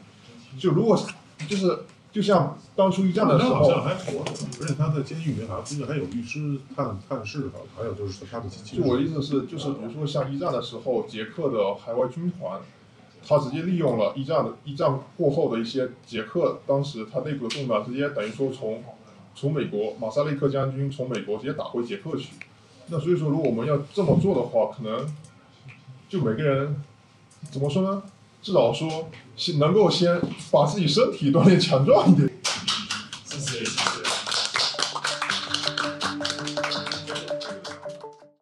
[0.58, 1.00] 就如果
[1.48, 1.78] 就是
[2.12, 12.60] 就像当初一战的时候，好像还活着，而且他在监狱里面好像最近还有律师探探视他，还有就是他的机器就我的意思是，就是比如说像一战的时候，捷克的海外军团，
[13.26, 18.82] 他直接利用了一战的一战过后的一些捷克当时他内部的动荡，直接等于说从
[19.34, 22.30] 从美国马萨利克将军从美国直接打回捷克去。
[22.88, 25.06] 那所以说，如果我们要这么做的话，可能
[26.08, 26.82] 就每个人
[27.48, 28.02] 怎么说呢？
[28.42, 30.20] 至少说是能够先
[30.50, 32.28] 把自己身体锻炼强壮一点。